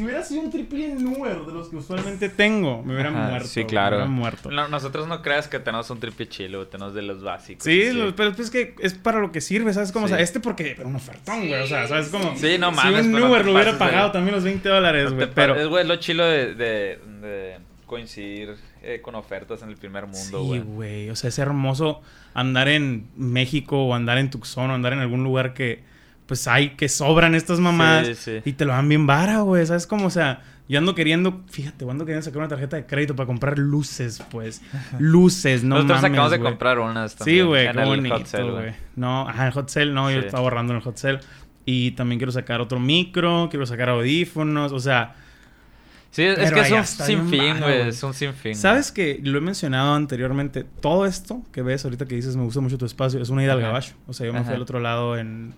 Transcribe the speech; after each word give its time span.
Si 0.00 0.04
hubiera 0.06 0.22
sido 0.24 0.40
un 0.40 0.50
triple 0.50 0.96
Uber 0.96 1.40
de 1.44 1.52
los 1.52 1.68
que 1.68 1.76
usualmente 1.76 2.30
tengo, 2.30 2.82
me 2.82 2.94
hubieran 2.94 3.14
Ajá, 3.16 3.28
muerto. 3.28 3.48
sí, 3.48 3.64
claro. 3.66 3.90
Me 3.98 4.02
hubieran 4.04 4.12
muerto. 4.14 4.50
No, 4.50 4.66
nosotros 4.68 5.06
no 5.08 5.20
creas 5.20 5.46
que 5.46 5.58
tenemos 5.58 5.90
un 5.90 6.00
triple 6.00 6.26
chilo, 6.26 6.66
tenemos 6.68 6.94
de 6.94 7.02
los 7.02 7.22
básicos. 7.22 7.64
Sí, 7.64 7.92
lo- 7.92 8.16
pero 8.16 8.30
es 8.30 8.48
que 8.50 8.74
es 8.80 8.94
para 8.94 9.20
lo 9.20 9.30
que 9.30 9.42
sirve, 9.42 9.74
¿sabes? 9.74 9.92
Como, 9.92 10.06
Sí. 10.08 10.14
o 10.14 10.16
sea, 10.16 10.24
este 10.24 10.40
porque 10.40 10.70
era 10.70 10.86
un 10.86 10.96
ofertón, 10.96 11.46
güey. 11.48 11.60
O 11.60 11.66
sea, 11.66 11.86
¿sabes 11.86 12.08
cómo? 12.08 12.34
Sí, 12.36 12.56
no 12.58 12.72
mames, 12.72 13.02
Si 13.02 13.06
un 13.08 13.12
no 13.12 13.18
te 13.18 13.24
lo 13.24 13.30
hubiera 13.30 13.52
pases 13.52 13.72
de- 13.74 13.78
pagado 13.78 14.10
también 14.12 14.34
los 14.34 14.44
20 14.44 14.68
dólares, 14.70 15.12
güey. 15.12 15.28
pero. 15.34 15.54
Es, 15.54 15.66
güey, 15.68 15.86
lo 15.86 15.96
chilo 15.96 16.24
de, 16.24 16.54
de- 16.54 16.98
de 17.20 17.58
coincidir 17.84 18.54
eh, 18.82 19.00
con 19.02 19.14
ofertas 19.16 19.60
en 19.62 19.68
el 19.68 19.76
primer 19.76 20.04
mundo, 20.06 20.18
Sí, 20.40 20.46
güey. 20.46 20.60
güey. 20.60 21.10
O 21.10 21.16
sea, 21.16 21.28
es 21.28 21.38
hermoso 21.38 22.00
andar 22.32 22.68
en 22.68 23.08
México 23.16 23.84
o 23.84 23.94
andar 23.94 24.16
en 24.16 24.30
Tucson 24.30 24.70
o 24.70 24.74
andar 24.74 24.94
en 24.94 25.00
algún 25.00 25.22
lugar 25.24 25.52
que, 25.52 25.82
pues, 26.30 26.46
hay 26.46 26.70
que 26.70 26.88
sobran 26.88 27.34
estas 27.34 27.58
Sí, 28.06 28.14
sí. 28.14 28.40
y 28.44 28.52
te 28.52 28.64
lo 28.64 28.72
dan 28.72 28.88
bien 28.88 29.06
vara, 29.06 29.40
güey. 29.40 29.66
¿Sabes 29.66 29.86
cómo? 29.86 30.06
O 30.06 30.10
sea, 30.10 30.42
yo 30.68 30.78
ando 30.78 30.94
queriendo, 30.94 31.42
fíjate, 31.50 31.84
yo 31.84 31.90
ando 31.90 32.04
queriendo 32.06 32.24
sacar 32.24 32.38
una 32.38 32.46
tarjeta 32.48 32.76
de 32.76 32.86
crédito 32.86 33.16
para 33.16 33.26
comprar 33.26 33.58
luces, 33.58 34.22
pues. 34.30 34.62
Luces, 35.00 35.64
no 35.64 35.74
Nosotros 35.76 36.02
mames, 36.02 36.10
acabamos 36.12 36.30
de 36.30 36.38
güey. 36.38 36.50
comprar 36.52 36.78
unas 36.78 37.12
Sí, 37.12 37.18
también. 37.18 37.46
güey, 37.48 37.66
en 37.66 37.72
qué 37.76 37.84
bonito, 37.84 38.52
güey. 38.52 38.72
No, 38.94 39.28
ajá, 39.28 39.46
el 39.48 39.52
hot 39.52 39.68
sale, 39.68 39.92
no, 39.92 40.10
yo 40.10 40.20
Sí. 40.20 40.26
estaba 40.26 40.42
ahorrando 40.44 40.72
en 40.72 40.76
el 40.78 40.82
hot 40.84 40.96
sale. 40.96 41.18
Y 41.66 41.90
también 41.92 42.18
quiero 42.20 42.30
sacar 42.32 42.60
otro 42.60 42.78
micro, 42.78 43.48
quiero 43.50 43.66
sacar 43.66 43.88
audífonos, 43.88 44.70
o 44.72 44.78
sea, 44.80 45.14
Sí, 46.12 46.22
es, 46.24 46.50
que 46.52 46.60
es 46.60 46.72
un 46.72 46.84
sinfín, 46.84 47.58
güey. 47.58 47.60
güey. 47.60 47.88
Es 47.88 48.02
un 48.02 48.14
sinfín. 48.14 48.54
¿Sabes 48.56 48.90
que 48.90 49.20
lo 49.22 49.38
he 49.38 49.40
mencionado 49.40 49.94
anteriormente? 49.94 50.64
Todo 50.80 51.06
esto 51.06 51.42
que 51.52 51.62
ves 51.62 51.84
ahorita 51.84 52.06
que 52.06 52.16
dices 52.16 52.36
me 52.36 52.42
gusta 52.42 52.60
mucho 52.60 52.78
tu 52.78 52.84
espacio 52.86 53.20
es 53.22 53.28
una 53.30 53.44
ida 53.44 53.52
al 53.52 53.60
gabacho. 53.60 53.94
O 54.08 54.12
sea, 54.12 54.26
yo 54.26 54.32
me 54.32 54.42
fui 54.42 54.54
al 54.54 54.62
otro 54.62 54.80
lado 54.80 55.16
en 55.16 55.54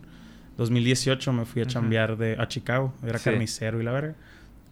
2018, 0.62 1.32
me 1.32 1.44
fui 1.44 1.62
a 1.62 1.66
chambear 1.66 2.16
de, 2.16 2.36
a 2.38 2.48
Chicago. 2.48 2.94
Era 3.06 3.18
Sí. 3.18 3.24
carnicero 3.30 3.80
y 3.80 3.84
la 3.84 3.92
verga. 3.92 4.14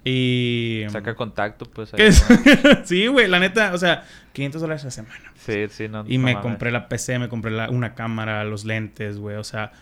Y... 0.04 0.84
Saca 0.88 1.14
contacto, 1.14 1.66
pues. 1.66 1.92
sí, 2.84 3.06
güey, 3.06 3.28
la 3.28 3.38
neta, 3.38 3.74
o 3.74 3.78
sea, 3.78 4.04
500 4.32 4.60
dólares 4.62 4.82
a 4.82 4.87
la 4.87 4.90
semana. 4.90 5.32
Sí, 5.37 5.66
sí, 5.68 5.88
no. 5.88 6.04
Y 6.09 6.16
no 6.18 6.24
me 6.24 6.32
mames. 6.34 6.42
compré 6.42 6.70
la 6.70 6.88
PC, 6.88 7.18
me 7.18 7.28
compré 7.28 7.50
la- 7.50 7.68
una 7.70 7.95
cámara, 7.95 8.42
los 8.45 8.65
lentes, 8.65 9.18
güey. 9.18 9.37
O 9.37 9.45
sea, 9.45 9.73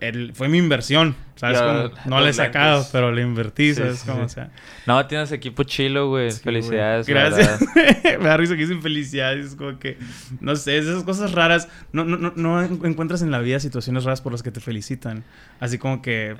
el- 0.00 0.34
fue 0.34 0.48
mi 0.48 0.58
inversión. 0.58 1.14
¿Sabes? 1.36 1.58
Como, 1.58 1.90
no 2.04 2.20
la 2.20 2.28
he 2.28 2.32
sacado, 2.34 2.74
lentes. 2.74 2.90
pero 2.92 3.12
la 3.12 3.20
invertí, 3.22 3.68
Sí, 3.74 3.80
¿sabes? 3.80 4.00
sí, 4.00 4.10
sí. 4.12 4.18
O 4.18 4.28
sea, 4.28 4.50
No, 4.86 5.06
tienes 5.06 5.32
equipo 5.32 5.62
chilo, 5.62 6.08
güey. 6.10 6.30
Sí, 6.30 6.40
güey. 6.42 6.54
Felicidades. 6.62 7.08
la 7.08 7.14
Gracias. 7.30 7.60
me 8.20 8.26
da 8.28 8.36
risa 8.36 8.54
que 8.56 8.60
dicen 8.62 8.82
felicidades. 8.82 9.46
Es 9.46 9.54
como 9.54 9.78
que, 9.78 9.96
no 10.40 10.54
sé, 10.56 10.76
es 10.76 10.84
esas 10.86 11.02
cosas 11.04 11.32
raras. 11.32 11.68
No, 11.92 12.04
no, 12.04 12.16
no, 12.18 12.32
no 12.36 12.62
en- 12.62 12.84
encuentras 12.84 13.22
en 13.22 13.30
la 13.30 13.38
vida 13.38 13.58
situaciones 13.60 14.04
raras 14.04 14.20
por 14.20 14.32
las 14.32 14.42
que 14.42 14.50
te 14.50 14.60
felicitan. 14.60 15.24
Así 15.60 15.78
como 15.78 16.02
que, 16.02 16.36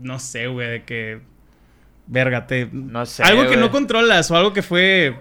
no 0.00 0.18
sé, 0.18 0.46
güey, 0.46 0.68
de 0.70 0.84
que, 0.84 1.20
verga, 2.06 2.46
te... 2.46 2.68
No 2.72 3.04
sé. 3.04 3.22
algo 3.24 3.42
que 3.42 3.48
güey. 3.48 3.60
no 3.60 3.70
controlas 3.70 4.30
o 4.30 4.36
algo 4.36 4.52
que 4.54 4.62
fue 4.62 5.16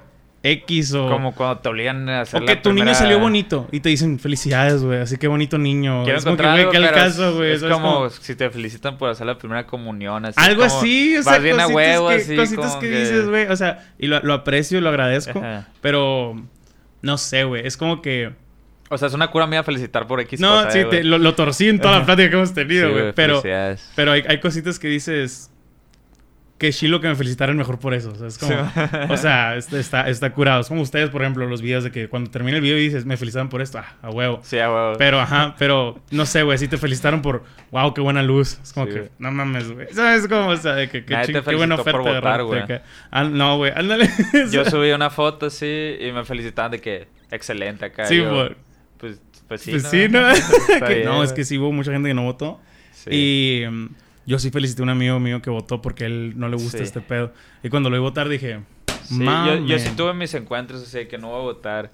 X 0.46 0.94
o... 0.94 1.08
Como 1.10 1.34
cuando 1.34 1.60
te 1.60 1.70
obligan 1.70 2.10
a 2.10 2.22
hacer 2.22 2.42
o 2.44 2.46
que 2.46 2.56
la 2.56 2.62
tu 2.62 2.70
niño 2.70 2.82
primera- 2.84 2.98
salió 2.98 3.18
bonito 3.18 3.68
y 3.72 3.80
te 3.80 3.88
dicen 3.90 4.20
felicidades, 4.20 4.84
güey. 4.84 5.00
Así 5.00 5.18
que 5.18 5.28
bonito 5.30 5.58
niño. 5.58 6.04
Quiero 6.04 6.20
es 6.20 6.26
como 6.26 6.36
que, 6.36 6.44
algo, 6.46 6.70
al 6.72 6.84
pero 6.84 6.94
caso, 6.94 7.36
güey. 7.36 7.54
Es 7.54 7.64
como 7.64 7.94
Como- 7.94 8.10
si 8.10 8.36
te 8.36 8.50
felicitan 8.50 8.98
por 8.98 9.10
hacer 9.10 9.26
la 9.26 9.38
primera 9.38 9.66
comunión. 9.66 10.26
Así 10.26 10.36
Algo 10.40 10.68
como 10.68 10.78
así, 10.80 11.16
o 11.18 11.24
sea, 11.24 11.32
vas 11.34 11.42
bien 11.44 11.56
a 11.60 11.64
cositas 11.64 11.76
huevo, 11.76 12.10
que, 12.10 12.16
así. 12.16 12.36
cositas 12.36 12.66
como 12.72 12.80
que 12.82 12.90
dices, 12.90 13.26
güey. 13.30 13.48
O 13.48 13.56
sea, 13.56 13.94
y 13.98 14.08
lo, 14.08 14.20
lo 14.22 14.34
aprecio, 14.34 14.82
lo 14.82 14.90
agradezco. 14.90 15.40
Ajá. 15.40 15.70
Pero 15.82 16.36
no 17.02 17.18
sé, 17.18 17.46
güey. 17.46 17.66
Es 17.66 17.78
como 17.78 18.02
que. 18.02 18.34
O 18.90 18.98
sea, 18.98 19.08
es 19.08 19.14
una 19.14 19.32
cura 19.32 19.48
mía 19.48 19.64
felicitar 19.64 20.06
por 20.08 20.20
X 20.20 20.40
no, 20.42 20.50
cosa, 20.56 20.72
sí, 20.72 20.80
eh, 20.80 20.86
te- 20.86 21.04
lo, 21.06 21.18
lo 21.18 21.34
torcí 21.36 21.70
en 21.70 21.80
toda 21.80 22.00
la 22.00 22.06
plática 22.06 22.30
que 22.30 22.36
hemos 22.36 22.54
tenido, 22.54 22.88
Sí, 22.88 22.92
güey. 22.92 23.02
güey, 23.04 23.14
pero 23.16 23.42
pero 23.96 24.12
hay, 24.12 24.24
hay 24.28 24.40
cositas 24.42 24.78
que 24.78 24.90
dices. 24.90 25.50
Que 26.58 26.72
chilo 26.72 27.02
que 27.02 27.08
me 27.10 27.16
felicitaran 27.16 27.58
mejor 27.58 27.78
por 27.80 27.94
eso. 27.94 28.12
O 28.12 28.16
sea, 28.16 28.28
es 28.28 28.38
como. 28.38 28.54
Sí. 28.54 28.80
o 29.10 29.18
sea, 29.18 29.58
está, 29.58 29.80
está, 29.80 30.10
está 30.10 30.34
curado. 30.34 30.62
Es 30.62 30.68
como 30.68 30.82
ustedes, 30.82 31.10
por 31.10 31.22
ejemplo, 31.22 31.46
los 31.48 31.62
videos 31.62 31.84
de 31.84 31.92
que 31.92 32.08
cuando 32.08 32.30
termina 32.30 32.56
el 32.58 32.62
video 32.64 32.78
y 32.78 32.84
dices, 32.84 33.06
me 33.06 33.18
felicitaron 33.18 33.50
por 33.50 33.62
esto. 33.62 33.80
Ah, 33.80 33.96
a 34.02 34.10
huevo. 34.12 34.40
Sí, 34.44 34.60
a 34.60 34.72
huevo. 34.72 34.94
Pero, 34.98 35.20
ajá, 35.20 35.56
pero 35.60 36.00
no 36.12 36.26
sé, 36.26 36.44
güey, 36.44 36.58
sí 36.58 36.68
te 36.70 36.78
felicitaron 36.78 37.22
por, 37.22 37.44
wow, 37.72 37.94
qué 37.94 38.00
buena 38.02 38.24
luz. 38.24 38.60
Es 38.64 38.72
como 38.72 38.86
Sí, 38.86 38.94
que, 38.94 39.10
no 39.20 39.32
mames, 39.32 39.70
güey. 39.72 39.88
¿Sabes 39.92 40.28
cómo? 40.28 40.50
O 40.50 40.56
sea, 40.58 40.76
de 40.76 40.88
que, 40.90 41.04
que 41.04 41.14
ching- 41.16 41.44
qué 41.44 41.56
buena 41.56 41.76
oferta 41.76 41.92
por 42.00 42.14
votar, 42.16 42.44
güey. 42.44 42.62
Ah, 43.12 43.24
no, 43.26 43.58
güey, 43.58 43.74
ándale. 43.76 44.10
Yo 44.52 44.64
subí 44.64 44.92
una 44.92 45.10
foto 45.10 45.48
así 45.48 45.96
y 46.00 46.12
me 46.14 46.24
felicitaban 46.24 46.72
de 46.72 46.80
que 46.80 47.08
excelente 47.32 47.86
acá. 47.86 48.06
Sí, 48.06 48.20
güey. 48.22 48.56
Pues, 49.00 49.20
pues 49.50 49.60
sí. 49.62 49.72
Pues 49.72 49.84
sí, 49.90 50.08
¿no? 50.08 50.22
Que- 50.88 50.94
bien, 50.94 51.06
no, 51.06 51.24
es 51.24 51.34
que 51.34 51.44
sí 51.44 51.58
hubo 51.58 51.72
mucha 51.74 51.92
gente 51.92 52.08
que 52.10 52.14
no 52.14 52.24
votó. 52.24 52.62
Sí. 52.94 53.10
Y 53.12 53.66
yo 54.26 54.40
sí 54.40 54.50
felicité 54.52 54.82
a 54.82 54.84
un 54.84 54.90
amigo 54.90 55.20
mío 55.20 55.42
que 55.42 55.50
votó 55.50 55.82
porque 55.82 56.06
él 56.06 56.34
no 56.38 56.48
le 56.50 56.56
gusta 56.56 56.78
Sí. 56.78 56.84
este 56.84 57.02
pedo. 57.02 57.34
Y 57.64 57.70
cuando 57.70 57.90
lo 57.90 57.96
vi 57.98 58.02
votar 58.02 58.30
dije, 58.30 58.62
Sí, 59.04 59.24
yo, 59.26 59.66
yo 59.66 59.80
sí 59.80 59.90
tuve 59.98 60.14
mis 60.14 60.34
encuentros 60.34 60.82
así 60.82 61.00
de 61.00 61.08
que 61.08 61.18
no 61.18 61.30
voy 61.30 61.40
a 61.40 61.44
votar. 61.44 61.92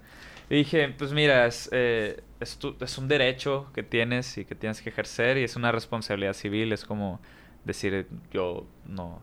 Y 0.50 0.56
dije, 0.58 0.94
pues 0.98 1.12
mira, 1.12 1.46
es, 1.48 1.68
eh, 1.72 2.22
es, 2.40 2.58
tu- 2.58 2.76
es 2.80 2.98
un 3.00 3.08
derecho 3.08 3.68
que 3.74 3.82
tienes 3.84 4.38
y 4.38 4.46
que 4.46 4.54
tienes 4.56 4.82
que 4.82 4.90
ejercer 4.90 5.38
y 5.38 5.44
es 5.44 5.56
una 5.56 5.72
responsabilidad 5.72 6.34
civil. 6.34 6.72
Es 6.72 6.86
como 6.86 7.20
decir, 7.66 8.08
yo 8.32 8.68
no 8.86 9.22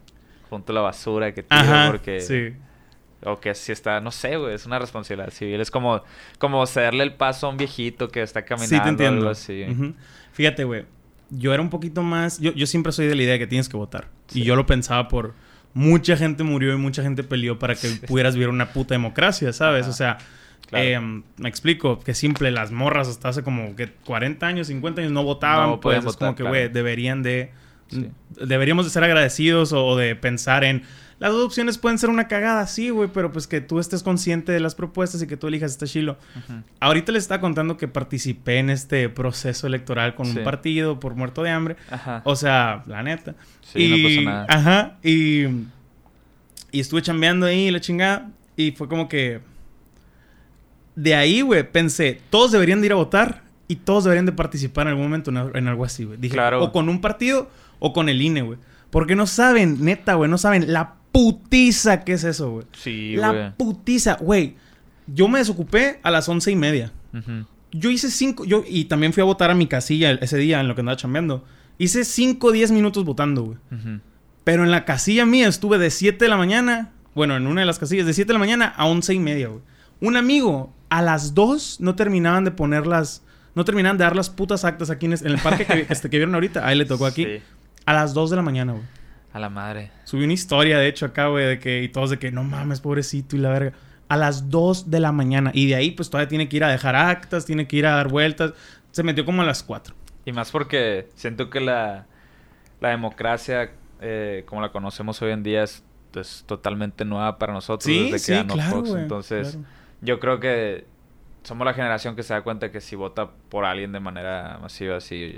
junto 0.51 0.73
la 0.73 0.81
basura 0.81 1.33
que 1.33 1.43
tiro 1.43 1.61
Ajá, 1.61 1.91
porque... 1.91 2.21
sí. 2.21 2.55
O 3.25 3.41
que 3.41 3.55
si 3.55 3.73
está, 3.73 4.01
no 4.01 4.13
sé, 4.13 4.37
güey, 4.37 4.55
es 4.55 4.67
una 4.67 4.79
responsabilidad 4.79 5.31
civil. 5.31 5.61
Es 5.61 5.71
como, 5.71 6.03
como 6.39 6.65
cederle 6.67 7.03
el 7.03 7.15
paso 7.15 7.47
a 7.47 7.51
un 7.51 7.57
viejito 7.57 8.09
que 8.09 8.23
está 8.23 8.45
caminando. 8.45 8.77
Sí, 8.77 8.83
te 8.83 8.89
entiendo. 8.89 9.19
Algo 9.21 9.31
así. 9.31 9.65
Ujú. 9.69 9.95
Fíjate, 10.33 10.65
güey. 10.65 10.85
Yo 11.31 11.53
era 11.53 11.63
un 11.63 11.71
poquito 11.71 12.03
más. 12.03 12.39
Yo, 12.41 12.53
yo 12.53 12.67
siempre 12.67 12.93
soy 12.93 13.07
de 13.07 13.15
la 13.15 13.23
idea 13.23 13.33
de 13.35 13.39
que 13.41 13.47
tienes 13.47 13.69
que 13.69 13.77
votar. 13.77 14.09
Sí. 14.29 14.41
Y 14.41 14.45
yo 14.45 14.57
lo 14.57 14.67
pensaba 14.67 15.09
por. 15.09 15.35
Mucha 15.75 16.17
gente 16.17 16.43
murió 16.43 16.73
y 16.73 16.79
mucha 16.79 17.03
gente 17.03 17.23
peleó 17.23 17.59
para 17.59 17.75
que 17.75 17.89
pudieras 18.07 18.35
vivir 18.35 18.49
una 18.49 18.73
puta 18.73 18.95
democracia, 18.95 19.53
¿sabes? 19.53 19.83
Ajá. 19.83 19.91
O 19.91 19.95
sea, 19.95 20.19
Claro. 20.69 20.85
em, 20.85 21.23
me 21.37 21.49
explico. 21.49 22.01
Que 22.01 22.15
simple, 22.15 22.51
las 22.51 22.73
morras 22.73 23.09
hasta 23.09 23.29
hace 23.29 23.43
como 23.43 23.77
que 23.77 23.89
40 24.05 24.47
años, 24.47 24.67
50 24.69 25.01
años 25.03 25.13
no 25.13 25.23
votaban. 25.23 25.71
No 25.71 25.81
pues 25.81 26.05
es 26.05 26.17
como 26.17 26.33
que, 26.35 26.43
claro. 26.43 26.51
güey, 26.51 26.69
deberían 26.69 27.23
de. 27.23 27.51
Sí. 27.89 28.09
Deberíamos 28.45 28.85
de 28.87 28.91
ser 28.91 29.05
agradecidos 29.05 29.73
o, 29.73 29.85
o 29.87 29.97
de 29.97 30.17
pensar 30.17 30.65
en. 30.65 30.83
Las 31.19 31.33
dos 31.33 31.47
opciones 31.47 31.79
pueden 31.79 31.99
ser 31.99 32.11
una 32.11 32.29
cagada, 32.29 32.67
sí, 32.67 32.91
güey, 32.91 33.09
pero 33.13 33.33
pues 33.33 33.47
que 33.47 33.63
tú 33.63 33.79
estés 33.79 34.03
consciente 34.03 34.53
de 34.53 34.61
las 34.61 34.75
propuestas 34.75 35.23
y 35.23 35.27
que 35.27 35.39
tú 35.39 35.47
elijas 35.47 35.71
este 35.73 35.87
chilo. 35.87 36.19
Ahorita 36.79 37.11
les 37.13 37.23
estaba 37.25 37.41
contando 37.41 37.79
que 37.79 37.89
participé 37.89 38.59
en 38.59 38.69
este 38.69 39.09
proceso 39.09 39.67
electoral 39.67 40.15
con 40.15 40.27
Sí. 40.27 40.37
un 40.39 40.45
partido 40.45 41.01
por 41.01 41.15
muerto 41.15 41.43
de 41.43 41.51
hambre. 41.51 41.77
Ajá. 41.91 42.21
O 42.25 42.37
sea, 42.37 42.83
la 42.87 43.03
neta. 43.03 43.35
Sí, 43.63 43.83
y, 43.85 43.89
no 43.91 44.09
pasa 44.09 44.21
nada. 44.21 44.47
Ajá. 44.51 44.99
Y, 45.03 45.45
y 46.71 46.81
estuve 46.81 47.01
chambeando 47.01 47.47
ahí, 47.47 47.71
la 47.71 47.81
chingada. 47.81 48.31
Y 48.55 48.73
fue 48.73 48.87
como 48.87 49.09
que. 49.09 49.41
De 50.95 51.15
ahí, 51.15 51.41
güey, 51.43 51.71
pensé, 51.71 52.21
todos 52.31 52.53
deberían 52.53 52.81
de 52.81 52.87
ir 52.87 52.93
a 52.93 52.97
votar 52.97 53.43
y 53.69 53.77
todos 53.77 54.05
deberían 54.05 54.27
de 54.27 54.33
participar 54.33 54.87
en 54.87 54.91
algún 54.91 55.05
momento 55.05 55.31
en, 55.31 55.37
en 55.57 55.69
algo 55.69 55.85
así, 55.85 56.05
güey. 56.05 56.19
Dije, 56.19 56.35
Claro. 56.35 56.63
o 56.63 56.73
con 56.73 56.89
un 56.89 57.01
partido 57.01 57.51
o 57.79 57.93
con 57.93 58.09
el 58.09 58.21
INE, 58.23 58.43
güey. 58.43 58.59
Porque 58.91 59.15
no 59.17 59.27
saben, 59.27 59.85
neta, 59.85 60.15
güey, 60.15 60.31
no 60.31 60.39
saben 60.39 60.73
la 60.73 60.95
putiza 61.17 62.05
que 62.05 62.13
es 62.13 62.25
eso, 62.25 62.51
güey. 62.51 62.67
Sí, 62.73 63.17
la 63.17 63.31
güey. 63.31 63.53
putiza, 63.57 64.19
güey. 64.21 64.57
Yo 65.07 65.29
me 65.29 65.39
desocupé 65.39 65.99
a 66.03 66.11
las 66.11 66.29
once 66.29 66.51
y 66.51 66.57
media. 66.57 66.93
Yo 67.73 67.91
hice 67.91 68.11
cinco, 68.11 68.45
yo, 68.45 68.65
y 68.67 68.85
también 68.85 69.13
fui 69.13 69.23
a 69.23 69.25
votar 69.25 69.51
a 69.51 69.55
mi 69.55 69.67
casilla 69.67 70.13
ese 70.13 70.37
día 70.37 70.61
en 70.61 70.69
lo 70.69 70.75
que 70.75 70.83
andaba 70.83 70.97
chambeando. 70.97 71.45
Hice 71.79 72.05
cinco 72.05 72.49
o 72.49 72.53
diez 72.53 72.71
minutos 72.71 73.05
votando, 73.05 73.45
güey. 73.45 73.59
Pero 74.45 74.65
en 74.65 74.71
la 74.71 74.85
casilla 74.85 75.27
mía 75.27 75.49
estuve 75.49 75.79
de 75.79 75.91
7 75.91 76.25
de 76.25 76.29
la 76.29 76.37
mañana, 76.37 76.93
bueno, 77.15 77.37
en 77.37 77.49
una 77.49 77.63
de 77.63 77.67
las 77.67 77.81
casillas, 77.81 78.07
de 78.07 78.13
7 78.13 78.29
de 78.29 78.33
la 78.35 78.39
mañana 78.39 78.67
a 78.77 78.87
once 78.87 79.13
y 79.13 79.19
media, 79.19 79.49
güey. 79.49 79.61
Un 80.01 80.17
amigo, 80.17 80.73
a 80.89 81.03
las 81.03 81.35
2 81.35 81.81
no 81.81 81.97
terminaban 81.97 82.45
de 82.45 82.53
poner 82.53 82.87
las, 82.87 83.23
no 83.55 83.65
terminaban 83.65 83.99
de 83.99 84.05
dar 84.05 84.15
las 84.15 84.31
putas 84.31 84.65
actas 84.65 84.91
aquí 84.91 85.07
en, 85.07 85.15
el 85.15 85.39
parque 85.39 85.65
que, 85.65 85.87
este, 85.89 86.11
que 86.11 86.19
vieron 86.19 86.35
ahorita. 86.35 86.65
Ahí 86.65 86.77
le 86.77 86.85
tocó 86.85 87.07
aquí. 87.07 87.25
Sí. 87.25 87.39
A 87.87 87.95
las 87.95 88.15
2 88.15 88.31
de 88.31 88.37
la 88.37 88.43
mañana, 88.43 88.73
güey. 88.73 88.85
A 89.37 89.39
la 89.39 89.51
madre. 89.51 89.91
Subí 90.05 90.25
una 90.25 90.33
historia, 90.33 90.79
de 90.79 90.89
hecho, 90.89 91.05
acá, 91.05 91.27
güey, 91.27 91.45
de 91.45 91.59
que, 91.59 91.83
y 91.83 91.89
todos 91.91 92.09
de 92.09 92.19
que, 92.19 92.33
no 92.33 92.43
mames, 92.43 92.81
pobrecito 92.81 93.37
y 93.37 93.39
la 93.39 93.51
verga. 93.51 93.73
A 94.09 94.17
las 94.17 94.49
2 94.49 94.91
de 94.91 94.99
la 94.99 95.13
mañana. 95.13 95.51
Y 95.53 95.67
de 95.69 95.75
ahí, 95.75 95.91
pues 95.91 96.09
todavía 96.09 96.29
tiene 96.29 96.49
que 96.49 96.57
ir 96.57 96.65
a 96.65 96.69
dejar 96.69 96.97
actas, 96.97 97.45
tiene 97.45 97.69
que 97.69 97.77
ir 97.77 97.87
a 97.87 97.97
dar 97.97 98.09
vueltas. 98.09 98.55
Se 98.93 99.03
metió 99.03 99.27
como 99.27 99.43
a 99.43 99.45
las 99.45 99.63
4. 99.63 99.95
Y 100.25 100.33
más 100.33 100.51
porque 100.51 101.09
siento 101.17 101.51
que 101.51 101.61
la, 101.61 102.07
la 102.81 102.89
democracia, 102.89 103.73
eh, 104.01 104.45
como 104.47 104.63
la 104.63 104.71
conocemos 104.73 105.21
hoy 105.21 105.33
en 105.33 105.43
día, 105.43 105.65
es, 105.65 105.85
es 106.15 106.45
totalmente 106.47 107.05
nueva 107.05 107.37
para 107.37 107.53
nosotros 107.53 107.85
Sí, 107.85 108.05
desde 108.05 108.19
sí, 108.21 108.33
que 108.33 108.39
ganó 108.39 108.55
claro, 108.55 108.71
Fox. 108.71 108.89
güey, 108.91 109.03
Entonces, 109.03 109.51
claro. 109.51 109.67
yo 110.01 110.19
creo 110.19 110.41
que 110.41 110.87
somos 111.43 111.67
la 111.67 111.75
generación 111.75 112.17
que 112.17 112.23
se 112.23 112.33
da 112.33 112.41
cuenta 112.43 112.73
que 112.73 112.81
si 112.81 112.97
vota 112.97 113.31
por 113.51 113.67
alguien 113.67 113.93
de 113.93 114.01
manera 114.01 114.59
masiva, 114.63 114.99
sí, 115.01 115.37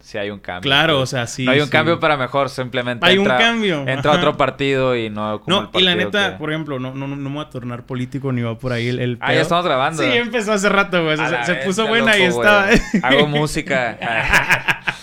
sí 0.00 0.18
hay 0.18 0.30
un 0.30 0.38
cambio. 0.40 0.68
Claro, 0.68 1.00
o 1.00 1.06
sea, 1.06 1.26
sí. 1.26 1.44
no 1.44 1.52
hay 1.52 1.60
un 1.60 1.66
sí. 1.66 1.70
cambio 1.72 2.00
para 2.00 2.16
mejor, 2.16 2.48
simplemente 2.48 3.06
Hay 3.06 3.16
entra, 3.16 3.36
un 3.36 3.40
cambio. 3.40 3.80
entra 3.86 4.12
ajá. 4.12 4.18
otro 4.20 4.36
partido 4.36 4.96
y 4.96 5.10
no 5.10 5.40
como 5.40 5.58
el 5.58 5.64
No, 5.72 5.78
y 5.78 5.82
la 5.82 5.94
neta, 5.94 6.32
que- 6.32 6.38
por 6.38 6.50
ejemplo, 6.50 6.78
no, 6.78 6.94
no, 6.94 7.06
no 7.06 7.16
me 7.16 7.28
voy 7.36 7.44
a 7.44 7.50
tornar 7.50 7.84
político 7.84 8.32
ni 8.32 8.42
va 8.42 8.58
por 8.58 8.72
ahí 8.72 8.88
el, 8.88 8.98
el 8.98 9.18
Ah, 9.20 9.32
ya 9.34 9.42
estamos 9.42 9.64
grabando. 9.64 10.02
Sí, 10.02 10.08
empezó 10.10 10.52
hace 10.52 10.68
rato, 10.68 11.04
güey. 11.04 11.16
Se, 11.44 11.54
puso 11.56 11.86
buena 11.86 12.16
y 12.18 12.22
estaba. 12.22 12.66
güey. 12.66 12.80
Hago 13.02 13.26
música. 13.26 13.98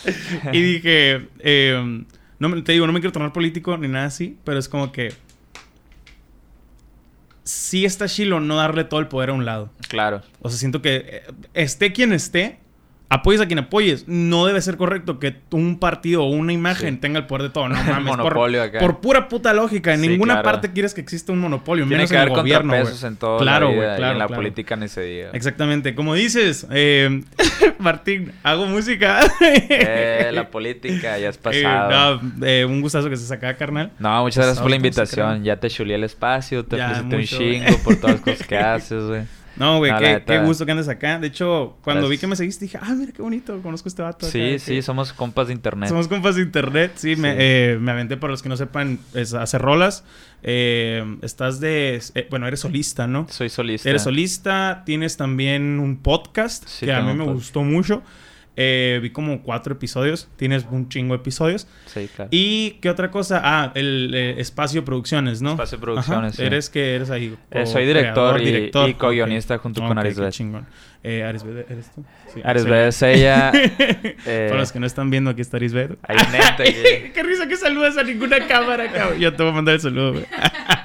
y 0.52 0.62
dije, 0.62 1.28
eh, 1.40 2.04
No 2.40 2.64
te 2.64 2.72
digo, 2.74 2.88
no 2.88 2.94
me 2.94 3.00
quiero 3.00 3.12
tornar 3.14 3.34
político 3.34 3.78
ni 3.78 3.88
nada 3.88 4.06
así, 4.06 4.38
pero 4.44 4.60
es 4.60 4.68
como 4.70 4.92
que. 4.92 5.14
Sí 7.44 7.86
está 7.86 8.08
chilo 8.08 8.40
no 8.42 8.58
darle 8.58 8.84
todo 8.84 9.00
el 9.00 9.08
poder 9.08 9.30
a 9.30 9.34
un 9.34 9.46
lado. 9.46 9.70
Claro. 9.88 10.22
O 10.42 10.50
sea, 10.50 10.58
siento 10.60 10.82
que 10.82 10.96
eh, 10.98 11.24
esté 11.54 11.94
quien 11.94 12.12
esté, 12.12 12.60
apoyes 13.10 13.40
a 13.42 13.46
quien 13.48 13.60
apoyes. 13.60 14.06
No 14.08 14.46
debe 14.46 14.62
ser 14.62 14.78
correcto 14.78 15.20
que 15.20 15.36
un 15.52 15.80
partido 15.80 16.24
o 16.24 16.30
una 16.30 16.52
imagen 16.54 16.96
Sí. 16.96 17.00
tenga 17.02 17.20
el 17.20 17.26
poder 17.26 17.44
de 17.44 17.50
todo. 17.52 17.70
No 17.70 17.76
mames. 17.84 18.04
Monopolio 18.18 18.60
por, 18.60 18.68
acá. 18.70 18.80
por 18.80 19.00
pura 19.00 19.28
puta 19.30 19.54
lógica. 19.54 19.94
En 19.94 20.02
Sí, 20.02 20.08
ninguna 20.10 20.36
claro. 20.36 20.44
parte 20.46 20.72
quieres 20.74 20.94
que 20.94 21.02
exista 21.02 21.32
un 21.32 21.40
monopolio. 21.40 21.86
Tiene 21.86 21.98
menos 21.98 22.10
que 22.10 22.16
en 22.16 22.22
haber 22.22 22.34
el 22.34 22.38
gobierno, 22.40 22.76
en 22.76 23.16
todo 23.16 23.38
Claro, 23.40 23.70
la 23.70 23.76
güey, 23.76 23.88
claro, 23.96 24.12
en 24.14 24.20
la 24.20 24.28
claro. 24.28 24.36
política 24.42 24.76
ni 24.76 24.88
se 24.88 25.02
diga. 25.02 25.30
Exactamente. 25.34 25.96
Como 25.96 26.14
dices, 26.16 26.68
eh, 26.72 27.24
Martín, 27.80 28.32
hago 28.44 28.66
música. 28.66 29.20
Eh, 29.42 30.32
la 30.34 30.50
política 30.50 31.18
ya 31.18 31.30
es 31.30 31.38
Eh, 31.48 31.64
pasado. 31.64 32.22
no, 32.38 32.46
eh, 32.46 32.66
un 32.66 32.82
gustazo 32.82 33.10
que 33.10 33.16
se 33.18 33.26
saca, 33.26 33.56
carnal. 33.56 33.92
No, 34.00 34.24
muchas 34.24 34.44
gracias 34.46 34.62
por 34.62 34.70
la 34.70 34.76
invitación. 34.76 35.44
Ya 35.44 35.58
te 35.58 35.70
chuleé 35.70 35.96
el 35.96 36.04
espacio, 36.04 36.66
te 36.66 36.78
Ya, 36.78 37.00
un 37.02 37.06
mucho, 37.08 37.38
güey. 37.38 37.62
chingo 37.62 37.78
por 37.84 37.96
todas 37.96 38.16
las 38.18 38.22
cosas 38.22 38.48
que 38.48 38.58
haces, 38.58 39.04
güey. 39.06 39.22
No, 39.60 39.78
güey, 39.80 39.92
No, 39.92 40.00
qué, 40.00 40.24
qué 40.26 40.40
gusto 40.40 40.66
que 40.66 40.72
andes 40.72 40.88
acá. 40.88 41.18
De 41.20 41.28
hecho, 41.28 41.78
cuando 41.84 42.08
vi 42.10 42.18
que 42.18 42.28
me 42.28 42.36
seguiste, 42.36 42.66
dije, 42.66 42.78
ah, 42.82 42.94
mira 42.96 43.12
qué 43.12 43.22
bonito, 43.22 43.60
conozco 43.62 43.88
a 43.88 43.90
este 43.90 44.02
vato. 44.02 44.26
acá, 44.28 44.32
Sí, 44.32 44.40
que- 44.40 44.60
sí, 44.60 44.82
somos 44.82 45.14
compas 45.14 45.48
de 45.48 45.54
internet. 45.54 45.90
Somos 45.90 46.08
compas 46.08 46.36
de 46.36 46.44
internet, 46.44 46.92
sí, 46.96 47.16
Me, 47.16 47.36
eh, 47.38 47.78
me 47.80 47.92
aventé 47.92 48.18
para 48.18 48.32
los 48.32 48.42
que 48.44 48.50
no 48.50 48.58
sepan 48.58 49.00
es 49.14 49.34
hacer 49.34 49.62
rolas. 49.62 50.04
Eh, 50.44 51.18
estás 51.24 51.60
de, 51.60 52.02
eh, 52.16 52.28
bueno, 52.30 52.48
eres 52.48 52.60
solista, 52.60 53.08
¿no? 53.08 53.28
Soy 53.30 53.50
solista. 53.50 53.90
Eres 53.90 54.04
solista, 54.04 54.84
tienes 54.86 55.18
también 55.18 55.80
un 55.80 55.98
podcast 55.98 56.68
Sí, 56.68 56.86
que 56.86 56.94
a 56.94 57.02
mí 57.02 57.14
me 57.14 57.18
podcast. 57.20 57.34
gustó 57.36 57.64
mucho. 57.64 58.04
Eh, 58.60 59.00
vi 59.04 59.12
como 59.12 59.44
cuatro 59.44 59.74
episodios, 59.76 60.28
tienes 60.36 60.66
un 60.72 60.90
chingo 60.90 61.14
de 61.14 61.22
episodios. 61.22 61.68
Sí, 61.86 62.10
claro. 62.16 62.30
¿Y 62.34 62.72
qué 62.82 62.90
otra 62.90 63.12
cosa? 63.12 63.40
Ah, 63.44 63.72
el 63.76 64.12
eh, 64.16 64.36
Espacio 64.40 64.84
Producciones, 64.84 65.44
¿no? 65.44 65.52
Espacio 65.52 65.80
Producciones, 65.80 66.36
sí. 66.36 66.44
Eres 66.44 66.72
que 66.72 66.96
eres 66.96 67.12
ahí. 67.12 67.38
Eh, 67.52 67.68
soy 67.68 67.86
director 67.86 68.42
y- 68.42 68.46
director. 68.46 68.90
y 68.90 68.96
co-guionista 68.96 69.60
junto 69.60 69.82
con 69.82 69.96
Arisbet. 70.00 70.26
qué 70.26 70.32
chingón. 70.32 70.66
Eh, 71.04 71.24
¿eres 71.70 71.92
tú? 71.94 72.04
Sí, 72.34 72.42
ella. 73.14 73.52
Para 74.26 74.58
los 74.58 74.72
que 74.72 74.80
no 74.80 74.88
están 74.88 75.12
viendo, 75.12 75.30
aquí 75.30 75.42
está 75.42 75.58
güey. 76.74 77.14
Qué 77.14 77.24
risa 77.24 77.48
que 77.48 77.56
saludas 77.58 77.96
a 77.98 78.04
ninguna 78.04 78.46
cámara, 78.48 78.92
cabrón. 78.92 79.20
Yo 79.20 79.34
te 79.34 79.44
voy 79.44 79.52
a 79.52 79.56
mandar 79.56 79.76
el 79.76 79.82
saludo, 79.82 80.14
güey. 80.14 80.26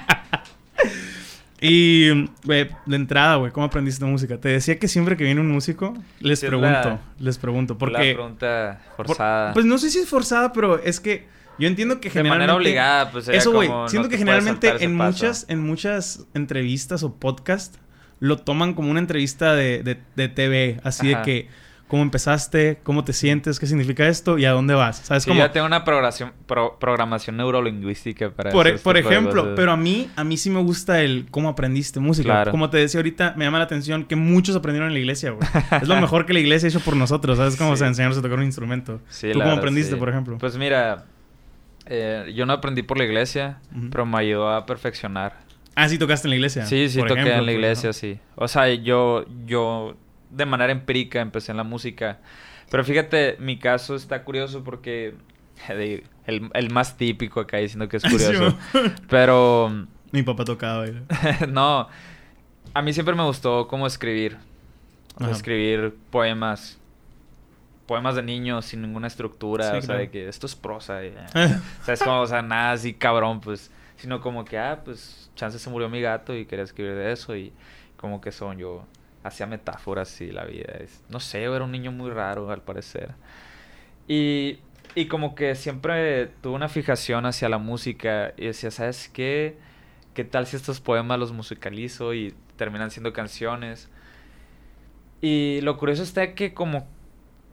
y, 1.65 2.29
güey, 2.43 2.69
de 2.85 2.95
entrada, 2.97 3.37
güey, 3.37 3.51
¿cómo 3.53 3.65
aprendiste 3.65 4.03
música? 4.03 4.37
Te 4.37 4.49
decía 4.49 4.77
que 4.77 4.89
siempre 4.89 5.15
que 5.15 5.23
viene 5.23 5.39
un 5.39 5.49
músico, 5.49 5.93
les 6.19 6.39
Sí, 6.41 6.47
pregunto, 6.47 6.67
la- 6.89 6.99
les 7.19 7.37
pregunto. 7.37 7.73
La 7.75 7.79
Porque. 7.79 8.13
pregunta 8.13 8.81
por- 8.97 9.07
forzada. 9.07 9.53
pues 9.53 9.65
no 9.65 9.77
sé 9.77 9.89
si 9.89 9.99
es 9.99 10.09
forzada, 10.09 10.51
pero 10.51 10.77
es 10.83 10.99
que 10.99 11.25
yo 11.59 11.67
entiendo 11.67 12.01
que 12.01 12.09
de 12.09 12.13
generalmente. 12.15 12.51
manera 12.51 12.55
obligada, 12.55 13.11
pues 13.11 13.29
Eso, 13.29 13.51
güey. 13.53 13.69
no 13.69 13.87
Siento 13.87 14.09
que 14.09 14.17
generalmente 14.17 14.67
en 14.83 14.97
paso. 14.97 15.11
muchas, 15.13 15.45
en 15.47 15.59
muchas 15.65 16.25
entrevistas 16.33 17.01
o 17.03 17.15
podcast 17.15 17.75
lo 18.19 18.37
toman 18.37 18.73
como 18.73 18.89
una 18.91 18.99
entrevista 18.99 19.53
de, 19.55 19.83
de, 19.83 19.99
de 20.15 20.27
TV. 20.29 20.79
Así 20.83 21.11
Ajá. 21.13 21.19
de 21.19 21.25
que, 21.25 21.47
¿cómo 21.87 22.01
empezaste? 22.03 22.79
¿Cómo 22.83 23.03
te 23.03 23.13
sientes? 23.13 23.59
¿Qué 23.59 23.67
significa 23.67 24.07
esto? 24.07 24.37
¿Y 24.37 24.45
a 24.45 24.51
dónde 24.51 24.73
vas? 24.73 24.97
¿Sabes 24.97 25.23
Sí, 25.23 25.29
cómo? 25.29 25.41
yo 25.41 25.51
tengo 25.51 25.65
una 25.67 25.83
programación, 25.83 26.31
pro- 26.47 26.77
programación 26.79 27.37
neurolingüística 27.37 28.31
para 28.31 28.51
Por, 28.51 28.67
ese 28.67 28.83
por 28.83 28.95
tipo 28.95 29.09
de 29.09 29.15
ejemplo, 29.15 29.53
pero 29.55 29.71
a 29.71 29.77
mí, 29.77 30.09
a 30.15 30.23
mí 30.23 30.37
sí 30.37 30.49
me 30.49 30.59
gusta 30.61 31.01
el 31.01 31.27
cómo 31.29 31.49
aprendiste 31.49 31.99
música. 31.99 32.27
Claro. 32.29 32.51
Como 32.51 32.69
te 32.69 32.77
decía 32.77 32.99
ahorita, 32.99 33.33
me 33.37 33.45
llama 33.45 33.59
la 33.59 33.65
atención 33.65 34.05
que 34.05 34.15
muchos 34.15 34.55
aprendieron 34.55 34.87
en 34.89 34.93
la 34.93 34.99
iglesia, 34.99 35.31
güey. 35.31 35.47
es 35.81 35.87
lo 35.87 35.95
mejor 36.01 36.25
que 36.25 36.33
la 36.33 36.39
iglesia 36.39 36.67
ha 36.67 36.69
hecho 36.71 36.79
por 36.79 36.95
nosotros, 36.95 37.37
¿sabes? 37.37 37.55
Como 37.55 37.75
Sí. 37.75 37.79
se 37.79 37.85
enseñarnos 37.87 38.17
a 38.17 38.21
tocar 38.21 38.39
un 38.39 38.45
instrumento. 38.45 38.99
Sí, 39.09 39.31
¿Tú 39.31 39.39
la 39.39 39.45
cómo 39.45 39.57
aprendiste, 39.57 39.95
por 39.95 40.09
ejemplo? 40.09 40.37
Pues 40.39 40.57
mira, 40.57 41.05
eh, 41.85 42.31
yo 42.35 42.45
no 42.45 42.53
aprendí 42.53 42.81
por 42.83 42.97
la 42.97 43.03
iglesia, 43.03 43.59
pero 43.91 44.05
me 44.05 44.17
ayudó 44.19 44.49
a 44.49 44.65
perfeccionar. 44.65 45.35
ah, 45.75 45.89
sí 45.89 45.97
tocaste 45.97 46.27
en 46.27 46.29
la 46.31 46.35
iglesia. 46.37 46.65
Sí, 46.65 46.87
sí, 46.89 46.99
por 46.99 47.07
toqué 47.09 47.21
ejemplo, 47.21 47.39
en 47.39 47.45
la 47.45 47.51
iglesia, 47.51 47.89
¿no? 47.89 47.93
sí. 47.93 48.19
O 48.35 48.47
sea, 48.47 48.67
yo, 48.73 49.25
yo 49.45 49.95
de 50.33 50.45
manera 50.45 50.71
empírica 50.71 51.21
empecé 51.21 51.51
en 51.51 51.57
la 51.57 51.63
música. 51.63 52.19
Pero 52.69 52.83
fíjate, 52.83 53.37
mi 53.39 53.57
caso 53.57 53.95
está 53.95 54.23
curioso 54.23 54.63
porque 54.63 55.15
el, 55.69 56.03
el 56.53 56.69
más 56.71 56.97
típico 56.97 57.39
acá 57.39 57.57
diciendo 57.57 57.87
que 57.87 57.97
es 57.97 58.03
curioso. 58.09 58.57
pero 59.09 59.85
Mi 60.11 60.23
papá 60.23 60.45
tocaba. 60.45 60.85
no, 61.49 61.87
a 62.73 62.81
mí 62.81 62.93
siempre 62.93 63.15
me 63.15 63.23
gustó 63.23 63.67
cómo 63.67 63.87
escribir. 63.87 64.37
O 65.15 65.23
sea, 65.23 65.31
escribir 65.31 65.95
poemas. 66.09 66.79
Poemas 67.85 68.15
de 68.15 68.23
niños 68.23 68.65
sin 68.65 68.81
ninguna 68.81 69.07
estructura. 69.07 69.65
Sí, 69.71 69.77
o 69.77 69.81
sea, 69.81 69.81
claro. 69.81 69.99
de 69.99 70.09
que 70.09 70.27
esto 70.27 70.47
es 70.47 70.55
prosa. 70.55 71.03
y, 71.03 71.09
eh. 71.09 71.15
o 71.81 71.85
sea, 71.85 71.93
es 71.93 72.01
como, 72.01 72.21
o 72.21 72.27
sea, 72.27 72.41
nada 72.41 72.71
así 72.71 72.93
cabrón, 72.93 73.41
pues. 73.41 73.69
Sino 73.97 74.19
como 74.21 74.43
que, 74.43 74.57
ah, 74.57 74.81
pues, 74.83 75.29
chance 75.35 75.59
se 75.59 75.69
murió 75.69 75.87
mi 75.87 76.01
gato 76.01 76.35
y 76.35 76.45
quería 76.45 76.65
escribir 76.65 76.95
de 76.95 77.11
eso. 77.11 77.35
Y 77.35 77.53
como 77.97 78.21
que 78.21 78.31
son 78.31 78.57
yo. 78.57 78.85
Hacía 79.23 79.45
metáforas 79.45 80.19
y 80.21 80.31
la 80.31 80.45
vida. 80.45 80.73
Es, 80.79 81.03
no 81.09 81.19
sé, 81.19 81.43
era 81.43 81.63
un 81.63 81.71
niño 81.71 81.91
muy 81.91 82.11
raro, 82.11 82.49
al 82.51 82.61
parecer. 82.61 83.11
Y, 84.07 84.59
y 84.95 85.07
como 85.07 85.35
que 85.35 85.55
siempre 85.55 86.27
tuve 86.41 86.55
una 86.55 86.69
fijación 86.69 87.25
hacia 87.25 87.49
la 87.49 87.57
música. 87.57 88.33
Y 88.37 88.45
decía, 88.45 88.71
¿sabes 88.71 89.09
qué? 89.09 89.57
¿Qué 90.13 90.23
tal 90.23 90.45
si 90.45 90.55
estos 90.55 90.79
poemas 90.79 91.19
los 91.19 91.31
musicalizo 91.31 92.13
y 92.13 92.35
terminan 92.57 92.91
siendo 92.91 93.13
canciones? 93.13 93.89
Y 95.21 95.61
lo 95.61 95.77
curioso 95.77 96.03
está 96.03 96.35
que 96.35 96.53
como, 96.53 96.85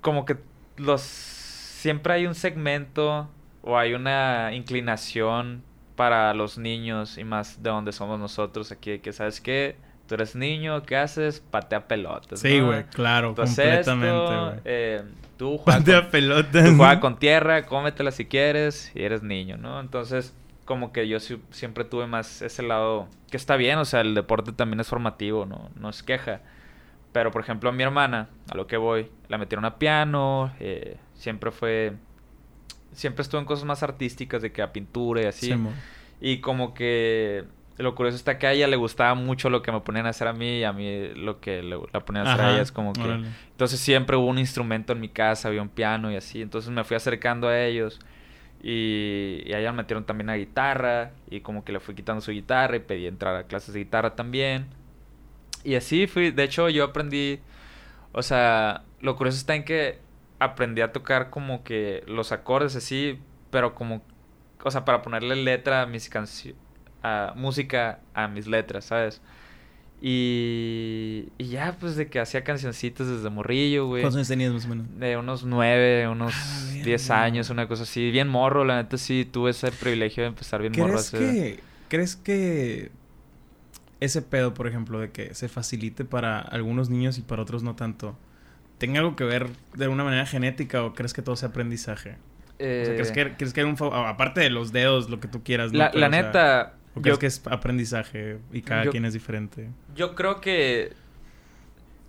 como 0.01 0.25
que 0.25 0.37
los 0.77 1.03
siempre 1.03 2.13
hay 2.13 2.27
un 2.27 2.35
segmento 2.35 3.31
o 3.63 3.79
hay 3.79 3.95
una 3.95 4.53
inclinación 4.53 5.63
para 5.97 6.35
los 6.35 6.59
niños 6.59 7.17
y 7.17 7.25
más 7.25 7.63
de 7.63 7.71
donde 7.71 7.93
somos 7.93 8.19
nosotros 8.19 8.73
aquí, 8.73 8.99
que 8.99 9.13
sabes 9.13 9.41
qué, 9.41 9.77
tú 10.11 10.17
eres 10.17 10.35
niño, 10.35 10.83
¿qué 10.83 10.97
haces? 10.97 11.39
Patea 11.39 11.87
pelotas. 11.87 12.41
Sí, 12.41 12.59
¿no? 12.59 12.67
güey, 12.67 12.83
claro, 12.87 13.33
completamente, 13.37 14.61
eh, 14.65 15.03
tú 15.37 15.57
juegas 15.57 15.83
Patea 15.83 16.03
con, 16.03 16.11
pelotas. 16.11 16.65
tú 16.65 16.77
juegas 16.77 16.99
con 16.99 17.17
tierra, 17.21 17.65
cómetela 17.65 18.11
si 18.11 18.25
quieres 18.25 18.91
y 18.97 19.05
eres 19.05 19.23
niño, 19.23 19.57
¿no? 19.57 19.79
Entonces, 19.79 20.35
como 20.65 20.93
que 20.93 21.07
yo 21.07 21.21
siempre 21.21 21.85
tuve 21.85 22.09
más 22.09 22.43
ese 22.43 22.65
lado, 22.65 23.07
que 23.31 23.37
está 23.37 23.55
bien, 23.55 23.79
o 23.79 23.85
sea, 23.85 24.01
el 24.01 24.17
deporte 24.17 24.51
también 24.51 24.81
es 24.81 24.89
formativo, 24.89 25.47
no, 25.47 25.71
no 25.77 25.89
es 25.89 26.03
queja. 26.03 26.41
Pero, 27.13 27.31
por 27.31 27.43
ejemplo, 27.43 27.71
a 27.71 27.73
mi 27.73 27.85
hermana, 27.85 28.31
a 28.51 28.57
lo 28.57 28.67
que 28.67 28.79
voy, 28.79 29.09
la 29.29 29.39
metieron 29.39 29.65
a 29.65 29.79
piano, 29.79 30.53
eh, 30.59 30.97
siempre 31.15 31.53
fue... 31.53 31.93
Siempre 32.93 33.23
estuvo 33.23 33.41
en 33.41 33.47
cosas 33.47 33.65
más 33.65 33.85
artísticas 33.85 34.43
de 34.43 34.51
que 34.51 34.61
a 34.61 34.73
pintura 34.73 35.23
y 35.23 35.27
así. 35.27 35.53
Sí. 35.53 35.59
Y 36.21 36.41
como 36.41 36.75
que 36.75 37.45
lo 37.81 37.95
curioso 37.95 38.17
está 38.17 38.39
que 38.39 38.47
a 38.47 38.53
ella 38.53 38.67
le 38.69 38.77
gustaba 38.77 39.15
mucho 39.15 39.51
lo 39.51 39.63
que 39.63 39.73
me 39.73 39.81
ponían 39.81 40.07
a 40.07 40.11
hacer 40.11 40.29
a 40.29 40.33
mí 40.33 40.59
y 40.59 40.65
a 40.65 40.73
mí 40.73 41.09
lo 41.17 41.41
que 41.41 41.63
le- 41.63 41.79
la 41.93 42.01
ponían 42.01 42.27
a 42.27 42.33
hacer 42.33 42.45
a 42.45 42.53
ella 42.53 42.63
es 42.63 42.73
como 42.73 42.93
que... 42.93 43.01
órale. 43.01 43.29
Entonces 43.51 43.81
siempre 43.81 44.17
hubo 44.17 44.27
un 44.27 44.39
instrumento 44.39 44.93
en 44.93 45.01
mi 45.01 45.09
casa, 45.09 45.49
había 45.49 45.63
un 45.63 45.69
piano 45.69 46.11
y 46.13 46.17
así. 46.17 46.43
Entonces 46.43 46.71
me 46.71 46.85
fui 46.85 46.97
acercando 46.97 47.49
a 47.49 47.59
ellos 47.61 47.99
y, 48.63 49.43
y 49.47 49.53
a 49.53 49.61
ella 49.61 49.73
me 49.73 49.79
metieron 49.79 50.05
también 50.05 50.31
a 50.31 50.35
guitarra 50.37 51.13
y 51.31 51.41
como 51.41 51.65
que 51.65 51.73
le 51.73 51.81
fui 51.81 51.95
quitando 51.95 52.21
su 52.21 52.31
guitarra 52.33 52.77
y 52.77 52.81
pedí 52.81 53.07
entrar 53.07 53.35
a 53.37 53.45
clases 53.45 53.73
de 53.75 53.81
guitarra 53.81 54.15
también. 54.15 54.67
Y 55.65 55.75
así 55.75 56.07
fui, 56.07 56.31
de 56.31 56.43
hecho 56.45 56.69
yo 56.69 56.85
aprendí, 56.85 57.41
o 58.13 58.23
sea, 58.23 58.83
lo 59.01 59.17
curioso 59.17 59.39
está 59.39 59.55
en 59.55 59.65
que 59.65 59.99
aprendí 60.39 60.81
a 60.81 60.93
tocar 60.93 61.31
como 61.31 61.63
que 61.65 62.03
los 62.07 62.33
acordes 62.33 62.75
así, 62.77 63.19
pero 63.51 63.75
como, 63.75 64.03
o 64.63 64.71
sea, 64.71 64.85
para 64.85 65.03
ponerle 65.03 65.37
letra 65.37 65.83
a 65.83 65.87
mis 65.87 66.09
canciones, 66.09 66.59
a 67.03 67.33
música 67.37 68.01
a 68.15 68.29
mis 68.29 68.47
letras, 68.47 68.87
¿sabes? 68.87 69.21
Y, 70.03 71.29
y 71.37 71.49
ya, 71.49 71.77
pues 71.79 71.97
de 71.97 72.09
que 72.09 72.21
hacía 72.21 72.43
cancioncitas 72.43 73.07
desde 73.09 73.29
morrillo, 73.31 73.87
güey. 73.87 74.03
¿Cuántos 74.03 74.17
años 74.17 74.29
tenías 74.29 74.53
más 74.53 74.65
o 74.65 74.69
menos? 74.69 74.87
De 74.99 75.17
unos 75.19 75.45
nueve, 75.45 76.09
unos 76.09 76.35
Ah, 76.35 76.71
la 76.79 76.85
diez 76.85 77.11
años, 77.11 77.51
una 77.51 77.69
cosa 77.69 77.83
así. 77.83 78.11
Bien 78.11 78.29
morro, 78.29 78.65
la 78.65 78.77
neta 78.83 78.97
sí 78.97 79.29
tuve 79.31 79.51
ese 79.51 79.71
privilegio 79.73 80.23
de 80.23 80.29
empezar 80.29 80.61
bien 80.63 80.73
morro. 80.73 80.89
¿Crees 80.93 81.07
hacer- 81.09 81.19
que, 81.19 81.65
¿Crees 81.89 82.17
que 82.17 82.91
ese 84.01 84.23
pedo, 84.23 84.55
por 84.55 84.67
ejemplo, 84.67 84.99
de 85.01 85.11
que 85.11 85.35
se 85.35 85.49
facilite 85.49 86.05
para 86.05 86.41
algunos 86.41 86.89
niños 86.89 87.19
y 87.19 87.23
para 87.23 87.43
otros 87.43 87.63
no 87.63 87.77
tanto, 87.77 88.17
tenga 88.79 89.01
algo 89.01 89.17
que 89.17 89.25
ver 89.25 89.49
de 89.75 89.89
una 89.89 90.05
manera 90.05 90.27
genética 90.27 90.85
o 90.85 90.95
crees 90.95 91.13
que 91.13 91.23
todo 91.23 91.37
sea 91.37 91.51
aprendizaje? 91.51 92.17
O 92.81 92.85
sea, 92.85 92.95
¿crees 92.95 93.11
Eh, 93.11 93.13
que, 93.13 93.37
crees 93.37 93.53
que 93.55 93.61
hay 93.63 93.67
un... 93.67 93.77
fa- 93.77 94.09
Aparte 94.09 94.41
de 94.41 94.51
los 94.51 94.73
dedos, 94.73 95.11
lo 95.11 95.21
que 95.21 95.29
tú 95.29 95.43
quieras, 95.43 95.73
¿no? 95.73 95.79
La, 95.79 95.91
Pero, 95.91 96.01
la 96.01 96.09
o 96.09 96.13
sea, 96.13 96.33
¿O 96.95 97.01
crees 97.03 97.17
yo, 97.17 97.21
que 97.21 97.27
es 97.27 97.43
aprendizaje 97.47 98.39
y 98.53 98.63
cada 98.63 98.85
yo- 98.85 98.91
quien 98.91 99.05
es 99.05 99.13
diferente? 99.13 99.69
yo 99.95 100.15
creo 100.15 100.41
que 100.41 100.93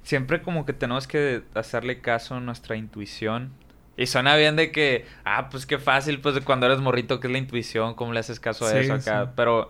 siempre 0.03 0.41
como 0.41 0.65
que 0.65 0.73
tenemos 0.73 1.07
que 1.07 1.43
hacerle 1.53 2.01
caso 2.01 2.35
a 2.35 2.39
nuestra 2.39 2.75
intuición. 2.75 3.51
Y 3.97 4.07
suena 4.07 4.35
bien 4.35 4.55
de 4.55 4.71
que, 4.71 5.05
ah, 5.25 5.49
pues 5.49 5.65
qué 5.65 5.77
fácil, 5.77 6.21
pues 6.21 6.39
cuando 6.43 6.65
eres 6.65 6.79
morrito, 6.79 7.19
que 7.19 7.27
es 7.27 7.31
la 7.33 7.37
intuición, 7.37 7.93
cómo 7.93 8.13
le 8.13 8.19
haces 8.21 8.39
caso 8.39 8.65
a 8.65 8.71
Sí, 8.71 8.77
eso 8.77 8.93
acá. 8.95 9.25
sí. 9.27 9.31
Pero 9.35 9.69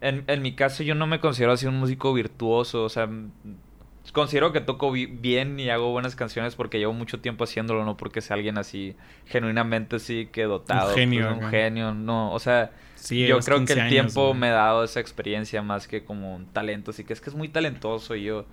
en, 0.00 0.24
en 0.28 0.40
mi 0.40 0.54
caso 0.54 0.82
yo 0.82 0.94
no 0.94 1.06
me 1.06 1.20
considero 1.20 1.52
así 1.52 1.66
un 1.66 1.76
músico 1.78 2.14
virtuoso, 2.14 2.84
o 2.84 2.88
sea, 2.88 3.08
considero 4.12 4.52
que 4.52 4.60
toco 4.60 4.90
bien 4.90 5.60
y 5.60 5.70
hago 5.70 5.92
buenas 5.92 6.16
canciones 6.16 6.56
porque 6.56 6.78
llevo 6.78 6.92
mucho 6.92 7.20
tiempo 7.20 7.44
haciéndolo, 7.44 7.84
no 7.84 7.96
porque 7.96 8.20
sea 8.20 8.34
alguien 8.34 8.58
así 8.58 8.96
genuinamente 9.26 9.98
sí 9.98 10.28
que 10.32 10.44
dotado. 10.44 10.90
Un 10.90 10.94
genio. 10.94 11.28
Pues, 11.28 11.44
un 11.44 11.50
genio, 11.50 11.94
no, 11.94 12.32
o 12.32 12.38
sea, 12.38 12.72
yo 13.08 13.38
creo 13.40 13.64
que 13.64 13.74
el 13.74 13.88
tiempo 13.88 14.34
me 14.34 14.48
ha 14.48 14.52
dado 14.54 14.84
esa 14.84 15.00
experiencia 15.00 15.62
más 15.62 15.86
que 15.86 16.04
como 16.04 16.34
un 16.34 16.46
talento, 16.46 16.90
así 16.90 17.04
que 17.04 17.12
es 17.12 17.20
que 17.20 17.30
es 17.30 17.36
muy 17.36 17.48
talentoso 17.48 18.16
y 18.16 18.24
yo, 18.24 18.46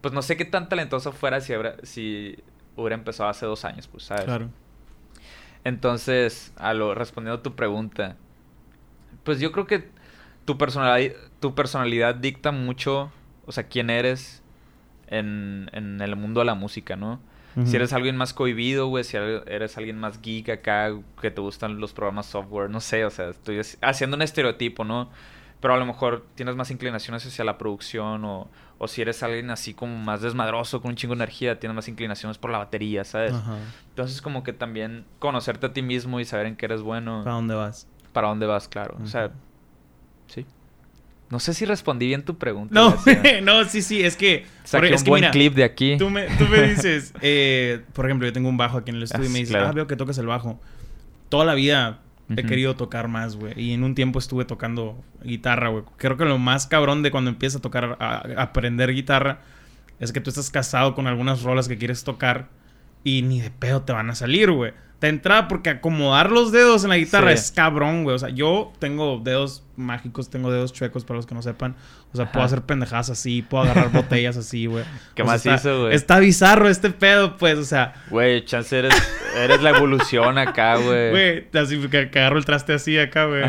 pues 0.00 0.14
no 0.14 0.22
sé 0.22 0.36
qué 0.36 0.44
tan 0.44 0.68
talentoso 0.68 1.12
fuera 1.12 1.40
si, 1.40 1.52
si 1.82 2.38
hubiera 2.76 2.94
empezado 2.94 3.28
hace 3.28 3.46
dos 3.46 3.64
años, 3.64 3.86
pues, 3.88 4.04
¿sabes? 4.04 4.24
Claro. 4.24 4.48
Entonces, 5.64 6.52
a 6.56 6.72
lo, 6.72 6.94
respondiendo 6.94 7.40
a 7.40 7.42
tu 7.42 7.54
pregunta, 7.54 8.16
pues 9.24 9.40
yo 9.40 9.52
creo 9.52 9.66
que 9.66 9.90
tu 10.46 10.56
personalidad, 10.56 11.16
tu 11.38 11.54
personalidad 11.54 12.14
dicta 12.14 12.50
mucho, 12.50 13.12
o 13.44 13.52
sea, 13.52 13.64
quién 13.64 13.90
eres 13.90 14.39
en, 15.10 15.68
en 15.72 16.00
el 16.00 16.16
mundo 16.16 16.40
de 16.40 16.46
la 16.46 16.54
música, 16.54 16.96
¿no? 16.96 17.20
Si 17.64 17.74
eres 17.74 17.92
alguien 17.92 18.16
más 18.16 18.32
cohibido, 18.32 18.86
güey, 18.86 19.02
si 19.02 19.16
eres 19.16 19.76
alguien 19.76 19.98
más 19.98 20.22
geek 20.22 20.48
acá, 20.50 20.92
que 21.20 21.32
te 21.32 21.40
gustan 21.40 21.80
los 21.80 21.92
programas 21.92 22.26
software, 22.26 22.70
no 22.70 22.80
sé, 22.80 23.04
o 23.04 23.10
sea, 23.10 23.30
estoy 23.30 23.60
haciendo 23.82 24.16
un 24.16 24.22
estereotipo, 24.22 24.84
¿no? 24.84 25.10
Pero 25.60 25.74
a 25.74 25.76
lo 25.76 25.84
mejor 25.84 26.24
tienes 26.36 26.54
más 26.54 26.70
inclinaciones 26.70 27.26
hacia 27.26 27.44
la 27.44 27.58
producción 27.58 28.24
o, 28.24 28.48
o 28.78 28.88
si 28.88 29.02
eres 29.02 29.22
alguien 29.24 29.50
así 29.50 29.74
como 29.74 29.98
más 29.98 30.22
desmadroso, 30.22 30.80
con 30.80 30.90
un 30.90 30.96
chingo 30.96 31.14
de 31.14 31.24
energía, 31.24 31.58
tienes 31.58 31.74
más 31.74 31.88
inclinaciones 31.88 32.38
por 32.38 32.50
la 32.50 32.58
batería, 32.58 33.04
¿sabes? 33.04 33.34
Entonces 33.88 34.22
como 34.22 34.44
que 34.44 34.52
también 34.52 35.04
conocerte 35.18 35.66
a 35.66 35.72
ti 35.72 35.82
mismo 35.82 36.20
y 36.20 36.24
saber 36.24 36.46
en 36.46 36.56
qué 36.56 36.66
eres 36.66 36.82
bueno. 36.82 37.22
¿Para 37.24 37.34
dónde 37.34 37.56
vas? 37.56 37.88
Para 38.12 38.28
dónde 38.28 38.46
vas, 38.46 38.68
claro. 38.68 38.96
O 39.02 39.06
sea, 39.06 39.32
sí. 40.28 40.46
No 41.30 41.38
sé 41.38 41.54
si 41.54 41.64
respondí 41.64 42.08
bien 42.08 42.24
tu 42.24 42.36
pregunta. 42.38 42.74
No, 42.74 42.96
no, 43.42 43.64
sí, 43.64 43.82
sí, 43.82 44.02
es 44.02 44.16
que... 44.16 44.46
Saqué 44.64 44.94
un 44.94 45.04
buen 45.04 45.30
clip 45.30 45.54
de 45.54 45.62
aquí. 45.62 45.96
Tú 45.96 46.10
me, 46.10 46.26
tú 46.36 46.46
me 46.46 46.62
dices, 46.68 47.14
eh, 47.20 47.82
por 47.92 48.06
ejemplo, 48.06 48.26
yo 48.26 48.32
tengo 48.32 48.48
un 48.48 48.56
bajo 48.56 48.78
aquí 48.78 48.90
en 48.90 48.96
el 48.96 49.04
estudio 49.04 49.26
y 49.26 49.32
me 49.32 49.38
dices, 49.38 49.54
ah, 49.54 49.70
veo 49.70 49.86
que 49.86 49.94
tocas 49.94 50.18
el 50.18 50.26
bajo. 50.26 50.60
Toda 51.28 51.44
la 51.44 51.54
vida 51.54 52.00
he 52.36 52.44
querido 52.44 52.74
tocar 52.74 53.06
más, 53.06 53.36
güey. 53.36 53.52
Y 53.56 53.72
en 53.72 53.84
un 53.84 53.94
tiempo 53.94 54.18
estuve 54.18 54.44
tocando 54.44 55.02
guitarra, 55.22 55.68
güey. 55.68 55.84
Creo 55.98 56.16
que 56.16 56.24
lo 56.24 56.38
más 56.38 56.66
cabrón 56.66 57.04
de 57.04 57.12
cuando 57.12 57.30
empiezas 57.30 57.60
a 57.60 57.62
tocar, 57.62 57.96
a, 58.00 58.24
aprender 58.36 58.92
guitarra, 58.92 59.40
es 60.00 60.12
que 60.12 60.20
tú 60.20 60.30
estás 60.30 60.50
casado 60.50 60.96
con 60.96 61.06
algunas 61.06 61.42
rolas 61.42 61.68
que 61.68 61.78
quieres 61.78 62.02
tocar 62.02 62.48
y 63.04 63.22
ni 63.22 63.40
de 63.40 63.50
pedo 63.50 63.82
te 63.82 63.92
van 63.92 64.10
a 64.10 64.16
salir, 64.16 64.50
güey 64.50 64.72
te 65.00 65.08
entra 65.08 65.48
porque 65.48 65.70
acomodar 65.70 66.30
los 66.30 66.52
dedos 66.52 66.84
en 66.84 66.90
la 66.90 66.98
guitarra 66.98 67.32
es 67.32 67.50
cabrón, 67.50 68.04
güey. 68.04 68.14
O 68.14 68.18
sea, 68.18 68.28
yo 68.28 68.70
tengo 68.78 69.18
dedos 69.24 69.64
mágicos, 69.74 70.28
tengo 70.28 70.52
dedos 70.52 70.74
chuecos 70.74 71.06
para 71.06 71.16
los 71.16 71.26
que 71.26 71.34
no 71.34 71.40
sepan. 71.40 71.74
O 72.12 72.16
sea, 72.16 72.30
puedo 72.30 72.44
hacer 72.44 72.62
pendejadas 72.62 73.08
así, 73.08 73.40
puedo 73.40 73.64
agarrar 73.64 73.90
botellas 73.92 74.36
así, 74.36 74.66
güey. 74.66 74.84
¿Qué 75.14 75.24
más 75.24 75.44
hizo, 75.46 75.84
güey? 75.84 75.94
Está 75.94 76.18
bizarro 76.18 76.68
este 76.68 76.90
pedo, 76.90 77.38
pues, 77.38 77.56
o 77.56 77.64
sea. 77.64 77.94
Güey, 78.10 78.44
chance 78.44 78.78
eres, 78.78 78.94
eres 79.34 79.62
la 79.62 79.70
evolución 79.70 80.36
acá, 80.36 80.76
güey. 80.76 81.10
Güey, 81.10 81.46
así 81.54 81.80
que, 81.88 82.10
agarro 82.14 82.36
el 82.36 82.44
traste 82.44 82.74
así 82.74 82.98
acá, 82.98 83.24
güey. 83.24 83.44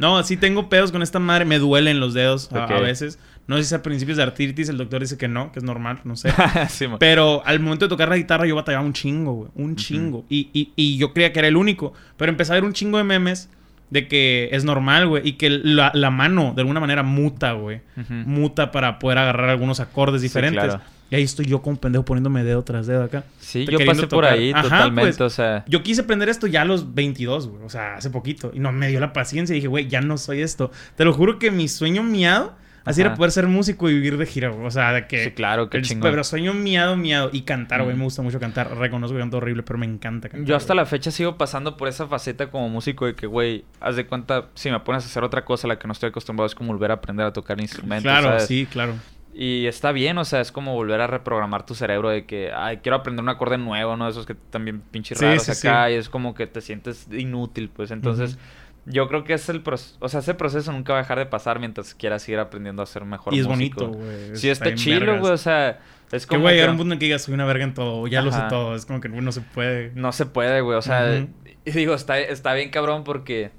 No, 0.00 0.20
sí 0.24 0.36
tengo 0.36 0.68
pedos 0.68 0.90
con 0.90 1.02
esta 1.02 1.20
madre, 1.20 1.44
me 1.44 1.60
duelen 1.60 2.00
los 2.00 2.14
dedos 2.14 2.52
a 2.52 2.66
veces. 2.80 3.20
No 3.46 3.56
sé 3.56 3.64
si 3.64 3.74
a 3.74 3.82
principios 3.82 4.16
de 4.16 4.24
artritis, 4.24 4.68
el 4.68 4.76
doctor 4.76 5.00
dice 5.00 5.16
que 5.16 5.28
no, 5.28 5.52
que 5.52 5.60
es 5.60 5.64
normal, 5.64 6.00
no 6.04 6.16
sé. 6.16 6.32
pero 6.98 7.42
al 7.46 7.60
momento 7.60 7.84
de 7.84 7.88
tocar 7.88 8.08
la 8.08 8.16
guitarra 8.16 8.46
yo 8.46 8.56
batallaba 8.56 8.84
un 8.84 8.92
chingo, 8.92 9.32
güey. 9.34 9.50
Un 9.54 9.76
chingo. 9.76 10.24
y, 10.28 10.50
y, 10.52 10.72
y, 10.74 10.96
yo 10.96 11.12
creía 11.12 11.32
que 11.32 11.38
era 11.38 11.48
el 11.48 11.56
único. 11.56 11.92
Pero 12.16 12.30
empecé 12.30 12.52
a 12.52 12.54
ver 12.56 12.64
un 12.64 12.72
chingo 12.72 12.98
de 12.98 13.04
memes 13.04 13.48
de 13.90 14.08
que 14.08 14.48
es 14.50 14.64
normal, 14.64 15.06
güey. 15.06 15.28
Y 15.28 15.32
que 15.34 15.48
la, 15.50 15.92
la, 15.94 16.10
mano, 16.10 16.52
de 16.54 16.62
alguna 16.62 16.80
manera, 16.80 17.04
muta, 17.04 17.52
güey. 17.52 17.82
Muta 18.08 18.72
para 18.72 18.98
poder 18.98 19.18
agarrar 19.18 19.50
algunos 19.50 19.78
acordes 19.78 20.22
diferentes. 20.22 20.76
Y 21.08 21.14
ahí 21.14 21.22
estoy 21.22 21.46
yo 21.46 21.62
como 21.62 21.76
pendejo 21.76 22.04
poniéndome 22.04 22.42
dedo 22.42 22.64
tras 22.64 22.88
dedo 22.88 23.04
acá. 23.04 23.22
Sí, 23.38 23.64
yo 23.64 23.78
pasé 23.86 24.08
por 24.08 24.24
ahí 24.24 24.52
totalmente, 24.52 25.18
pues, 25.18 25.20
o 25.20 25.30
sea... 25.30 25.64
Yo 25.68 25.84
quise 25.84 26.00
aprender 26.00 26.28
esto 26.28 26.48
ya 26.48 26.62
a 26.62 26.64
los 26.64 26.96
22, 26.96 27.46
güey. 27.46 27.62
O 27.62 27.68
sea, 27.68 27.94
hace 27.94 28.10
poquito. 28.10 28.50
Y 28.52 28.58
no 28.58 28.72
me 28.72 28.88
dio 28.88 28.98
la 28.98 29.12
paciencia. 29.12 29.54
Y 29.54 29.58
dije, 29.58 29.68
güey, 29.68 29.86
ya 29.86 30.00
no 30.00 30.18
soy 30.18 30.42
esto. 30.42 30.72
Te 30.96 31.04
lo 31.04 31.12
juro 31.12 31.38
que 31.38 31.52
mi 31.52 31.68
sueño 31.68 32.02
miado 32.02 32.56
Así 32.86 33.00
era 33.00 33.14
poder 33.14 33.32
ser 33.32 33.48
músico 33.48 33.90
y 33.90 33.94
vivir 33.94 34.16
de 34.16 34.26
gira, 34.26 34.50
O 34.52 34.70
sea, 34.70 34.92
de 34.92 35.06
que. 35.06 35.24
Sí, 35.24 35.30
claro, 35.32 35.68
qué 35.68 35.82
chingón. 35.82 36.08
Pero 36.10 36.24
sueño 36.24 36.54
miado, 36.54 36.96
miado. 36.96 37.30
Y 37.32 37.42
cantar, 37.42 37.82
güey. 37.82 37.96
Me 37.96 38.04
gusta 38.04 38.22
mucho 38.22 38.40
cantar. 38.40 38.76
Reconozco 38.76 39.16
que 39.16 39.20
canto 39.20 39.38
horrible, 39.38 39.64
pero 39.64 39.78
me 39.78 39.86
encanta 39.86 40.28
cantar. 40.28 40.46
Yo 40.46 40.56
hasta 40.56 40.74
la 40.74 40.86
fecha 40.86 41.10
sigo 41.10 41.36
pasando 41.36 41.76
por 41.76 41.88
esa 41.88 42.06
faceta 42.06 42.48
como 42.48 42.68
músico 42.68 43.06
de 43.06 43.14
que, 43.14 43.26
güey, 43.26 43.64
haz 43.80 43.96
de 43.96 44.06
cuenta, 44.06 44.46
si 44.54 44.70
me 44.70 44.78
pones 44.80 45.02
a 45.02 45.06
hacer 45.06 45.24
otra 45.24 45.44
cosa 45.44 45.66
a 45.66 45.68
la 45.68 45.78
que 45.78 45.88
no 45.88 45.92
estoy 45.92 46.10
acostumbrado, 46.10 46.46
es 46.46 46.54
como 46.54 46.72
volver 46.72 46.92
a 46.92 46.94
aprender 46.94 47.26
a 47.26 47.32
tocar 47.32 47.60
instrumentos. 47.60 48.04
Claro, 48.04 48.38
sí, 48.40 48.66
claro. 48.70 48.94
Y 49.34 49.66
está 49.66 49.92
bien, 49.92 50.16
o 50.16 50.24
sea, 50.24 50.40
es 50.40 50.50
como 50.50 50.72
volver 50.72 51.00
a 51.02 51.06
reprogramar 51.06 51.66
tu 51.66 51.74
cerebro 51.74 52.08
de 52.08 52.24
que, 52.24 52.52
ay, 52.54 52.78
quiero 52.78 52.96
aprender 52.96 53.22
un 53.22 53.28
acorde 53.28 53.58
nuevo, 53.58 53.94
¿no? 53.96 54.08
Esos 54.08 54.24
que 54.24 54.34
también 54.34 54.80
pinche 54.80 55.14
raros 55.14 55.48
acá. 55.50 55.90
Y 55.90 55.94
es 55.94 56.08
como 56.08 56.34
que 56.34 56.46
te 56.46 56.62
sientes 56.62 57.06
inútil, 57.12 57.68
pues. 57.68 57.90
Entonces 57.90 58.38
yo 58.86 59.08
creo 59.08 59.24
que 59.24 59.34
es 59.34 59.48
el 59.48 59.62
proceso, 59.62 59.96
o 60.00 60.08
sea, 60.08 60.20
ese 60.20 60.34
proceso 60.34 60.72
nunca 60.72 60.92
va 60.92 61.00
a 61.00 61.02
dejar 61.02 61.18
de 61.18 61.26
pasar 61.26 61.58
mientras 61.58 61.94
quieras 61.94 62.22
seguir 62.22 62.38
aprendiendo 62.38 62.82
a 62.82 62.86
ser 62.86 63.04
mejor 63.04 63.34
Y 63.34 63.40
es 63.40 63.46
bonito, 63.46 63.88
güey. 63.88 64.36
Sí, 64.36 64.48
está, 64.48 64.74
chido, 64.74 65.18
güey, 65.18 65.32
o 65.32 65.36
sea, 65.36 65.80
es 66.12 66.26
como... 66.26 66.38
Que, 66.38 66.42
güey, 66.42 66.58
era 66.60 66.70
un 66.70 66.78
punto 66.78 66.92
en 66.92 66.98
que 67.00 67.06
digas, 67.06 67.22
soy 67.22 67.34
una 67.34 67.44
verga 67.44 67.64
en 67.64 67.74
todo, 67.74 68.06
ya 68.06 68.22
lo 68.22 68.30
sé 68.30 68.40
todo, 68.48 68.76
es 68.76 68.86
como 68.86 69.00
que 69.00 69.08
no 69.08 69.32
se 69.32 69.40
puede. 69.40 69.90
No 69.94 70.12
se 70.12 70.26
puede, 70.26 70.60
güey, 70.60 70.78
o 70.78 70.82
sea, 70.82 71.26
y 71.64 71.70
digo, 71.72 71.94
está, 71.94 72.18
está 72.18 72.54
bien 72.54 72.70
cabrón 72.70 73.04
porque... 73.04 73.50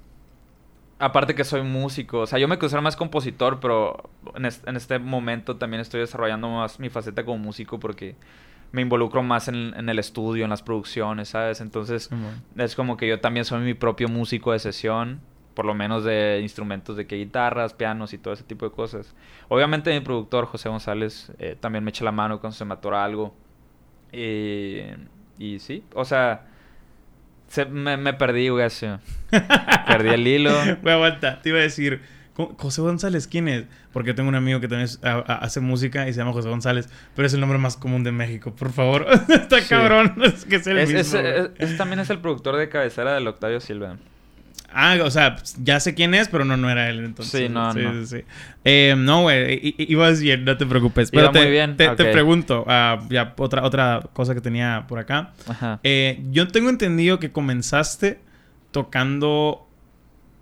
Aparte 0.99 1.35
que 1.35 1.43
soy 1.43 1.61
músico, 1.61 2.21
o 2.21 2.25
sea, 2.25 2.39
yo 2.39 2.47
me 2.47 2.57
considero 2.57 2.81
más 2.81 2.95
compositor, 2.95 3.59
pero 3.59 4.09
en 4.33 4.45
en 4.45 4.75
este 4.75 4.97
momento 4.97 5.55
también 5.57 5.79
estoy 5.79 5.99
desarrollando 5.99 6.49
más 6.49 6.79
mi 6.79 6.89
faceta 6.89 7.23
como 7.23 7.37
músico 7.37 7.79
porque 7.79 8.15
me 8.71 8.81
involucro 8.81 9.23
más 9.23 9.47
en, 9.47 9.89
el 9.89 9.99
estudio, 9.99 10.43
en 10.43 10.49
las 10.49 10.61
producciones, 10.61 11.29
¿sabes? 11.29 11.61
Entonces, 11.61 12.09
es 12.57 12.75
como 12.75 12.97
que 12.97 13.07
yo 13.07 13.19
también 13.19 13.45
soy 13.45 13.61
mi 13.61 13.73
propio 13.73 14.09
músico 14.09 14.51
de 14.51 14.59
sesión, 14.59 15.21
por 15.53 15.65
lo 15.65 15.73
menos 15.73 16.03
de 16.03 16.39
instrumentos 16.41 16.97
de 16.97 17.07
que 17.07 17.15
guitarras, 17.15 17.73
pianos 17.73 18.13
y 18.13 18.17
todo 18.17 18.33
ese 18.33 18.43
tipo 18.43 18.65
de 18.65 18.71
cosas. 18.71 19.15
Obviamente 19.47 19.91
mi 19.91 20.01
productor, 20.01 20.45
José 20.45 20.69
González, 20.69 21.31
eh, 21.39 21.55
también 21.59 21.83
me 21.83 21.89
echa 21.89 22.03
la 22.03 22.11
mano 22.11 22.39
cuando 22.39 22.55
se 22.55 22.65
me 22.65 22.73
atora 22.73 23.03
algo. 23.03 23.33
Y, 24.11 24.81
y 25.39 25.59
sí, 25.59 25.83
o 25.93 26.05
sea, 26.05 26.45
me, 27.71 27.97
me, 27.97 28.13
perdí, 28.13 28.49
güey, 28.49 28.67
perdí 29.87 30.09
el 30.09 30.27
hilo. 30.27 30.51
Güey, 30.81 30.93
aguanta, 30.93 31.41
te 31.41 31.49
iba 31.49 31.59
a 31.59 31.61
decir 31.61 32.01
José 32.37 32.81
González, 32.81 33.27
¿quién 33.27 33.47
es? 33.47 33.65
Porque 33.91 34.13
tengo 34.13 34.29
un 34.29 34.35
amigo 34.35 34.59
que 34.59 34.67
también 34.67 34.89
hace 35.01 35.59
música 35.59 36.07
y 36.07 36.13
se 36.13 36.19
llama 36.19 36.33
José 36.33 36.49
González, 36.49 36.87
pero 37.15 37.25
es 37.25 37.33
el 37.33 37.39
nombre 37.39 37.57
más 37.57 37.77
común 37.77 38.03
de 38.03 38.11
México. 38.11 38.53
Por 38.53 38.71
favor, 38.71 39.07
está 39.29 39.61
cabrón. 39.67 40.15
Es 40.23 40.45
que 40.45 40.57
es 40.57 40.67
el 40.67 40.87
mismo. 40.87 41.19
también 41.77 41.99
es 41.99 42.09
el 42.09 42.19
productor 42.19 42.57
de 42.57 42.69
cabecera 42.69 43.13
del 43.15 43.27
Octavio 43.27 43.59
Silva. 43.59 43.97
Ah, 44.71 44.97
o 45.01 45.09
sea, 45.09 45.37
ya 45.63 45.79
sé 45.79 45.95
quién 45.95 46.13
es, 46.13 46.27
pero 46.27 46.45
no, 46.45 46.57
no 46.57 46.69
era 46.69 46.89
él 46.89 47.03
entonces. 47.03 47.47
Sí, 47.47 47.49
no, 47.49 47.73
no. 47.73 48.05
Sí, 48.05 48.17
sí. 48.17 48.23
Eh, 48.65 48.95
no, 48.97 49.23
güey, 49.23 49.73
ibas 49.77 50.21
bien, 50.21 50.45
no 50.45 50.57
te 50.57 50.65
preocupes. 50.65 51.09
Pero 51.09 51.31
te, 51.31 51.39
muy 51.39 51.49
bien. 51.49 51.77
Te, 51.77 51.89
pregunto, 51.95 52.65
ah, 52.67 52.99
ya 53.09 53.33
otra, 53.37 53.63
otra 53.63 54.01
cosa 54.13 54.35
que 54.35 54.41
tenía 54.41 54.85
por 54.87 54.99
acá. 54.99 55.31
Ajá. 55.47 55.79
Eh, 55.83 56.21
yo 56.31 56.47
tengo 56.49 56.69
entendido 56.69 57.17
que 57.19 57.31
comenzaste 57.31 58.19
tocando 58.71 59.66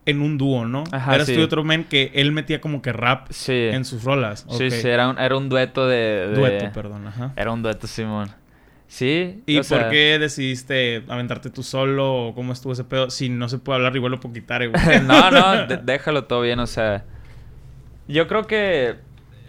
en 0.05 0.21
un 0.21 0.37
dúo, 0.37 0.65
¿no? 0.65 0.83
Ajá, 0.91 1.15
Eras 1.15 1.27
tú 1.27 1.33
y 1.33 1.41
otro 1.41 1.63
men 1.63 1.83
que 1.83 2.11
él 2.13 2.31
metía 2.31 2.61
como 2.61 2.81
que 2.81 2.93
rap 2.93 3.29
en 3.47 3.85
sus 3.85 4.03
rolas. 4.03 4.45
Sí, 4.51 4.69
sí, 4.71 4.87
era 4.87 5.09
un, 5.09 5.17
era 5.17 5.35
un 5.35 5.49
dueto 5.49 5.87
de, 5.87 6.31
Dueto, 6.35 6.71
perdón, 6.73 7.07
ajá. 7.07 7.33
Era 7.35 7.51
un 7.51 7.63
dueto, 7.63 7.87
Simón. 7.87 8.29
Sí. 8.87 9.41
¿Y 9.47 9.61
por 9.61 9.89
qué 9.89 10.17
decidiste 10.19 11.03
aventarte 11.07 11.49
tú 11.49 11.63
solo 11.63 12.27
o 12.27 12.35
cómo 12.35 12.53
estuvo 12.53 12.73
ese 12.73 12.83
pedo? 12.83 13.09
Si 13.09 13.29
no 13.29 13.49
se 13.49 13.57
puede 13.57 13.77
hablar, 13.77 13.95
igual 13.95 14.11
lo 14.11 14.19
puedo 14.19 14.33
quitar, 14.33 14.67
güey. 14.69 15.01
no, 15.03 15.31
no, 15.31 15.67
déjalo 15.83 16.25
todo 16.25 16.41
bien, 16.41 16.59
o 16.59 16.67
sea. 16.67 17.03
Yo 18.07 18.27
creo 18.27 18.45
que 18.45 18.95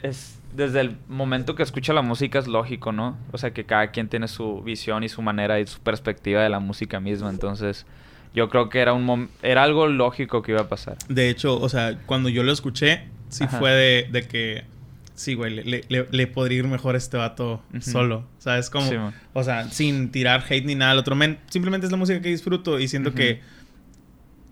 es 0.03 0.41
desde 0.55 0.81
el 0.81 0.97
momento 1.09 1.55
que 1.55 1.63
escucha 1.63 1.93
la 1.93 2.01
música 2.01 2.39
es 2.39 2.47
lógico, 2.47 2.91
¿no? 2.91 3.19
O 3.33 3.39
sea, 3.39 3.53
que 3.53 3.65
cada 3.65 3.89
quien 3.89 4.09
tiene 4.09 4.27
su 4.27 4.63
visión 4.63 5.05
y 5.05 5.11
su 5.11 5.21
manera 5.21 5.61
y 5.61 5.67
su 5.67 5.81
perspectiva 5.81 6.43
de 6.43 6.49
la 6.49 6.61
música 6.61 6.99
misma, 6.99 7.29
entonces 7.29 7.85
yo 8.37 8.51
creo 8.51 8.69
que 8.69 8.81
era 8.81 8.93
un 8.93 9.31
era 9.43 9.63
algo 9.63 9.89
lógico 9.89 10.43
que 10.43 10.53
iba 10.53 10.61
a 10.61 10.69
pasar. 10.69 10.99
De 11.09 11.31
hecho, 11.31 11.59
o 11.59 11.69
sea, 11.71 11.99
cuando 12.05 12.29
yo 12.29 12.43
lo 12.43 12.53
escuché, 12.53 13.05
sí 13.31 13.47
fue 13.49 13.71
de, 13.71 14.09
de, 14.13 14.29
que 14.29 14.65
sí, 15.15 15.35
güey, 15.35 15.55
le, 15.55 15.85
le, 15.89 16.27
podría 16.27 16.59
ir 16.59 16.67
mejor 16.67 16.95
a 16.97 16.99
este 16.99 17.17
vato 17.17 17.63
solo. 17.81 18.27
¿Sabes 18.39 18.69
cómo? 18.69 19.13
o 19.33 19.43
sea, 19.43 19.71
sin 19.71 20.11
tirar 20.11 20.45
hate 20.49 20.67
ni 20.67 20.75
nada 20.75 20.93
al 20.93 20.99
otro 20.99 21.17
men. 21.17 21.39
Simplemente 21.49 21.87
es 21.87 21.91
la 21.91 21.97
música 21.97 22.21
que 22.21 22.29
disfruto 22.29 22.79
y 22.79 22.89
siento 22.89 23.15
que 23.15 23.41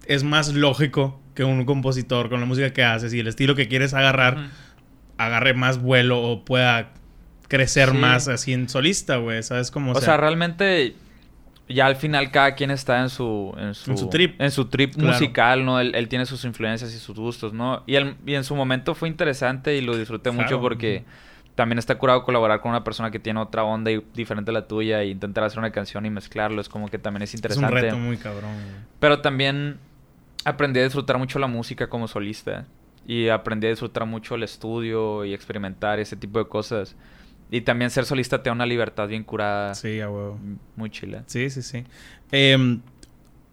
es 0.06 0.24
más 0.24 0.54
lógico 0.54 1.20
que 1.34 1.44
un 1.44 1.66
compositor 1.66 2.30
con 2.30 2.40
la 2.40 2.46
música 2.46 2.72
que 2.72 2.82
haces 2.82 3.12
y 3.12 3.20
el 3.20 3.26
estilo 3.26 3.54
que 3.54 3.68
quieres 3.68 3.92
agarrar 3.92 4.48
agarre 5.18 5.52
más 5.52 5.80
vuelo 5.80 6.22
o 6.22 6.44
pueda 6.44 6.90
crecer 7.48 7.92
más 7.92 8.28
así 8.28 8.54
en 8.54 8.70
solista, 8.70 9.16
güey. 9.16 9.42
¿Sabes 9.42 9.70
cómo? 9.70 9.92
O, 9.92 10.00
sea, 10.00 10.16
realmente 10.16 10.94
ya 11.68 11.86
al 11.86 11.96
final 11.96 12.30
cada 12.30 12.54
quien 12.54 12.70
está 12.70 13.00
en 13.00 13.08
su 13.08 13.54
en 13.58 13.74
su, 13.74 14.08
trip 14.08 14.40
en 14.40 14.50
su 14.50 14.66
trip 14.66 14.96
musical 14.96 15.64
no 15.64 15.80
él, 15.80 16.08
tiene 16.08 16.26
sus 16.26 16.44
influencias 16.44 16.94
y 16.94 16.98
sus 16.98 17.16
gustos 17.16 17.54
no 17.54 17.82
y, 17.86 17.96
y 18.26 18.34
en 18.34 18.44
su 18.44 18.54
momento 18.54 18.94
fue 18.94 19.08
interesante 19.08 19.74
y 19.76 19.80
lo 19.80 19.96
disfruté 19.96 20.30
mucho 20.30 20.60
porque 20.60 21.04
también 21.54 21.78
está 21.78 21.96
curado 21.96 22.24
colaborar 22.24 22.60
con 22.60 22.70
una 22.70 22.82
persona 22.82 23.10
que 23.10 23.18
tiene 23.18 23.40
otra 23.40 23.64
onda 23.64 23.90
y 23.90 24.04
diferente 24.14 24.50
a 24.50 24.54
la 24.54 24.66
tuya 24.66 25.02
e 25.02 25.08
intentar 25.08 25.44
hacer 25.44 25.58
una 25.58 25.70
canción 25.70 26.04
y 26.04 26.10
mezclarlo. 26.10 26.60
Es 26.60 26.68
como 26.68 26.88
que 26.88 26.98
también 26.98 27.22
es 27.22 27.34
interesante. 27.34 27.66
Es 27.66 27.72
un 27.72 27.80
reto 27.82 27.98
muy 27.98 28.16
cabrón. 28.16 28.50
Pero 28.98 29.20
también 29.20 29.78
aprendí 30.44 30.80
a 30.80 30.84
disfrutar 30.84 31.18
mucho 31.18 31.38
la 31.38 31.46
música 31.46 31.88
como 31.88 32.08
solista. 32.08 32.66
Y 33.06 33.28
aprendí 33.28 33.66
a 33.66 33.70
disfrutar 33.70 34.06
mucho 34.06 34.34
el 34.34 34.42
estudio 34.42 35.24
y 35.24 35.34
experimentar 35.34 36.00
ese 36.00 36.16
tipo 36.16 36.38
de 36.38 36.48
cosas. 36.48 36.96
Y 37.54 37.60
también 37.60 37.88
ser 37.92 38.04
solista 38.04 38.42
te 38.42 38.50
da 38.50 38.52
una 38.52 38.66
libertad 38.66 39.06
bien 39.06 39.22
curada. 39.22 39.76
Sí, 39.76 40.00
a 40.00 40.10
huevo. 40.10 40.40
Muy 40.74 40.90
chila. 40.90 41.22
Sí, 41.26 41.50
sí, 41.50 41.62
sí. 41.62 41.84
Em, 42.32 42.80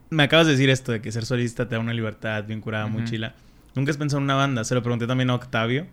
me 0.10 0.24
acabas 0.24 0.48
de 0.48 0.54
decir 0.54 0.72
esto 0.72 0.92
de 0.92 1.04
que 1.04 1.12
ser 1.12 1.24
solista 1.24 1.70
te 1.70 1.76
da 1.76 1.82
una 1.82 1.94
libertad 1.94 2.44
bien 2.46 2.62
curada, 2.62 2.88
muy 2.88 3.04
chila. 3.04 3.36
Nunca 3.76 3.92
has 3.92 3.98
pensado 3.98 4.18
en 4.18 4.24
una 4.24 4.34
banda. 4.34 4.64
Se 4.64 4.74
lo 4.74 4.82
pregunté 4.82 5.06
también 5.06 5.30
a 5.30 5.36
Octavio. 5.36 5.86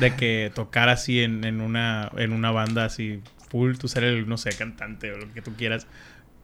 de 0.00 0.16
que 0.16 0.50
tocar 0.54 0.88
así 0.88 1.20
en, 1.20 1.44
en, 1.44 1.60
una, 1.60 2.10
en 2.16 2.32
una 2.32 2.50
banda 2.50 2.86
así 2.86 3.20
full, 3.50 3.76
tú 3.76 3.88
ser 3.88 4.04
el, 4.04 4.26
no 4.26 4.38
sé, 4.38 4.56
cantante 4.56 5.12
o 5.12 5.18
lo 5.18 5.30
que 5.34 5.42
tú 5.42 5.52
quieras. 5.52 5.86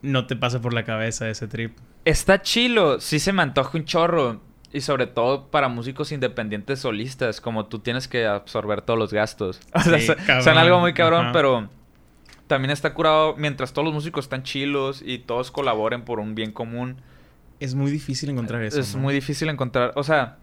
No 0.03 0.27
te 0.27 0.35
pasa 0.35 0.61
por 0.61 0.75
la 0.75 0.83
cabeza 0.83 1.27
ese 1.27 1.47
trip. 1.47 1.75
Está 2.05 2.43
chilo. 2.43 2.99
Sí 2.99 3.17
se 3.17 3.33
me 3.33 3.41
antoja 3.41 3.75
un 3.75 3.85
chorro. 3.85 4.43
Y 4.73 4.81
sobre 4.81 5.07
todo 5.07 5.47
para 5.47 5.69
músicos 5.69 6.11
independientes 6.11 6.79
solistas, 6.79 7.39
como 7.39 7.67
tú 7.67 7.79
tienes 7.79 8.07
que 8.07 8.25
absorber 8.25 8.81
todos 8.81 8.99
los 8.99 9.13
gastos. 9.13 9.59
O 9.73 9.81
sea, 9.81 10.41
son 10.41 10.57
algo 10.57 10.79
muy 10.79 10.93
cabrón, 10.93 11.29
pero 11.31 11.69
también 12.47 12.71
está 12.71 12.93
curado 12.93 13.35
mientras 13.37 13.73
todos 13.73 13.85
los 13.85 13.93
músicos 13.93 14.25
están 14.25 14.43
chilos 14.43 15.01
y 15.05 15.19
todos 15.19 15.51
colaboren 15.51 16.03
por 16.03 16.19
un 16.19 16.35
bien 16.35 16.51
común. 16.51 16.97
Es 17.59 17.75
muy 17.75 17.91
difícil 17.91 18.29
encontrar 18.29 18.61
eso. 18.63 18.79
Es 18.79 18.95
muy 18.95 19.13
difícil 19.13 19.49
encontrar, 19.49 19.93
o 19.95 20.03
sea, 20.03 20.37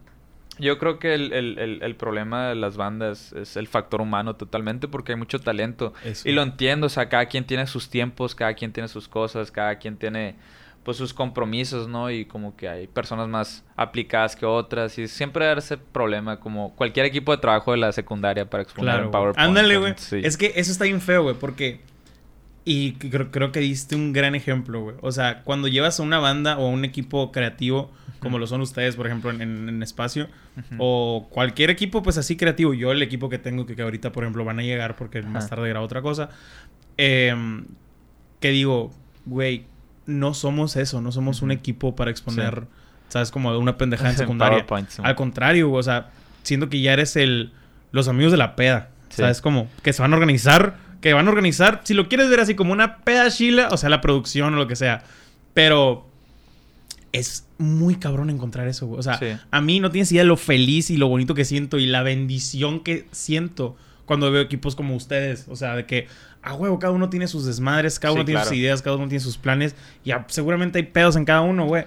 yo 0.58 0.78
creo 0.78 0.98
que 0.98 1.14
el, 1.14 1.32
el, 1.32 1.80
el, 1.82 1.96
problema 1.96 2.48
de 2.48 2.54
las 2.54 2.76
bandas 2.76 3.32
es 3.32 3.56
el 3.56 3.66
factor 3.66 4.00
humano 4.00 4.36
totalmente 4.36 4.86
porque 4.86 5.12
hay 5.12 5.18
mucho 5.18 5.40
talento. 5.40 5.94
Y 6.24 6.32
lo 6.32 6.42
entiendo, 6.42 6.86
o 6.86 6.90
sea, 6.90 7.08
cada 7.08 7.26
quien 7.26 7.44
tiene 7.44 7.66
sus 7.66 7.90
tiempos, 7.90 8.34
cada 8.34 8.54
quien 8.54 8.72
tiene 8.72 8.88
sus 8.88 9.08
cosas, 9.08 9.50
cada 9.50 9.78
quien 9.78 9.96
tiene 9.96 10.36
pues 10.84 10.96
sus 10.98 11.14
compromisos, 11.14 11.88
¿no? 11.88 12.10
Y 12.10 12.26
como 12.26 12.56
que 12.56 12.68
hay 12.68 12.86
personas 12.86 13.28
más 13.28 13.64
aplicadas 13.74 14.36
que 14.36 14.46
otras 14.46 14.98
y 14.98 15.08
siempre 15.08 15.50
ese 15.52 15.78
problema 15.78 16.38
como 16.38 16.74
cualquier 16.76 17.06
equipo 17.06 17.32
de 17.32 17.38
trabajo 17.38 17.72
de 17.72 17.78
la 17.78 17.92
secundaria 17.92 18.48
para 18.48 18.62
exponer 18.62 19.00
en 19.00 19.10
PowerPoint. 19.10 19.38
Ándale, 19.38 19.78
güey. 19.78 19.94
Es 20.22 20.36
que 20.36 20.52
eso 20.56 20.70
está 20.70 20.84
bien 20.84 21.00
feo, 21.00 21.22
güey, 21.22 21.34
porque 21.34 21.80
y 22.66 22.92
creo, 22.92 23.30
creo 23.30 23.52
que 23.52 23.60
diste 23.60 23.94
un 23.94 24.12
gran 24.12 24.34
ejemplo, 24.34 24.80
güey. 24.80 24.96
O 25.02 25.12
sea, 25.12 25.42
cuando 25.42 25.68
llevas 25.68 26.00
a 26.00 26.02
una 26.02 26.18
banda 26.18 26.58
o 26.58 26.66
a 26.66 26.70
un 26.70 26.84
equipo 26.84 27.30
creativo, 27.30 27.90
como 28.20 28.38
lo 28.38 28.46
son 28.46 28.62
ustedes, 28.62 28.96
por 28.96 29.06
ejemplo, 29.06 29.30
en, 29.30 29.42
en, 29.42 29.82
Espacio, 29.82 30.28
o 30.78 31.26
cualquier 31.30 31.68
equipo, 31.68 32.02
pues 32.02 32.16
así 32.16 32.36
creativo, 32.36 32.72
yo 32.72 32.90
el 32.90 33.02
equipo 33.02 33.28
que 33.28 33.38
tengo, 33.38 33.66
que, 33.66 33.76
que 33.76 33.82
ahorita, 33.82 34.12
por 34.12 34.24
ejemplo, 34.24 34.44
van 34.46 34.58
a 34.60 34.62
llegar 34.62 34.96
porque 34.96 35.20
más 35.20 35.50
tarde 35.50 35.68
grabo 35.68 35.84
otra 35.84 36.00
cosa, 36.00 36.30
em, 36.96 37.66
que 38.40 38.50
digo, 38.50 38.92
güey, 39.26 39.66
no 40.06 40.34
somos 40.34 40.76
eso, 40.76 41.00
no 41.00 41.12
somos 41.12 41.42
un 41.42 41.50
equipo 41.50 41.96
para 41.96 42.10
exponer, 42.10 42.64
¿sabes? 43.08 43.30
Como 43.30 43.56
una 43.58 43.76
pendejada 43.76 44.10
en 44.10 44.16
secundaria. 44.18 44.66
Al 45.02 45.14
contrario, 45.14 45.72
o 45.72 45.82
sea, 45.82 46.10
siento 46.42 46.68
que 46.68 46.80
ya 46.80 46.92
eres 46.92 47.16
el, 47.16 47.52
los 47.92 48.08
amigos 48.08 48.32
de 48.32 48.38
la 48.38 48.56
peda, 48.56 48.90
¿sabes? 49.08 49.40
Como 49.40 49.68
que 49.82 49.92
se 49.92 50.02
van 50.02 50.12
a 50.12 50.16
organizar 50.16 50.76
que 51.04 51.12
van 51.12 51.26
a 51.26 51.30
organizar, 51.30 51.82
si 51.84 51.92
lo 51.92 52.08
quieres 52.08 52.30
ver 52.30 52.40
así 52.40 52.54
como 52.54 52.72
una 52.72 52.96
pedachila, 53.00 53.68
o 53.70 53.76
sea, 53.76 53.90
la 53.90 54.00
producción 54.00 54.54
o 54.54 54.56
lo 54.56 54.66
que 54.66 54.74
sea. 54.74 55.04
Pero 55.52 56.08
es 57.12 57.46
muy 57.58 57.96
cabrón 57.96 58.30
encontrar 58.30 58.68
eso, 58.68 58.86
güey. 58.86 59.00
O 59.00 59.02
sea, 59.02 59.20
a 59.50 59.60
mí 59.60 59.80
no 59.80 59.90
tienes 59.90 60.10
idea 60.12 60.22
de 60.22 60.28
lo 60.28 60.38
feliz 60.38 60.88
y 60.88 60.96
lo 60.96 61.08
bonito 61.08 61.34
que 61.34 61.44
siento 61.44 61.78
y 61.78 61.84
la 61.84 62.02
bendición 62.02 62.80
que 62.80 63.06
siento 63.12 63.76
cuando 64.06 64.32
veo 64.32 64.40
equipos 64.40 64.76
como 64.76 64.96
ustedes. 64.96 65.44
O 65.48 65.56
sea, 65.56 65.76
de 65.76 65.84
que, 65.84 66.08
a 66.44 66.54
huevo, 66.54 66.78
cada 66.78 66.92
uno 66.92 67.08
tiene 67.08 67.26
sus 67.26 67.46
desmadres, 67.46 67.98
cada 67.98 68.12
uno 68.12 68.24
tiene 68.24 68.42
sus 68.42 68.52
ideas, 68.52 68.82
cada 68.82 68.96
uno 68.96 69.08
tiene 69.08 69.20
sus 69.20 69.38
planes. 69.38 69.74
Y 70.04 70.12
seguramente 70.28 70.78
hay 70.78 70.84
pedos 70.84 71.16
en 71.16 71.24
cada 71.24 71.40
uno, 71.40 71.66
güey. 71.66 71.84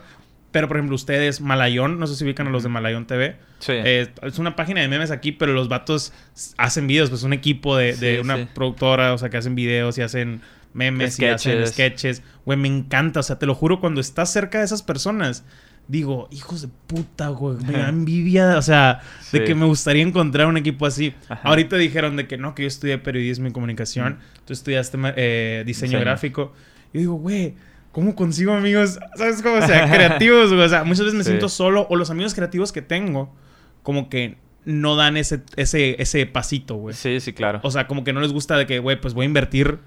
Pero, 0.51 0.67
por 0.67 0.77
ejemplo, 0.77 0.95
ustedes, 0.95 1.41
Malayón, 1.41 1.99
no 1.99 2.07
sé 2.07 2.15
si 2.15 2.23
ubican 2.23 2.47
a 2.47 2.49
los 2.49 2.63
de 2.63 2.69
Malayón 2.69 3.05
TV. 3.05 3.35
Sí. 3.59 3.73
Eh, 3.73 4.09
es 4.23 4.39
una 4.39 4.55
página 4.55 4.81
de 4.81 4.87
memes 4.87 5.11
aquí, 5.11 5.31
pero 5.31 5.53
los 5.53 5.69
vatos 5.69 6.13
hacen 6.57 6.87
videos, 6.87 7.09
pues 7.09 7.21
un 7.23 7.33
equipo 7.33 7.77
de, 7.77 8.20
una 8.22 8.48
productora, 8.53 9.13
o 9.13 9.17
sea, 9.17 9.29
que 9.29 9.37
hacen 9.37 9.53
videos 9.53 9.98
y 10.00 10.01
hacen 10.01 10.41
memes 10.74 11.20
y 11.20 11.25
hacen 11.25 11.67
sketches. 11.67 12.24
Güey, 12.46 12.57
me 12.57 12.67
encanta, 12.67 13.20
o 13.20 13.24
sea, 13.24 13.37
te 13.37 13.46
lo 13.46 13.53
juro, 13.53 13.79
cuando 13.79 14.01
estás 14.01 14.31
cerca 14.31 14.59
de 14.59 14.65
esas 14.65 14.81
personas, 14.81 15.43
digo, 15.87 16.27
hijos 16.31 16.61
de 16.61 16.69
puta, 16.87 17.29
güey, 17.29 17.57
me 17.65 17.73
da 17.73 17.89
envidia, 17.89 18.57
o 18.57 18.61
sea, 18.61 19.01
de 19.31 19.43
que 19.43 19.55
me 19.55 19.65
gustaría 19.65 20.03
encontrar 20.03 20.47
un 20.47 20.57
equipo 20.57 20.85
así. 20.85 21.13
Ahorita 21.43 21.77
dijeron 21.77 22.15
de 22.15 22.27
que 22.27 22.37
no, 22.37 22.55
que 22.55 22.63
yo 22.63 22.67
estudié 22.67 22.97
periodismo 22.97 23.47
y 23.47 23.51
comunicación, 23.51 24.19
tú 24.45 24.53
estudiaste 24.53 24.97
eh, 25.15 25.63
diseño 25.65 26.00
gráfico. 26.00 26.53
Yo 26.93 27.00
digo, 27.00 27.13
güey 27.15 27.55
¿Cómo 27.97 28.15
consigo 28.15 28.53
amigos? 28.53 29.00
¿Sabes 29.15 29.41
cómo? 29.41 29.55
O 29.55 29.61
sea, 29.63 29.89
creativos, 29.91 30.51
O 30.51 30.69
sea, 30.69 30.83
muchas 30.83 31.05
veces 31.05 31.15
me 31.15 31.23
siento 31.23 31.50
solo. 31.50 31.87
O 31.89 31.95
los 31.95 32.11
amigos 32.11 32.35
creativos 32.35 32.71
que 32.71 32.83
tengo, 32.83 33.33
como 33.81 34.07
que 34.07 34.37
no 34.65 34.95
dan 34.95 35.17
ese, 35.17 35.41
ese, 35.55 36.00
ese 36.00 36.27
pasito, 36.27 36.75
güey. 36.75 36.93
Sí, 36.93 37.19
sí, 37.19 37.33
claro. 37.33 37.59
O 37.63 37.71
sea, 37.71 37.87
como 37.87 38.03
que 38.03 38.13
no 38.13 38.21
les 38.21 38.31
gusta 38.31 38.55
de 38.55 38.67
que, 38.67 38.77
güey, 38.77 39.01
pues 39.01 39.15
voy 39.15 39.23
a 39.23 39.25
invertir 39.25 39.79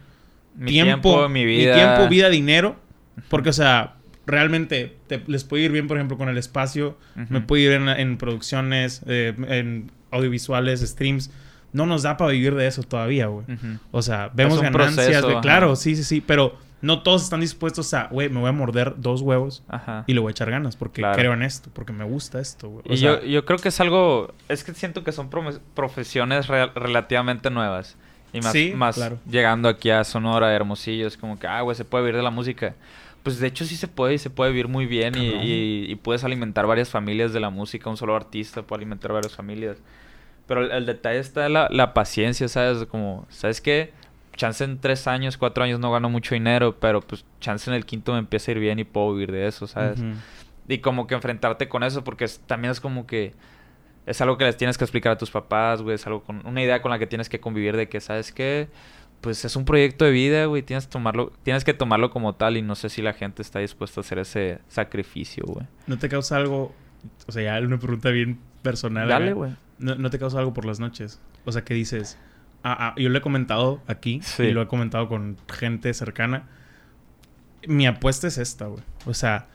mi 0.57 0.73
tiempo, 0.73 1.29
mi 1.29 1.45
vida. 1.45 1.73
Mi 1.73 1.81
tiempo, 1.81 2.09
vida, 2.09 2.31
dinero. 2.31 2.75
Porque, 3.29 3.51
o 3.51 3.53
sea, 3.53 3.95
realmente 4.31 4.97
les 5.27 5.45
puede 5.45 5.65
ir 5.65 5.73
bien, 5.73 5.87
por 5.89 5.97
ejemplo, 5.97 6.17
con 6.17 6.29
el 6.29 6.39
espacio. 6.39 6.97
Me 7.29 7.41
puede 7.41 7.63
ir 7.63 7.73
en, 7.73 8.17
producciones, 8.17 9.03
eh, 9.07 9.35
en 9.49 9.91
audiovisuales, 10.11 10.81
streams. 10.81 11.31
No 11.73 11.87
nos 11.87 12.03
da 12.03 12.17
para 12.17 12.33
vivir 12.33 12.55
de 12.55 12.67
eso 12.67 12.83
todavía, 12.83 13.27
güey. 13.27 13.47
O 13.91 14.03
sea, 14.03 14.31
vemos 14.35 14.61
ganancias 14.61 15.27
de, 15.27 15.41
claro, 15.41 15.77
sí, 15.77 15.97
sí, 15.97 16.05
sí. 16.05 16.21
Pero 16.21 16.59
no 16.83 17.03
todos 17.03 17.23
están 17.23 17.41
dispuestos 17.41 17.93
a, 17.95 18.09
güey, 18.09 18.29
me 18.29 18.41
voy 18.41 18.49
a 18.49 18.53
morder 18.53 18.95
dos 18.97 19.21
huevos 19.21 19.63
y 20.07 20.15
le 20.15 20.21
voy 20.21 20.31
a 20.31 20.33
echar 20.33 20.51
ganas 20.51 20.77
porque 20.77 21.03
creo 21.15 21.33
en 21.35 21.43
esto, 21.43 21.71
porque 21.73 21.93
me 21.93 22.05
gusta 22.05 22.41
esto, 22.41 22.69
güey. 22.69 22.85
Y 22.87 22.97
yo, 22.97 23.23
yo 23.23 23.45
creo 23.45 23.59
que 23.59 23.69
es 23.69 23.81
algo, 23.81 24.35
es 24.49 24.65
que 24.65 24.73
siento 24.75 25.05
que 25.05 25.13
son 25.13 25.31
profesiones 25.75 26.47
relativamente 26.49 27.51
nuevas. 27.51 27.97
Y 28.33 28.41
más, 28.41 28.55
más 28.97 29.13
llegando 29.29 29.69
aquí 29.69 29.91
a 29.91 30.05
Sonora, 30.05 30.55
Hermosillo, 30.55 31.09
es 31.09 31.17
como 31.17 31.39
que, 31.39 31.49
ah, 31.49 31.63
güey, 31.63 31.77
se 31.77 31.85
puede 31.85 32.05
vivir 32.05 32.17
de 32.17 32.23
la 32.23 32.31
música. 32.31 32.77
Pues 33.23 33.39
de 33.39 33.47
hecho 33.47 33.65
sí 33.65 33.77
se 33.77 33.89
puede 33.89 34.15
y 34.15 34.19
se 34.19 34.31
puede 34.31 34.51
vivir 34.51 34.69
muy 34.69 34.87
bien 34.87 35.15
y, 35.17 35.95
puedes 35.97 36.25
alimentar 36.25 36.67
varias 36.67 36.89
familias 36.89 37.33
de 37.33 37.41
la 37.41 37.51
música. 37.51 37.91
Un 37.91 37.97
solo 37.97 38.17
artista 38.17 38.63
puede 38.63 38.81
alimentar 38.81 39.13
varias 39.13 39.35
familias. 39.35 39.77
Pero 40.47 40.73
el, 40.73 40.87
detalle 40.87 41.19
está 41.19 41.49
la, 41.49 41.69
la 41.71 41.95
paciencia, 41.95 42.49
¿sabes? 42.49 42.87
Como, 42.87 43.27
¿sabes 43.29 43.61
qué? 43.61 43.93
chance 44.41 44.65
en 44.65 44.79
tres 44.79 45.07
años, 45.07 45.37
cuatro 45.37 45.63
años 45.63 45.79
no 45.81 45.93
gano 45.93 46.09
mucho 46.09 46.35
dinero, 46.35 46.77
pero 46.81 47.03
pues 47.03 47.27
chance 47.41 47.69
en 47.69 47.77
el 47.77 47.85
quinto 47.85 48.13
me 48.13 48.19
empieza 48.19 48.51
a 48.51 48.53
ir 48.53 48.59
bien 48.59 48.79
y 48.79 48.85
puedo 48.85 49.13
vivir 49.13 49.33
de 49.33 49.47
eso, 49.47 49.67
¿sabes? 49.67 50.03
Y 50.67 50.79
como 50.79 51.07
que 51.07 51.15
enfrentarte 51.15 51.69
con 51.69 51.83
eso, 51.83 52.03
porque 52.03 52.27
también 52.47 52.71
es 52.71 52.81
como 52.81 53.07
que 53.07 53.35
es 54.07 54.21
algo 54.23 54.39
que 54.39 54.45
les 54.45 54.57
tienes 54.57 54.79
que 54.79 54.85
explicar 54.85 55.13
a 55.13 55.19
tus 55.19 55.31
papás, 55.31 55.83
güey, 55.83 55.97
es 55.97 56.07
algo 56.07 56.23
con 56.23 56.45
una 56.47 56.63
idea 56.63 56.81
con 56.81 56.91
la 56.91 56.99
que 56.99 57.07
tienes 57.07 57.29
que 57.29 57.39
convivir 57.39 57.77
de 57.77 57.89
que, 57.89 58.01
¿sabes 58.01 58.33
qué? 58.33 58.69
Pues 59.21 59.45
es 59.45 59.55
un 59.57 59.65
proyecto 59.65 60.05
de 60.05 60.13
vida, 60.13 60.47
güey, 60.47 60.63
tienes 60.63 60.87
que 60.87 60.93
tomarlo, 60.93 61.33
tienes 61.43 61.65
que 61.65 61.75
tomarlo 61.75 62.11
como 62.11 62.35
tal 62.35 62.57
y 62.57 62.63
no 62.63 62.75
sé 62.75 62.89
si 62.89 63.03
la 63.03 63.13
gente 63.13 63.43
está 63.43 63.59
dispuesta 63.59 64.01
a 64.01 64.03
hacer 64.03 64.19
ese 64.19 64.61
sacrificio, 64.69 65.45
güey. 65.47 65.67
¿No 65.87 65.99
te 65.99 66.09
causa 66.09 66.37
algo, 66.37 66.75
o 67.27 67.33
sea, 67.33 67.43
ya 67.43 67.67
una 67.67 67.79
pregunta 67.79 68.11
bien 68.11 68.41
personal? 68.63 69.09
Dale, 69.09 69.35
güey. 69.35 69.53
¿No, 69.79 69.95
¿No 69.95 70.11
te 70.11 70.19
causa 70.19 70.39
algo 70.39 70.55
por 70.55 70.65
las 70.65 70.81
noches? 70.81 71.21
O 71.45 71.53
sea, 71.53 71.65
¿qué 71.65 71.75
dices? 71.75 72.19
Ah, 72.63 72.77
ah, 72.79 72.95
yo 72.97 73.09
lo 73.09 73.19
he 73.19 73.21
comentado 73.21 73.83
aquí 73.87 74.21
y 74.39 74.51
lo 74.51 74.63
he 74.63 74.67
comentado 74.67 75.09
con 75.09 75.39
gente 75.49 75.93
cercana. 75.95 76.49
Mi 77.67 77.87
apuesta 77.87 78.27
es 78.27 78.39
esta, 78.39 78.67
güey. 78.67 78.83
O 79.07 79.15
sea, 79.15 79.49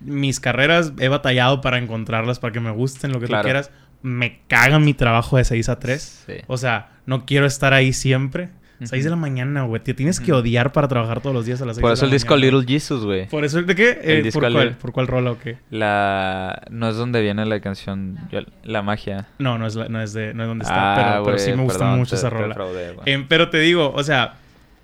mis 0.00 0.40
carreras 0.40 0.92
he 0.98 1.08
batallado 1.08 1.60
para 1.60 1.78
encontrarlas, 1.78 2.38
para 2.38 2.52
que 2.52 2.60
me 2.60 2.70
gusten, 2.70 3.12
lo 3.12 3.20
que 3.20 3.26
tú 3.26 3.34
quieras. 3.42 3.70
Me 4.02 4.40
caga 4.48 4.78
mi 4.78 4.94
trabajo 4.94 5.36
de 5.36 5.44
6 5.44 5.68
a 5.68 5.78
3. 5.78 6.26
O 6.46 6.56
sea, 6.56 6.90
no 7.06 7.24
quiero 7.24 7.46
estar 7.46 7.72
ahí 7.72 7.92
siempre. 7.92 8.50
6 8.86 9.04
de 9.04 9.10
la 9.10 9.16
mañana, 9.16 9.62
güey. 9.64 9.82
Te 9.82 9.94
tienes 9.94 10.20
que 10.20 10.32
odiar 10.32 10.72
para 10.72 10.88
trabajar 10.88 11.20
todos 11.20 11.34
los 11.34 11.46
días 11.46 11.60
a 11.62 11.66
las 11.66 11.76
6 11.76 11.82
Por 11.82 11.92
eso 11.92 12.04
el 12.04 12.10
disco 12.10 12.36
Little 12.36 12.64
Jesus, 12.66 13.04
güey. 13.04 13.28
¿Por 13.28 13.44
eso 13.44 13.62
de 13.62 13.74
qué? 13.74 13.98
Eh, 14.02 14.30
¿por, 14.32 14.50
cuál, 14.50 14.76
¿Por 14.76 14.92
cuál 14.92 15.06
rola 15.06 15.32
o 15.32 15.38
qué? 15.38 15.58
La... 15.70 16.62
No 16.70 16.88
es 16.88 16.96
donde 16.96 17.20
viene 17.20 17.44
la 17.46 17.60
canción 17.60 18.18
La 18.64 18.82
Magia. 18.82 19.28
No, 19.38 19.58
no 19.58 19.66
es, 19.66 19.76
no 19.76 20.00
es, 20.00 20.12
de, 20.12 20.34
no 20.34 20.42
es 20.42 20.48
donde 20.48 20.64
está. 20.64 21.18
Ah, 21.18 21.22
pero, 21.24 21.38
sí 21.38 21.52
me 21.52 21.62
gusta 21.62 21.96
mucho 21.96 22.14
esa 22.14 22.30
rola. 22.30 22.56
Em, 23.04 23.26
pero 23.26 23.48
te 23.50 23.58
digo, 23.58 23.92
o 23.94 24.02
sea... 24.02 24.34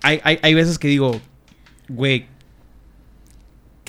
Hay, 0.01 0.21
hay, 0.23 0.39
hay 0.41 0.53
veces 0.53 0.79
que 0.79 0.87
digo... 0.87 1.19
Güey, 1.89 2.27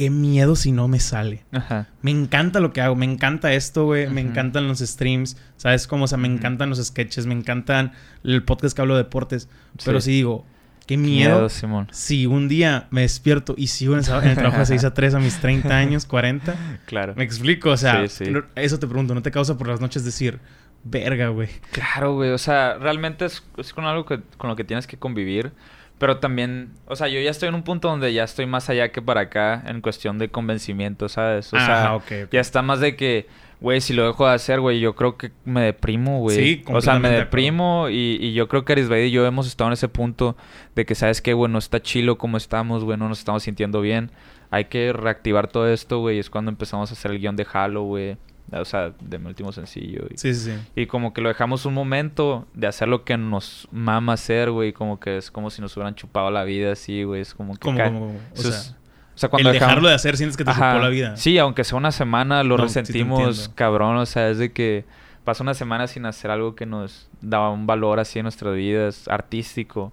qué 0.01 0.09
miedo 0.09 0.57
si 0.57 0.73
no 0.73 0.89
me 0.89 0.99
sale. 0.99 1.45
Ajá. 1.53 1.87
Me 2.01 2.11
encanta 2.11 2.61
lo 2.61 2.73
que 2.73 2.81
hago, 2.81 2.97
me 2.97 3.05
encanta 3.05 3.53
esto, 3.53 3.85
güey, 3.85 4.09
me 4.09 4.23
encantan 4.23 4.67
los 4.67 4.79
streams, 4.79 5.37
¿sabes 5.59 5.87
cómo? 5.87 6.05
O 6.05 6.09
sea, 6.09 6.17
me 6.17 6.27
encantan 6.27 6.71
los 6.71 6.83
sketches, 6.83 7.27
me 7.27 7.35
encantan 7.35 7.93
el 8.25 8.43
podcast 8.43 8.75
que 8.75 8.81
hablo 8.81 8.97
de 8.97 9.03
deportes, 9.03 9.51
pero 9.85 10.01
si 10.01 10.13
digo, 10.13 10.47
qué 10.87 10.97
miedo, 10.97 11.51
Simón. 11.51 11.87
si 11.93 12.25
un 12.25 12.49
día 12.49 12.89
me 12.91 13.03
despierto 13.03 13.55
y 13.59 13.67
sigo 13.67 13.93
en, 13.93 13.99
el 13.99 14.37
trabajo 14.37 14.61
de 14.61 14.65
6 14.65 14.85
a 14.85 14.95
3 14.95 15.17
a 15.17 15.19
mis 15.19 15.39
30 15.39 15.77
años, 15.77 16.07
40. 16.07 16.55
Claro. 16.87 17.13
Me 17.15 17.25
explico, 17.25 17.69
o 17.69 17.77
sea, 17.77 18.03
eso 18.03 18.79
te 18.79 18.87
pregunto, 18.87 19.15
¿no 19.15 19.21
te 19.21 19.31
causa 19.31 19.59
por 19.59 19.69
las 19.69 19.83
noches 19.83 20.03
decir, 20.03 20.41
Verga, 20.83 21.29
güey. 21.29 21.51
Claro, 21.73 22.15
güey. 22.15 22.31
O 22.31 22.39
sea, 22.39 22.79
realmente 22.79 23.27
es, 23.27 23.45
es 23.59 23.75
con 23.75 23.85
algo 23.85 24.07
que, 24.07 24.23
con 24.39 24.49
lo 24.49 24.57
que 24.57 24.65
tienes 24.65 24.87
que 24.87 24.97
convivir. 24.97 25.53
Pero 26.01 26.17
también, 26.19 26.73
o 26.87 26.97
sea, 26.97 27.09
yo 27.09 27.21
ya 27.21 27.31
estoy 27.31 27.51
en 27.51 27.55
un 27.55 27.63
punto 27.63 27.87
donde 27.89 28.13
ya 28.13 28.25
estoy 28.25 28.47
más 28.47 28.69
allá 28.71 28.91
que 28.91 29.03
para 29.03 29.21
acá 29.21 29.63
en 29.67 29.83
cuestión 29.83 30.19
de 30.19 30.31
convencimiento, 30.31 31.09
¿sabes? 31.11 31.53
O 31.53 31.59
sea, 31.59 31.89
Ah, 31.89 31.95
ok, 31.95 32.05
ok. 32.25 32.33
ya 32.33 32.41
está 32.41 32.63
más 32.63 32.81
de 32.81 32.97
que, 32.97 33.27
güey, 33.61 33.83
si 33.83 33.93
lo 33.93 34.07
dejo 34.07 34.27
de 34.27 34.33
hacer, 34.35 34.61
güey, 34.61 34.81
yo 34.81 34.97
creo 34.97 35.19
que 35.19 35.31
me 35.45 35.61
deprimo, 35.61 36.21
güey. 36.21 36.37
Sí, 36.39 36.63
O 36.69 36.81
sea, 36.81 36.99
me 36.99 37.11
deprimo 37.11 37.91
y, 37.91 38.17
y 38.19 38.33
yo 38.33 38.49
creo 38.49 38.65
que 38.65 38.73
Arisbaid 38.73 39.05
y 39.05 39.11
yo 39.11 39.27
hemos 39.27 39.47
estado 39.47 39.69
en 39.69 39.75
ese 39.75 39.89
punto 39.89 40.39
de 40.75 40.87
que, 40.87 40.95
¿sabes 40.95 41.21
qué, 41.21 41.35
güey? 41.35 41.53
No 41.53 41.59
está 41.59 41.83
chilo 41.83 42.17
como 42.17 42.39
estamos, 42.39 42.83
güey, 42.83 42.97
no 42.99 43.07
nos 43.09 43.19
estamos 43.19 43.43
sintiendo 43.43 43.83
bien. 43.83 44.11
Hay 44.51 44.65
que 44.65 44.95
reactivar 44.95 45.49
todo 45.49 45.69
esto, 45.71 45.99
güey. 45.99 46.17
y 46.17 46.21
Es 46.21 46.31
cuando 46.31 46.51
empezamos 46.51 46.91
a 46.91 46.95
hacer 46.95 47.11
el 47.11 47.19
guion 47.21 47.37
de 47.37 47.47
Halo, 47.53 47.83
güey. 47.83 48.17
O 48.53 48.65
sea, 48.65 48.93
de 49.01 49.19
mi 49.19 49.27
último 49.29 49.53
sencillo. 49.53 50.07
y- 50.11 50.17
Sí, 50.19 50.35
sí, 50.35 50.51
sí. 50.51 50.59
y 50.75 50.87
como 50.87 51.13
que 51.13 51.21
lo 51.21 51.29
dejamos 51.29 51.67
un 51.67 51.75
momento 51.75 52.47
de 52.55 52.67
hacer 52.67 52.89
lo 52.89 53.05
que 53.05 53.17
nos 53.17 53.69
mama 53.71 54.15
hacer, 54.15 54.51
güey. 54.51 54.73
Como 54.73 54.99
que 54.99 55.19
es 55.19 55.31
como 55.31 55.51
si 55.51 55.63
nos 55.63 55.77
hubieran 55.77 55.95
chupado 55.95 56.31
la 56.31 56.43
vida 56.45 56.73
así, 56.73 57.05
güey. 57.05 57.21
Es 57.21 57.33
como 57.35 57.57
que... 57.57 57.69
O 57.71 58.13
es- 58.35 58.43
sea, 58.43 58.77
o 59.15 59.19
sea, 59.21 59.29
cuando 59.29 59.51
el 59.51 59.55
dejamos- 59.55 59.69
dejarlo 59.71 59.89
de 59.91 59.95
hacer 59.95 60.17
sientes 60.17 60.37
que 60.37 60.45
te 60.45 60.51
Ajá. 60.51 60.73
chupó 60.73 60.83
la 60.85 60.89
vida. 60.89 61.17
Sí, 61.17 61.37
aunque 61.39 61.63
sea 61.65 61.77
una 61.79 61.93
semana, 61.93 62.43
lo 62.43 62.57
No, 62.57 62.65
resentimos, 62.65 63.51
cabrón. 63.55 63.97
O 63.99 64.07
sea, 64.07 64.31
es 64.31 64.39
de 64.39 64.53
que 64.53 64.85
pasa 65.25 65.43
una 65.43 65.55
semana 65.55 65.87
sin 65.87 66.07
hacer 66.07 66.31
algo 66.31 66.55
que 66.57 66.65
nos 66.67 67.09
daba 67.21 67.51
un 67.51 67.67
valor 67.67 68.01
así 68.01 68.19
en 68.19 68.25
nuestras 68.25 68.55
vidas, 68.57 69.07
artístico. 69.09 69.93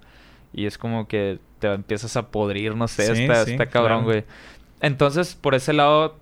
Y 0.53 0.65
es 0.65 0.77
como 0.77 1.07
que 1.07 1.39
te 1.59 1.71
empiezas 1.73 2.15
a 2.17 2.27
podrir, 2.31 2.75
no 2.75 2.87
sé, 2.87 3.13
Sí, 3.13 3.23
está, 3.23 3.43
sí, 3.45 3.51
está 3.51 3.65
cabrón, 3.67 4.03
claro. 4.05 4.21
güey. 4.21 4.23
Entonces, 4.79 5.35
por 5.35 5.55
ese 5.55 5.73
lado, 5.73 6.17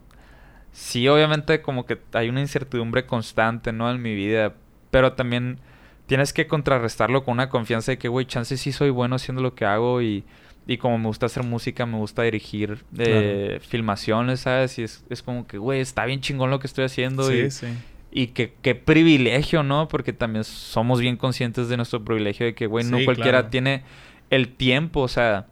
sí, 0.76 1.08
obviamente 1.08 1.62
como 1.62 1.86
que 1.86 1.98
hay 2.14 2.30
una 2.30 2.42
incertidumbre 2.42 3.06
constante, 3.06 3.72
¿no? 3.72 3.90
En 3.90 4.02
mi 4.02 4.14
vida. 4.14 4.54
Pero 4.92 5.14
también 5.14 5.60
tienes 6.06 6.34
que 6.34 6.48
contrarrestarlo 6.48 7.24
con 7.24 7.34
una 7.34 7.50
confianza 7.50 7.94
de 7.94 7.98
que, 7.98 8.10
güey, 8.10 8.26
chance 8.26 8.58
sí 8.58 8.72
soy 8.72 8.90
bueno 8.90 9.16
haciendo 9.16 9.42
lo 9.42 9.56
que 9.56 9.66
hago 9.66 10.02
y... 10.02 10.24
Y 10.68 10.78
como 10.78 10.98
me 10.98 11.06
gusta 11.06 11.28
hacer 11.28 11.44
música, 11.44 11.86
me 11.86 11.98
gusta 11.98 12.24
dirigir 12.24 12.84
eh, 12.98 13.60
filmaciones, 13.62 14.40
¿sabes? 14.40 14.80
Y 14.80 14.84
es, 14.84 15.06
es 15.12 15.22
como 15.22 15.46
que, 15.46 15.60
güey, 15.60 15.80
está 15.80 16.06
bien 16.06 16.22
chingón 16.22 16.50
lo 16.50 16.60
que 16.60 16.66
estoy 16.66 16.86
haciendo. 16.86 17.30
Sí, 17.30 17.36
y, 17.36 17.52
sí. 17.52 17.68
y 18.12 18.28
que 18.30 18.56
qué 18.64 18.74
privilegio, 18.74 19.62
¿no? 19.62 19.88
Porque 19.88 20.12
también 20.12 20.44
somos 20.44 21.00
bien 21.00 21.18
conscientes 21.18 21.70
de 21.70 21.78
nuestro 21.78 22.04
privilegio 22.04 22.48
de 22.48 22.56
que, 22.56 22.66
güey, 22.66 22.84
no 22.84 22.98
Sí, 22.98 23.06
cualquiera 23.06 23.42
claro. 23.42 23.50
tiene 23.50 23.84
el 24.32 24.48
tiempo, 24.48 25.02
o 25.02 25.08
sea, 25.08 25.46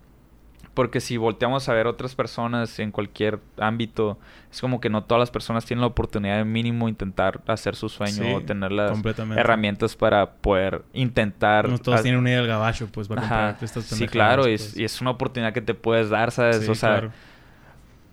porque 0.73 0.99
si 0.99 1.17
volteamos 1.17 1.69
a 1.69 1.73
ver 1.73 1.85
otras 1.85 2.15
personas 2.15 2.79
en 2.79 2.91
cualquier 2.91 3.39
ámbito, 3.57 4.17
es 4.51 4.59
como 4.59 4.81
que 4.81 4.89
no 4.89 5.03
todas 5.03 5.19
las 5.19 5.29
personas 5.29 5.65
tienen 5.65 5.81
la 5.81 5.87
oportunidad 5.87 6.37
de 6.37 6.45
mínimo 6.45 6.89
intentar 6.89 7.41
hacer 7.47 7.75
su 7.75 7.89
sueño 7.89 8.23
Sí, 8.23 8.33
o 8.33 8.41
tener 8.41 8.71
las 8.71 8.99
herramientas 9.35 9.95
para 9.95 10.31
poder 10.31 10.83
intentar... 10.93 11.69
No 11.69 11.77
todos 11.77 12.01
tienen 12.01 12.19
una 12.19 12.29
idea 12.29 12.39
del 12.39 12.47
gabacho, 12.47 12.87
pues, 12.91 13.07
para 13.07 13.21
comprar 13.21 13.57
estas 13.61 13.85
Sí, 13.85 14.07
claro, 14.07 14.43
y, 14.43 14.57
pues. 14.57 14.69
es, 14.69 14.77
y 14.77 14.83
es 14.83 14.99
una 15.01 15.11
oportunidad 15.11 15.53
que 15.53 15.61
te 15.61 15.75
puedes 15.75 16.09
dar, 16.09 16.31
¿sabes? 16.31 16.65
Sí, 16.65 16.71
o 16.71 16.75
sea, 16.75 16.89
claro. 16.89 17.11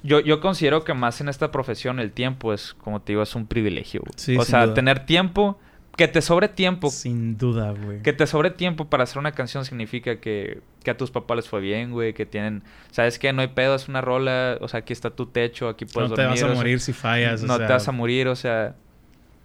yo, 0.03 0.21
yo 0.21 0.41
considero 0.41 0.85
que 0.85 0.93
más 0.93 1.21
en 1.23 1.31
esta 1.31 1.51
profesión 1.51 1.99
el 1.99 2.13
tiempo 2.13 2.53
es, 2.53 2.75
como 2.75 3.01
te 3.01 3.13
digo, 3.13 3.23
es 3.23 3.35
un 3.35 3.47
privilegio. 3.47 4.03
Sí, 4.17 4.37
o 4.37 4.45
sea, 4.45 4.67
duda. 4.67 4.75
tener 4.75 5.07
tiempo, 5.07 5.59
que 6.01 6.09
te 6.09 6.23
sobre 6.23 6.49
tiempo, 6.49 6.89
Sin 6.89 7.37
duda, 7.37 7.73
güey. 7.73 8.01
que 8.03 8.15
te 8.15 8.27
sobre 8.27 8.51
tiempo 8.51 8.89
para 8.89 9.03
hacer 9.05 9.19
una 9.19 9.33
canción 9.33 9.67
significa 9.67 10.17
que, 10.19 10.63
que 10.83 10.91
a 10.91 10.97
tus 10.97 11.11
papás 11.11 11.37
les 11.37 11.47
fue 11.49 11.61
bien, 11.61 11.91
güey, 11.93 12.15
que 12.15 12.25
tienen, 12.25 12.63
¿sabes 12.91 13.19
qué? 13.19 13.35
No 13.35 13.43
hay 13.43 13.49
pedo, 13.49 13.75
es 13.75 13.87
una 13.87 14.01
rola, 14.01 14.57
o 14.63 14.69
sea, 14.69 14.81
aquí 14.81 14.95
está 14.95 15.11
tu 15.11 15.27
techo, 15.27 15.69
aquí 15.69 15.85
puedes 15.85 16.09
no 16.09 16.15
te 16.15 16.23
dormir. 16.23 16.31
vas 16.31 16.43
a 16.43 16.47
o 16.47 16.55
sea, 16.55 16.57
morir 16.57 16.81
si 16.81 16.95
fallas. 16.95 17.43
o 17.43 17.47
no 17.47 17.59
sea, 17.59 17.67
te 17.67 17.73
vas 17.75 17.87
a 17.87 17.93
morir, 17.93 18.29
o 18.29 18.35
sea, 18.35 18.77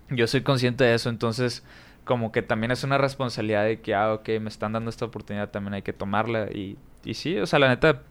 yo 0.10 0.28
soy 0.28 0.44
consciente 0.44 0.86
de 0.86 0.94
eso, 0.94 1.10
entonces 1.10 1.62
como 2.06 2.32
que 2.32 2.42
también 2.42 2.72
es 2.72 2.86
una 2.86 2.98
responsabilidad 2.98 3.66
de 3.66 3.82
que, 3.82 3.94
ah, 3.94 4.14
ok, 4.14 4.30
me 4.40 4.48
están 4.48 4.72
dando 4.72 4.90
esta 4.90 5.04
oportunidad, 5.04 5.50
también 5.50 5.74
hay 5.74 5.82
que 5.82 5.92
tomarla 5.92 6.48
y, 6.54 6.78
y 7.04 7.16
sí, 7.16 7.38
o 7.38 7.46
sea, 7.48 7.60
la 7.60 7.68
neta, 7.68 8.02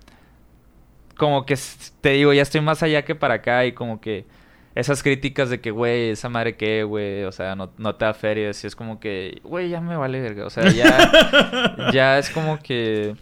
como 1.17 1.47
que 1.47 1.57
te 2.03 2.11
digo, 2.11 2.33
ya 2.35 2.43
estoy 2.43 2.61
más 2.61 2.83
allá 2.83 3.05
que 3.07 3.15
para 3.15 3.35
acá 3.35 3.65
y 3.65 3.73
como 3.73 4.01
que 4.03 4.27
esas 4.75 5.03
críticas 5.03 5.51
de 5.51 5.61
que, 5.61 5.71
güey, 5.71 6.11
esa 6.11 6.29
madre 6.29 6.57
qué, 6.57 6.83
güey, 6.85 7.25
o 7.25 7.33
sea, 7.33 7.55
no, 7.55 7.71
no 7.79 7.95
te 7.95 8.05
da 8.05 8.15
ferias 8.15 8.63
y 8.65 8.67
es 8.67 8.75
como 8.75 8.99
que, 9.01 9.41
güey, 9.45 9.69
ya 9.69 9.81
me 9.81 9.97
vale 9.97 10.21
verga, 10.21 10.47
o 10.47 10.51
sea, 10.51 10.69
ya, 10.71 11.91
ya 11.93 12.19
es 12.19 12.31
como 12.31 12.59
que... 12.59 13.15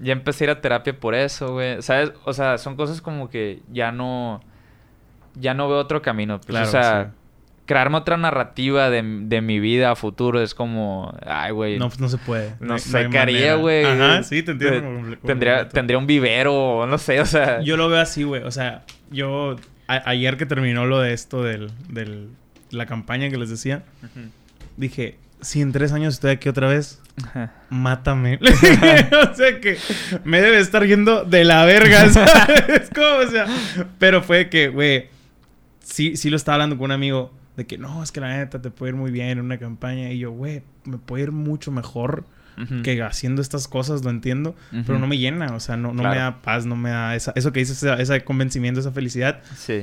Ya 0.00 0.12
empecé 0.12 0.44
a 0.44 0.46
ir 0.46 0.50
a 0.50 0.60
terapia 0.60 0.98
por 0.98 1.14
eso, 1.14 1.52
güey. 1.52 1.80
¿Sabes? 1.80 2.12
O 2.24 2.32
sea, 2.32 2.58
son 2.58 2.74
cosas 2.74 3.00
como 3.00 3.30
que 3.30 3.60
ya 3.72 3.92
no... 3.92 4.40
Ya 5.36 5.54
no 5.54 5.68
veo 5.68 5.78
otro 5.78 6.02
camino. 6.02 6.38
Pues, 6.40 6.46
Claro, 6.48 6.66
o 6.66 6.70
sea, 6.70 7.04
sí. 7.04 7.10
crearme 7.66 7.98
otra 7.98 8.16
narrativa 8.16 8.90
de, 8.90 9.02
de 9.04 9.40
mi 9.40 9.60
vida 9.60 9.92
a 9.92 9.96
futuro 9.96 10.42
es 10.42 10.52
como... 10.52 11.16
Ay, 11.24 11.52
güey. 11.52 11.78
No, 11.78 11.86
pues 11.88 12.00
no 12.00 12.08
se 12.08 12.18
puede. 12.18 12.54
no 12.58 12.74
hay- 12.74 12.80
sé 12.80 12.98
hay 12.98 13.08
qué 13.10 13.18
haría, 13.18 13.38
manera. 13.38 13.54
güey. 13.54 13.84
Ajá, 13.84 14.22
sí, 14.24 14.42
te 14.42 14.50
entiendo. 14.50 15.16
Tendría, 15.24 15.68
tendría 15.68 15.96
un 15.96 16.08
vivero 16.08 16.86
no 16.88 16.98
sé, 16.98 17.20
o 17.20 17.26
sea... 17.26 17.60
Yo 17.60 17.76
lo 17.76 17.88
veo 17.88 18.00
así, 18.00 18.24
güey. 18.24 18.42
O 18.42 18.50
sea, 18.50 18.82
yo... 19.12 19.54
a- 19.88 20.08
ayer 20.10 20.36
que 20.36 20.46
terminó 20.46 20.86
lo 20.86 21.00
de 21.00 21.12
esto 21.12 21.42
del, 21.42 21.70
del... 21.88 22.28
La 22.70 22.86
campaña 22.86 23.28
que 23.30 23.38
les 23.38 23.50
decía, 23.50 23.84
dije... 24.76 25.18
Si 25.40 25.60
en 25.60 25.72
tres 25.72 25.92
años 25.92 26.14
estoy 26.14 26.30
aquí 26.30 26.48
otra 26.48 26.68
vez, 26.68 27.02
Ajá. 27.22 27.52
mátame. 27.68 28.38
o 29.30 29.34
sea 29.34 29.60
que 29.60 29.76
me 30.24 30.40
debe 30.40 30.58
estar 30.58 30.86
yendo 30.86 31.24
de 31.24 31.44
la 31.44 31.66
verga, 31.66 32.08
¿sabes? 32.10 32.88
como, 32.94 33.16
o 33.18 33.30
sea, 33.30 33.44
pero 33.98 34.22
fue 34.22 34.48
que, 34.48 34.68
güey, 34.68 35.08
sí, 35.80 36.16
sí 36.16 36.30
lo 36.30 36.36
estaba 36.36 36.54
hablando 36.54 36.78
con 36.78 36.86
un 36.86 36.92
amigo 36.92 37.30
de 37.58 37.66
que 37.66 37.76
no, 37.76 38.02
es 38.02 38.10
que 38.10 38.20
la 38.20 38.34
neta 38.34 38.62
te 38.62 38.70
puede 38.70 38.92
ir 38.92 38.96
muy 38.96 39.10
bien 39.10 39.28
en 39.28 39.40
una 39.40 39.58
campaña. 39.58 40.10
Y 40.12 40.18
yo, 40.20 40.30
güey, 40.30 40.62
me 40.84 40.96
puede 40.96 41.24
ir 41.24 41.32
mucho 41.32 41.70
mejor 41.70 42.24
Que 42.82 43.02
haciendo 43.02 43.42
estas 43.42 43.66
cosas, 43.68 44.04
lo 44.04 44.10
entiendo, 44.10 44.54
pero 44.70 44.82
Ujú. 44.94 44.98
no 44.98 45.06
me 45.06 45.18
llena, 45.18 45.54
o 45.54 45.60
sea, 45.60 45.76
no, 45.76 45.88
no 45.88 45.94
me 45.94 46.00
Claro. 46.10 46.20
da 46.20 46.42
paz, 46.42 46.66
no 46.66 46.76
me 46.76 46.90
da 46.90 47.14
esa, 47.16 47.32
eso 47.36 47.52
que 47.52 47.60
dices, 47.60 47.82
esa- 47.82 47.94
ese 48.00 48.22
convencimiento, 48.24 48.80
esa 48.80 48.92
felicidad. 48.92 49.40
Sí. 49.56 49.82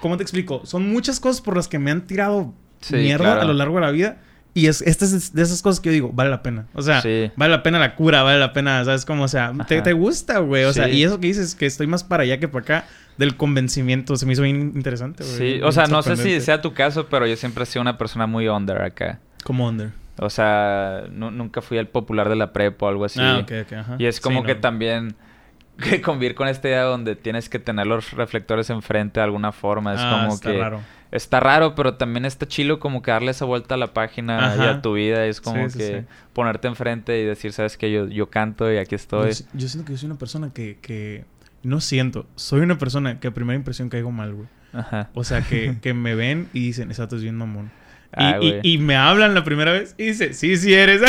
¿Cómo 0.00 0.16
te 0.16 0.22
explico? 0.22 0.62
Son 0.64 0.88
muchas 0.90 1.20
cosas 1.20 1.42
por 1.42 1.56
las 1.56 1.68
que 1.68 1.78
me 1.78 1.90
han 1.90 2.06
tirado 2.06 2.54
Sí, 2.80 2.96
mierda 2.96 3.24
claro. 3.24 3.40
a 3.42 3.44
lo 3.44 3.52
largo 3.52 3.74
de 3.76 3.80
la 3.82 3.90
vida. 3.90 4.16
Y 4.52 4.66
es, 4.66 4.82
esta 4.82 5.04
es 5.04 5.32
de 5.32 5.42
esas 5.42 5.62
cosas 5.62 5.78
que 5.80 5.90
yo 5.90 5.92
digo, 5.92 6.10
vale 6.12 6.28
la 6.30 6.42
pena. 6.42 6.66
O 6.74 6.82
sea, 6.82 7.00
Sí. 7.02 7.30
vale 7.36 7.52
la 7.52 7.62
pena 7.62 7.78
la 7.78 7.94
cura, 7.94 8.22
vale 8.24 8.40
la 8.40 8.52
pena, 8.52 8.84
¿sabes? 8.84 9.04
Como, 9.04 9.24
o 9.24 9.28
sea, 9.28 9.52
te, 9.68 9.80
te 9.80 9.92
gusta, 9.92 10.38
güey. 10.40 10.64
O 10.64 10.72
sea, 10.72 10.86
Sí. 10.86 10.92
y 10.92 11.04
eso 11.04 11.20
que 11.20 11.28
dices, 11.28 11.54
que 11.54 11.66
estoy 11.66 11.86
más 11.86 12.02
para 12.02 12.24
allá 12.24 12.40
que 12.40 12.48
para 12.48 12.62
acá, 12.62 12.84
del 13.16 13.36
convencimiento, 13.36 14.16
se 14.16 14.26
me 14.26 14.32
hizo 14.32 14.42
bien 14.42 14.72
interesante, 14.74 15.22
güey. 15.22 15.36
Sí, 15.56 15.62
o 15.62 15.70
sea, 15.70 15.86
no 15.86 16.02
sé 16.02 16.16
si 16.16 16.40
sea 16.40 16.60
tu 16.62 16.72
caso, 16.72 17.06
pero 17.08 17.26
yo 17.26 17.36
siempre 17.36 17.62
he 17.62 17.66
sido 17.66 17.82
una 17.82 17.96
persona 17.98 18.26
muy 18.26 18.48
under 18.48 18.80
acá. 18.82 19.20
Como 19.44 19.68
under. 19.68 19.92
O 20.22 20.28
sea, 20.30 21.04
nu- 21.10 21.30
nunca 21.30 21.62
fui 21.62 21.78
el 21.78 21.88
popular 21.88 22.28
de 22.28 22.36
la 22.36 22.52
prepa 22.52 22.86
o 22.86 22.88
algo 22.90 23.04
así. 23.06 23.20
Ah, 23.22 23.38
ok, 23.42 23.52
ok, 23.66 23.72
ajá. 23.72 23.96
Y 23.98 24.04
es 24.06 24.20
como 24.20 24.40
Sí, 24.40 24.46
que 24.48 24.54
no. 24.56 24.60
también 24.60 25.14
que 25.82 26.02
convivir 26.02 26.34
con 26.34 26.46
esta 26.46 26.68
idea 26.68 26.82
donde 26.82 27.16
tienes 27.16 27.48
que 27.48 27.58
tener 27.58 27.86
los 27.86 28.12
reflectores 28.12 28.68
enfrente 28.70 29.20
de 29.20 29.24
alguna 29.24 29.50
forma. 29.52 29.94
Es 29.94 30.00
Ah, 30.02 30.18
como 30.20 30.34
está 30.34 30.52
que 30.52 30.58
raro. 30.58 30.80
está 31.10 31.40
raro, 31.40 31.74
pero 31.74 31.94
también 31.94 32.26
está 32.26 32.46
chilo 32.46 32.78
como 32.80 33.00
que 33.00 33.10
darle 33.10 33.30
esa 33.30 33.46
vuelta 33.46 33.76
a 33.76 33.78
la 33.78 33.94
página 33.94 34.38
y 34.58 34.60
Ajá. 34.60 34.70
a 34.72 34.82
tu 34.82 34.92
vida. 34.92 35.24
Es 35.24 35.40
como 35.40 35.64
Sí, 35.64 35.70
sí, 35.70 35.78
que 35.78 36.00
sí. 36.00 36.06
ponerte 36.34 36.68
enfrente 36.68 37.18
y 37.18 37.24
decir, 37.24 37.52
sabes 37.54 37.78
que 37.78 37.90
yo, 37.90 38.06
yo 38.08 38.28
canto 38.28 38.70
y 38.70 38.76
aquí 38.76 38.94
estoy. 38.94 39.30
Yo 39.54 39.68
siento 39.68 39.86
que 39.86 39.92
yo 39.92 39.98
soy 39.98 40.06
una 40.10 40.18
persona 40.18 40.50
que, 40.52 40.76
que... 40.82 41.24
No 41.62 41.80
siento. 41.80 42.26
Soy 42.36 42.60
una 42.60 42.76
persona 42.78 43.18
que 43.20 43.28
a 43.28 43.30
primera 43.32 43.56
impresión 43.56 43.88
caigo 43.88 44.10
mal, 44.10 44.34
güey. 44.34 44.48
Ajá. 44.74 45.08
O 45.14 45.24
sea, 45.24 45.40
que, 45.42 45.76
que 45.82 45.94
me 45.94 46.14
ven 46.14 46.48
y 46.52 46.60
dicen, 46.60 46.90
exacto, 46.90 47.16
es 47.16 47.22
bien 47.22 47.36
mamón. 47.36 47.70
Y, 48.12 48.22
Ah, 48.22 48.38
y- 48.62 48.78
me 48.78 48.96
hablan 48.96 49.34
la 49.34 49.44
primera 49.44 49.72
vez 49.72 49.94
y 49.96 50.06
dice, 50.06 50.32
sí, 50.34 50.56
sí 50.56 50.74
eres. 50.74 51.00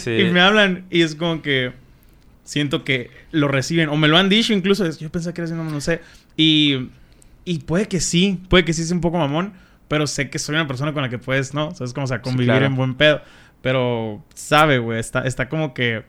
Sí. 0.00 0.10
Y 0.10 0.24
me 0.30 0.40
hablan 0.40 0.84
y 0.90 1.02
es 1.02 1.14
como 1.14 1.42
que 1.42 1.72
siento 2.44 2.84
que 2.84 3.10
lo 3.30 3.48
reciben. 3.48 3.88
O 3.88 3.96
me 3.96 4.08
lo 4.08 4.16
han 4.16 4.28
dicho 4.28 4.52
incluso. 4.52 4.88
Yo 4.98 5.10
pensé 5.10 5.32
que 5.32 5.40
eres 5.42 5.50
un 5.52 5.58
mamón, 5.58 5.74
no 5.74 5.80
sé. 5.80 6.00
Y, 6.36 6.88
y 7.44 7.58
puede 7.60 7.88
que 7.88 8.00
sí, 8.00 8.40
puede 8.48 8.64
que 8.64 8.72
sí 8.72 8.84
sea 8.84 8.94
un 8.94 9.00
poco 9.00 9.18
mamón. 9.18 9.52
Pero 9.88 10.06
sé 10.06 10.30
que 10.30 10.38
soy 10.38 10.54
una 10.54 10.66
persona 10.66 10.92
con 10.94 11.02
la 11.02 11.10
que 11.10 11.18
puedes, 11.18 11.52
¿no? 11.52 11.74
¿Sabes 11.74 11.92
cómo? 11.92 12.04
O 12.04 12.08
sea, 12.08 12.22
convivir 12.22 12.46
claro. 12.46 12.64
en 12.66 12.76
buen 12.76 12.94
pedo. 12.94 13.20
Pero, 13.60 14.24
sabe, 14.34 14.78
güey. 14.78 14.98
Está, 14.98 15.20
está 15.26 15.48
como 15.50 15.74
que 15.74 16.04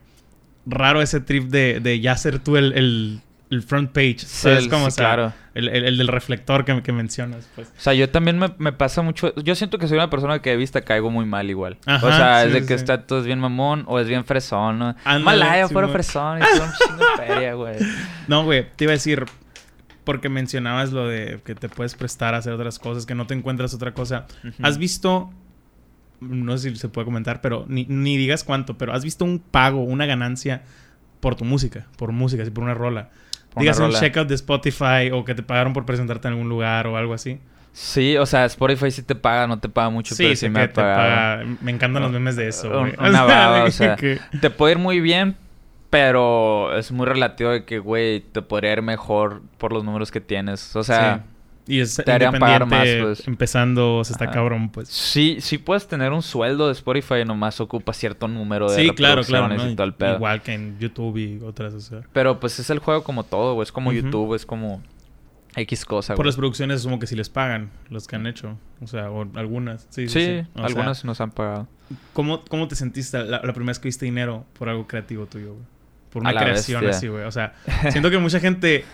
raro 0.64 1.02
ese 1.02 1.20
trip 1.20 1.50
de, 1.50 1.80
de 1.80 2.00
ya 2.00 2.16
ser 2.16 2.38
tú 2.38 2.56
el, 2.56 2.72
el, 2.72 3.20
el 3.54 3.62
front 3.62 3.92
page. 3.92 4.18
¿Sabes 4.20 4.64
el- 4.64 4.70
cómo? 4.70 4.84
sí, 4.84 4.88
o 4.88 4.90
sea, 4.90 5.04
claro. 5.14 5.32
el, 5.54 5.68
el- 5.68 5.84
el 5.84 5.98
del 5.98 6.08
reflector 6.08 6.64
que, 6.64 6.82
que 6.82 6.92
mencionas, 6.92 7.48
pues. 7.54 7.68
O 7.68 7.80
sea, 7.80 7.94
yo 7.94 8.08
también 8.10 8.38
me, 8.38 8.52
me 8.58 8.72
pasa 8.72 9.02
mucho. 9.02 9.34
Yo 9.42 9.54
siento 9.54 9.78
que 9.78 9.88
soy 9.88 9.96
una 9.98 10.10
persona 10.10 10.40
que 10.42 10.50
de 10.50 10.56
vista 10.56 10.80
caigo 10.82 11.10
muy 11.10 11.24
mal 11.26 11.48
igual. 11.50 11.78
Ajá, 11.86 12.06
o 12.06 12.10
sea, 12.10 12.40
sí, 12.42 12.48
es 12.48 12.52
de 12.54 12.66
que 12.66 12.74
está 12.74 13.06
todo 13.06 13.20
es 13.20 13.26
bien 13.26 13.38
mamón 13.38 13.84
o 13.86 13.98
es 14.00 14.08
bien 14.08 14.24
fresón, 14.24 14.78
¿no? 14.78 14.94
Malaya, 15.20 15.68
fuera 15.68 15.88
fresón 15.88 16.38
y 16.38 16.40
todo 16.42 16.64
un 16.64 16.72
chingo 16.72 16.98
de 17.10 17.26
feria, 17.26 17.54
güey. 17.54 17.76
No, 18.28 18.44
güey, 18.44 18.66
te 18.76 18.84
iba 18.84 18.92
a 18.92 18.94
decir, 18.94 19.24
porque 20.04 20.28
mencionabas 20.28 20.92
lo 20.92 21.08
de 21.08 21.40
que 21.44 21.54
te 21.54 21.68
puedes 21.68 21.94
prestar 21.94 22.34
a 22.34 22.38
hacer 22.38 22.52
otras 22.52 22.78
cosas, 22.78 23.06
que 23.06 23.14
no 23.14 23.26
te 23.26 23.34
encuentras 23.34 23.72
otra 23.74 23.92
cosa. 23.94 24.26
¿Has 24.62 24.76
visto, 24.78 25.30
no 26.20 26.56
sé 26.58 26.70
si 26.70 26.76
se 26.76 26.88
puede 26.88 27.04
comentar, 27.04 27.40
pero 27.40 27.64
ni, 27.68 27.84
ni 27.86 28.16
digas 28.16 28.44
cuánto, 28.44 28.76
pero 28.78 28.92
has 28.94 29.04
visto 29.04 29.24
un 29.24 29.38
pago, 29.38 29.82
una 29.82 30.06
ganancia 30.06 30.62
por 31.20 31.36
tu 31.36 31.44
música, 31.44 31.86
por 31.96 32.12
música, 32.12 32.42
así 32.42 32.50
por 32.50 32.64
una 32.64 32.74
rola? 32.74 33.10
Digas 33.56 33.78
un 33.78 33.90
checkout 33.92 34.28
de 34.28 34.34
Spotify 34.34 35.10
o 35.12 35.24
que 35.24 35.34
te 35.34 35.42
pagaron 35.42 35.72
por 35.72 35.84
presentarte 35.86 36.28
en 36.28 36.34
algún 36.34 36.48
lugar 36.48 36.86
o 36.86 36.96
algo 36.96 37.14
así. 37.14 37.38
Sí, 37.72 38.16
o 38.16 38.24
sea, 38.26 38.44
Spotify 38.44 38.90
sí 38.90 39.02
te 39.02 39.14
paga, 39.16 39.46
no 39.48 39.58
te 39.58 39.68
paga 39.68 39.90
mucho, 39.90 40.14
pero 40.16 40.34
sí 40.36 40.48
me 40.48 40.60
ha 40.60 40.68
te 40.68 40.74
pagado. 40.74 40.96
paga. 41.42 41.56
Me 41.60 41.72
encantan 41.72 42.02
los 42.02 42.12
memes 42.12 42.36
de 42.36 42.48
eso, 42.48 42.68
Un- 42.68 42.90
güey. 42.90 43.10
una 43.10 43.22
baba, 43.24 43.64
o 43.64 43.70
sea, 43.70 43.96
que- 43.96 44.18
Te 44.40 44.50
puede 44.50 44.72
ir 44.74 44.78
muy 44.78 45.00
bien, 45.00 45.36
pero 45.90 46.76
es 46.76 46.90
muy 46.92 47.06
relativo 47.06 47.50
de 47.50 47.64
que, 47.64 47.78
güey, 47.78 48.20
te 48.20 48.42
podría 48.42 48.72
ir 48.72 48.82
mejor 48.82 49.42
por 49.58 49.72
los 49.72 49.84
números 49.84 50.10
que 50.10 50.20
tienes. 50.20 50.74
O 50.76 50.82
sea, 50.84 51.16
Sí. 51.24 51.30
Y 51.66 51.80
es 51.80 51.96
te 51.96 52.12
harían 52.12 52.38
pagar 52.38 52.66
más, 52.66 52.86
pues. 53.00 53.26
empezando, 53.26 54.02
se 54.04 54.12
está 54.12 54.24
Ajá. 54.26 54.34
cabrón, 54.34 54.68
pues. 54.68 54.88
sí, 54.88 55.38
sí 55.40 55.56
puedes 55.58 55.88
tener 55.88 56.12
un 56.12 56.20
sueldo 56.22 56.66
de 56.66 56.72
Spotify, 56.72 57.24
nomás 57.24 57.58
ocupa 57.60 57.94
cierto 57.94 58.28
número 58.28 58.70
de 58.70 58.82
Sí, 58.82 58.90
claro, 58.90 59.22
claro. 59.22 59.54
y 59.70 59.74
todo 59.74 59.86
el 59.86 59.94
pedo. 59.94 60.16
Igual 60.16 60.42
que 60.42 60.52
en 60.52 60.78
YouTube 60.78 61.16
y 61.16 61.40
otras, 61.42 61.72
o 61.72 61.80
sea. 61.80 62.02
Pero 62.12 62.38
pues 62.38 62.58
es 62.58 62.68
el 62.68 62.80
juego 62.80 63.02
como 63.02 63.24
todo, 63.24 63.54
güey. 63.54 63.62
Es 63.64 63.72
como. 63.72 63.92
YouTube, 63.92 64.34
es 64.34 64.44
como 64.44 64.82
X 65.56 65.84
cosa, 65.84 66.14
Por 66.14 66.24
güey. 66.24 66.28
las 66.30 66.36
producciones 66.36 66.80
asumo 66.80 66.98
que 66.98 67.06
sí 67.06 67.14
les 67.16 67.28
pagan, 67.30 67.70
los 67.88 68.06
que 68.08 68.16
han 68.16 68.26
hecho. 68.26 68.58
O 68.82 68.86
sea, 68.86 69.10
o 69.10 69.26
algunas. 69.34 69.86
Sí, 69.88 70.08
sí, 70.08 70.08
Sí, 70.08 70.20
sí. 70.42 70.48
O 70.54 70.58
sea, 70.58 70.66
algunas 70.66 71.04
nos 71.04 71.20
han 71.20 71.30
pagado. 71.30 71.68
¿cómo, 72.12 72.44
¿Cómo 72.44 72.66
te 72.68 72.74
sentiste 72.76 73.18
la, 73.24 73.40
la 73.42 73.52
primera 73.52 73.70
vez 73.70 73.78
que 73.78 73.88
viste 73.88 74.04
dinero 74.04 74.44
por 74.58 74.68
algo 74.68 74.86
creativo 74.86 75.26
tuyo, 75.26 75.52
güey? 75.54 75.64
Por 76.10 76.22
una 76.22 76.32
creación 76.34 76.80
bestia. 76.82 76.96
así, 76.96 77.08
güey. 77.08 77.24
O 77.24 77.30
sea, 77.32 77.54
siento 77.90 78.10
que 78.10 78.18
mucha 78.18 78.38
gente 78.40 78.84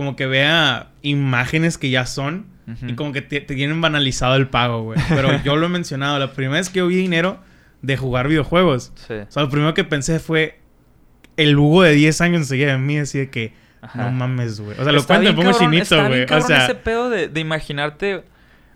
como 0.00 0.16
que 0.16 0.26
vea 0.26 0.88
imágenes 1.02 1.76
que 1.78 1.90
ya 1.90 2.06
son 2.06 2.46
y 2.86 2.94
como 2.94 3.12
que 3.12 3.20
te, 3.20 3.40
te 3.40 3.54
tienen 3.54 3.80
banalizado 3.80 4.36
el 4.36 4.48
pago, 4.48 4.82
güey. 4.82 4.98
Pero 5.08 5.30
yo 5.44 5.56
lo 5.56 5.66
he 5.66 5.68
mencionado, 5.68 6.18
la 6.18 6.32
primera 6.32 6.58
vez 6.60 6.68
que 6.70 6.78
yo 6.78 6.86
vi 6.86 6.96
dinero 6.96 7.38
de 7.82 7.96
jugar 7.96 8.28
videojuegos, 8.28 8.92
Sí. 9.08 9.14
o 9.14 9.30
sea, 9.30 9.42
lo 9.42 9.48
primero 9.50 9.74
que 9.74 9.84
pensé 9.84 10.20
fue 10.20 10.60
el 11.36 11.58
Hugo 11.58 11.82
de 11.82 11.92
10 11.94 12.20
años 12.20 12.36
enseguida 12.42 12.72
de 12.72 12.78
mí, 12.78 12.98
así 12.98 13.18
de 13.18 13.30
que 13.30 13.52
Ajá. 13.82 14.04
no 14.04 14.10
mames, 14.12 14.60
güey. 14.60 14.78
O 14.78 14.84
sea, 14.84 14.92
lo 14.92 15.04
cuento, 15.04 15.24
me 15.30 15.32
pongo 15.34 15.50
cabrón- 15.52 15.70
chinito, 15.72 16.06
güey. 16.08 16.24
O 16.30 16.40
sea, 16.42 16.64
ese 16.64 16.74
pedo 16.76 17.10
de, 17.10 17.28
de 17.28 17.40
imaginarte... 17.40 18.24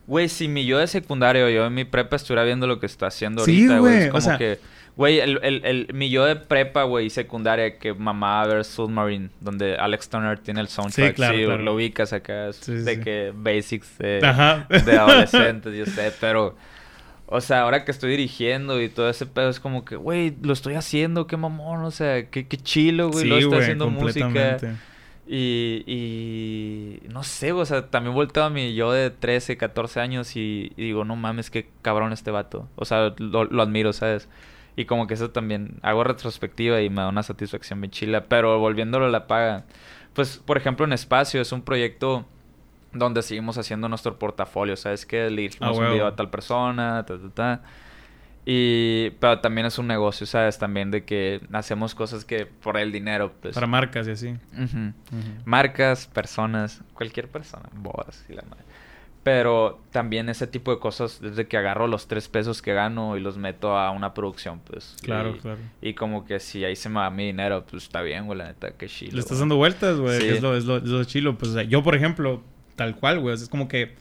Güey, 0.07 0.29
si 0.29 0.49
mi 0.49 0.67
yo 0.67 0.79
de 0.79 0.87
secundario, 0.87 1.49
yo 1.49 1.65
en 1.67 1.73
mi 1.75 1.85
prepa 1.87 2.17
estuviera 2.17 2.45
viendo 2.45 2.67
lo 2.67 2.79
que 2.79 2.85
está 2.87 3.07
haciendo 3.07 3.43
Sí, 3.45 3.53
ahorita, 3.63 3.79
güey. 3.79 3.95
güey, 3.95 4.09
Es 4.09 4.15
o 4.15 4.21
sea- 4.21 4.37
que... 4.39 4.59
Güey, 4.97 5.19
el, 5.19 5.41
el, 5.43 5.65
el, 5.65 5.89
mi 5.93 6.09
yo 6.09 6.25
de 6.25 6.37
prepa, 6.37 6.85
güey, 6.85 7.11
secundaria, 7.11 7.79
que 7.79 7.93
mamá 7.95 8.47
ver 8.47 8.65
Submarine, 8.65 9.31
donde 9.41 9.77
Alex 9.77 10.09
Turner 10.09 10.39
tiene 10.39 10.61
el 10.61 10.69
soundtrack. 10.69 11.11
Sí, 11.11 11.15
claro, 11.15 11.37
claro. 11.37 11.63
lo 11.63 11.75
ubicas 11.75 12.13
acá. 12.13 12.53
Sí, 12.53 12.61
sí, 12.63 12.73
de 12.85 12.95
sí. 12.95 13.01
que 13.01 13.33
basics 13.35 13.99
de, 13.99 14.21
adolescentes, 14.99 15.75
yo 15.75 15.87
sé, 15.87 16.13
pero... 16.21 16.57
O 17.27 17.41
sea, 17.41 17.63
ahora 17.63 17.87
que 17.87 17.91
estoy 17.91 18.11
dirigiendo 18.11 18.81
y 18.81 18.91
todo 18.91 19.09
ese 19.09 19.25
pedo 19.25 19.49
es 19.49 19.59
como 19.59 19.85
que, 19.85 19.97
güey, 19.97 20.37
lo 20.43 20.53
estoy 20.53 20.75
haciendo, 20.75 21.27
qué 21.27 21.39
mamón, 21.39 21.83
o 21.83 21.91
sea, 21.91 22.29
qué, 22.29 22.47
qué 22.47 22.59
chilo, 22.59 23.09
güey, 23.09 23.25
sí, 23.25 23.29
lo 23.29 23.39
estoy 23.39 23.59
haciendo 23.61 23.89
música. 23.89 24.59
Y, 25.27 25.83
y 25.87 27.09
no 27.09 27.25
sé, 27.25 27.53
o 27.53 27.65
sea, 27.65 27.87
también 27.87 28.15
volteo 28.15 28.45
a 28.45 28.51
mi 28.51 28.75
yo 28.75 28.93
de 28.93 29.09
13, 29.09 29.57
14 29.57 30.01
años 30.01 30.37
y, 30.37 30.71
y 30.77 30.85
digo, 30.85 31.07
no 31.07 31.17
mames, 31.17 31.51
qué 31.51 31.67
cabrón 31.81 32.13
este 32.13 32.31
vato. 32.31 32.69
O 32.77 32.85
sea, 32.85 33.15
lo, 33.17 33.45
lo 33.45 33.63
admiro, 33.63 33.95
¿sabes? 33.95 34.29
Y 34.77 34.87
como 34.87 35.07
que 35.07 35.15
eso 35.15 35.31
también 35.31 35.79
hago 35.83 36.03
retrospectiva 36.05 36.81
y 36.81 36.91
me 36.91 37.03
da 37.03 37.09
una 37.09 37.23
satisfacción 37.23 37.81
bien 37.81 37.91
chila. 37.93 38.25
Pero 38.25 38.59
volviéndolo 38.59 39.07
a 39.07 39.09
la 39.11 39.27
paga, 39.27 39.65
pues, 40.15 40.39
por 40.39 40.57
ejemplo, 40.57 40.85
en 40.85 40.93
Espacio 40.93 41.41
es 41.41 41.53
un 41.53 41.63
proyecto 41.63 42.27
donde 42.93 43.23
seguimos 43.23 43.57
haciendo 43.59 43.89
nuestro 43.89 44.19
portafolio, 44.19 44.77
¿sabes? 44.77 45.07
Que 45.07 45.31
le 45.31 45.43
dijimos 45.43 45.69
Ah, 45.69 45.73
un 45.73 45.79
huevo. 45.79 45.93
video 45.93 46.07
a 46.07 46.17
tal 46.17 46.31
persona, 46.31 47.05
ta, 47.07 47.19
ta, 47.19 47.29
ta. 47.35 47.63
Y, 48.47 49.11
pero 49.21 49.41
también 49.41 49.67
es 49.67 49.79
un 49.79 49.87
negocio, 49.87 50.27
¿sabes? 50.27 50.59
También 50.59 50.91
de 50.91 51.05
que 51.05 51.41
hacemos 51.53 51.95
cosas 51.95 52.25
que 52.27 52.45
por 52.47 52.77
el 52.77 52.93
dinero, 52.93 53.33
pues. 53.41 53.55
Para 53.55 53.67
marcas 53.67 54.07
y 54.07 54.11
así. 54.11 54.35
Marcas, 55.45 56.07
personas, 56.07 56.83
cualquier 56.95 57.29
persona, 57.29 57.69
bodas 57.73 58.25
y 58.29 58.35
la 58.35 58.43
madre. 58.43 58.65
Pero 59.25 59.81
también 59.91 60.29
ese 60.29 60.47
tipo 60.47 60.71
de 60.71 60.79
cosas, 60.79 61.19
desde 61.21 61.47
que 61.49 61.57
agarro 61.57 61.87
los 61.87 62.07
tres 62.09 62.29
pesos 62.29 62.61
que 62.61 62.75
gano 62.75 63.17
y 63.17 63.21
los 63.21 63.39
meto 63.39 63.77
a 63.79 63.91
una 63.91 64.13
producción, 64.13 64.61
pues. 64.71 64.97
Claro, 65.03 65.31
y, 65.31 65.39
claro. 65.41 65.59
Y 65.81 65.95
como 65.95 66.27
que 66.27 66.39
si 66.41 66.63
ahí 66.63 66.77
se 66.77 66.91
me 66.91 66.97
va 67.01 67.09
mi 67.09 67.25
dinero, 67.27 67.65
pues 67.69 67.85
está 67.85 68.03
bien, 68.03 68.27
güey, 68.27 68.39
la 68.39 68.49
neta, 68.49 68.73
qué 68.73 68.87
chido. 68.87 69.13
Le 69.15 69.21
estás 69.21 69.39
güey. 69.39 69.41
dando 69.41 69.57
vueltas, 69.57 69.97
güey. 69.99 70.21
Sí. 70.21 70.29
Es, 70.29 70.43
lo, 70.43 70.55
es, 70.55 70.67
lo, 70.67 70.77
es 70.77 70.85
lo 70.85 71.03
chilo. 71.05 71.39
Pues, 71.39 71.53
o 71.53 71.55
sea, 71.55 71.63
yo, 71.63 71.83
por 71.83 71.95
ejemplo, 71.95 72.43
tal 72.77 72.97
cual, 72.97 73.19
güey. 73.21 73.33
o 73.33 73.37
sea, 73.39 73.45
es 73.45 73.49
como 73.51 73.67
que 73.67 73.95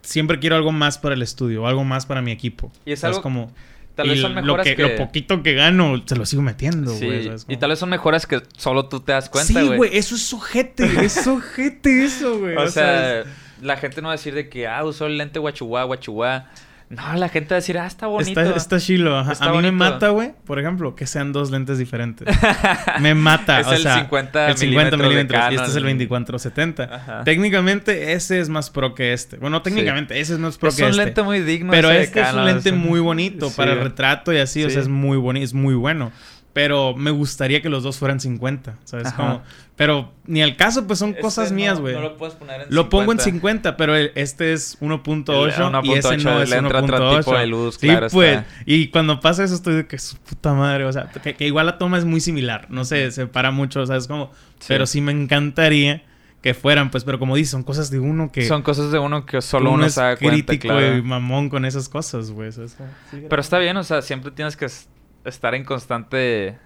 siempre 0.00 0.38
quiero 0.38 0.56
algo 0.56 0.72
más 0.72 0.98
para 0.98 1.14
el 1.14 1.20
estudio, 1.22 1.66
algo 1.66 1.84
más 1.84 2.06
para 2.06 2.22
mi 2.22 2.32
equipo. 2.32 2.72
Y 2.84 2.92
es 2.92 3.00
O 3.00 3.02
sea, 3.02 3.08
algo- 3.10 3.22
como... 3.22 3.52
Tal 3.94 4.06
y 4.06 4.10
vez 4.10 4.20
son 4.20 4.34
lo 4.34 4.42
mejoras 4.42 4.66
que, 4.66 4.76
que... 4.76 4.82
Lo 4.82 4.96
poquito 4.96 5.42
que 5.42 5.52
gano, 5.54 6.02
se 6.06 6.16
lo 6.16 6.24
sigo 6.24 6.40
metiendo, 6.42 6.94
güey. 6.94 7.30
y 7.48 7.56
tal 7.58 7.70
vez 7.70 7.78
son 7.78 7.90
mejoras 7.90 8.26
que 8.26 8.42
solo 8.56 8.86
tú 8.88 9.00
te 9.00 9.12
das 9.12 9.28
cuenta, 9.28 9.60
Sí, 9.60 9.68
güey. 9.76 9.96
Eso 9.96 10.14
es 10.14 10.32
ojete. 10.32 10.84
es 11.04 11.26
ojete 11.26 12.04
eso, 12.04 12.38
güey. 12.38 12.56
O 12.56 12.68
sea, 12.68 13.20
es- 13.20 13.26
la 13.60 13.76
gente 13.76 14.00
no 14.02 14.08
va 14.08 14.14
a 14.14 14.16
decir 14.16 14.34
de 14.34 14.48
que, 14.48 14.66
ah, 14.66 14.82
usó 14.84 15.06
el 15.06 15.18
lente 15.18 15.38
guachuá, 15.38 15.84
guachuá. 15.84 16.50
No, 16.94 17.14
la 17.16 17.28
gente 17.30 17.48
va 17.54 17.56
a 17.56 17.60
decir, 17.60 17.78
ah, 17.78 17.86
está 17.86 18.06
bonito. 18.06 18.38
Está, 18.40 18.56
está 18.56 18.78
chilo, 18.78 19.16
ajá. 19.18 19.32
Está 19.32 19.46
a 19.46 19.52
mí 19.52 19.62
me 19.62 19.72
mata, 19.72 20.10
güey, 20.10 20.32
por 20.44 20.58
ejemplo, 20.58 20.94
que 20.94 21.06
sean 21.06 21.32
dos 21.32 21.50
lentes 21.50 21.78
diferentes. 21.78 22.28
me 23.00 23.14
mata, 23.14 23.60
Es 23.60 23.66
o 23.66 23.72
el 23.72 23.82
sea, 23.82 23.94
50 24.00 24.50
el 24.50 24.56
50 24.58 24.96
milímetros 24.98 25.42
y 25.50 25.54
este 25.54 25.68
es 25.68 25.76
el 25.76 25.82
2470. 25.84 26.82
Ajá. 26.84 27.24
Técnicamente 27.24 28.12
ese 28.12 28.40
es 28.40 28.48
más 28.50 28.68
pro 28.70 28.94
que 28.94 29.12
este. 29.14 29.38
Bueno, 29.38 29.62
técnicamente 29.62 30.20
ese 30.20 30.34
es 30.34 30.38
más 30.38 30.58
pro 30.58 30.68
es 30.68 30.76
que 30.76 30.82
un 30.84 30.90
este. 30.90 31.04
lente 31.06 31.22
muy 31.22 31.40
digno. 31.40 31.70
Pero 31.72 31.90
este 31.90 32.20
es 32.20 32.26
un 32.26 32.32
Canon, 32.32 32.46
lente 32.46 32.68
es 32.68 32.74
un- 32.74 32.80
muy 32.82 33.00
bonito 33.00 33.48
Sí. 33.48 33.54
para 33.56 33.72
el 33.72 33.80
retrato 33.80 34.32
y 34.32 34.38
así, 34.38 34.62
o 34.62 34.68
Sí. 34.68 34.74
sea, 34.74 34.82
es 34.82 34.88
muy 34.88 35.16
bonito, 35.16 35.44
es 35.44 35.54
muy 35.54 35.74
bueno. 35.74 36.12
Pero 36.52 36.94
me 36.94 37.10
gustaría 37.10 37.62
que 37.62 37.70
los 37.70 37.82
dos 37.82 37.96
fueran 37.96 38.20
50, 38.20 38.76
¿sabes? 38.84 39.06
Ajá. 39.06 39.16
Como, 39.16 39.42
pero 39.74 40.12
ni 40.26 40.42
al 40.42 40.54
caso, 40.56 40.86
pues 40.86 40.98
son 40.98 41.10
Este 41.10 41.22
cosas 41.22 41.50
no- 41.50 41.56
mías, 41.56 41.80
güey. 41.80 41.94
No 41.94 42.02
lo 42.02 42.16
puedes 42.18 42.34
poner 42.34 42.60
en 42.60 42.66
Lo 42.74 42.90
pongo 42.90 43.12
en 43.12 43.18
50. 43.20 43.24
50, 43.70 43.76
pero 43.78 43.96
el- 43.96 44.12
este 44.16 44.52
es 44.52 44.76
1.8 44.82 45.80
El 45.80 45.86
y 45.86 45.92
ese 45.94 46.08
1.8 46.10 46.24
no 46.24 46.42
es 46.42 46.50
le 46.50 46.56
entra 46.56 46.80
otro 46.82 46.96
1.8. 46.98 47.18
tipo 47.20 47.38
de 47.38 47.46
luz, 47.46 47.76
sí, 47.80 47.86
claro 47.86 48.08
pues. 48.10 48.38
está. 48.40 48.46
Y 48.66 48.88
cuando 48.88 49.18
pasa 49.20 49.44
eso 49.44 49.54
estoy 49.54 49.76
de 49.76 49.86
que 49.86 49.98
su 49.98 50.16
puta 50.18 50.52
madre, 50.52 50.84
o 50.84 50.92
sea, 50.92 51.08
que, 51.10 51.34
que 51.34 51.46
igual 51.46 51.64
la 51.64 51.78
toma 51.78 51.96
es 51.96 52.04
muy 52.04 52.20
similar, 52.20 52.66
no 52.68 52.84
se 52.84 53.10
separa 53.12 53.50
mucho, 53.50 53.86
¿sabes 53.86 54.06
cómo? 54.06 54.30
Sí. 54.58 54.66
Pero 54.68 54.84
sí 54.86 55.00
me 55.00 55.12
encantaría 55.12 56.02
que 56.42 56.54
fueran, 56.54 56.90
pues, 56.90 57.04
pero 57.04 57.18
como 57.20 57.36
dices, 57.36 57.52
son 57.52 57.62
cosas 57.62 57.88
de 57.90 57.98
uno 58.00 58.30
que 58.32 58.44
Son 58.46 58.62
cosas 58.62 58.90
de 58.92 58.98
uno 58.98 59.24
que 59.24 59.40
solo 59.40 59.66
uno 59.70 59.74
uno, 59.78 59.86
es 59.86 59.94
se 59.94 60.00
da 60.02 60.16
cuenta, 60.16 60.44
crítico 60.44 60.68
claro. 60.74 60.96
y 60.98 61.00
mamón 61.02 61.48
con 61.48 61.64
esas 61.64 61.88
cosas, 61.88 62.30
güey. 62.32 62.50
Pero 63.30 63.40
está 63.40 63.58
bien, 63.58 63.76
o 63.76 63.84
sea, 63.84 64.02
siempre 64.02 64.32
tienes 64.32 64.56
que 64.56 64.66
estar 65.24 65.54
en 65.54 65.64
constante 65.64 66.58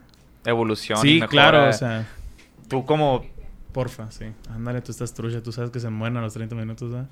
evolución 0.45 0.99
Sí, 1.01 1.21
claro, 1.29 1.69
o 1.69 1.73
sea, 1.73 2.07
Tú 2.69 2.85
como... 2.85 3.25
porfa, 3.73 4.11
sí. 4.11 4.27
Ándale, 4.51 4.81
tú 4.81 4.91
estás 4.91 5.15
trucha, 5.15 5.43
tú 5.43 5.53
sabes 5.53 5.71
que 5.71 5.81
se 5.81 5.91
mueren 5.91 6.17
a 6.17 6.21
los 6.23 6.35
30 6.35 6.55
minutos, 6.55 6.91
¿verdad? 6.91 7.09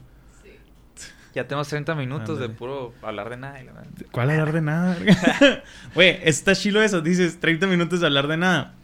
Ya 1.35 1.49
tenemos 1.49 1.69
30 1.69 1.97
minutos 1.97 2.39
de 2.39 2.49
puro 2.49 2.95
hablar 3.03 3.29
de 3.29 3.37
nada. 3.37 3.61
¿Cuál 4.13 4.31
hablar 4.31 4.53
de 4.53 4.61
nada? 4.61 4.97
Güey, 5.95 6.21
está 6.23 6.55
chilo 6.55 6.81
eso. 6.81 7.01
Dices 7.01 7.41
30 7.41 7.67
minutos 7.67 8.01
de 8.01 8.07
hablar 8.07 8.29
de 8.29 8.37
nada. 8.37 8.75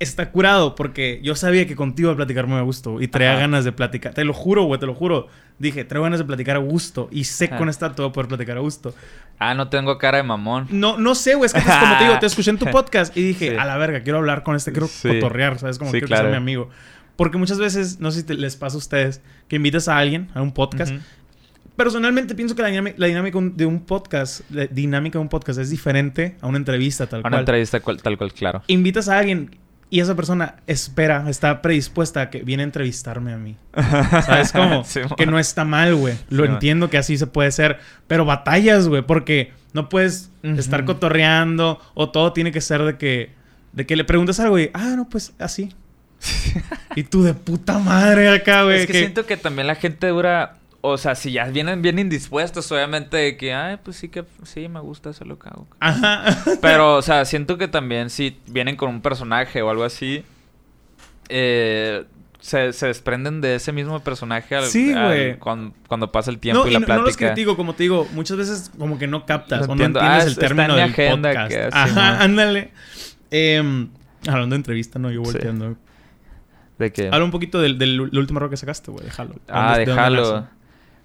Está 0.00 0.30
curado 0.32 0.74
porque 0.74 1.20
yo 1.22 1.34
sabía 1.36 1.66
que 1.66 1.76
contigo 1.76 2.08
iba 2.08 2.14
a 2.14 2.16
platicar 2.16 2.46
muy 2.46 2.58
a 2.58 2.62
gusto 2.62 3.00
y 3.00 3.06
traía 3.08 3.32
Ajá. 3.32 3.40
ganas 3.42 3.64
de 3.64 3.70
platicar. 3.72 4.14
Te 4.14 4.24
lo 4.24 4.32
juro, 4.32 4.64
güey, 4.64 4.80
te 4.80 4.86
lo 4.86 4.94
juro. 4.94 5.28
Dije, 5.58 5.84
traigo 5.84 6.04
ganas 6.04 6.18
de 6.18 6.24
platicar 6.24 6.56
a 6.56 6.58
gusto 6.58 7.08
y 7.12 7.24
sé 7.24 7.46
que 7.48 7.54
Ajá. 7.54 7.58
con 7.58 7.68
esta 7.68 7.92
te 7.94 8.00
voy 8.00 8.08
a 8.08 8.12
poder 8.12 8.28
platicar 8.28 8.56
a 8.56 8.60
gusto. 8.60 8.94
Ah, 9.38 9.54
no 9.54 9.68
tengo 9.68 9.98
cara 9.98 10.16
de 10.16 10.22
mamón. 10.24 10.66
No, 10.70 10.96
no 10.98 11.14
sé, 11.14 11.34
güey, 11.34 11.46
es 11.46 11.52
que 11.52 11.60
como 11.60 11.98
te 11.98 12.04
digo, 12.04 12.18
te 12.18 12.26
escuché 12.26 12.50
en 12.50 12.58
tu 12.58 12.64
podcast 12.72 13.14
y 13.16 13.22
dije, 13.22 13.50
Sí. 13.50 13.56
a 13.56 13.64
la 13.66 13.76
verga, 13.76 14.02
quiero 14.02 14.18
hablar 14.18 14.42
con 14.42 14.56
este, 14.56 14.72
quiero 14.72 14.86
Sí. 14.88 15.08
cotorrear, 15.08 15.58
¿sabes? 15.58 15.78
Como 15.78 15.90
Sí, 15.90 15.98
quiero 15.98 16.06
claro. 16.08 16.22
que 16.24 16.30
sea 16.30 16.40
mi 16.40 16.42
amigo. 16.42 16.70
Porque 17.16 17.36
muchas 17.36 17.58
veces, 17.58 18.00
no 18.00 18.10
sé 18.10 18.20
si 18.20 18.26
te- 18.26 18.34
les 18.34 18.56
pasa 18.56 18.76
a 18.76 18.78
ustedes, 18.78 19.20
que 19.48 19.56
invitas 19.56 19.86
a 19.88 19.98
alguien 19.98 20.28
a 20.32 20.40
un 20.40 20.52
podcast. 20.52 20.94
Personalmente 21.76 22.34
pienso 22.34 22.54
que 22.54 22.62
la 22.62 22.68
dinámica, 22.68 22.96
la 22.98 23.06
dinámica 23.06 23.38
de 23.42 23.66
un 23.66 23.80
podcast, 23.80 24.40
la 24.50 24.66
dinámica 24.66 25.18
de 25.18 25.22
un 25.22 25.28
podcast 25.28 25.58
es 25.60 25.70
diferente 25.70 26.36
a 26.40 26.46
una 26.46 26.58
entrevista 26.58 27.06
tal 27.06 27.20
Una 27.20 27.30
cual. 27.30 27.40
entrevista 27.40 27.80
cual- 27.80 28.02
tal 28.02 28.18
cual, 28.18 28.32
claro. 28.32 28.62
Invitas 28.66 29.08
a 29.08 29.18
alguien 29.18 29.56
y 29.90 30.00
esa 30.00 30.14
persona 30.14 30.56
espera, 30.66 31.28
está 31.28 31.60
predispuesta 31.62 32.22
a 32.22 32.30
que 32.30 32.42
viene 32.42 32.62
a 32.62 32.64
entrevistarme 32.64 33.32
a 33.32 33.36
mí. 33.36 33.56
¿Sabes 34.24 34.52
cómo? 34.52 34.84
Sí, 34.90 35.00
que 35.16 35.26
no 35.26 35.38
está 35.38 35.64
mal, 35.64 35.94
güey. 35.96 36.14
Lo 36.28 36.44
Sí, 36.44 36.52
entiendo 36.52 36.88
que 36.88 36.98
así 36.98 37.18
se 37.18 37.26
puede 37.26 37.50
ser, 37.50 37.78
pero 38.06 38.24
batallas, 38.24 38.88
güey, 38.88 39.02
porque 39.02 39.52
no 39.72 39.88
puedes 39.88 40.30
estar 40.42 40.84
cotorreando 40.84 41.80
o 41.94 42.10
todo 42.10 42.32
tiene 42.32 42.52
que 42.52 42.60
ser 42.60 42.82
de 42.84 42.96
que 42.96 43.40
de 43.72 43.86
que 43.86 43.96
le 43.96 44.04
preguntas 44.04 44.40
algo 44.40 44.58
y, 44.58 44.70
ah, 44.74 44.94
no, 44.96 45.08
pues 45.08 45.32
así. 45.38 45.72
y 46.96 47.04
tú 47.04 47.22
de 47.22 47.34
puta 47.34 47.78
madre 47.78 48.28
acá, 48.28 48.64
güey. 48.64 48.80
es 48.80 48.86
que, 48.86 48.98
siento 48.98 49.26
que 49.26 49.36
también 49.36 49.66
la 49.66 49.74
gente 49.74 50.08
dura... 50.08 50.56
O 50.82 50.96
sea, 50.96 51.14
si 51.14 51.32
ya 51.32 51.44
vienen 51.44 51.82
bien 51.82 51.98
indispuestos, 51.98 52.72
obviamente, 52.72 53.16
de 53.18 53.36
que, 53.36 53.52
ay, 53.52 53.76
pues 53.84 53.96
sí 53.98 54.08
que... 54.08 54.24
Sí, 54.44 54.66
me 54.68 54.80
gusta 54.80 55.10
hacer 55.10 55.26
lo 55.26 55.38
que 55.38 55.48
hago. 55.50 55.66
Ajá. 55.78 56.24
Pero, 56.62 56.96
o 56.96 57.02
sea, 57.02 57.24
siento 57.26 57.58
que 57.58 57.68
también 57.68 58.08
si 58.08 58.38
vienen 58.46 58.76
con 58.76 58.88
un 58.88 59.02
personaje 59.02 59.60
o 59.60 59.68
algo 59.68 59.84
así, 59.84 60.24
eh, 61.28 62.04
se, 62.40 62.72
se 62.72 62.86
desprenden 62.86 63.40
de 63.42 63.56
ese 63.56 63.72
mismo 63.72 64.00
personaje 64.00 64.56
al- 64.56 64.64
Sí, 64.64 64.92
al- 64.92 65.06
güey. 65.08 65.38
cuan- 65.38 65.74
cuando 65.86 66.10
pasa 66.10 66.30
el 66.30 66.38
tiempo 66.38 66.62
No, 66.62 66.66
y 66.66 66.70
y 66.70 66.74
la 66.74 66.80
no, 66.80 66.86
no 66.86 66.94
los 67.02 67.02
plática. 67.16 67.34
critico, 67.34 67.56
como 67.56 67.74
te 67.74 67.82
digo, 67.82 68.08
muchas 68.12 68.38
veces 68.38 68.70
como 68.78 68.98
que 68.98 69.06
no 69.06 69.26
captas 69.26 69.68
o 69.68 69.74
no 69.74 69.84
entiendes 69.84 70.02
Ah, 70.02 70.22
el 70.22 70.36
término 70.38 70.68
mi 70.74 70.80
del 70.80 70.90
agenda 70.90 71.28
podcast. 71.28 71.50
que- 71.52 71.68
Ajá, 71.72 72.22
ándale. 72.24 72.70
Em, 73.30 73.90
hablando 74.26 74.54
de 74.54 74.56
entrevista, 74.56 74.98
no, 74.98 75.10
yo 75.10 75.22
Sí. 75.26 75.32
volteando. 75.32 75.76
De 76.78 76.90
que... 76.90 77.08
Habla 77.12 77.24
un 77.26 77.30
poquito 77.30 77.60
del, 77.60 77.78
del, 77.78 77.98
del 78.10 78.18
último 78.18 78.40
rock 78.40 78.52
que 78.52 78.56
sacaste, 78.56 78.90
güey, 78.90 79.04
de 79.04 79.12
Halo. 79.14 79.34
Ah, 79.48 79.74
¿Dónde- 79.76 79.92
de 79.92 80.00
Halo. 80.00 80.48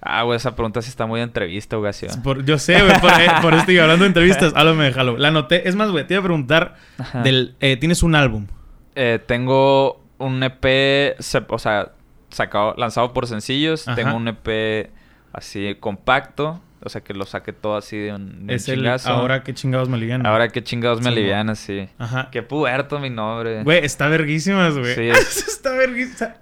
Ah, 0.02 0.24
güey, 0.24 0.38
esa 0.38 0.56
pregunta 0.56 0.82
sí 0.82 0.90
está 0.90 1.06
muy 1.08 1.20
de 1.20 1.24
entrevista, 1.24 1.78
güey. 1.78 1.92
¿va? 1.92 2.22
Por- 2.24 2.46
yo 2.46 2.60
sé, 2.60 2.80
güey, 2.82 3.00
por, 3.00 3.12
por 3.42 3.54
eso 3.54 3.62
estoy 3.62 3.80
hablando 3.80 4.04
de 4.04 4.08
entrevistas. 4.10 4.54
Háblame 4.56 4.92
de 4.92 5.00
Halo. 5.00 5.18
La 5.18 5.30
anoté. 5.30 5.68
Es 5.68 5.76
más, 5.76 5.90
güey, 5.90 6.06
te 6.06 6.14
iba 6.14 6.20
a 6.22 6.24
preguntar 6.24 6.76
del... 7.24 7.56
eh, 7.60 7.78
¿Tienes 7.78 8.04
un 8.04 8.14
álbum? 8.16 8.48
Eh, 8.96 9.20
tengo 9.26 10.04
un 10.20 10.44
EP, 10.44 11.16
o 11.50 11.58
sea, 11.60 11.92
sacado, 12.30 12.76
lanzado 12.78 13.14
por 13.14 13.26
sencillos. 13.28 13.88
Ajá. 13.88 13.96
Tengo 13.96 14.16
un 14.16 14.28
EP 14.28 14.92
así 15.34 15.76
compacto. 15.80 16.62
O 16.82 16.90
sea, 16.90 17.02
que 17.02 17.16
lo 17.16 17.26
saqué 17.26 17.52
todo 17.52 17.78
así 17.78 17.98
de 17.98 18.14
un, 18.14 18.30
de 18.30 18.44
un 18.44 18.50
es 18.52 18.70
el... 18.70 18.76
chingazo. 18.76 19.10
Ahora 19.10 19.42
que 19.42 19.56
chingados 19.56 19.90
me 19.90 19.96
alivian. 19.98 20.24
Ahora 20.24 20.50
qué 20.50 20.64
chingados 20.64 21.00
me 21.00 21.06
Sí, 21.10 21.18
alivian 21.18 21.56
sí. 21.56 21.90
Ajá. 21.98 22.30
Qué 22.32 22.44
puerto 22.44 23.00
mi 23.00 23.10
nombre. 23.10 23.64
Güey, 23.64 23.84
está 23.84 24.08
verguísimas, 24.08 24.78
güey. 24.78 24.94
Sí. 24.94 25.02
está 25.48 25.72
verguísimas. 25.72 26.34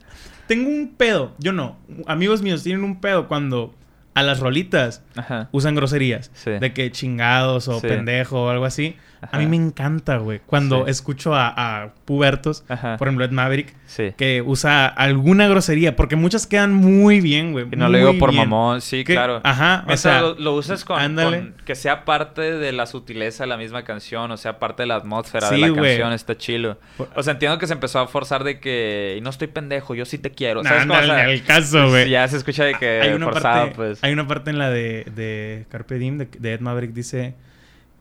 Tengo 0.53 0.69
un 0.69 0.93
pedo. 0.95 1.31
Yo 1.39 1.51
no. 1.51 1.77
Amigos 2.05 2.43
míos 2.43 2.61
tienen 2.61 2.83
un 2.83 3.01
pedo 3.01 3.27
cuando 3.27 3.73
a 4.13 4.21
las 4.21 4.39
rolitas 4.39 5.01
Ajá. 5.15 5.49
usan 5.51 5.73
groserías. 5.73 6.29
Sí. 6.35 6.51
De 6.51 6.73
que 6.73 6.91
chingados 6.91 7.67
o 7.67 7.79
Sí. 7.79 7.87
pendejo 7.87 8.43
o 8.43 8.49
algo 8.49 8.65
así. 8.65 8.95
Ajá. 9.23 9.37
A 9.37 9.39
mí 9.39 9.45
me 9.47 9.55
encanta, 9.55 10.17
güey. 10.17 10.39
Cuando 10.45 10.85
Sí. 10.85 10.91
escucho 10.91 11.33
a, 11.35 11.47
a 11.83 11.93
pubertos, 12.05 12.63
Ajá. 12.69 12.97
por 12.97 13.07
ejemplo, 13.07 13.25
Ed 13.25 13.31
Maverick, 13.31 13.73
Sí. 13.85 14.13
que 14.17 14.41
usa 14.45 14.87
alguna 14.87 15.47
grosería. 15.47 15.95
Porque 15.95 16.15
muchas 16.15 16.47
quedan 16.47 16.73
muy 16.73 17.21
bien, 17.21 17.51
güey. 17.51 17.65
Y 17.71 17.75
no 17.75 17.89
lo 17.89 17.97
digo 17.97 18.17
por 18.17 18.31
bien. 18.31 18.49
mamón, 18.49 18.81
sí, 18.81 19.03
Que- 19.03 19.13
claro. 19.13 19.41
Ajá, 19.43 19.83
O, 19.87 19.93
o 19.93 19.97
sea, 19.97 20.11
sea, 20.13 20.21
lo, 20.21 20.35
lo 20.35 20.53
usas 20.55 20.83
con, 20.83 21.53
que 21.65 21.75
sea 21.75 22.05
parte 22.05 22.41
de 22.41 22.71
la 22.71 22.85
sutileza 22.85 23.43
de 23.43 23.47
la 23.49 23.57
misma 23.57 23.83
canción, 23.83 24.31
o 24.31 24.37
sea, 24.37 24.59
parte 24.59 24.83
de 24.83 24.87
la 24.87 24.95
atmósfera 24.95 25.47
Sí, 25.49 25.55
de 25.61 25.69
la 25.69 25.75
canción, 25.75 26.13
está 26.13 26.37
chilo. 26.37 26.77
O 27.15 27.23
sea, 27.23 27.33
entiendo 27.33 27.57
que 27.57 27.67
se 27.67 27.73
empezó 27.73 27.99
a 27.99 28.07
forzar 28.07 28.43
de 28.43 28.59
que, 28.59 29.15
y 29.17 29.21
no 29.21 29.29
estoy 29.29 29.47
pendejo, 29.47 29.95
yo 29.95 30.05
sí 30.05 30.17
te 30.17 30.31
quiero. 30.31 30.63
¿Sabes 30.63 30.85
Nah? 30.87 30.99
O 30.99 31.03
sea, 31.05 31.23
al 31.25 31.43
caso, 31.43 31.89
güey. 31.89 32.09
Ya 32.09 32.27
se 32.27 32.37
escucha 32.37 32.63
de 32.65 32.73
que 32.75 33.01
hay 33.01 33.13
una 33.13 33.25
forzado, 33.27 33.55
parte, 33.61 33.75
pues. 33.75 34.03
hay 34.03 34.13
una 34.13 34.27
parte 34.27 34.49
en 34.49 34.57
la 34.57 34.69
de, 34.69 35.05
de 35.15 35.65
Carpe 35.69 35.97
Diem 35.97 36.17
de, 36.17 36.25
de 36.25 36.53
Ed 36.53 36.59
Maverick 36.59 36.93
dice 36.93 37.35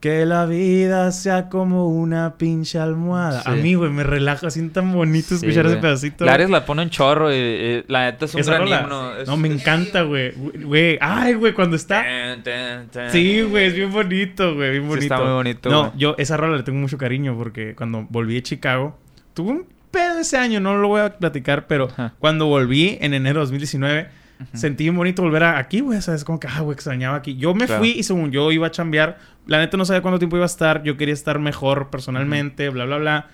que 0.02 0.26
la 0.26 0.46
vida 0.46 1.12
sea 1.12 1.48
como 1.48 1.86
una 1.86 2.34
pinche 2.36 2.76
almohada. 2.80 3.40
Sí. 3.42 3.48
A 3.48 3.52
mí, 3.52 3.74
güey, 3.74 3.88
me 3.88 4.02
relaja 4.02 4.48
así 4.48 4.68
tan 4.70 4.92
bonito 4.92 5.36
escuchar 5.36 5.64
ese 5.66 5.76
pedacito. 5.76 6.24
Lares 6.24 6.50
la 6.50 6.64
pone 6.66 6.82
un 6.82 6.90
chorro 6.90 7.32
y, 7.32 7.36
y 7.36 7.84
la 7.86 8.06
neta 8.10 8.24
es 8.24 8.34
un 8.34 8.42
gran 8.42 8.62
rola. 8.62 8.80
himno. 8.82 9.16
Es- 9.16 9.28
No, 9.28 9.36
me 9.36 9.46
encanta, 9.46 10.02
güey. 10.02 10.32
Güey, 10.32 10.98
ay, 11.00 11.34
güey, 11.34 11.54
cuando 11.54 11.76
está 11.76 12.02
Ten, 12.02 12.42
ten, 12.42 12.88
ten. 12.88 13.10
Sí, 13.12 13.42
güey, 13.42 13.66
es 13.66 13.74
bien 13.76 13.92
bonito, 13.92 14.56
güey, 14.56 14.70
bien 14.72 14.82
Sí, 14.82 14.88
bonito. 14.88 15.14
está 15.14 15.24
muy 15.24 15.32
bonito, 15.34 15.70
No, 15.70 15.92
yo 15.96 16.16
esa 16.18 16.36
rola 16.36 16.56
le 16.56 16.64
tengo 16.64 16.80
mucho 16.80 16.98
cariño 16.98 17.36
porque 17.38 17.76
cuando 17.76 18.04
volví 18.10 18.34
de 18.34 18.42
Chicago, 18.42 18.98
tuve 19.34 19.52
un 19.52 19.66
pedo 19.92 20.18
ese 20.18 20.36
año, 20.36 20.58
no 20.58 20.76
lo 20.78 20.88
voy 20.88 21.02
a 21.02 21.16
platicar, 21.16 21.68
pero 21.68 21.84
Ajá. 21.92 22.12
cuando 22.18 22.46
volví 22.46 22.98
en 23.00 23.14
enero 23.14 23.38
de 23.38 23.44
2019, 23.44 24.08
Sentí 24.52 24.84
bien 24.84 24.96
bonito 24.96 25.22
volver 25.22 25.42
a- 25.44 25.58
aquí, 25.58 25.80
güey, 25.80 26.00
sabes, 26.02 26.24
como 26.24 26.38
que, 26.40 26.48
ah, 26.48 26.60
güey, 26.60 26.74
extrañaba 26.74 27.16
aquí. 27.16 27.36
Yo 27.36 27.54
me 27.54 27.66
Claro. 27.66 27.80
fui 27.80 27.90
y 27.90 28.02
según 28.02 28.30
yo 28.32 28.50
iba 28.52 28.66
a 28.66 28.70
chambear, 28.70 29.18
la 29.46 29.58
neta 29.58 29.76
no 29.76 29.84
sabía 29.84 30.02
cuánto 30.02 30.18
tiempo 30.18 30.36
iba 30.36 30.44
a 30.44 30.46
estar, 30.46 30.82
yo 30.82 30.96
quería 30.96 31.14
estar 31.14 31.38
mejor 31.38 31.90
personalmente, 31.90 32.68
bla, 32.70 32.84
bla, 32.84 32.98
bla. 32.98 33.26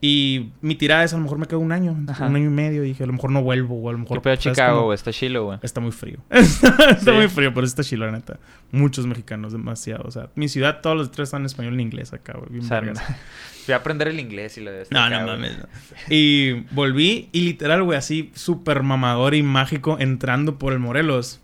Y 0.00 0.50
mi 0.60 0.74
tirada 0.74 1.02
es, 1.04 1.14
a 1.14 1.16
lo 1.16 1.22
mejor 1.22 1.38
me 1.38 1.46
quedo 1.46 1.60
un 1.60 1.72
año, 1.72 1.96
Ajá. 2.08 2.26
un 2.26 2.36
año 2.36 2.46
y 2.46 2.52
medio, 2.52 2.84
y 2.84 2.88
dije, 2.88 3.04
a 3.04 3.06
lo 3.06 3.14
mejor 3.14 3.30
no 3.30 3.42
vuelvo, 3.42 3.80
o 3.80 3.88
a 3.88 3.92
lo 3.92 3.98
mejor... 3.98 4.18
¿Qué 4.18 4.22
pedo 4.22 4.36
¿sabes 4.36 4.56
Chicago, 4.56 4.82
güey? 4.84 4.94
Está 4.96 5.12
chilo, 5.12 5.44
güey. 5.46 5.58
Está 5.62 5.80
muy 5.80 5.92
frío. 5.92 6.18
está 6.30 6.96
Sí. 6.98 7.10
muy 7.10 7.28
frío, 7.28 7.54
pero 7.54 7.66
está 7.66 7.82
chilo, 7.82 8.04
la 8.04 8.12
neta. 8.12 8.38
Muchos 8.70 9.06
mexicanos, 9.06 9.52
demasiado. 9.52 10.04
O 10.06 10.10
sea, 10.10 10.28
mi 10.34 10.48
ciudad, 10.48 10.80
todos 10.82 10.96
los 10.96 11.10
tres 11.10 11.28
están 11.28 11.42
en 11.42 11.46
español 11.46 11.74
en 11.74 11.80
inglés 11.80 12.12
acá, 12.12 12.34
güey. 12.36 12.60
O 12.60 12.62
sea. 12.62 12.80
Voy 12.82 12.92
a 13.72 13.76
aprender 13.76 14.08
el 14.08 14.20
inglés 14.20 14.58
y 14.58 14.60
lo 14.60 14.72
de 14.72 14.82
este 14.82 14.94
No, 14.94 15.08
no 15.08 15.16
acá, 15.16 15.24
mames. 15.26 15.56
no. 15.58 15.64
Y 16.10 16.64
volví 16.72 17.30
y 17.32 17.40
literal, 17.42 17.82
güey, 17.82 17.96
así 17.96 18.30
súper 18.34 18.82
mamador 18.82 19.34
y 19.34 19.42
mágico 19.42 19.96
entrando 19.98 20.58
por 20.58 20.74
el 20.74 20.80
Morelos. 20.80 21.40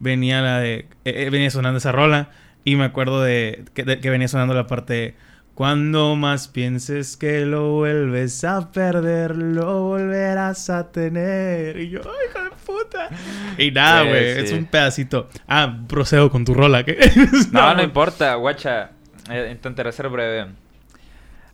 Venía 0.00 0.40
la 0.40 0.58
de... 0.58 0.74
eh, 0.78 0.86
eh, 1.04 1.30
venía 1.30 1.50
sonando 1.50 1.78
esa 1.78 1.92
rola 1.92 2.30
y 2.64 2.74
me 2.74 2.84
acuerdo 2.84 3.22
de 3.22 3.66
que, 3.74 3.84
de- 3.84 4.00
que 4.00 4.10
venía 4.10 4.26
sonando 4.26 4.54
la 4.54 4.66
parte... 4.66 5.14
Cuando 5.60 6.16
más 6.16 6.48
pienses 6.48 7.18
que 7.18 7.44
lo 7.44 7.72
vuelves 7.72 8.44
a 8.44 8.72
perder, 8.72 9.36
lo 9.36 9.82
volverás 9.82 10.70
a 10.70 10.90
tener. 10.90 11.78
Y 11.78 11.90
yo, 11.90 12.00
¡ay, 12.02 12.30
hijo 12.30 12.44
de 12.44 12.50
puta! 12.64 13.08
Y 13.58 13.70
nada, 13.70 14.04
güey, 14.04 14.36
sí. 14.36 14.40
es 14.40 14.52
un 14.52 14.64
pedacito. 14.64 15.28
Ah, 15.46 15.80
procedo 15.86 16.30
con 16.30 16.46
tu 16.46 16.54
rola. 16.54 16.82
¿qué? 16.82 16.96
No, 17.52 17.60
no, 17.60 17.74
güey. 17.74 17.84
importa, 17.84 18.36
guacha. 18.36 18.92
Eh, 19.30 19.50
intentaré 19.52 19.92
ser 19.92 20.08
breve. 20.08 20.46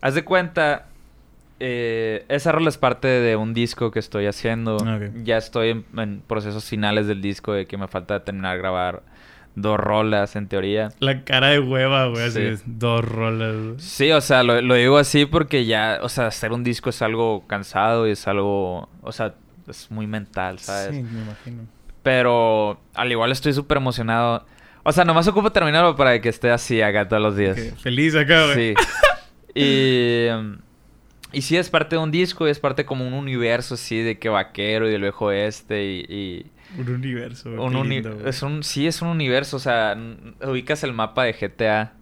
Haz 0.01 0.15
de 0.15 0.25
cuenta, 0.25 0.87
eh, 1.59 2.25
esa 2.29 2.53
rola 2.53 2.69
es 2.69 2.79
parte 2.79 3.09
de 3.09 3.35
un 3.35 3.55
disco 3.55 3.91
que 3.91 3.99
estoy 3.99 4.27
haciendo. 4.27 4.77
Ya 5.25 5.37
estoy 5.37 5.71
en, 5.71 5.85
en 5.99 6.23
procesos 6.25 6.65
finales 6.65 7.09
del 7.09 7.21
disco 7.21 7.55
de 7.55 7.67
que 7.67 7.77
me 7.77 7.89
falta 7.89 8.23
terminar 8.23 8.53
de 8.53 8.59
grabar 8.59 9.03
dos 9.57 9.79
rolas 9.81 10.37
en 10.37 10.47
teoría. 10.47 10.91
La 11.01 11.25
cara 11.25 11.49
de 11.49 11.59
hueva, 11.59 12.07
güey, 12.07 12.23
así 12.25 12.39
Sí. 12.41 12.47
es. 12.47 12.63
Dos 12.67 13.05
rolas, 13.05 13.57
güey. 13.57 13.75
Sí, 13.79 14.13
o 14.13 14.21
sea, 14.21 14.43
lo, 14.45 14.61
lo 14.63 14.75
digo 14.75 14.99
así 14.99 15.27
porque 15.27 15.65
ya, 15.67 15.99
o 16.03 16.09
sea, 16.09 16.27
hacer 16.29 16.53
un 16.53 16.63
disco 16.63 16.91
es 16.91 17.03
algo 17.03 17.45
cansado 17.49 18.07
y 18.07 18.13
es 18.13 18.29
algo, 18.29 18.89
o 19.03 19.13
sea, 19.13 19.35
es 19.69 19.91
muy 19.91 20.07
mental, 20.07 20.59
¿sabes? 20.61 20.95
Sí, 20.95 21.03
me 21.03 21.23
imagino. 21.23 21.65
Pero 22.05 22.79
al 22.95 23.11
igual 23.11 23.33
estoy 23.33 23.53
súper 23.53 23.79
emocionado. 23.79 24.47
O 24.85 24.93
sea, 24.93 25.05
nomás 25.05 25.27
ocupo 25.27 25.51
terminarlo 25.51 25.97
para 25.97 26.21
que 26.21 26.29
esté 26.29 26.51
así 26.53 26.81
acá 26.81 27.09
todos 27.09 27.21
los 27.23 27.37
días. 27.37 27.59
Feliz 27.83 28.15
acá, 28.15 28.45
güey. 28.47 28.75
Sí. 28.77 28.85
y, 29.57 30.27
y 31.33 31.43
sí, 31.43 31.57
es 31.57 31.69
parte 31.71 31.97
de 31.97 32.03
un 32.03 32.11
disco, 32.13 32.47
y 32.47 32.51
es 32.51 32.61
parte 32.61 32.85
como 32.85 33.07
un 33.07 33.15
universo 33.15 33.75
así 33.75 34.01
de 34.01 34.19
que 34.19 34.29
vaquero 34.29 34.87
y 34.89 34.93
del 34.93 35.03
viejo 35.03 35.27
oeste 35.27 35.85
y... 35.85 35.99
y 36.09 36.47
Un 36.79 36.89
universo, 36.89 37.51
un 37.51 37.77
uni- 37.77 38.01
lindo, 38.01 38.27
es 38.27 38.43
un, 38.43 38.63
sí, 38.63 38.87
es 38.87 39.01
un 39.03 39.09
universo, 39.09 39.57
o 39.57 39.61
sea, 39.61 39.97
ubicas 40.47 40.83
el 40.85 40.93
mapa 40.93 41.25
de 41.25 41.33
GTA. 41.33 41.93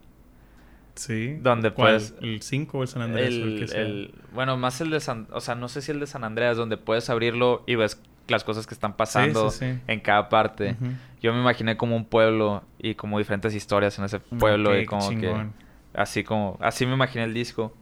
Sí. 0.96 1.38
donde 1.42 1.72
¿Cuál? 1.72 1.96
puedes- 1.96 2.14
¿El 2.22 2.40
5 2.40 2.78
o 2.78 2.82
el 2.82 2.88
San 2.88 3.02
Andrés? 3.02 3.30
o 3.34 3.42
el 3.42 3.52
El, 3.54 3.58
que 3.60 3.68
sea? 3.68 3.80
el- 3.80 4.14
bueno, 4.32 4.56
más 4.56 4.80
el 4.80 4.90
de 4.90 5.00
San... 5.00 5.26
O 5.32 5.40
sea, 5.40 5.56
no 5.56 5.68
sé 5.68 5.82
si 5.82 5.90
el 5.90 5.98
de 5.98 6.06
San 6.06 6.22
Andreas, 6.22 6.56
donde 6.56 6.76
puedes 6.76 7.10
abrirlo 7.10 7.64
y 7.66 7.74
ves 7.74 8.00
las 8.28 8.44
cosas 8.44 8.66
que 8.66 8.74
están 8.74 8.96
pasando 8.96 9.50
sí, 9.50 9.72
sí. 9.72 9.78
en 9.88 10.00
cada 10.00 10.28
parte. 10.28 10.76
Yo 11.20 11.32
me 11.34 11.40
imaginé 11.40 11.76
como 11.76 11.96
un 11.96 12.04
pueblo 12.04 12.62
y 12.78 12.94
como 12.94 13.18
diferentes 13.18 13.54
historias 13.56 13.98
en 13.98 14.04
ese 14.04 14.20
pueblo 14.20 14.70
Ok, 14.70 14.76
y 14.82 14.86
como 14.86 15.10
que... 15.10 15.46
Así 15.94 16.22
como, 16.24 16.58
así 16.60 16.86
me 16.86 16.94
imaginé 16.94 17.24
el 17.24 17.34
disco. 17.34 17.74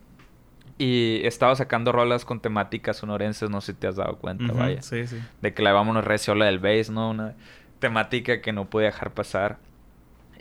Y 0.78 1.20
estaba 1.24 1.54
sacando 1.54 1.92
rolas 1.92 2.24
con 2.24 2.40
temáticas 2.40 2.96
sonorenses, 2.96 3.50
no 3.50 3.60
sé 3.60 3.72
si 3.72 3.78
te 3.78 3.86
has 3.86 3.96
dado 3.96 4.16
cuenta, 4.16 4.44
Ujú, 4.46 4.54
vaya. 4.58 4.82
Sí, 4.82 5.06
sí. 5.06 5.18
De 5.40 5.54
que 5.54 5.62
la 5.62 5.72
vámonos 5.72 6.04
recio 6.04 6.34
la 6.34 6.46
del 6.46 6.58
bass, 6.58 6.90
¿no? 6.90 7.10
Una 7.10 7.34
temática 7.78 8.40
que 8.40 8.52
no 8.52 8.64
pude 8.70 8.84
dejar 8.86 9.12
pasar. 9.12 9.58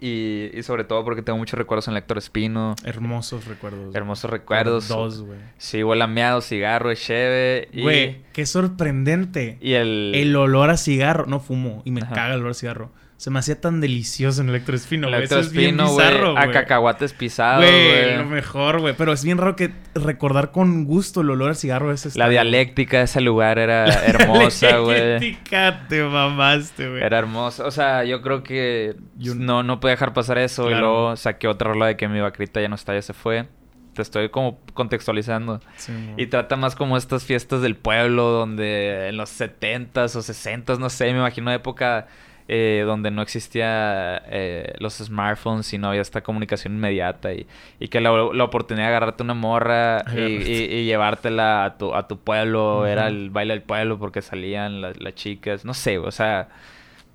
Y, 0.04 0.50
y 0.58 0.64
sobre 0.64 0.84
todo 0.84 1.04
porque 1.06 1.22
tengo 1.22 1.38
muchos 1.38 1.60
recuerdos 1.60 1.88
en 1.88 1.92
el 1.94 2.00
Héctor 2.00 2.18
Espino. 2.18 2.76
Hermosos 2.84 3.46
recuerdos. 3.46 3.94
Hermosos 3.94 4.32
recuerdos. 4.32 4.88
Dos, 4.88 5.22
güey. 5.22 5.38
Sí, 5.60 5.84
huele 5.84 6.04
a 6.04 6.08
meado, 6.08 6.42
cigarro, 6.42 6.92
cheve. 6.96 7.68
Y, 7.72 7.84
Güey, 7.84 8.22
qué 8.34 8.48
sorprendente. 8.48 9.60
y 9.62 9.74
el... 9.74 10.14
El 10.16 10.36
olor 10.36 10.72
a 10.72 10.78
cigarro. 10.78 11.28
No 11.28 11.40
fumo 11.40 11.84
y 11.86 11.92
me 11.92 12.02
Ajá. 12.02 12.14
caga 12.16 12.34
el 12.34 12.40
olor 12.40 12.52
a 12.52 12.56
cigarro. 12.56 12.90
Se 13.22 13.30
me 13.30 13.38
hacía 13.38 13.62
tan 13.62 13.82
delicioso 13.82 14.42
en 14.42 14.50
el 14.50 14.56
Electro 14.56 14.76
Espino, 14.76 15.08
el 15.08 15.14
güey. 15.14 15.26
Eso 15.26 15.40
es 15.40 15.52
bien 15.52 15.78
güey. 15.78 16.36
A 16.38 16.50
cacahuates 16.50 17.14
pisados, 17.14 17.64
Güey, 17.64 18.18
lo 18.18 18.26
mejor, 18.26 18.80
güey. 18.80 18.96
Pero 18.98 19.14
es 19.14 19.24
bien 19.24 19.38
raro 19.38 19.56
que 19.56 19.72
recordar 19.94 20.50
con 20.50 20.86
gusto 20.86 21.22
el 21.22 21.30
olor 21.30 21.52
a 21.52 21.54
cigarro 21.54 21.92
ese 21.92 22.18
La 22.18 22.30
dialéctica 22.30 22.98
de 22.98 23.04
ese 23.04 23.22
lugar 23.22 23.60
era 23.60 23.86
hermosa, 24.08 24.78
güey. 24.78 25.20
Dialéctica, 25.20 25.86
te 25.88 26.02
mamaste, 26.02 26.90
güey. 26.90 27.04
Era 27.04 27.20
hermoso. 27.20 27.64
O 27.64 27.70
sea, 27.70 28.04
yo 28.06 28.24
creo 28.24 28.42
que 28.42 28.96
Yo- 29.20 29.36
no, 29.36 29.62
no 29.62 29.80
pude 29.80 29.92
dejar 29.92 30.14
pasar 30.14 30.40
eso. 30.40 30.72
Y 30.72 30.74
luego 30.74 31.16
saqué 31.16 31.48
otra 31.48 31.74
rola 31.74 31.86
de 31.86 31.98
que 31.98 32.08
mi 32.08 32.22
vacrita 32.22 32.60
ya 32.60 32.70
no 32.70 32.76
está, 32.76 32.96
ya 32.96 33.04
se 33.04 33.14
fue. 33.14 33.46
Te 33.94 34.02
estoy 34.02 34.30
como 34.30 34.60
contextualizando. 34.74 35.62
Sí. 35.76 35.94
Y 36.18 36.26
trata 36.26 36.56
más 36.56 36.76
como 36.76 36.98
estas 36.98 37.24
fiestas 37.24 37.62
del 37.62 37.76
pueblo 37.76 38.32
donde 38.32 39.10
en 39.10 39.18
los 39.18 39.30
70s 39.40 40.16
o 40.16 40.22
60s, 40.22 40.80
no 40.80 40.90
sé, 40.90 41.12
me 41.14 41.20
imagino 41.20 41.44
una 41.50 41.54
época 41.54 42.08
eh, 42.54 42.84
donde 42.86 43.12
no 43.12 43.22
existía 43.22 44.22
eh, 44.28 44.74
los 44.80 44.96
smartphones 44.98 45.72
y 45.74 45.78
no 45.78 45.88
había 45.88 46.02
esta 46.02 46.20
comunicación 46.22 46.74
inmediata 46.76 47.32
y, 47.32 47.48
y 47.80 47.88
que 47.88 48.02
la, 48.02 48.12
la 48.34 48.44
oportunidad 48.44 48.88
de 48.88 48.90
agarrarte 48.90 49.24
una 49.24 49.34
morra 49.36 50.04
y, 50.08 50.10
Agarrarte. 50.10 50.52
y- 50.52 50.74
y 50.80 50.86
llevártela 50.86 51.64
a 51.64 51.78
tu, 51.78 51.96
a 51.96 52.10
tu 52.10 52.18
pueblo 52.20 52.86
era 52.88 53.08
el 53.08 53.30
baile 53.30 53.54
del 53.54 53.64
pueblo 53.64 53.98
porque 54.00 54.22
salían 54.22 54.82
las, 54.82 55.00
las 55.00 55.16
chicas, 55.16 55.64
no 55.64 55.74
sé, 55.74 55.98
o 55.98 56.12
sea, 56.12 56.50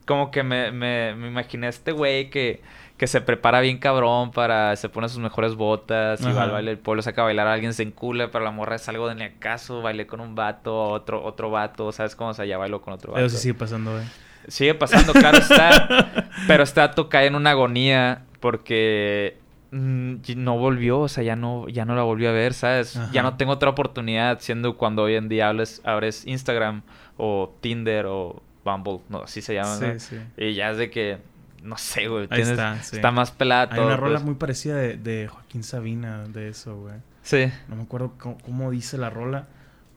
como 0.07 0.31
que 0.31 0.43
me, 0.43 0.73
me, 0.73 1.15
me 1.15 1.29
imaginé 1.29 1.67
a 1.67 1.71
este 1.71 1.93
güey 1.93 2.31
que, 2.31 2.63
que 2.97 3.07
se 3.07 3.21
prepara 3.21 3.61
bien 3.61 3.77
cabrón 3.77 4.31
para, 4.31 4.75
se 4.77 4.89
pone 4.89 5.09
sus 5.11 5.19
mejores 5.19 5.55
botas 5.55 6.21
y 6.23 6.25
va 6.33 6.45
al 6.45 6.51
baile 6.53 6.71
del 6.71 6.79
pueblo, 6.79 7.03
saca 7.03 7.21
a 7.21 7.25
bailar 7.25 7.47
a 7.47 7.53
alguien, 7.53 7.75
se 7.75 7.83
encula, 7.83 8.31
pero 8.31 8.43
la 8.43 8.53
morra 8.53 8.77
es 8.77 8.89
algo 8.89 9.07
de 9.07 9.17
ni 9.17 9.25
acaso, 9.25 9.83
bailé 9.83 10.07
con 10.07 10.21
un 10.21 10.35
vato, 10.35 10.81
otro, 10.91 11.23
otro 11.23 11.51
vato, 11.51 11.93
¿sabes 11.93 12.17
cómo? 12.17 12.31
O 12.31 12.35
sea, 12.35 12.47
ya 12.47 12.57
bailo 12.57 12.81
con 12.81 12.95
otro 12.95 13.13
vato. 13.13 13.27
Eso 13.27 13.37
sí 13.37 13.43
sigue 13.43 13.55
pasando, 13.55 13.93
güey. 13.93 14.05
Sigue 14.49 14.75
pasando, 14.75 15.13
claro 15.13 15.39
está. 15.39 16.29
pero 16.47 16.65
dato 16.65 17.09
cae 17.09 17.27
en 17.27 17.35
una 17.35 17.51
agonía 17.51 18.23
porque 18.41 19.39
mm, 19.73 20.15
no 20.37 20.59
volvió, 20.59 21.01
o 21.01 21.09
sea, 21.09 21.25
ya 21.25 21.37
no, 21.37 21.69
ya 21.69 21.85
no 21.85 21.95
la 21.95 22.03
volvió 22.03 22.29
a 22.29 22.33
ver, 22.33 22.55
¿sabes? 22.55 22.97
Ajá. 22.97 23.11
Ya 23.13 23.23
no 23.23 23.37
tengo 23.37 23.53
otra 23.53 23.71
oportunidad, 23.71 24.41
siendo 24.41 24.77
cuando 24.77 25.03
hoy 25.03 25.15
en 25.15 25.29
día 25.29 25.49
hables, 25.49 25.81
abres 25.85 26.27
Instagram 26.27 26.83
o 27.17 27.55
Tinder 27.61 28.07
o 28.07 28.43
Bumble, 28.65 29.01
no, 29.09 29.23
así 29.23 29.43
se 29.43 29.55
llama, 29.55 29.77
¿no? 29.81 29.99
Sí, 29.99 30.01
sí. 30.01 30.17
Y 30.37 30.55
ya 30.55 30.71
es 30.71 30.79
de 30.79 30.91
que, 30.91 31.19
no 31.63 31.77
sé, 31.79 32.09
güey, 32.09 32.29
tienes- 32.29 32.51
está, 32.51 32.83
sí. 32.83 32.97
está 32.97 33.11
más 33.11 33.31
pelada 33.31 33.69
Hay 33.71 33.77
todo, 33.77 33.87
una 33.87 33.97
rola 33.97 34.15
pues. 34.17 34.25
muy 34.25 34.35
parecida 34.35 34.77
de, 34.77 34.97
de 34.97 35.29
Joaquín 35.29 35.63
Sabina 35.63 36.25
de 36.25 36.49
eso, 36.49 36.77
güey. 36.77 36.95
Sí. 37.23 37.51
No 37.69 37.77
me 37.77 37.83
acuerdo 37.83 38.13
cómo, 38.19 38.39
cómo 38.45 38.71
dice 38.71 38.99
la 38.99 39.11
rola, 39.11 39.47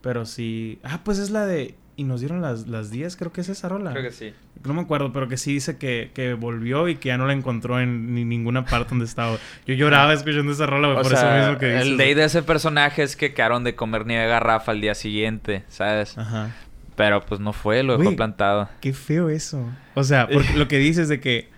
pero 0.02 0.26
sí... 0.26 0.80
Ah, 0.84 1.02
pues 1.04 1.20
es 1.20 1.30
la 1.30 1.46
de... 1.46 1.76
Y 2.00 2.06
nos 2.06 2.22
dieron 2.22 2.42
las, 2.42 2.66
las 2.68 2.92
10, 2.92 3.18
creo 3.18 3.34
que 3.34 3.42
es 3.42 3.50
esa 3.50 3.68
rola. 3.68 3.92
Creo 3.92 4.04
que 4.04 4.12
sí. 4.12 4.34
No 4.64 4.74
me 4.74 4.80
acuerdo, 4.80 5.12
pero 5.12 5.28
que 5.28 5.36
sí 5.36 5.56
dice 5.56 5.78
que, 5.78 6.12
que 6.14 6.34
volvió 6.34 6.88
y 6.88 6.96
que 6.96 7.10
ya 7.10 7.18
no 7.18 7.28
la 7.28 7.34
encontró 7.34 7.78
en 7.82 8.16
ni 8.16 8.24
ninguna 8.24 8.64
parte 8.64 8.92
donde 8.92 9.04
estaba. 9.04 9.38
Yo 9.68 9.74
lloraba 9.74 10.14
escuchando 10.14 10.54
esa 10.54 10.66
rola, 10.66 10.96
por 10.96 11.08
sea, 11.08 11.20
eso 11.20 11.46
mismo 11.46 11.60
que 11.60 11.74
dices. 11.74 11.82
el 11.88 11.98
day 11.98 12.14
de 12.14 12.24
ese 12.24 12.42
personaje 12.42 13.04
es 13.04 13.18
que 13.18 13.34
quedaron 13.34 13.66
de 13.66 13.76
comer 13.76 14.06
nieve 14.06 14.28
garrafa 14.28 14.72
al 14.72 14.80
día 14.80 14.96
siguiente, 14.96 15.64
¿sabes? 15.68 16.18
Ajá. 16.18 16.56
Pero 16.96 17.26
pues 17.26 17.42
no 17.42 17.52
fue, 17.52 17.84
lo 17.84 17.98
dejó 17.98 18.16
plantado. 18.16 18.70
Qué 18.80 18.94
feo 18.94 19.28
eso. 19.28 19.66
O 19.94 20.06
sea, 20.06 20.30
porque 20.30 20.54
lo 20.56 20.70
que 20.70 20.78
dices 20.78 21.10
de 21.10 21.20
que 21.20 21.50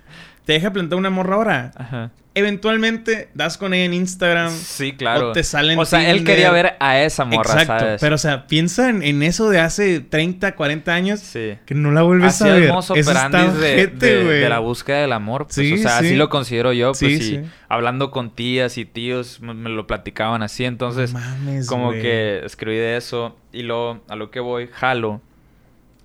te 0.45 0.53
deja 0.53 0.71
plantar 0.71 0.97
una 0.97 1.09
morra 1.09 1.35
ahora. 1.35 1.71
Ajá. 1.75 2.11
Eventualmente 2.33 3.27
das 3.33 3.57
con 3.57 3.73
ella 3.73 3.83
en 3.83 3.93
Instagram. 3.93 4.51
Sí, 4.51 4.93
claro. 4.93 5.29
O 5.29 5.31
te 5.33 5.43
salen 5.43 5.77
O 5.77 5.83
sea, 5.85 6.09
él 6.09 6.23
quería 6.23 6.49
ver 6.49 6.75
a 6.79 6.99
esa 7.01 7.25
morra, 7.25 7.61
Exacto. 7.61 7.83
¿sabes? 7.83 8.01
Pero, 8.01 8.15
o 8.15 8.17
sea, 8.17 8.47
piensa 8.47 8.89
en, 8.89 9.03
en 9.03 9.21
eso 9.21 9.49
de 9.49 9.59
hace 9.59 9.99
30, 9.99 10.55
40 10.55 10.93
años 10.93 11.19
Sí. 11.19 11.57
que 11.65 11.75
no 11.75 11.91
la 11.91 12.03
vuelves 12.03 12.35
Así 12.41 12.49
a 12.49 12.53
ver. 12.53 12.63
Eso 12.73 12.95
está 12.95 13.29
de, 13.51 13.87
de- 13.87 14.47
la 14.49 14.59
búsqueda 14.59 15.01
del 15.01 15.11
amor. 15.11 15.43
Pues, 15.45 15.55
Sí, 15.55 15.73
o 15.73 15.77
sea, 15.77 15.99
sí. 15.99 16.05
así 16.07 16.15
lo 16.15 16.29
considero 16.29 16.71
yo. 16.71 16.87
Pues, 16.93 16.99
Sí, 16.99 17.05
y 17.07 17.19
sí. 17.21 17.41
hablando 17.67 18.11
con 18.11 18.33
tías 18.33 18.77
y 18.77 18.85
tíos 18.85 19.41
me, 19.41 19.53
me 19.53 19.69
lo 19.69 19.85
platicaban 19.85 20.41
así. 20.41 20.63
Entonces, 20.63 21.11
mames, 21.13 21.67
como 21.67 21.91
que 21.91 22.41
escribí 22.45 22.77
de 22.77 22.95
eso. 22.95 23.35
Y 23.51 23.63
luego, 23.63 23.99
a 24.07 24.15
lo 24.15 24.31
que 24.31 24.39
voy, 24.39 24.69
jalo. 24.71 25.21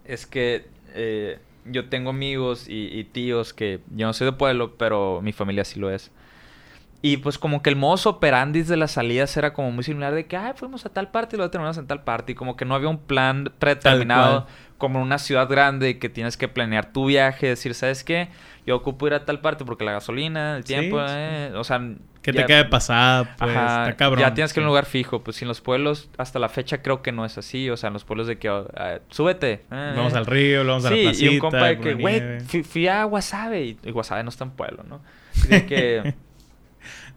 Es 0.04 0.26
que 0.26 0.66
eh, 0.94 1.38
yo 1.70 1.88
tengo 1.88 2.10
amigos 2.10 2.68
y, 2.68 2.88
y 2.98 3.04
tíos 3.04 3.52
que 3.52 3.80
yo 3.90 4.06
no 4.06 4.12
soy 4.12 4.26
de 4.26 4.32
pueblo, 4.32 4.76
pero 4.76 5.20
mi 5.22 5.32
familia 5.32 5.64
sí 5.64 5.78
lo 5.78 5.90
es. 5.90 6.10
Y 7.02 7.18
pues 7.18 7.38
como 7.38 7.62
que 7.62 7.70
el 7.70 7.76
modo 7.76 8.10
operandis 8.10 8.68
de 8.68 8.76
las 8.76 8.92
salidas 8.92 9.36
era 9.36 9.52
como 9.52 9.70
muy 9.70 9.84
similar 9.84 10.14
de 10.14 10.26
que, 10.26 10.36
ay, 10.36 10.54
fuimos 10.56 10.86
a 10.86 10.88
tal 10.88 11.10
parte 11.10 11.36
y 11.36 11.38
luego 11.38 11.50
terminamos 11.50 11.78
en 11.78 11.86
tal 11.86 12.02
parte. 12.02 12.32
Y 12.32 12.34
como 12.34 12.56
que 12.56 12.64
no 12.64 12.74
había 12.74 12.88
un 12.88 12.98
plan 12.98 13.52
predeterminado. 13.58 14.46
Como 14.78 14.98
en 14.98 15.04
una 15.06 15.18
ciudad 15.18 15.48
grande 15.48 15.98
que 15.98 16.08
tienes 16.08 16.36
que 16.36 16.48
planear 16.48 16.92
tu 16.92 17.06
viaje, 17.06 17.46
decir, 17.48 17.74
¿sabes 17.74 18.04
qué? 18.04 18.28
Yo 18.66 18.76
ocupo 18.76 19.06
ir 19.06 19.14
a 19.14 19.24
tal 19.24 19.40
parte 19.40 19.64
porque 19.64 19.84
la 19.84 19.92
gasolina, 19.92 20.56
el 20.56 20.64
Sí, 20.64 20.74
tiempo, 20.74 20.98
sí. 21.00 21.14
eh, 21.16 21.52
o 21.54 21.64
sea... 21.64 21.80
Que 22.22 22.32
te 22.32 22.44
quede 22.44 22.64
pasada, 22.64 23.36
pues. 23.38 23.56
Ajá, 23.56 23.82
está 23.84 23.96
cabrón. 23.96 24.18
ya 24.20 24.34
tienes 24.34 24.52
que 24.52 24.58
ir 24.58 24.64
a 24.64 24.66
un 24.66 24.66
Sí. 24.66 24.70
lugar 24.70 24.84
fijo. 24.86 25.22
Pues 25.22 25.40
en 25.42 25.46
los 25.46 25.60
pueblos, 25.60 26.10
hasta 26.18 26.40
la 26.40 26.48
fecha 26.48 26.82
creo 26.82 27.00
que 27.00 27.12
no 27.12 27.24
es 27.24 27.38
así. 27.38 27.70
O 27.70 27.76
sea, 27.76 27.86
en 27.86 27.92
los 27.92 28.02
pueblos 28.04 28.26
de 28.26 28.36
que, 28.36 28.48
ah, 28.48 28.98
súbete. 29.10 29.52
eh, 29.70 29.92
Vamos 29.96 30.12
al 30.14 30.26
río, 30.26 30.66
vamos 30.66 30.84
a 30.86 30.90
la 30.90 30.96
Sí, 30.96 31.02
placita. 31.04 31.24
y 31.24 31.34
un 31.34 31.38
compa 31.38 31.66
de 31.68 31.78
que, 31.78 31.94
güey, 31.94 32.40
fui, 32.40 32.64
fui 32.64 32.88
a 32.88 33.04
Guasave. 33.04 33.62
Y, 33.64 33.78
y 33.84 33.90
Guasave 33.92 34.24
no 34.24 34.30
está 34.30 34.42
en 34.42 34.50
pueblo, 34.50 34.82
¿no? 34.82 35.00
De 35.48 35.66
que... 35.66 36.14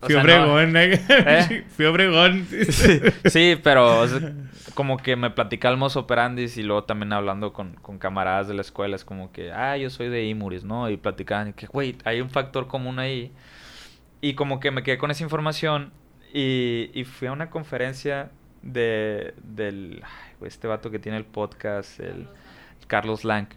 o 0.02 0.06
Fui 0.06 0.16
a 0.16 0.24
sea, 0.24 0.38
no- 0.46 0.54
Obregón, 0.54 0.78
eh. 0.78 1.02
¿Eh? 1.10 1.66
Fui 1.76 1.86
a 1.86 1.90
Obregón. 1.92 2.46
sí, 2.70 3.00
sí, 3.26 3.60
pero 3.62 4.00
o 4.02 4.08
sea, 4.08 4.34
como 4.76 4.98
que 4.98 5.16
me 5.16 5.30
platica 5.30 5.70
el 5.70 5.78
mozo 5.78 6.02
operandis 6.02 6.58
y 6.58 6.64
luego 6.64 6.84
también 6.86 7.12
hablando 7.14 7.52
con, 7.54 7.74
con 7.76 7.98
camaradas 7.98 8.48
de 8.48 8.54
la 8.54 8.62
escuela 8.62 8.96
es 8.96 9.04
como 9.04 9.32
que, 9.32 9.52
ah, 9.52 9.76
yo 9.78 9.90
soy 9.90 10.10
de 10.10 10.26
Imuris, 10.26 10.64
¿no? 10.64 10.90
Y 10.90 10.98
platicaban 10.98 11.50
y 11.50 11.54
que, 11.54 11.68
güey, 11.68 11.98
hay 12.06 12.22
un 12.22 12.30
factor 12.30 12.68
común 12.68 13.00
ahí. 13.00 13.32
Y 14.22 14.34
como 14.34 14.60
que 14.60 14.72
me 14.72 14.84
quedé 14.84 14.98
con 14.98 15.12
esa 15.12 15.24
información 15.24 15.92
y, 16.34 16.92
y 16.94 17.04
fui 17.06 17.28
a 17.28 17.32
una 17.32 17.50
conferencia 17.50 18.32
de, 18.62 19.34
del, 19.44 20.02
ay, 20.04 20.48
este 20.48 20.68
vato 20.68 20.92
que 20.92 21.00
tiene 21.00 21.18
el 21.18 21.26
podcast, 21.26 22.00
el 22.00 22.28
Carlos 22.88 23.24
Lang. 23.24 23.48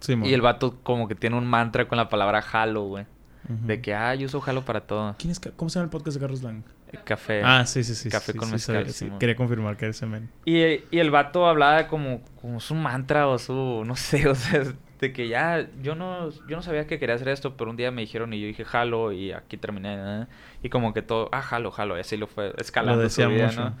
Sí. 0.00 0.14
Y 0.24 0.32
el 0.32 0.40
vato 0.40 0.78
como 0.82 1.08
que 1.08 1.14
tiene 1.14 1.36
un 1.36 1.46
mantra 1.46 1.86
con 1.88 1.98
la 1.98 2.08
palabra 2.08 2.42
halo, 2.52 2.82
güey. 2.84 3.06
De 3.50 3.80
que, 3.80 3.94
ah, 3.94 4.14
yo 4.14 4.26
uso 4.26 4.40
jalo 4.40 4.64
para 4.64 4.82
todo. 4.82 5.16
¿Quién 5.18 5.32
es, 5.32 5.40
¿Cómo 5.40 5.68
se 5.68 5.78
llama 5.78 5.84
el 5.84 5.90
podcast 5.90 6.14
de 6.16 6.20
Carlos 6.20 6.42
Lang? 6.42 6.62
Café. 7.04 7.42
Ah, 7.44 7.66
sí, 7.66 7.84
sí, 7.84 7.94
sí. 7.94 8.08
Café 8.08 8.32
sí, 8.32 8.38
con 8.38 8.48
sí, 8.48 8.54
mezcal, 8.54 8.76
sabía, 8.76 8.92
sí. 8.92 9.10
Quería 9.18 9.36
confirmar 9.36 9.76
que 9.76 9.86
era 9.86 9.90
ese 9.90 10.06
men. 10.06 10.28
Y, 10.44 10.60
y 10.62 10.98
el 10.98 11.10
vato 11.10 11.46
hablaba 11.46 11.86
como, 11.86 12.22
como 12.40 12.60
su 12.60 12.74
mantra 12.74 13.28
o 13.28 13.38
su, 13.38 13.82
no 13.84 13.96
sé, 13.96 14.28
o 14.28 14.34
sea, 14.34 14.64
de 15.00 15.12
que 15.12 15.28
ya, 15.28 15.68
yo 15.82 15.94
no, 15.94 16.30
yo 16.30 16.56
no 16.56 16.62
sabía 16.62 16.86
que 16.86 16.98
quería 16.98 17.14
hacer 17.14 17.28
esto, 17.28 17.56
pero 17.56 17.70
un 17.70 17.76
día 17.76 17.90
me 17.90 18.02
dijeron 18.02 18.32
y 18.32 18.40
yo 18.40 18.46
dije, 18.46 18.64
jalo, 18.64 19.12
y 19.12 19.32
aquí 19.32 19.56
terminé, 19.56 19.96
¿eh? 19.98 20.26
y 20.62 20.68
como 20.68 20.92
que 20.92 21.02
todo, 21.02 21.28
ah, 21.32 21.42
jalo, 21.42 21.70
jalo, 21.70 21.96
y 21.96 22.00
así 22.00 22.16
lo 22.16 22.26
fue 22.26 22.52
escalando 22.58 23.02
Lo 23.02 23.08
su 23.08 23.22
decía 23.22 23.34
vida, 23.34 23.46
mucho. 23.46 23.64
¿no? 23.64 23.76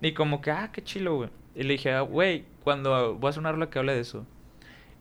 Y 0.00 0.12
como 0.12 0.40
que, 0.40 0.50
ah, 0.50 0.70
qué 0.72 0.82
chilo, 0.82 1.16
güey. 1.16 1.30
Y 1.54 1.64
le 1.64 1.72
dije, 1.72 1.92
ah, 1.92 2.02
güey, 2.02 2.44
cuando 2.62 3.16
voy 3.16 3.26
a 3.26 3.30
hacer 3.30 3.40
una 3.40 3.52
rola 3.52 3.68
que 3.68 3.78
hable 3.78 3.94
de 3.94 4.00
eso. 4.00 4.26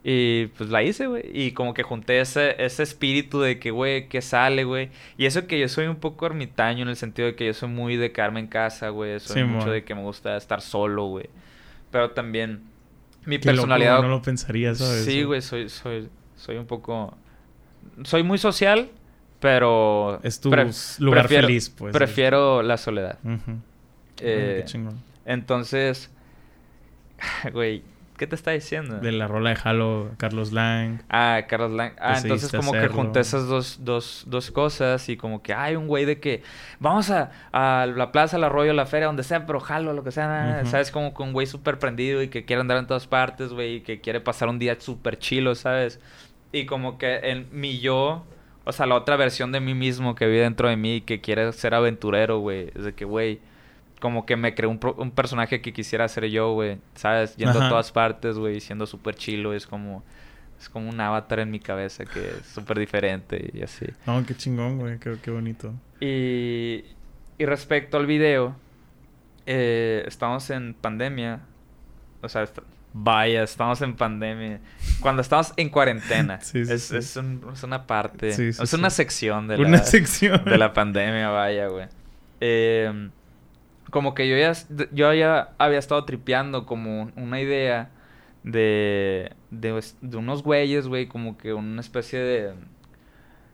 Y 0.04 0.48
pues 0.58 0.70
la 0.70 0.82
hice, 0.82 1.08
güey. 1.08 1.24
Y 1.34 1.52
como 1.52 1.74
que 1.74 1.84
junté 1.84 2.22
ese, 2.22 2.56
ese 2.64 2.84
espíritu 2.84 3.42
de 3.42 3.60
que, 3.60 3.72
güey, 3.72 4.08
que 4.08 4.22
sale, 4.22 4.64
güey. 4.64 4.90
Y 5.18 5.26
eso 5.26 5.46
que 5.46 5.60
yo 5.60 5.68
soy 5.68 5.88
un 5.88 5.98
poco 5.98 6.26
ermitaño 6.26 6.84
en 6.84 6.90
el 6.90 6.96
sentido 6.96 7.28
de 7.28 7.36
que 7.36 7.46
yo 7.46 7.54
soy 7.54 7.68
muy 7.70 7.98
de 7.98 8.12
quedarme 8.14 8.40
en 8.40 8.48
casa, 8.48 8.90
güey. 8.90 9.20
Soy 9.20 9.42
Sí, 9.42 9.44
mucho 9.44 9.70
de 9.72 9.84
que 9.84 9.94
me 9.96 10.02
gusta 10.02 10.38
estar 10.38 10.62
solo, 10.62 11.06
güey. 11.08 11.30
Pero 11.92 12.12
también 12.12 12.62
mi 13.26 13.38
Qué 13.40 13.50
loco, 13.52 13.68
personalidad... 13.68 14.02
no 14.02 14.08
lo 14.08 14.22
pensaría, 14.22 14.74
¿sabes? 14.74 15.04
Sí, 15.04 15.24
güey, 15.24 15.42
soy, 15.42 15.68
soy, 15.70 16.08
soy 16.38 16.56
un 16.58 16.66
poco... 16.66 17.18
Soy 18.04 18.24
muy 18.24 18.38
social, 18.38 18.90
pero... 19.42 20.22
Es 20.24 20.40
tu 20.40 20.50
pre- 20.50 20.70
lugar 21.00 21.24
prefiero- 21.24 21.48
feliz, 21.48 21.70
pues. 21.70 21.92
Prefiero 21.94 22.62
la 22.64 22.78
soledad. 22.78 23.20
Eh, 24.22 24.62
Qué 24.62 24.64
chingón. 24.66 24.98
entonces... 25.26 26.10
Güey, 27.52 27.84
¿qué 28.20 28.28
te 28.28 28.36
está 28.36 28.52
diciendo? 28.52 29.00
De 29.00 29.12
la 29.14 29.28
rola 29.28 29.52
de 29.52 29.58
Halo, 29.64 30.12
Carlos 30.18 30.52
Lang. 30.52 31.02
Ah, 31.10 31.44
Carlos 31.48 31.72
Lang. 31.72 31.94
Ah, 32.00 32.18
entonces 32.18 32.52
Decidiste 32.52 32.58
como 32.58 32.74
que 32.74 32.88
junté 32.90 33.22
esas 33.22 33.48
dos, 33.48 33.80
dos, 33.82 34.26
dos 34.28 34.52
cosas 34.52 35.08
y 35.08 35.18
como 35.18 35.42
que 35.42 35.54
hay 35.54 35.78
un 35.78 35.88
güey 35.88 36.04
de 36.06 36.20
que 36.20 36.44
vamos 36.80 37.10
a, 37.10 37.32
a 37.54 37.88
la 37.88 38.12
plaza, 38.12 38.36
al 38.36 38.44
arroyo, 38.44 38.72
a 38.72 38.74
la 38.76 38.86
feria, 38.86 39.08
donde 39.08 39.24
sea, 39.24 39.46
pero 39.46 39.62
jalo, 39.62 39.94
lo 39.94 40.04
que 40.04 40.12
sea, 40.12 40.60
Ujú. 40.62 40.70
¿sabes? 40.70 40.92
Como 40.92 41.14
que 41.14 41.24
un 41.24 41.32
güey 41.32 41.48
súper 41.48 41.80
prendido 41.80 42.22
y 42.22 42.28
que 42.28 42.44
quiere 42.44 42.60
andar 42.60 42.78
en 42.78 42.86
todas 42.86 43.08
partes, 43.08 43.54
güey, 43.54 43.76
y 43.76 43.82
que 43.82 44.02
quiere 44.02 44.20
pasar 44.20 44.50
un 44.50 44.60
día 44.60 44.78
súper 44.80 45.18
chilo, 45.18 45.56
¿sabes? 45.56 46.00
Y 46.52 46.66
como 46.66 46.98
que 46.98 47.20
en 47.24 47.48
mi 47.52 47.80
yo, 47.80 48.26
o 48.66 48.72
sea, 48.74 48.86
la 48.86 48.96
otra 48.96 49.16
versión 49.16 49.54
de 49.54 49.62
mí 49.62 49.74
mismo 49.74 50.14
que 50.14 50.28
vive 50.28 50.42
dentro 50.42 50.68
de 50.68 50.76
mí 50.76 50.96
y 50.98 51.02
que 51.02 51.22
quiere 51.22 51.52
ser 51.54 51.74
aventurero, 51.74 52.40
güey, 52.40 52.72
es 52.76 52.84
de 52.84 52.94
que, 52.94 53.06
güey, 53.06 53.40
como 54.00 54.26
que 54.26 54.36
me 54.36 54.56
creó 54.56 54.70
un, 54.70 54.80
pro- 54.80 54.96
un 54.98 55.12
personaje 55.12 55.62
que 55.62 55.74
quisiera 55.74 56.08
ser 56.08 56.26
yo, 56.30 56.54
güey, 56.54 56.78
¿sabes? 56.96 57.36
Yendo 57.36 57.58
Ajá. 57.60 57.68
a 57.68 57.70
todas 57.70 57.92
partes, 57.92 58.38
güey, 58.38 58.60
siendo 58.62 58.86
súper 58.86 59.16
chilo, 59.16 59.54
es 59.54 59.66
como... 59.68 60.04
Es 60.60 60.68
como 60.68 60.90
un 60.90 61.00
avatar 61.00 61.40
en 61.40 61.52
mi 61.52 61.62
cabeza 61.62 62.04
que 62.04 62.20
es 62.20 62.46
súper 62.54 62.78
diferente 62.78 63.50
y 63.54 63.62
así. 63.62 63.86
No, 64.06 64.26
qué 64.26 64.36
chingón, 64.36 64.78
güey. 64.78 65.00
Qué, 65.00 65.16
qué 65.24 65.32
bonito. 65.32 65.74
Y, 66.02 66.84
y 67.38 67.46
respecto 67.46 67.96
al 67.96 68.06
video, 68.06 68.58
eh, 69.46 70.04
estamos 70.06 70.50
en 70.50 70.74
pandemia. 70.74 71.40
O 72.22 72.28
sea, 72.28 72.44
vaya, 72.92 73.44
estamos 73.44 73.82
en 73.82 73.96
pandemia. 73.96 74.60
Cuando 75.00 75.22
estamos 75.22 75.54
en 75.56 75.70
cuarentena. 75.70 76.40
Sí, 76.42 76.66
sí, 76.66 76.74
es, 76.74 76.84
sí. 76.84 76.98
es 76.98 77.16
un- 77.16 77.42
es 77.54 77.64
una 77.64 77.88
parte. 77.88 78.34
Sí, 78.34 78.52
sí, 78.52 78.62
es 78.62 78.74
una 78.74 78.90
sección 78.90 79.48
de 79.48 79.56
Una 79.56 79.70
la, 79.78 79.84
sección. 79.86 80.44
de 80.44 80.58
la 80.58 80.74
pandemia, 80.74 81.30
vaya, 81.30 81.68
güey. 81.68 81.88
Eh, 82.42 83.10
como 83.90 84.14
que 84.14 84.28
yo 84.30 84.38
ya, 84.38 84.54
yo 84.92 85.14
ya 85.14 85.54
había 85.58 85.80
estado 85.80 86.04
tripeando 86.06 86.66
como 86.66 87.12
una 87.16 87.42
idea 87.42 87.90
de, 88.44 89.34
de, 89.52 89.84
de 90.02 90.18
unos 90.18 90.44
güeyes, 90.44 90.88
güey, 90.88 91.08
como 91.08 91.38
que 91.38 91.54
una 91.54 91.82
especie 91.82 92.20
de, 92.20 92.54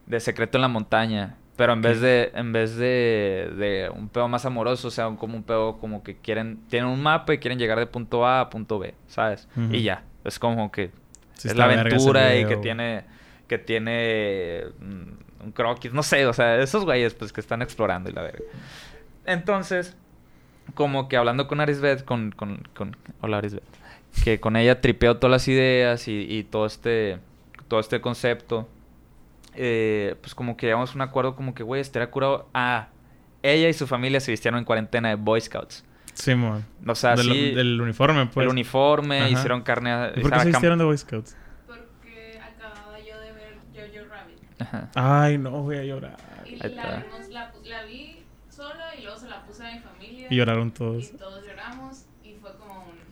de 0.06 0.20
secreto 0.20 0.58
en 0.58 0.64
la 0.64 0.68
montaña. 0.68 1.38
Pero 1.56 1.72
en 1.72 1.82
vez 1.82 2.02
de, 2.02 2.32
en 2.36 2.52
vez 2.52 2.76
de, 2.76 3.50
de 3.58 3.90
un 3.96 4.10
pedo 4.10 4.28
más 4.28 4.46
amoroso, 4.46 4.90
o 4.90 4.92
sea, 4.92 5.10
como 5.16 5.38
un 5.38 5.44
pedo 5.44 5.78
como 5.78 6.04
que 6.04 6.18
quieren, 6.18 6.60
tienen 6.68 6.90
un 6.90 7.02
mapa 7.02 7.34
y 7.34 7.38
quieren 7.38 7.58
llegar 7.58 7.80
de 7.80 7.88
punto 7.88 8.26
A 8.26 8.42
a 8.42 8.50
punto 8.50 8.78
B, 8.78 8.94
¿sabes? 9.08 9.48
Y 9.72 9.82
ya, 9.84 10.04
es 10.26 10.38
como 10.38 10.70
que 10.72 10.92
Sí 11.36 11.50
es 11.50 11.56
la 11.56 11.66
aventura 11.66 12.36
y 12.36 12.46
que 12.46 12.58
tiene 12.58 13.04
que 13.48 13.58
tiene 13.60 14.64
mm, 14.80 15.44
un 15.46 15.52
croquis, 15.52 15.94
no 15.94 16.02
sé, 16.04 16.26
o 16.26 16.34
sea, 16.34 16.58
esos 16.58 16.84
güeyes 16.84 17.14
pues 17.14 17.32
que 17.32 17.42
están 17.42 17.62
explorando 17.62 18.10
y 18.10 18.14
la 18.14 18.24
verga. 18.24 18.44
Entonces, 19.26 19.96
como 20.74 21.07
que 21.07 21.18
hablando 21.18 21.47
con 21.47 21.59
Arisbet, 21.61 22.03
con, 22.03 22.32
con, 22.32 22.68
con 22.76 22.95
hola 23.22 23.38
Arisbet, 23.38 23.63
que 24.24 24.39
con 24.39 24.55
ella 24.55 24.82
tripeo 24.82 25.18
todas 25.18 25.32
las 25.32 25.47
ideas 25.47 26.07
y, 26.07 26.26
y 26.30 26.43
todo 26.43 26.66
este 26.66 27.20
todo 27.68 27.80
este 27.80 27.99
concepto, 28.01 28.68
eh, 29.55 30.16
pues 30.22 30.36
como 30.36 30.55
que 30.57 30.68
llegamos 30.68 30.91
a 30.91 30.95
un 30.95 31.01
acuerdo 31.01 31.36
como 31.36 31.53
que, 31.55 31.63
güey, 31.63 31.82
estaría 31.82 32.09
curado. 32.11 32.47
Ah, 32.53 32.89
ella 33.41 33.70
y 33.70 33.74
su 33.74 33.88
familia 33.88 34.20
se 34.20 34.32
vistieron 34.32 34.57
en 34.59 34.66
cuarentena 34.66 35.09
de 35.09 35.16
Boy 35.16 35.41
Scouts. 35.41 35.84
Simón. 36.13 36.66
O 36.88 36.95
sea, 36.95 37.16
del, 37.16 37.26
sí, 37.26 37.51
del 37.51 37.80
uniforme, 37.82 38.26
pues. 38.28 38.45
el 38.45 38.51
uniforme, 38.51 39.20
Ajá. 39.20 39.30
hicieron 39.30 39.61
carne... 39.63 39.91
a- 39.91 40.11
¿Y 40.16 40.22
por 40.22 40.32
qué 40.32 40.39
se 40.39 40.45
vistieron 40.47 40.78
de 40.80 40.86
Boy 40.86 40.97
Scouts? 40.97 41.36
Porque 41.68 42.39
acababa 42.41 42.97
yo 42.99 43.20
de 43.20 43.32
ver 43.34 43.57
Jojo 43.74 44.09
Rabbit. 44.13 44.61
Ajá. 44.61 44.89
Ay, 44.95 45.38
no, 45.38 45.51
voy 45.63 45.78
a 45.78 45.84
llorar. 45.84 46.16
Y 46.45 46.55
la 46.57 46.68
la 46.70 47.03
pusimos 47.09 47.66
la 47.68 47.84
vi 47.84 48.24
sola 48.56 48.95
y 48.97 49.03
luego 49.03 49.18
se 49.20 49.28
la 49.28 49.43
puse 49.43 49.66
a 49.66 49.72
mi 49.74 49.80
familia. 49.80 50.28
Y 50.30 50.36
lloraron 50.36 50.72
todos. 50.72 51.06
Y 51.06 51.18
todos 51.18 51.45
lloramos 51.45 52.06
y 52.24 52.34
fue 52.36 52.56
como 52.58 52.86
un... 52.86 53.06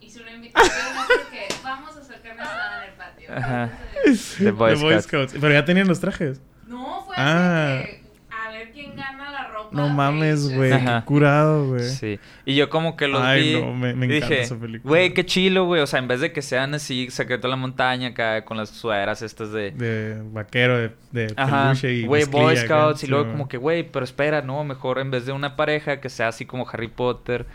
Hice 0.00 0.20
una 0.22 0.32
invitación 0.32 0.96
así 0.98 1.12
que 1.30 1.48
vamos 1.62 1.96
a 1.96 2.00
hacer 2.00 2.20
carne 2.22 2.42
asada 2.42 2.84
en 2.84 2.90
el 2.90 2.96
patio. 2.96 3.28
Ajá. 3.36 3.70
Entonces, 3.98 4.36
The 4.38 4.50
Boy, 4.50 4.74
The 4.74 4.80
Boy 4.82 4.92
Scouts. 4.94 5.04
Scouts. 5.04 5.34
Pero 5.40 5.52
ya 5.52 5.64
tenían 5.64 5.88
los 5.88 6.00
trajes. 6.00 6.40
no, 6.66 7.04
fue 7.06 7.14
Ah. 7.18 7.78
así 7.78 7.86
que 7.86 8.02
a 8.30 8.50
ver 8.50 8.72
quién 8.72 8.96
gana 8.96 9.30
la 9.30 9.48
ropa. 9.48 9.61
No 9.72 9.88
mames, 9.88 10.54
güey. 10.54 10.70
Qué 10.70 11.02
curado, 11.04 11.66
güey. 11.68 11.80
Sí. 11.88 12.18
Y 12.44 12.54
yo 12.54 12.68
como 12.70 12.96
que 12.96 13.08
los 13.08 13.22
Ay, 13.22 13.54
vi. 13.54 13.60
no, 13.60 13.74
me- 13.74 13.94
me 13.94 14.06
y 14.06 14.16
encanta 14.16 14.26
dije, 14.34 14.42
esa 14.42 14.56
película. 14.58 14.88
Güey, 14.88 15.14
qué 15.14 15.24
chilo, 15.26 15.64
güey. 15.66 15.80
O 15.82 15.86
sea, 15.86 15.98
en 15.98 16.08
vez 16.08 16.20
de 16.20 16.32
que 16.32 16.42
sean 16.42 16.74
así, 16.74 17.10
secreto 17.10 17.46
en 17.46 17.50
la 17.52 17.56
montaña, 17.56 18.08
acá 18.08 18.44
con 18.44 18.56
las 18.56 18.68
sudaderas 18.70 19.22
estas 19.22 19.52
de. 19.52 19.70
De 19.72 20.22
vaquero, 20.32 20.78
de, 20.78 20.90
de 21.12 21.32
Ajá, 21.36 21.68
peluche 21.70 21.92
y 21.94 22.06
güey, 22.06 22.24
Boy 22.24 22.56
acá. 22.56 22.66
Scouts. 22.66 23.04
Y 23.04 23.06
luego 23.06 23.24
Sí, 23.24 23.30
como 23.32 23.48
que, 23.48 23.56
güey, 23.56 23.82
pero 23.90 24.04
espera, 24.04 24.42
no, 24.42 24.62
mejor 24.64 24.98
en 24.98 25.10
vez 25.10 25.26
de 25.26 25.32
una 25.32 25.56
pareja 25.56 26.00
que 26.00 26.08
sea 26.08 26.28
así 26.28 26.44
como 26.46 26.68
Harry 26.68 26.88
Potter 26.88 27.46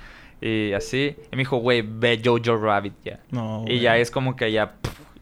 y 0.42 0.74
así. 0.74 1.16
Y 1.32 1.36
me 1.36 1.40
dijo, 1.40 1.58
güey, 1.58 1.84
ve 1.86 2.22
Jojo 2.24 2.58
Rabbit 2.58 2.94
ya. 3.04 3.20
No, 3.32 3.66
Y 3.68 3.80
ya 3.80 3.98
es 3.98 4.12
como 4.12 4.36
que 4.36 4.52
ya, 4.52 4.74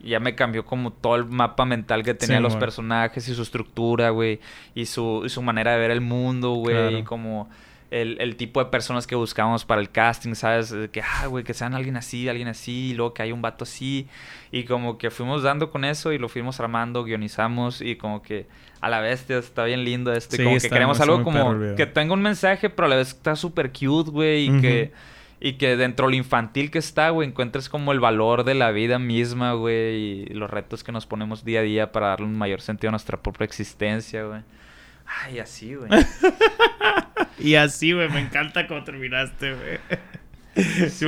ya 0.04 0.20
me 0.20 0.36
cambió 0.36 0.66
como 0.66 0.92
todo 0.92 1.16
el 1.16 1.26
mapa 1.26 1.66
mental 1.66 2.04
que 2.04 2.14
tenía 2.14 2.38
Sí, 2.38 2.44
los 2.44 2.56
personajes 2.56 3.28
y 3.28 3.36
su 3.36 3.42
estructura, 3.42 4.10
güey. 4.10 4.40
Y 4.74 4.86
su, 4.86 5.24
y 5.26 5.30
su 5.30 5.42
manera 5.42 5.74
de 5.74 5.80
ver 5.80 5.92
el 5.92 6.02
mundo, 6.02 6.54
güey. 6.54 6.76
Claro. 6.76 6.98
Y 6.98 7.04
como 7.04 7.50
el, 7.92 8.18
el 8.20 8.36
tipo 8.36 8.64
de 8.64 8.70
personas 8.70 9.08
que 9.08 9.16
buscamos 9.16 9.66
para 9.66 9.82
el 9.82 9.90
casting, 9.90 10.36
¿sabes? 10.36 10.74
Que, 10.92 11.02
ah, 11.02 11.28
güey, 11.28 11.44
que 11.44 11.54
sean 11.54 11.74
alguien 11.74 11.98
así, 11.98 12.28
alguien 12.28 12.48
así. 12.48 12.92
Y 12.92 12.94
luego 12.94 13.14
que 13.14 13.24
hay 13.24 13.32
un 13.32 13.42
vato 13.42 13.64
así. 13.64 14.08
Y 14.52 14.64
como 14.64 14.98
que 14.98 15.12
fuimos 15.12 15.44
dando 15.44 15.72
con 15.72 15.86
eso 15.86 16.12
y 16.12 16.18
lo 16.18 16.30
fuimos 16.30 16.60
armando, 16.60 17.04
guionizamos. 17.04 17.82
Y 17.82 17.96
como 17.96 18.22
que 18.22 18.48
a 18.82 18.90
la 18.90 19.00
bestia 19.00 19.38
está 19.38 19.64
bien 19.64 19.84
lindo 19.84 20.12
este. 20.14 20.38
Sí, 20.38 20.44
como 20.44 20.58
que 20.58 20.70
queremos 20.70 21.00
algo 21.00 21.24
perro 21.24 21.26
como 21.26 21.76
que 21.76 21.86
tenga 21.86 22.14
un 22.14 22.22
mensaje, 22.22 22.70
pero 22.70 22.88
a 22.88 22.90
la 22.90 22.96
vez 22.98 23.10
está 23.10 23.36
súper 23.36 23.72
cute, 23.72 24.12
güey. 24.12 24.50
Y 24.50 24.62
que... 24.62 25.15
Y 25.46 25.58
que 25.60 25.78
dentro 25.78 26.08
de 26.08 26.14
lo 26.14 26.18
infantil 26.18 26.72
que 26.72 26.80
está, 26.80 27.12
güey, 27.12 27.28
encuentres 27.28 27.70
como 27.70 27.92
el 27.92 28.00
valor 28.00 28.46
de 28.46 28.56
la 28.56 28.72
vida 28.72 28.98
misma, 28.98 29.54
güey, 29.54 30.24
y 30.24 30.26
los 30.30 30.50
retos 30.50 30.84
que 30.84 30.92
nos 30.92 31.06
ponemos 31.06 31.46
día 31.46 31.60
a 31.60 31.62
día 31.62 31.92
para 31.92 32.08
darle 32.08 32.26
un 32.26 32.36
mayor 32.36 32.62
sentido 32.62 32.90
a 32.90 32.94
nuestra 32.94 33.22
propia 33.22 33.46
existencia, 33.46 34.24
güey. 34.24 34.42
Ay, 35.06 35.38
así, 35.38 35.76
güey. 35.76 35.92
Y 37.38 37.56
así, 37.56 37.92
güey, 37.92 38.10
me 38.10 38.22
encanta 38.22 38.66
cómo 38.66 38.84
terminaste, 38.84 39.54
güey. 39.54 39.80
Sí. 40.90 41.06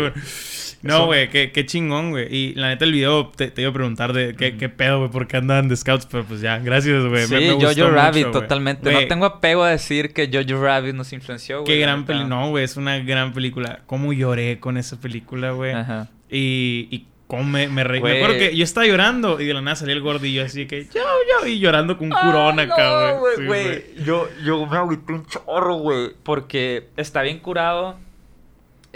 No, 0.83 1.07
güey, 1.07 1.27
qué, 1.29 1.51
qué 1.51 1.65
chingón, 1.65 2.11
güey. 2.11 2.27
Y 2.33 2.53
la 2.53 2.67
neta, 2.67 2.85
el 2.85 2.91
video 2.91 3.29
te, 3.35 3.49
te 3.49 3.61
iba 3.61 3.71
a 3.71 3.73
preguntar 3.73 4.13
de 4.13 4.35
qué, 4.35 4.57
qué 4.57 4.69
pedo, 4.69 4.99
güey, 4.99 5.09
por 5.09 5.27
qué 5.27 5.37
andaban 5.37 5.67
de 5.67 5.75
scouts, 5.75 6.05
pero 6.05 6.23
pues 6.23 6.39
ya, 6.39 6.59
gracias, 6.59 7.03
güey. 7.03 7.25
Sí, 7.25 7.33
me, 7.33 7.39
me 7.41 7.53
gustó 7.53 7.73
Jojo 7.81 7.95
Rabbit, 7.95 8.31
totalmente. 8.31 8.91
No 8.91 9.07
tengo 9.07 9.25
apego 9.25 9.63
a 9.63 9.71
decir 9.71 10.13
que 10.13 10.29
Jojo 10.31 10.61
Rabbit 10.63 10.93
nos 10.93 11.11
influenció, 11.13 11.61
güey. 11.61 11.73
Qué 11.73 11.79
gran 11.81 12.05
película. 12.05 12.29
No, 12.29 12.49
güey, 12.51 12.63
es 12.63 12.77
una 12.77 12.99
gran 12.99 13.33
película. 13.33 13.79
Cómo 13.87 14.13
lloré 14.13 14.59
con 14.59 14.77
esa 14.77 15.01
película, 15.01 15.51
güey. 15.51 15.73
Ajá. 15.73 16.09
Y, 16.29 16.87
y 16.91 17.07
cómo 17.25 17.43
me, 17.43 17.67
me 17.69 17.83
reí. 17.83 17.99
Me 17.99 18.09
Güey. 18.09 18.17
acuerdo 18.21 18.37
que 18.39 18.55
yo 18.55 18.63
estaba 18.63 18.85
llorando 18.85 19.41
y 19.41 19.45
de 19.47 19.53
la 19.55 19.61
nada 19.61 19.75
salía 19.75 19.95
el 19.95 20.01
gordillo 20.01 20.43
así 20.45 20.67
que 20.67 20.85
yo, 20.85 21.01
yo, 21.41 21.47
y 21.47 21.59
llorando 21.59 21.97
con 21.97 22.07
un 22.07 22.17
curón 22.19 22.59
Ay, 22.59 22.65
acá, 22.65 23.13
no, 23.13 23.19
güey. 23.19 23.35
Sí, 23.35 23.45
güey. 23.45 23.83
yo, 24.05 24.29
yo 24.45 24.65
me 24.67 24.77
agüité 24.77 25.11
un 25.11 25.25
chorro, 25.25 25.75
güey. 25.77 26.11
Porque 26.23 26.89
está 26.97 27.23
bien 27.23 27.39
curado. 27.39 27.97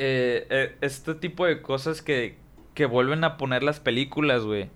Eh, 0.04 0.48
eh, 0.50 0.76
este 0.82 1.14
tipo 1.14 1.46
de 1.46 1.62
cosas 1.62 2.02
que, 2.02 2.36
que 2.74 2.88
vuelven 2.88 3.24
a 3.24 3.38
poner 3.38 3.62
las 3.62 3.80
películas, 3.80 4.44
güey. 4.44 4.70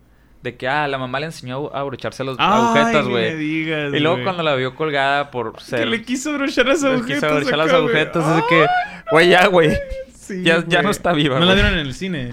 De 0.43 0.55
que, 0.55 0.67
ah, 0.67 0.87
la 0.87 0.99
mamá 0.99 1.19
le 1.19 1.25
enseñó 1.25 1.71
a 1.73 1.79
abrocharse 1.79 2.23
las 2.23 2.37
agujetas, 2.37 3.07
güey. 3.07 3.33
Y 3.41 3.99
luego 3.99 4.23
cuando 4.23 4.43
la 4.43 4.53
vio 4.53 4.75
colgada 4.75 5.31
por 5.31 5.59
ser... 5.59 5.79
Que 5.79 5.85
le 5.87 6.03
quiso 6.03 6.33
brochar 6.33 6.67
las 6.67 6.83
le 6.83 6.89
agujetas. 6.89 7.15
quiso 7.15 7.27
abrochar 7.33 7.57
las 7.57 7.67
acá, 7.69 7.77
agujetas. 7.77 8.35
De 8.35 8.43
que, 8.47 8.67
güey, 9.09 9.29
ya, 9.29 9.47
güey. 9.47 9.75
Sí, 10.25 10.41
ya- 10.41 10.65
ya 10.67 10.81
no 10.81 10.89
está 10.89 11.13
viva, 11.13 11.39
¿No 11.39 11.45
la 11.45 11.53
vieron 11.53 11.73
en 11.73 11.79
el 11.79 11.93
cine? 11.93 12.31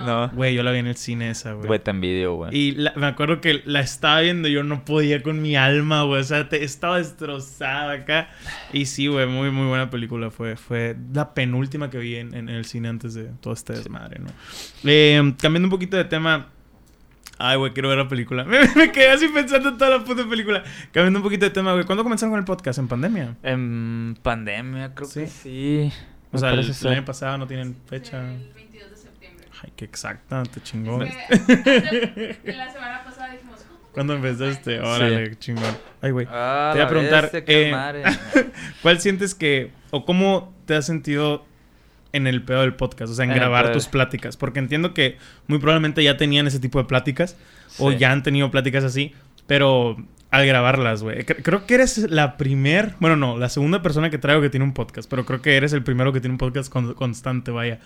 No. 0.00 0.04
No. 0.06 0.28
Güey, 0.34 0.54
yo 0.54 0.62
la 0.62 0.72
vi 0.72 0.78
en 0.78 0.86
el 0.88 0.96
cine 0.96 1.30
esa, 1.30 1.52
güey. 1.54 1.66
Güey, 1.68 1.78
te 1.78 1.90
envidio, 1.90 2.34
güey. 2.34 2.54
Y 2.54 2.72
la- 2.72 2.92
me 2.96 3.06
acuerdo 3.06 3.40
que 3.40 3.62
la 3.64 3.80
estaba 3.80 4.20
viendo 4.20 4.46
y 4.48 4.52
yo 4.52 4.62
no 4.62 4.84
podía 4.84 5.22
con 5.22 5.40
mi 5.40 5.56
alma, 5.56 6.02
güey. 6.02 6.20
O 6.20 6.24
sea, 6.24 6.48
te- 6.50 6.62
estaba 6.64 6.98
destrozada 6.98 7.92
acá. 7.92 8.28
Y 8.74 8.84
sí, 8.86 9.06
güey, 9.06 9.26
muy, 9.26 9.50
muy 9.50 9.66
buena 9.68 9.88
película. 9.88 10.30
Fue, 10.30 10.56
fue 10.56 10.96
la 11.14 11.32
penúltima 11.32 11.88
que 11.88 11.96
vi 11.98 12.16
en, 12.16 12.34
en 12.34 12.48
el 12.50 12.66
cine 12.66 12.88
antes 12.88 13.14
de 13.14 13.30
todo 13.40 13.54
este 13.54 13.72
desmadre, 13.72 14.18
¿no? 14.18 14.28
Eh, 14.84 15.34
cambiando 15.40 15.66
un 15.66 15.70
poquito 15.70 15.96
de 15.96 16.04
tema. 16.04 16.48
Ay, 17.42 17.56
güey, 17.56 17.72
quiero 17.72 17.88
ver 17.88 17.96
la 17.96 18.06
película. 18.08 18.44
Me, 18.46 18.58
me 18.76 18.92
quedé 18.92 19.08
así 19.08 19.26
pensando 19.28 19.70
en 19.70 19.78
toda 19.78 19.96
la 19.96 20.04
puta 20.04 20.28
película. 20.28 20.62
Cambiando 20.92 21.20
un 21.20 21.22
poquito 21.22 21.46
de 21.46 21.50
tema, 21.50 21.72
güey. 21.72 21.86
¿Cuándo 21.86 22.02
comenzaron 22.02 22.32
con 22.32 22.38
el 22.38 22.44
podcast? 22.44 22.78
¿En 22.78 22.86
pandemia? 22.88 23.34
En 23.42 24.18
pandemia, 24.22 24.94
creo 24.94 25.08
que 25.08 25.26
Sí. 25.26 25.90
O 26.32 26.38
sea, 26.38 26.50
el, 26.50 26.60
el 26.60 26.88
año 26.88 27.04
pasado 27.04 27.38
no 27.38 27.46
tienen 27.46 27.76
fecha. 27.86 28.32
El 28.32 28.52
22 28.54 28.90
de 28.90 28.96
septiembre. 28.96 29.46
Ay, 29.62 29.72
qué 29.74 29.84
exacta, 29.84 30.42
te 30.44 30.60
chingón. 30.62 31.02
Es 31.02 31.16
que, 31.16 32.38
en 32.44 32.58
la 32.58 32.72
semana 32.72 33.04
pasada 33.04 33.32
dijimos... 33.32 33.60
¿cómo 33.60 33.80
¿Cuándo 33.92 34.14
empezaste? 34.14 34.80
Órale, 34.80 35.36
chingón. 35.38 35.76
Ay, 36.00 36.12
güey. 36.12 36.26
Ah, 36.30 36.70
Te 36.72 36.78
iba 36.78 36.86
a 36.86 36.88
preguntar, 36.88 37.30
eh. 37.32 38.04
¿Cuál 38.82 39.00
sientes 39.00 39.34
que, 39.34 39.72
o 39.90 40.04
cómo 40.04 40.54
te 40.66 40.76
has 40.76 40.86
sentido 40.86 41.44
en 42.12 42.26
el 42.28 42.42
pedo 42.44 42.60
del 42.60 42.74
podcast? 42.74 43.12
O 43.12 43.14
sea, 43.14 43.24
en 43.24 43.32
grabar 43.34 43.72
tus 43.72 43.88
pláticas. 43.88 44.36
Porque 44.36 44.60
entiendo 44.60 44.94
que 44.94 45.18
muy 45.48 45.58
probablemente 45.58 46.04
ya 46.04 46.16
tenían 46.16 46.46
ese 46.46 46.60
tipo 46.60 46.78
de 46.78 46.84
pláticas, 46.84 47.36
o 47.78 47.90
ya 47.90 48.12
han 48.12 48.22
tenido 48.22 48.50
pláticas 48.50 48.84
así, 48.84 49.14
pero 49.48 49.96
al 50.30 50.46
grabarlas, 50.46 51.02
güey. 51.02 51.18
Cre- 51.24 51.42
Creo 51.42 51.66
que 51.66 51.74
eres 51.74 51.98
la 52.10 52.36
primer, 52.36 52.94
bueno, 53.00 53.16
no, 53.16 53.36
la 53.38 53.48
segunda 53.48 53.82
persona 53.82 54.10
que 54.10 54.18
traigo 54.18 54.40
que 54.42 54.50
tiene 54.50 54.64
un 54.64 54.72
podcast, 54.74 55.08
pero 55.10 55.24
creo 55.26 55.42
que 55.42 55.56
eres 55.56 55.72
el 55.72 55.82
primero 55.82 56.12
que 56.12 56.20
tiene 56.20 56.32
un 56.34 56.38
podcast 56.38 56.70
con- 56.72 56.94
constante, 56.94 57.50
vaya. 57.50 57.80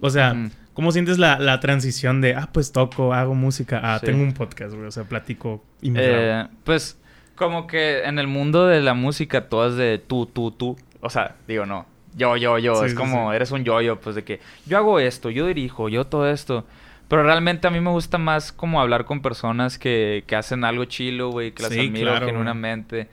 O 0.00 0.10
sea. 0.10 0.34
¿cómo 0.74 0.92
sientes 0.92 1.16
la, 1.16 1.38
la 1.38 1.58
transición 1.58 2.20
de, 2.20 2.34
ah, 2.34 2.50
pues 2.52 2.70
toco, 2.70 3.14
hago 3.14 3.34
música, 3.34 3.80
ah, 3.82 3.98
Sí. 3.98 4.04
tengo 4.06 4.22
un 4.22 4.34
podcast, 4.34 4.74
güey? 4.74 4.86
O 4.86 4.90
sea, 4.90 5.04
platico 5.04 5.64
y 5.80 5.90
me. 5.90 6.00
Eh, 6.02 6.46
pues, 6.64 6.98
como 7.34 7.66
que 7.66 8.04
en 8.04 8.18
el 8.18 8.26
mundo 8.26 8.66
de 8.66 8.82
la 8.82 8.92
música 8.92 9.48
todo 9.48 9.68
es 9.68 9.76
de 9.76 9.98
tú, 9.98 10.26
tú, 10.26 10.50
tú. 10.50 10.76
O 11.00 11.08
sea, 11.08 11.36
digo, 11.48 11.64
no. 11.64 11.86
Yo, 12.14 12.36
yo, 12.36 12.58
yo. 12.58 12.74
Sí, 12.80 12.84
es 12.86 12.90
sí, 12.92 12.96
como, 12.96 13.32
eres 13.32 13.52
un 13.52 13.64
yo-yo, 13.64 13.98
pues 14.00 14.16
de 14.16 14.24
que 14.24 14.40
yo 14.66 14.76
hago 14.76 15.00
esto, 15.00 15.30
yo 15.30 15.46
dirijo, 15.46 15.88
yo 15.88 16.04
todo 16.06 16.28
esto. 16.30 16.66
Pero 17.08 17.22
realmente 17.22 17.66
a 17.68 17.70
mí 17.70 17.80
me 17.80 17.90
gusta 17.90 18.18
más 18.18 18.52
como 18.52 18.80
hablar 18.80 19.04
con 19.04 19.22
personas 19.22 19.78
que, 19.78 20.24
que 20.26 20.34
hacen 20.34 20.64
algo 20.64 20.84
chilo, 20.86 21.30
güey, 21.30 21.52
que 21.52 21.62
las 21.62 21.72
Sí, 21.72 21.80
admiro 21.80 22.10
claro, 22.10 22.26
genuinamente. 22.26 23.08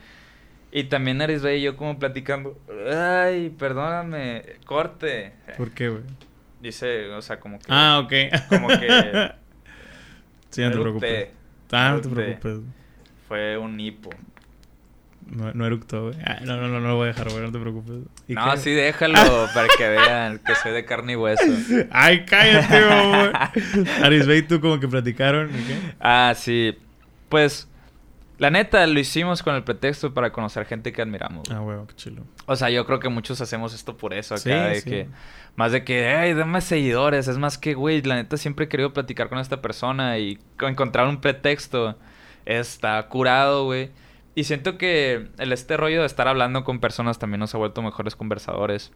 Y 0.71 0.85
también 0.85 1.21
Aris 1.21 1.43
Rey 1.43 1.59
y 1.59 1.63
yo 1.63 1.77
como 1.77 1.99
platicando. 1.99 2.59
Ay, 2.91 3.51
perdóname, 3.51 4.43
corte. 4.65 5.33
¿Por 5.55 5.69
qué, 5.71 5.89
güey? 5.89 6.03
Dice, 6.59 7.09
o 7.09 7.21
sea, 7.21 7.39
como 7.39 7.59
que... 7.59 7.65
Ah, 7.69 7.99
ok. 8.03 8.13
Como 8.49 8.67
que... 8.69 9.31
sí, 10.49 10.61
no 10.61 10.71
te 10.71 10.79
preocupes. 10.79 11.27
Ah, 11.71 11.91
no 11.93 12.01
te 12.01 12.09
preocupes. 12.09 12.59
Fue 13.27 13.57
un 13.57 13.79
hipo. 13.79 14.09
No, 15.27 15.51
no 15.53 15.65
eructó, 15.65 16.03
güey. 16.09 16.15
Ah, 16.25 16.39
no, 16.43 16.57
no, 16.57 16.67
no, 16.67 16.79
no 16.79 16.87
lo 16.89 16.95
voy 16.95 17.05
a 17.05 17.07
dejar, 17.13 17.29
güey. 17.29 17.41
No 17.43 17.51
te 17.51 17.59
preocupes. 17.59 17.95
¿Y 18.27 18.33
No, 18.33 18.51
qué? 18.51 18.57
sí, 18.57 18.71
déjalo 18.71 19.13
para 19.53 19.67
que 19.77 19.87
vean 19.89 20.39
que 20.39 20.55
soy 20.55 20.71
de 20.73 20.85
carne 20.85 21.13
y 21.13 21.15
hueso. 21.15 21.43
Ay, 21.91 22.25
cállate, 22.25 22.81
güey. 22.85 23.85
Arisbey, 24.03 24.41
tú 24.43 24.59
como 24.61 24.79
que 24.79 24.87
platicaron. 24.87 25.49
¿y 25.49 25.63
qué? 25.63 25.77
Ah, 25.99 26.33
sí. 26.35 26.77
Pues, 27.29 27.67
la 28.37 28.49
neta, 28.51 28.85
lo 28.87 28.99
hicimos 28.99 29.41
con 29.43 29.55
el 29.55 29.63
pretexto 29.63 30.13
para 30.13 30.31
conocer 30.31 30.65
gente 30.65 30.91
que 30.91 31.01
admiramos. 31.01 31.47
güey. 31.47 31.57
Ah, 31.57 31.61
güey, 31.61 31.77
qué 31.87 31.95
chilo. 31.95 32.23
O 32.45 32.55
sea, 32.55 32.69
yo 32.69 32.85
creo 32.85 32.99
que 32.99 33.09
muchos 33.09 33.39
hacemos 33.41 33.73
esto 33.73 33.97
por 33.97 34.13
eso 34.13 34.35
acá. 34.35 34.41
Sí, 34.43 34.49
de 34.49 34.81
sí. 34.81 34.89
que, 34.89 35.07
más 35.55 35.71
de 35.71 35.83
que, 35.83 36.13
hey, 36.19 36.33
dame 36.33 36.61
seguidores. 36.61 37.27
Es 37.27 37.37
más 37.37 37.57
que, 37.57 37.73
güey, 37.73 38.01
la 38.01 38.15
neta 38.15 38.37
siempre 38.37 38.65
he 38.65 38.67
querido 38.69 38.93
platicar 38.93 39.29
con 39.29 39.39
esta 39.39 39.61
persona 39.61 40.17
y 40.19 40.37
co- 40.59 40.67
encontrar 40.67 41.07
un 41.07 41.21
pretexto 41.21 41.97
está 42.45 43.01
curado, 43.07 43.65
güey. 43.65 43.89
Y 44.35 44.45
siento 44.45 44.77
que 44.77 45.27
el 45.37 45.53
este 45.53 45.77
rollo 45.77 46.01
de 46.01 46.07
estar 46.07 46.27
hablando 46.27 46.63
con 46.63 46.79
personas 46.79 47.19
también 47.19 47.39
nos 47.39 47.53
ha 47.53 47.57
vuelto 47.57 47.81
mejores 47.81 48.15
conversadores. 48.15 48.91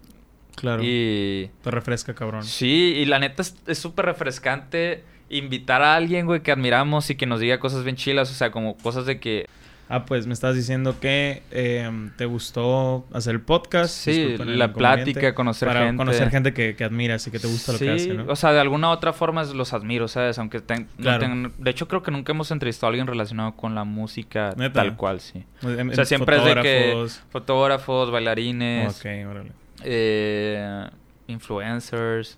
Claro. 0.56 0.82
Y 0.84 1.52
Te 1.62 1.70
refresca, 1.70 2.16
cabrón. 2.16 2.44
Sí, 2.44 2.94
y 2.98 3.06
la 3.06 3.20
neta 3.20 3.44
es 3.44 3.78
súper 3.78 4.06
refrescante 4.06 5.04
invitar 5.30 5.84
a 5.84 5.96
alguien, 5.96 6.26
güey, 6.26 6.42
que 6.42 6.52
admiramos 6.52 7.10
y 7.10 7.16
que 7.16 7.26
nos 7.26 7.40
diga 7.40 7.60
cosas 7.60 7.84
bien 7.84 7.96
chilas, 7.96 8.32
o 8.32 8.34
sea, 8.34 8.52
como 8.52 8.78
cosas 8.78 9.06
de 9.06 9.20
que... 9.20 9.48
Ah, 9.90 10.06
pues 10.06 10.28
me 10.28 10.34
estás 10.34 10.54
diciendo 10.56 11.00
que 11.00 11.44
eh, 11.52 11.90
te 12.18 12.26
gustó 12.26 13.06
hacer 13.14 13.36
el 13.36 13.42
podcast. 13.42 13.94
Sí, 13.94 14.36
la 14.38 14.74
plática, 14.74 15.34
conocer 15.34 15.70
para 15.70 15.86
gente. 15.86 15.98
conocer 15.98 16.30
gente 16.30 16.54
que, 16.54 16.76
que 16.76 16.84
admiras 16.84 17.26
y 17.28 17.32
que 17.32 17.40
te 17.40 17.48
gusta 17.48 17.72
lo 17.74 17.80
que 17.80 17.90
hace, 17.92 18.14
¿no? 18.14 18.26
o 18.32 18.36
sea, 18.36 18.52
de 18.52 18.60
alguna 18.60 18.90
otra 18.92 19.14
forma 19.14 19.44
los 19.46 19.72
admiro, 19.74 20.08
¿sabes? 20.10 20.38
Aunque 20.40 20.60
ten- 20.60 20.88
no 20.98 21.50
De 21.58 21.72
hecho, 21.72 21.88
creo 21.88 22.04
que 22.04 22.12
nunca 22.12 22.34
hemos 22.34 22.52
entrevistado 22.52 22.88
a 22.88 22.90
alguien 22.90 23.08
relacionado 23.08 23.56
con 23.56 23.76
la 23.76 23.86
música 23.86 24.54
¿Neta? 24.58 24.82
tal 24.82 24.98
cual, 24.98 25.22
sí. 25.22 25.46
O 25.64 25.94
sea, 25.94 26.06
siempre 26.06 26.38
es 26.38 26.44
de 26.44 26.56
que 26.62 26.80
fotógrafos. 26.92 27.24
fotógrafos, 27.30 28.12
bailarines, 28.12 28.98
Ok, 29.00 29.06
órale. 29.30 29.52
eh, 29.84 30.86
influencers, 31.28 32.38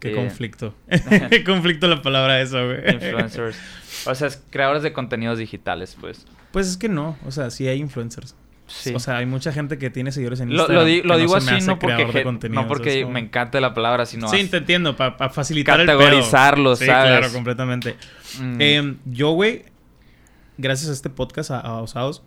Qué 0.00 0.14
conflicto. 0.14 0.74
Qué 1.30 1.44
conflicto 1.44 1.86
la 1.86 2.02
palabra 2.02 2.40
esa, 2.40 2.62
güey. 2.64 2.78
influencers. 2.94 3.56
o 4.06 4.14
sea, 4.14 4.28
es 4.28 4.42
creadores 4.50 4.82
de 4.82 4.92
contenidos 4.92 5.38
digitales, 5.38 5.96
pues. 6.00 6.26
Pues 6.52 6.66
es 6.68 6.76
que 6.76 6.88
no. 6.88 7.16
O 7.26 7.30
sea, 7.30 7.50
sí 7.50 7.68
hay 7.68 7.78
influencers. 7.78 8.34
Sí. 8.66 8.92
O 8.94 9.00
sea, 9.00 9.16
hay 9.16 9.26
mucha 9.26 9.52
gente 9.52 9.78
que 9.78 9.90
tiene 9.90 10.12
seguidores 10.12 10.38
en 10.40 10.50
Instagram. 10.52 10.76
lo 10.78 10.84
di- 10.84 11.02
lo 11.02 11.18
digo 11.18 11.34
así 11.36 11.66
no 11.66 11.78
porque, 11.78 12.48
no 12.50 12.68
porque 12.68 13.04
me 13.04 13.18
encante 13.20 13.60
la 13.60 13.74
palabra, 13.74 14.06
sino 14.06 14.28
Sí, 14.28 14.46
te 14.46 14.58
entiendo, 14.58 14.96
para 14.96 15.28
facilitar 15.30 15.80
el 15.80 15.86
pedo. 15.86 15.98
Categorizarlo, 15.98 16.76
Sí, 16.76 16.86
¿sabes? 16.86 17.18
claro, 17.18 17.32
completamente. 17.32 17.96
Mm, 18.40 18.56
Eh, 18.60 18.94
yo, 19.06 19.30
güey, 19.32 19.64
gracias 20.56 20.88
a 20.88 20.92
este 20.92 21.10
podcast, 21.10 21.50
a, 21.50 21.58
a 21.60 21.80
Osados, 21.82 22.22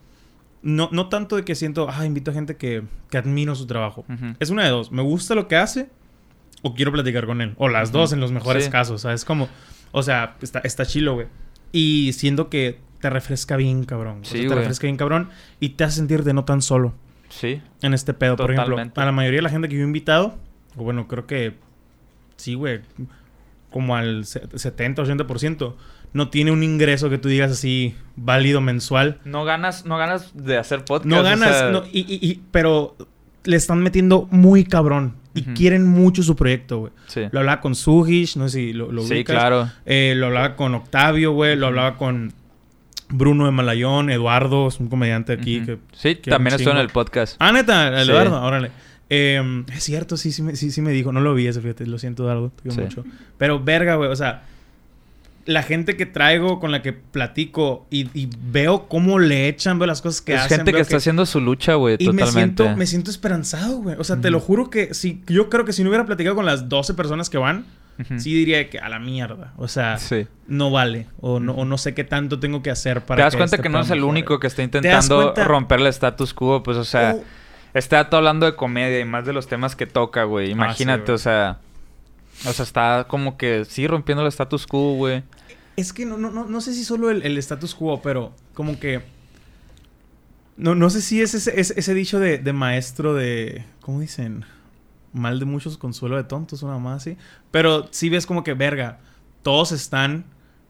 no, 0.61 0.89
no 0.91 1.07
tanto 1.07 1.37
de 1.37 1.45
que 1.45 1.55
siento, 1.55 1.87
ah, 1.89 2.05
invito 2.05 2.31
a 2.31 2.33
gente 2.33 2.57
que, 2.57 2.83
que 3.09 3.17
admiro 3.17 3.55
su 3.55 3.65
trabajo. 3.65 4.05
Es 4.39 4.49
una 4.49 4.63
de 4.65 4.69
dos. 4.69 4.91
Me 4.91 5.01
gusta 5.01 5.35
lo 5.35 5.47
que 5.47 5.55
hace 5.55 5.89
o 6.63 6.73
quiero 6.73 6.91
platicar 6.91 7.27
con 7.27 7.41
él. 7.41 7.53
O 7.57 7.69
las 7.69 7.91
dos 7.91 8.11
en 8.13 8.19
los 8.19 8.31
mejores 8.31 8.65
Sí. 8.65 8.71
casos, 8.71 9.01
¿sabes? 9.01 9.23
Como, 9.25 9.47
o 9.91 10.01
sea, 10.01 10.35
está, 10.41 10.59
está 10.59 10.85
chilo, 10.87 11.13
güey. 11.13 11.27
Y 11.71 12.13
siento 12.13 12.49
que 12.49 12.79
te 12.99 13.09
refresca 13.11 13.55
bien, 13.57 13.83
cabrón. 13.83 14.21
O 14.21 14.25
sea, 14.25 14.41
Sí, 14.41 14.47
te 14.47 14.55
refresca 14.55 14.87
bien, 14.87 14.97
cabrón. 14.97 15.29
Y 15.59 15.69
te 15.69 15.83
hace 15.83 15.97
sentirte 15.97 16.33
no 16.33 16.45
tan 16.45 16.61
solo 16.61 16.93
Sí. 17.29 17.61
en 17.81 17.93
este 17.93 18.13
pedo. 18.15 18.35
Por 18.37 18.51
ejemplo, 18.51 18.77
a 18.79 19.05
la 19.05 19.11
mayoría 19.11 19.37
de 19.39 19.43
la 19.43 19.49
gente 19.49 19.69
que 19.69 19.75
yo 19.75 19.81
he 19.81 19.85
invitado, 19.85 20.37
o 20.77 20.83
bueno, 20.83 21.07
creo 21.07 21.27
que 21.27 21.55
sí, 22.37 22.53
güey, 22.55 22.81
como 23.69 23.95
al 23.95 24.25
se- 24.25 24.47
70, 24.57 25.01
80%, 25.01 25.75
no 26.13 26.29
tiene 26.29 26.51
un 26.51 26.61
ingreso 26.63 27.09
que 27.09 27.17
tú 27.17 27.27
digas 27.27 27.51
así 27.51 27.95
válido 28.15 28.61
mensual. 28.61 29.19
No 29.25 29.45
ganas, 29.45 29.85
no 29.85 29.97
ganas 29.97 30.31
de 30.35 30.57
hacer 30.57 30.85
podcast. 30.85 31.05
No 31.07 31.19
o 31.21 31.23
ganas, 31.23 31.57
sea, 31.57 31.71
no, 31.71 31.83
y, 31.91 32.01
y- 32.01 32.19
y- 32.21 32.41
pero 32.51 32.95
le 33.43 33.55
están 33.57 33.79
metiendo 33.81 34.27
muy 34.31 34.63
cabrón. 34.63 35.15
Y 35.35 35.41
quieren 35.53 35.87
mucho 35.87 36.21
su 36.23 36.35
proyecto, 36.35 36.77
güey. 36.79 36.91
Sí, 37.07 37.21
Lo 37.31 37.39
hablaba 37.39 37.59
con 37.59 37.73
Sugish, 37.75 38.37
no 38.37 38.47
sé 38.49 38.57
si 38.59 38.73
lo, 38.73 38.91
lo 38.91 39.01
Sí, 39.03 39.13
ubicas. 39.15 39.35
claro. 39.35 39.69
Eh, 39.85 40.13
lo 40.15 40.27
hablaba 40.27 40.55
con 40.55 40.75
Octavio, 40.75 41.31
güey. 41.31 41.55
Lo 41.55 41.67
hablaba 41.67 41.97
con 41.97 42.33
Bruno 43.09 43.45
de 43.45 43.51
Malayón, 43.51 44.09
Eduardo, 44.09 44.67
es 44.67 44.79
un 44.79 44.87
comediante 44.89 45.33
aquí 45.33 45.61
que 45.61 45.77
Sí, 45.93 46.15
también 46.15 46.55
estoy 46.55 46.71
en 46.73 46.79
el 46.79 46.89
podcast. 46.89 47.35
Ah, 47.39 47.51
neta, 47.51 47.99
el 47.99 48.05
Sí. 48.05 48.11
Eduardo, 48.11 48.41
órale. 48.43 48.71
Eh, 49.09 49.63
es 49.75 49.83
cierto, 49.83 50.17
sí, 50.17 50.31
sí 50.31 50.41
me, 50.41 50.55
sí, 50.55 50.71
sí 50.71 50.81
me 50.81 50.91
dijo. 50.91 51.11
No 51.11 51.19
lo 51.19 51.33
vi 51.35 51.47
ese, 51.47 51.61
fíjate. 51.61 51.85
Lo 51.85 51.97
siento, 51.99 52.23
Eduardo. 52.23 52.51
Te 52.63 52.71
Sí. 52.71 52.79
mucho. 52.81 53.03
Pero, 53.37 53.59
verga, 53.63 53.95
güey. 53.95 54.09
O 54.09 54.15
sea, 54.15 54.43
la 55.45 55.61
gente 55.63 55.97
que 55.97 56.05
traigo, 56.05 56.59
con 56.59 56.71
la 56.71 56.81
que 56.81 56.93
platico 56.93 57.85
y, 57.89 58.07
y 58.17 58.29
veo 58.51 58.87
cómo 58.87 59.19
le 59.19 59.47
echan, 59.49 59.77
veo 59.79 59.87
las 59.87 60.01
cosas 60.01 60.21
que 60.21 60.33
es 60.35 60.39
hacen. 60.41 60.57
gente 60.59 60.73
que 60.73 60.79
está 60.79 60.97
haciendo 60.97 61.25
su 61.25 61.41
lucha, 61.41 61.73
güey, 61.75 61.97
Y 61.99 62.09
me 62.11 62.21
totalmente. 62.23 62.63
siento, 62.63 62.77
me 62.77 62.85
siento 62.87 63.11
esperanzado, 63.11 63.77
güey. 63.79 63.95
O 63.99 64.03
sea, 64.03 64.21
te 64.21 64.29
lo 64.31 64.39
juro 64.39 64.69
que 64.69 64.93
si... 64.93 65.21
Yo 65.27 65.49
creo 65.49 65.65
que 65.65 65.73
si 65.73 65.83
no 65.83 65.89
hubiera 65.89 66.05
platicado 66.05 66.35
con 66.35 66.45
las 66.45 66.69
12 66.69 66.93
personas 66.93 67.29
que 67.29 67.37
van, 67.37 67.65
sí 68.17 68.33
diría 68.33 68.69
que 68.69 68.79
a 68.79 68.87
la 68.89 68.99
mierda. 68.99 69.53
O 69.57 69.67
sea, 69.67 69.97
Sí. 69.97 70.27
no 70.47 70.71
vale. 70.71 71.07
O 71.19 71.39
no, 71.39 71.53
o 71.53 71.65
no 71.65 71.77
sé 71.77 71.93
qué 71.93 72.03
tanto 72.03 72.39
tengo 72.39 72.63
que 72.63 72.71
hacer 72.71 73.01
para 73.01 73.17
Te 73.17 73.23
das 73.23 73.35
cuenta 73.35 73.57
este 73.57 73.63
que 73.63 73.69
no 73.69 73.81
es 73.81 73.89
el 73.91 74.03
único 74.03 74.39
que 74.39 74.47
está 74.47 74.63
intentando 74.63 75.33
romper 75.35 75.79
el 75.81 75.87
status 75.87 76.33
quo, 76.33 76.63
pues, 76.63 76.77
o 76.77 76.85
sea, 76.85 77.15
Oh, 77.17 77.23
está 77.73 78.09
todo 78.09 78.19
hablando 78.19 78.45
de 78.45 78.55
comedia 78.55 78.99
y 78.99 79.05
más 79.05 79.25
de 79.25 79.33
los 79.33 79.47
temas 79.47 79.75
que 79.75 79.85
toca, 79.87 80.23
güey. 80.23 80.51
Imagínate, 80.51 81.01
Ah, 81.01 81.05
güey. 81.05 81.15
o 81.15 81.17
sea, 81.17 81.57
o 82.45 82.53
sea, 82.53 82.63
está 82.63 83.05
como 83.07 83.37
que 83.37 83.65
sí 83.65 83.87
rompiendo 83.87 84.21
el 84.23 84.27
status 84.29 84.67
quo, 84.67 84.95
güey. 84.95 85.23
Es 85.75 85.93
que 85.93 86.05
no, 86.05 86.17
no, 86.17 86.31
no, 86.31 86.45
no 86.45 86.61
sé 86.61 86.73
si 86.73 86.83
solo 86.83 87.09
el, 87.09 87.23
el 87.23 87.37
status 87.37 87.75
quo, 87.75 88.01
pero 88.01 88.33
como 88.53 88.79
que. 88.79 89.01
No, 90.55 90.75
no 90.75 90.89
sé 90.89 91.01
si 91.01 91.21
es 91.21 91.33
ese, 91.33 91.59
ese, 91.59 91.79
ese 91.79 91.93
dicho 91.93 92.19
de, 92.19 92.37
de 92.37 92.53
maestro 92.53 93.13
de. 93.13 93.65
¿Cómo 93.81 93.99
dicen? 93.99 94.45
Mal 95.13 95.39
de 95.39 95.45
muchos, 95.45 95.77
consuelo 95.77 96.15
de 96.17 96.23
tontos, 96.23 96.63
una 96.63 96.77
más 96.77 97.01
así. 97.01 97.17
Pero 97.51 97.87
sí 97.91 98.09
ves 98.09 98.25
como 98.25 98.43
que, 98.43 98.53
verga, 98.53 98.99
todos 99.41 99.71
están 99.71 100.25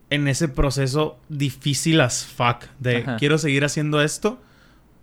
en 0.09 0.27
ese 0.27 0.47
proceso 0.47 1.17
difícil 1.29 1.99
as 2.01 2.25
fuck. 2.25 2.65
De 2.79 2.97
Ajá. 2.97 3.17
quiero 3.17 3.37
seguir 3.37 3.65
haciendo 3.65 4.01
esto, 4.01 4.39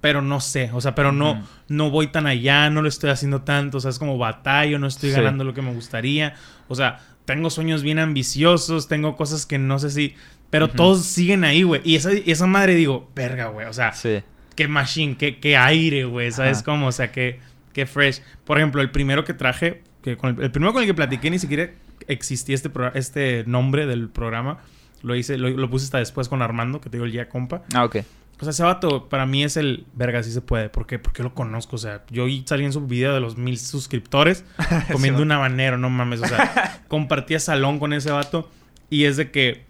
pero 0.01 0.23
no 0.23 0.41
sé. 0.41 0.71
O 0.73 0.81
sea, 0.81 0.95
pero 0.95 1.13
no, 1.13 1.43
no 1.69 1.91
voy 1.91 2.07
tan 2.09 2.27
allá, 2.27 2.71
no 2.71 2.83
lo 2.83 2.89
estoy 2.89 3.11
haciendo 3.11 3.43
tanto. 3.43 3.79
O 3.79 3.81
sea, 3.81 3.91
es 3.91 3.99
como 3.99 4.19
batallo, 4.19 4.79
no 4.79 4.87
estoy 4.87 5.11
Sí. 5.11 5.17
ganando 5.17 5.45
lo 5.45 5.55
que 5.55 5.63
me 5.63 5.73
gustaría. 5.73 6.35
O 6.69 6.75
sea, 6.75 7.01
tengo 7.25 7.51
sueños 7.51 7.83
bien 7.83 7.99
ambiciosos, 7.99 8.89
tengo 8.89 9.17
cosas 9.17 9.47
que 9.47 9.59
no 9.59 9.79
sé 9.79 9.91
si. 9.91 10.15
Pero 10.51 10.69
todos 10.69 11.05
siguen 11.05 11.45
ahí, 11.45 11.63
güey. 11.63 11.81
Y 11.85 11.95
esa, 11.97 12.13
y 12.13 12.25
esa 12.31 12.47
madre 12.47 12.75
digo, 12.75 13.11
verga, 13.15 13.47
güey. 13.47 13.67
O 13.67 13.73
sea, 13.73 13.93
Sí. 13.93 14.23
qué 14.57 14.67
machine, 14.69 15.17
qué, 15.17 15.39
qué 15.39 15.57
aire, 15.57 16.05
güey. 16.05 16.33
¿Sabes 16.33 16.59
Ajá. 16.59 16.65
cómo? 16.65 16.89
O 16.89 16.93
sea, 16.93 17.13
qué, 17.13 17.39
qué 17.73 17.87
fresh. 17.87 18.21
Por 18.45 18.59
ejemplo, 18.59 18.83
el 18.83 18.91
primero 18.91 19.25
que 19.25 19.33
traje, 19.35 19.83
que 20.03 20.17
con 20.17 20.37
el, 20.39 20.45
el 20.45 20.51
primero 20.51 20.73
con 20.73 20.83
el 20.83 20.89
que 20.89 20.95
platiqué 20.95 21.31
ni 21.31 21.39
siquiera 21.39 21.71
existía 22.09 22.55
este, 22.57 22.73
progr- 22.73 22.93
este 22.95 23.45
nombre 23.47 23.87
del 23.87 24.09
programa. 24.09 24.59
Lo 25.03 25.15
hice, 25.15 25.39
lo, 25.39 25.49
lo 25.51 25.71
puse 25.71 25.85
hasta 25.85 25.99
después 25.99 26.29
con 26.29 26.43
Armando, 26.43 26.81
que 26.81 26.91
te 26.91 26.97
digo 26.97 27.05
el 27.07 27.13
ya 27.13 27.29
compa. 27.29 27.63
Ah, 27.73 27.85
ok. 27.85 27.99
O 28.41 28.45
sea, 28.45 28.51
ese 28.51 28.63
vato 28.63 29.09
para 29.09 29.27
mí 29.27 29.45
es 29.45 29.57
el 29.57 29.87
verga, 29.95 30.23
sí 30.23 30.33
se 30.33 30.41
puede. 30.41 30.69
¿Por 30.71 30.87
qué? 30.87 30.99
Porque 30.99 31.23
lo 31.23 31.35
conozco. 31.35 31.77
O 31.77 31.79
sea, 31.79 32.05
yo 32.11 32.25
salí 32.47 32.65
en 32.65 32.73
su 32.73 32.87
video 32.87 33.13
de 33.15 33.21
los 33.21 33.37
mil 33.37 33.59
suscriptores 33.59 34.45
comiendo 34.93 35.19
Sí, 35.19 35.23
un 35.25 35.33
habanero, 35.33 35.77
no 35.79 35.91
mames. 35.91 36.23
O 36.23 36.27
sea, 36.27 36.83
compartía 36.89 37.39
salón 37.39 37.79
con 37.79 37.93
ese 37.93 38.11
vato. 38.11 38.51
Y 38.89 39.05
es 39.05 39.17
de 39.17 39.31
que 39.31 39.65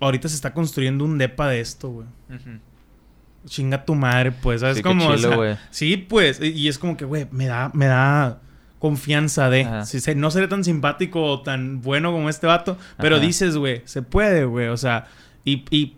ahorita 0.00 0.28
se 0.28 0.36
está 0.36 0.54
construyendo 0.54 1.04
un 1.04 1.18
depa 1.18 1.48
de 1.48 1.60
esto, 1.60 1.88
güey. 1.90 2.06
Chinga 3.46 3.84
tu 3.84 3.94
madre, 3.96 4.30
pues. 4.30 4.60
¿Sabes 4.60 4.76
Sí, 4.76 4.82
cómo? 4.82 5.08
O 5.08 5.18
sea, 5.18 5.58
sí, 5.70 5.96
pues. 5.96 6.40
Y 6.40 6.68
es 6.68 6.78
como 6.78 6.96
que, 6.96 7.04
güey, 7.04 7.26
me 7.32 7.46
da, 7.46 7.70
me 7.74 7.86
da 7.86 8.40
confianza 8.78 9.50
de. 9.50 9.66
Si 9.84 9.98
se- 10.00 10.14
no 10.14 10.30
seré 10.30 10.46
tan 10.46 10.62
simpático 10.62 11.22
o 11.24 11.42
tan 11.42 11.80
bueno 11.82 12.12
como 12.12 12.28
este 12.28 12.46
vato. 12.46 12.78
Pero 12.98 13.16
Ajá. 13.16 13.24
dices, 13.26 13.56
güey, 13.56 13.82
se 13.84 14.02
puede, 14.02 14.44
güey. 14.44 14.68
O 14.68 14.76
sea, 14.76 15.08
y, 15.44 15.64
y 15.70 15.96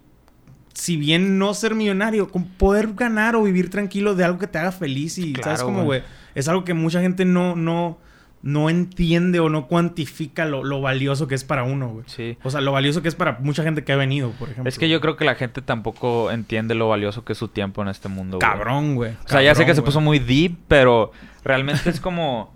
si 0.75 0.97
bien 0.97 1.39
no 1.39 1.55
ser 1.55 1.75
millonario, 1.75 2.29
con 2.29 2.45
poder 2.45 2.93
ganar 2.95 3.37
o 3.37 3.43
vivir 3.43 3.71
tranquilo 3.71 4.15
de 4.15 4.25
algo 4.25 4.39
que 4.39 4.47
te 4.47 4.59
haga 4.59 4.73
feliz 4.73 5.19
y, 5.19 5.33
¿sabes 5.35 5.43
Claro, 5.43 5.65
cómo, 5.67 5.85
güey. 5.85 6.01
güey? 6.01 6.11
Es 6.35 6.49
algo 6.49 6.65
que 6.65 6.75
mucha 6.75 7.01
gente 7.01 7.25
no, 7.25 7.55
no, 7.55 7.97
no 8.43 8.69
entiende 8.69 9.39
o 9.41 9.49
no 9.49 9.69
cuantifica 9.69 10.45
lo, 10.45 10.65
lo 10.65 10.81
valioso 10.81 11.29
que 11.29 11.35
es 11.37 11.45
para 11.45 11.63
uno, 11.63 11.89
güey. 11.91 12.05
Sí. 12.09 12.37
O 12.43 12.51
sea, 12.51 12.61
lo 12.61 12.73
valioso 12.73 13.03
que 13.03 13.09
es 13.09 13.15
para 13.15 13.39
mucha 13.41 13.63
gente 13.63 13.85
que 13.85 13.93
ha 13.93 13.97
venido, 13.97 14.33
por 14.33 14.51
ejemplo. 14.51 14.69
Es 14.69 14.79
que 14.79 14.89
yo 14.89 15.01
creo 15.01 15.17
que 15.17 15.25
la 15.25 15.37
gente 15.37 15.63
tampoco 15.63 16.31
entiende 16.31 16.75
lo 16.75 16.89
valioso 16.89 17.25
que 17.25 17.33
es 17.35 17.39
su 17.39 17.49
tiempo 17.49 17.81
en 17.83 17.89
este 17.89 18.09
mundo, 18.09 18.39
güey. 18.39 18.51
Cabrón, 18.51 18.97
güey. 18.97 19.13
O 19.25 19.29
sea, 19.29 19.43
ya 19.43 19.55
sé 19.55 19.65
que 19.65 19.75
se 19.75 19.83
puso 19.83 20.01
muy 20.01 20.19
deep, 20.19 20.57
pero 20.69 21.13
realmente 21.45 21.89
es 21.89 22.01
como... 22.01 22.53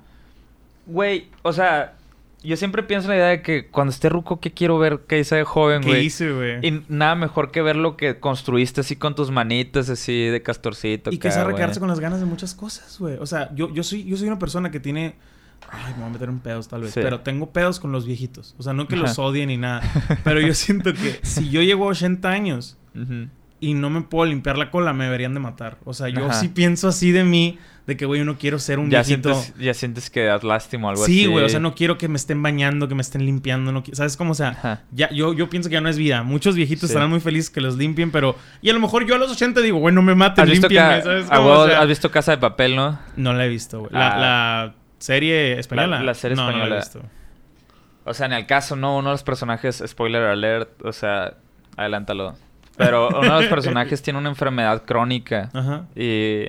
Güey, 0.86 1.28
o 1.42 1.52
sea, 1.52 1.94
yo 2.42 2.56
siempre 2.56 2.82
pienso 2.84 3.06
en 3.06 3.10
la 3.10 3.16
idea 3.16 3.28
de 3.28 3.42
que 3.42 3.66
cuando 3.66 3.90
esté 3.90 4.08
ruco, 4.08 4.38
¿qué 4.40 4.52
quiero 4.52 4.78
ver? 4.78 5.00
¿Qué 5.08 5.18
hice 5.18 5.36
de 5.36 5.44
joven, 5.44 5.82
¿Qué 5.82 5.88
güey? 5.88 6.06
hice, 6.06 6.32
güey? 6.32 6.66
Y 6.66 6.84
nada 6.88 7.14
mejor 7.16 7.50
que 7.50 7.62
ver 7.62 7.76
lo 7.76 7.96
que 7.96 8.20
construiste 8.20 8.82
así 8.82 8.96
con 8.96 9.14
tus 9.14 9.30
manitas, 9.30 9.88
así 9.90 10.26
de 10.26 10.42
castorcito. 10.42 11.10
Y 11.10 11.18
que 11.18 11.32
se 11.32 11.42
güey. 11.42 11.56
con 11.78 11.88
las 11.88 12.00
ganas 12.00 12.20
de 12.20 12.26
muchas 12.26 12.54
cosas, 12.54 12.96
güey. 12.98 13.16
O 13.18 13.26
sea, 13.26 13.52
yo, 13.54 13.72
yo, 13.74 13.82
soy, 13.82 14.04
yo 14.04 14.16
soy 14.16 14.28
una 14.28 14.38
persona 14.38 14.70
que 14.70 14.78
tiene... 14.78 15.16
Ay, 15.70 15.92
me 15.94 16.00
voy 16.00 16.10
a 16.10 16.12
meter 16.12 16.28
en 16.28 16.38
pedos 16.38 16.68
tal 16.68 16.82
vez. 16.82 16.92
Sí. 16.92 17.00
Pero 17.02 17.20
tengo 17.20 17.50
pedos 17.50 17.80
con 17.80 17.90
los 17.90 18.06
viejitos. 18.06 18.54
O 18.56 18.62
sea, 18.62 18.72
no 18.72 18.86
que 18.86 18.94
Ajá. 18.94 19.02
los 19.02 19.18
odie 19.18 19.44
ni 19.44 19.56
nada. 19.56 19.82
Pero 20.24 20.40
yo 20.40 20.54
siento 20.54 20.94
que 20.94 21.18
si 21.22 21.50
yo 21.50 21.60
llego 21.62 21.86
a 21.86 21.88
80 21.88 22.28
años 22.30 22.78
y 23.60 23.74
no 23.74 23.90
me 23.90 24.02
puedo 24.02 24.26
limpiar 24.26 24.56
la 24.56 24.70
cola, 24.70 24.92
me 24.92 25.04
deberían 25.04 25.34
de 25.34 25.40
matar. 25.40 25.78
O 25.84 25.92
sea, 25.92 26.08
yo 26.08 26.26
Ajá. 26.26 26.34
sí 26.34 26.48
pienso 26.48 26.88
así 26.88 27.10
de 27.10 27.24
mí, 27.24 27.58
de 27.88 27.96
que, 27.96 28.04
güey, 28.06 28.18
yo 28.20 28.24
no 28.26 28.36
quiero 28.38 28.58
ser 28.58 28.78
un 28.78 28.90
Ya 28.90 29.02
viejito... 29.02 29.34
sientes, 29.34 29.58
ya 29.60 29.72
sientes 29.74 30.10
que 30.10 30.22
das 30.22 30.44
lástima 30.44 30.86
o 30.86 30.90
algo 30.90 31.02
así. 31.02 31.20
Sí, 31.22 31.26
güey, 31.26 31.44
o 31.44 31.48
sea, 31.48 31.58
no 31.58 31.74
quiero 31.74 31.96
que 31.98 32.06
me 32.06 32.16
estén 32.16 32.40
bañando, 32.42 32.86
que 32.86 32.94
me 32.94 33.00
estén 33.00 33.24
limpiando, 33.24 33.72
no 33.72 33.82
¿sabes 33.92 34.16
cómo? 34.18 34.32
O 34.32 34.34
sea, 34.34 34.50
Ajá. 34.50 34.82
ya, 34.92 35.08
yo, 35.10 35.32
yo 35.32 35.48
pienso 35.48 35.70
que 35.70 35.72
ya 35.72 35.80
no 35.80 35.88
es 35.88 35.96
vida. 35.96 36.22
Muchos 36.22 36.54
viejitos 36.54 36.82
Sí. 36.82 36.86
estarán 36.92 37.08
muy 37.08 37.18
felices 37.20 37.48
que 37.50 37.60
los 37.62 37.76
limpien, 37.78 38.10
pero... 38.12 38.36
Y 38.62 38.68
a 38.70 38.74
lo 38.74 38.78
mejor 38.80 39.06
yo 39.06 39.14
a 39.14 39.18
los 39.18 39.30
80 39.32 39.62
digo, 39.62 39.78
güey, 39.78 39.94
no 39.94 40.02
me 40.02 40.14
maten, 40.14 40.44
¿Has 40.44 40.50
visto, 40.50 40.68
límpienme, 40.68 40.98
ca- 40.98 41.02
¿sabes 41.02 41.26
cómo? 41.26 41.48
huevo, 41.48 41.60
O 41.62 41.66
sea, 41.66 41.80
¿Has 41.80 41.88
visto 41.88 42.10
Casa 42.10 42.30
de 42.32 42.38
Papel, 42.38 42.76
no? 42.76 42.98
No 43.16 43.32
la 43.32 43.46
he 43.46 43.48
visto, 43.48 43.80
güey. 43.80 43.92
La, 43.92 44.08
Ah. 44.10 44.18
la 44.66 44.74
serie 44.98 45.58
española. 45.58 45.98
La- 45.98 46.02
la 46.04 46.14
serie 46.14 46.36
no, 46.36 46.42
No 46.42 46.48
la 46.50 46.54
española. 46.56 46.76
he 46.76 46.78
visto. 46.80 47.02
O 48.04 48.12
sea, 48.12 48.26
en 48.26 48.34
el 48.34 48.44
caso, 48.46 48.76
no, 48.76 48.98
uno 48.98 49.08
de 49.08 49.14
los 49.14 49.22
personajes, 49.22 49.82
spoiler 49.86 50.24
alert, 50.24 50.82
o 50.84 50.92
sea, 50.92 51.34
adelántalo. 51.76 52.34
Pero 52.76 53.08
uno 53.08 53.22
de 53.22 53.28
los 53.42 53.46
personajes 53.50 54.02
tiene 54.02 54.18
una 54.18 54.28
enfermedad 54.28 54.84
crónica. 54.84 55.48
Ajá. 55.54 55.86
Y, 55.96 56.44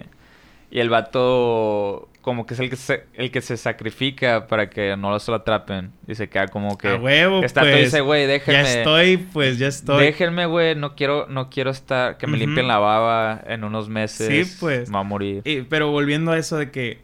y 0.72 0.80
el 0.80 0.90
vato 0.90 2.08
como 2.22 2.46
que 2.46 2.54
es 2.54 2.60
el 2.60 2.70
que 2.70 2.76
se, 2.76 3.06
el 3.14 3.32
que 3.32 3.42
se 3.42 3.58
sacrifica 3.58 4.46
para 4.48 4.70
que 4.70 4.96
no 4.98 5.18
se 5.20 5.32
lo 5.32 5.38
atrapen. 5.38 5.92
Y 6.08 6.16
se 6.16 6.30
queda 6.30 6.48
como 6.48 6.78
que... 6.78 6.90
A 6.90 6.96
huevo, 6.98 7.44
Está 7.44 7.62
todo 7.62 7.72
pues. 7.72 7.86
dice, 7.86 8.02
güey, 8.02 8.24
Ya 8.24 8.28
déjenme... 8.34 8.78
estoy, 8.80 9.18
pues 9.18 9.58
ya 9.58 9.68
estoy. 9.68 10.04
Déjenme, 10.04 10.46
güey, 10.46 10.76
no 10.76 10.96
quiero, 10.96 11.28
no 11.28 11.50
quiero 11.50 11.72
estar... 11.72 12.18
Que 12.18 12.28
me 12.28 12.38
limpien 12.38 12.68
la 12.68 12.78
baba 12.78 13.42
en 13.48 13.64
unos 13.64 13.90
meses. 13.90 14.28
Sí, 14.50 14.58
pues. 14.60 14.90
Me 14.90 14.96
va 14.96 15.00
a 15.00 15.04
morir. 15.04 15.42
Eh, 15.46 15.66
pero 15.68 15.90
volviendo 15.92 16.32
a 16.34 16.38
eso 16.38 16.58
de 16.58 16.70
que 16.72 17.00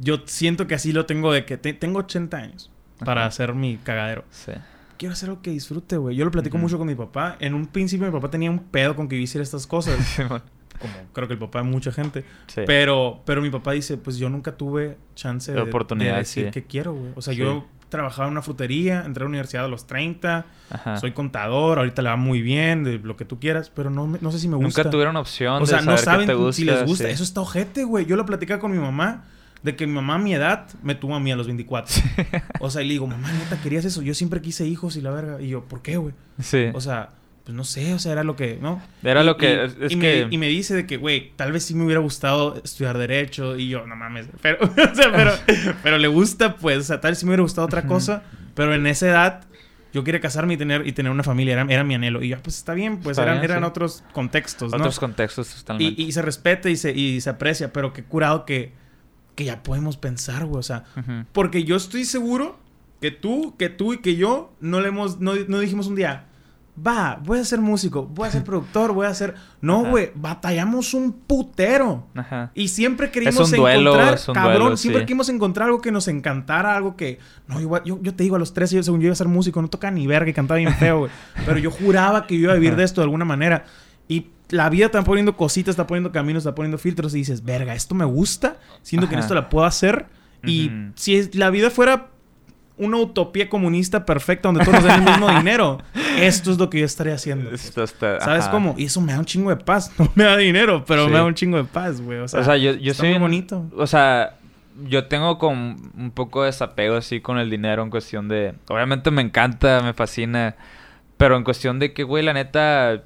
yo 0.00 0.22
siento 0.24 0.66
que 0.66 0.74
así 0.74 0.92
lo 0.92 1.04
tengo 1.06 1.32
de 1.32 1.44
que 1.44 1.56
te- 1.58 1.74
tengo 1.74 1.98
80 2.00 2.36
años 2.38 2.70
para 3.04 3.20
Ajá. 3.20 3.28
hacer 3.28 3.54
mi 3.54 3.76
cagadero. 3.76 4.24
Sí. 4.30 4.52
Quiero 4.96 5.12
hacer 5.12 5.28
algo 5.28 5.42
que 5.42 5.50
disfrute, 5.50 5.96
güey. 5.98 6.16
Yo 6.16 6.24
lo 6.24 6.30
platico 6.30 6.58
mucho 6.58 6.76
con 6.78 6.86
mi 6.86 6.94
papá. 6.94 7.36
En 7.40 7.54
un 7.54 7.66
principio 7.66 8.06
mi 8.06 8.12
papá 8.12 8.30
tenía 8.30 8.50
un 8.50 8.58
pedo 8.58 8.96
con 8.96 9.06
que 9.08 9.16
yo 9.16 9.22
hiciera 9.22 9.42
estas 9.42 9.66
cosas. 9.66 9.96
Como 10.80 10.92
creo 11.12 11.28
que 11.28 11.34
el 11.34 11.40
papá 11.40 11.58
de 11.62 11.64
mucha 11.64 11.92
gente. 11.92 12.24
Sí. 12.46 12.62
Pero, 12.66 13.22
pero 13.24 13.42
mi 13.42 13.50
papá 13.50 13.72
dice, 13.72 13.96
pues 13.96 14.16
yo 14.16 14.28
nunca 14.30 14.56
tuve 14.56 14.96
chance 15.14 15.52
de, 15.52 15.60
oportunidad, 15.60 16.12
de 16.14 16.18
decir 16.20 16.46
sí. 16.46 16.50
que 16.50 16.64
quiero, 16.64 16.94
güey. 16.94 17.12
O 17.16 17.22
sea, 17.22 17.34
Sí. 17.34 17.40
yo 17.40 17.66
trabajaba 17.90 18.28
en 18.28 18.32
una 18.32 18.42
frutería, 18.42 19.02
entré 19.04 19.22
a 19.22 19.24
la 19.24 19.28
universidad 19.28 19.64
a 19.64 19.68
los 19.68 19.86
30, 19.86 20.46
Ajá. 20.70 20.96
soy 20.98 21.10
contador, 21.12 21.78
ahorita 21.78 22.02
le 22.02 22.08
va 22.08 22.16
muy 22.16 22.40
bien, 22.40 22.84
de 22.84 22.98
lo 22.98 23.16
que 23.16 23.24
tú 23.24 23.40
quieras, 23.40 23.68
pero 23.68 23.90
no, 23.90 24.06
no 24.06 24.32
sé 24.32 24.38
si 24.38 24.48
me 24.48 24.56
gusta. 24.56 24.82
Nunca 24.82 24.90
tuvieron 24.90 25.16
opción 25.16 25.60
O 25.62 25.66
sea, 25.66 25.80
de 25.80 25.86
no 25.86 25.96
saben 25.98 26.20
qué 26.20 26.26
te 26.28 26.34
gusta. 26.34 26.52
si 26.52 26.64
les 26.64 26.84
gusta. 26.86 27.08
Eso 27.08 27.24
está 27.24 27.40
ojete, 27.40 27.84
güey. 27.84 28.06
Yo 28.06 28.16
lo 28.16 28.24
platicaba 28.24 28.60
con 28.60 28.72
mi 28.72 28.78
mamá. 28.78 29.24
De 29.62 29.76
que 29.76 29.86
mi 29.86 29.92
mamá 29.92 30.14
a 30.14 30.18
mi 30.18 30.32
edad 30.32 30.68
me 30.82 30.94
tuvo 30.94 31.14
a 31.14 31.20
mí 31.20 31.30
a 31.32 31.36
los 31.36 31.46
24. 31.46 31.94
O 32.60 32.70
sea, 32.70 32.80
y 32.80 32.86
le 32.86 32.92
digo, 32.92 33.06
mamá, 33.06 33.30
neta, 33.30 33.60
querías 33.60 33.84
eso. 33.84 34.00
Yo 34.00 34.14
siempre 34.14 34.40
quise 34.40 34.66
hijos 34.66 34.96
y 34.96 35.02
la 35.02 35.10
verga. 35.10 35.38
Y 35.42 35.48
yo, 35.48 35.64
¿por 35.64 35.82
qué, 35.82 35.98
güey? 35.98 36.14
Sí. 36.40 36.68
O 36.72 36.80
sea, 36.80 37.10
pues 37.50 37.56
no 37.56 37.64
sé, 37.64 37.92
o 37.94 37.98
sea, 37.98 38.12
era 38.12 38.22
lo 38.22 38.36
que, 38.36 38.58
¿no? 38.62 38.80
Era 39.02 39.22
Y- 39.22 39.26
lo 39.26 39.36
que... 39.36 39.46
y- 39.52 39.58
es- 39.66 39.76
es 39.80 39.92
y, 39.92 39.98
que... 39.98 40.26
me, 40.26 40.34
y 40.34 40.38
me 40.38 40.46
dice 40.46 40.74
de 40.74 40.86
que, 40.86 40.96
güey, 40.98 41.32
tal 41.34 41.50
vez 41.50 41.64
sí 41.64 41.74
me 41.74 41.84
hubiera 41.84 42.00
gustado 42.00 42.60
estudiar 42.62 42.96
Derecho. 42.96 43.56
Y 43.58 43.68
yo, 43.68 43.86
no 43.86 43.96
mames. 43.96 44.28
Pero, 44.40 44.58
o 44.64 44.94
sea, 44.94 45.12
pero, 45.12 45.32
pero 45.82 45.98
le 45.98 46.06
gusta, 46.08 46.54
pues, 46.56 46.78
o 46.78 46.82
sea, 46.82 47.00
tal 47.00 47.10
vez 47.12 47.18
sí 47.18 47.24
me 47.26 47.30
hubiera 47.30 47.42
gustado 47.42 47.66
otra 47.66 47.82
cosa. 47.86 48.22
Pero 48.54 48.72
en 48.74 48.86
esa 48.86 49.08
edad, 49.08 49.44
yo 49.92 50.04
quería 50.04 50.20
casarme 50.20 50.54
y 50.54 50.56
tener, 50.56 50.86
y 50.86 50.92
tener 50.92 51.10
una 51.10 51.24
familia. 51.24 51.54
Era, 51.54 51.66
era 51.68 51.82
mi 51.82 51.94
anhelo. 51.96 52.22
Y 52.22 52.28
yo, 52.28 52.38
pues 52.40 52.56
está 52.56 52.72
bien, 52.74 52.98
pues 53.00 53.18
Está 53.18 53.24
eran, 53.24 53.40
bien, 53.40 53.50
eran 53.50 53.62
sí. 53.64 53.68
otros 53.68 54.04
contextos, 54.12 54.70
¿no? 54.70 54.76
Otros 54.78 55.00
contextos 55.00 55.52
totalmente. 55.52 56.00
Y, 56.00 56.06
y 56.06 56.12
se 56.12 56.22
respeta 56.22 56.70
y 56.70 56.76
se, 56.76 56.92
y 56.92 57.20
se 57.20 57.30
aprecia, 57.30 57.72
pero 57.72 57.92
qué 57.92 58.04
curado 58.04 58.44
que, 58.44 58.72
que 59.34 59.44
ya 59.44 59.62
podemos 59.64 59.96
pensar, 59.96 60.44
güey. 60.44 60.60
O 60.60 60.62
sea, 60.62 60.84
porque 61.32 61.64
yo 61.64 61.74
estoy 61.74 62.04
seguro 62.04 62.60
que 63.00 63.10
tú, 63.10 63.56
que 63.56 63.70
tú 63.70 63.94
y 63.94 63.98
que 63.98 64.14
yo 64.14 64.52
no 64.60 64.80
le 64.80 64.88
hemos, 64.88 65.18
no, 65.20 65.32
no 65.48 65.58
dijimos 65.58 65.86
un 65.88 65.96
día, 65.96 66.26
va, 66.86 67.20
voy 67.24 67.38
a 67.38 67.44
ser 67.44 67.60
músico, 67.60 68.06
voy 68.06 68.28
a 68.28 68.30
ser 68.30 68.44
productor, 68.44 68.92
voy 68.92 69.06
a 69.06 69.14
ser. 69.14 69.34
No, 69.60 69.84
güey, 69.84 70.10
batallamos 70.14 70.94
un 70.94 71.12
putero. 71.12 72.06
Ajá. 72.14 72.50
Y 72.54 72.68
siempre 72.68 73.10
queríamos 73.10 73.50
un 73.50 73.58
duelo, 73.58 73.90
encontrar, 73.92 74.14
es 74.14 74.28
un 74.28 74.34
cabrón, 74.34 74.60
duelo, 74.60 74.76
siempre 74.76 75.00
sí. 75.00 75.06
queríamos 75.06 75.28
encontrar 75.28 75.66
algo 75.66 75.80
que 75.80 75.92
nos 75.92 76.08
encantara, 76.08 76.76
algo 76.76 76.96
que... 76.96 77.18
No, 77.46 77.60
yo, 77.60 77.84
yo, 77.84 78.02
yo 78.02 78.14
te 78.14 78.22
digo, 78.22 78.36
a 78.36 78.38
los 78.38 78.54
13, 78.54 78.76
yo, 78.76 78.82
según 78.82 79.00
yo 79.00 79.06
iba 79.06 79.12
a 79.12 79.16
ser 79.16 79.28
músico, 79.28 79.60
no 79.60 79.68
tocaba 79.68 79.90
ni 79.90 80.06
verga 80.06 80.30
y 80.30 80.34
cantaba 80.34 80.58
bien 80.58 80.74
feo, 80.74 81.00
güey. 81.00 81.12
Pero 81.46 81.58
yo 81.58 81.70
juraba 81.70 82.26
que 82.26 82.34
yo 82.34 82.42
iba 82.42 82.52
a 82.52 82.56
vivir 82.56 82.76
de 82.76 82.84
esto 82.84 83.00
de 83.00 83.04
alguna 83.04 83.24
manera. 83.24 83.64
Y 84.08 84.28
la 84.48 84.68
vida 84.70 84.86
está 84.86 85.02
poniendo 85.04 85.36
cositas, 85.36 85.72
está 85.72 85.86
poniendo 85.86 86.12
caminos, 86.12 86.42
está 86.42 86.54
poniendo 86.54 86.78
filtros 86.78 87.14
y 87.14 87.18
dices, 87.18 87.44
verga, 87.44 87.74
esto 87.74 87.94
me 87.94 88.04
gusta, 88.04 88.56
siento 88.82 89.08
que 89.08 89.14
en 89.14 89.20
esto 89.20 89.34
la 89.34 89.48
puedo 89.48 89.64
hacer. 89.64 90.06
Y 90.44 90.70
si 90.94 91.30
la 91.32 91.50
vida 91.50 91.70
fuera 91.70 92.08
una 92.80 92.96
utopía 92.96 93.48
comunista 93.48 94.04
perfecta 94.04 94.48
donde 94.48 94.64
todos 94.64 94.82
nos 94.82 94.84
den 94.84 95.02
el 95.02 95.10
mismo 95.10 95.28
dinero, 95.38 95.78
esto 96.18 96.50
es 96.50 96.58
lo 96.58 96.68
que 96.68 96.80
yo 96.80 96.84
estaría 96.86 97.14
haciendo. 97.14 97.50
Esto 97.50 97.84
está- 97.84 98.18
¿Sabes 98.20 98.42
ajá. 98.44 98.50
cómo? 98.50 98.74
Y 98.76 98.86
eso 98.86 99.00
me 99.00 99.12
da 99.12 99.18
un 99.20 99.24
chingo 99.24 99.50
de 99.50 99.56
paz. 99.56 99.92
No 99.98 100.10
me 100.14 100.24
da 100.24 100.36
dinero, 100.36 100.84
pero 100.86 101.04
Sí. 101.04 101.10
me 101.10 101.16
da 101.18 101.24
un 101.24 101.34
chingo 101.34 101.56
de 101.58 101.64
paz, 101.64 102.00
güey. 102.00 102.18
O 102.18 102.26
sea, 102.28 102.40
O 102.40 102.44
sea, 102.44 102.56
yo, 102.56 102.72
yo 102.74 102.90
está 102.90 103.02
soy... 103.02 103.10
muy 103.10 103.18
bonito. 103.20 103.64
O 103.76 103.86
sea, 103.86 104.34
yo 104.88 105.04
tengo 105.06 105.38
como 105.38 105.76
un 105.96 106.10
poco 106.12 106.40
de 106.42 106.46
desapego 106.46 106.96
así 106.96 107.20
con 107.20 107.38
el 107.38 107.50
dinero 107.50 107.82
en 107.82 107.90
cuestión 107.90 108.28
de... 108.28 108.54
Obviamente 108.68 109.10
me 109.10 109.22
encanta, 109.22 109.80
me 109.82 109.92
fascina. 109.92 110.56
Pero 111.16 111.36
en 111.36 111.44
cuestión 111.44 111.78
de 111.78 111.92
que, 111.92 112.02
güey, 112.02 112.24
la 112.24 112.32
neta... 112.32 113.02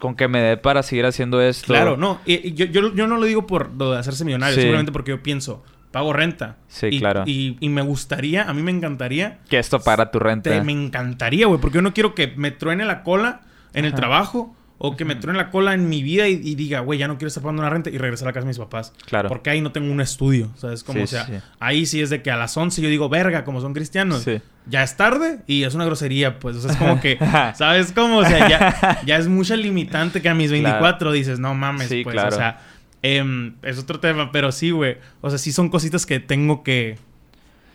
Con 0.00 0.16
que 0.16 0.26
me 0.26 0.40
dé 0.40 0.56
para 0.56 0.82
seguir 0.82 1.06
haciendo 1.06 1.40
esto. 1.40 1.68
Claro, 1.68 1.96
no. 1.96 2.18
Y, 2.26 2.48
y 2.48 2.54
yo, 2.54 2.64
yo, 2.66 2.92
yo 2.92 3.06
no 3.06 3.18
lo 3.18 3.24
digo 3.24 3.46
por 3.46 3.70
lo 3.72 3.92
de 3.92 4.00
hacerse 4.00 4.24
millonario, 4.24 4.56
Sí. 4.56 4.62
simplemente 4.62 4.90
porque 4.90 5.12
yo 5.12 5.22
pienso, 5.22 5.62
pago 5.92 6.12
renta. 6.12 6.56
Sí, 6.68 6.86
y, 6.90 6.98
claro. 6.98 7.22
Y, 7.26 7.56
y 7.60 7.68
me 7.68 7.82
gustaría, 7.82 8.48
a 8.48 8.52
mí 8.54 8.62
me 8.62 8.72
encantaría, 8.72 9.38
Que 9.48 9.58
esto 9.58 9.78
para 9.80 10.10
tu 10.10 10.18
renta. 10.18 10.50
te- 10.50 10.62
me 10.62 10.72
encantaría, 10.72 11.46
güey, 11.46 11.60
porque 11.60 11.76
yo 11.76 11.82
no 11.82 11.94
quiero 11.94 12.14
que 12.14 12.32
me 12.36 12.50
truene 12.50 12.84
la 12.84 13.02
cola 13.02 13.42
en 13.74 13.84
el 13.84 13.94
trabajo 13.94 14.56
o 14.84 14.96
que 14.96 15.04
me 15.04 15.14
truene 15.14 15.38
la 15.38 15.50
cola 15.50 15.74
en 15.74 15.88
mi 15.88 16.02
vida 16.02 16.26
y, 16.26 16.32
y 16.42 16.56
diga, 16.56 16.80
güey, 16.80 16.98
ya 16.98 17.06
no 17.06 17.16
quiero 17.16 17.28
estar 17.28 17.40
pagando 17.40 17.62
una 17.62 17.70
renta 17.70 17.88
y 17.88 17.98
regresar 17.98 18.26
a 18.26 18.30
la 18.30 18.32
casa 18.32 18.44
de 18.46 18.48
mis 18.48 18.58
papás. 18.58 18.92
Claro. 19.06 19.28
Porque 19.28 19.48
ahí 19.50 19.60
no 19.60 19.70
tengo 19.70 19.92
un 19.92 20.00
estudio, 20.00 20.50
¿sabes? 20.56 20.82
Como, 20.82 20.98
Sí, 20.98 21.04
o 21.04 21.06
sea, 21.06 21.26
sí, 21.26 21.32
ahí 21.60 21.86
sí 21.86 22.00
es 22.02 22.10
de 22.10 22.20
que 22.20 22.32
a 22.32 22.36
las 22.36 22.56
11 22.56 22.82
yo 22.82 22.88
digo, 22.88 23.08
verga, 23.08 23.44
como 23.44 23.60
son 23.60 23.74
cristianos. 23.74 24.22
Sí. 24.24 24.40
Ya 24.66 24.82
es 24.82 24.96
tarde 24.96 25.38
y 25.46 25.62
es 25.62 25.74
una 25.76 25.84
grosería, 25.84 26.40
pues. 26.40 26.56
O 26.56 26.60
sea, 26.62 26.72
es 26.72 26.76
como 26.78 27.00
que, 27.00 27.16
¿sabes 27.54 27.92
cómo? 27.92 28.18
O 28.18 28.24
sea, 28.24 28.48
ya, 28.48 29.00
ya 29.06 29.16
es 29.18 29.28
mucha 29.28 29.54
limitante 29.54 30.20
que 30.20 30.28
a 30.28 30.34
mis 30.34 30.50
24 30.50 31.12
dices, 31.12 31.38
no 31.38 31.54
mames, 31.54 31.88
Sí, 31.88 32.02
pues. 32.02 32.14
claro. 32.14 32.34
O 32.34 32.38
sea, 32.38 32.58
em, 33.02 33.54
es 33.62 33.78
otro 33.78 34.00
tema, 34.00 34.30
pero 34.32 34.52
sí, 34.52 34.70
güey. 34.70 34.98
O 35.20 35.28
sea, 35.30 35.38
sí 35.38 35.52
son 35.52 35.68
cositas 35.68 36.06
que 36.06 36.20
tengo 36.20 36.62
que. 36.62 36.98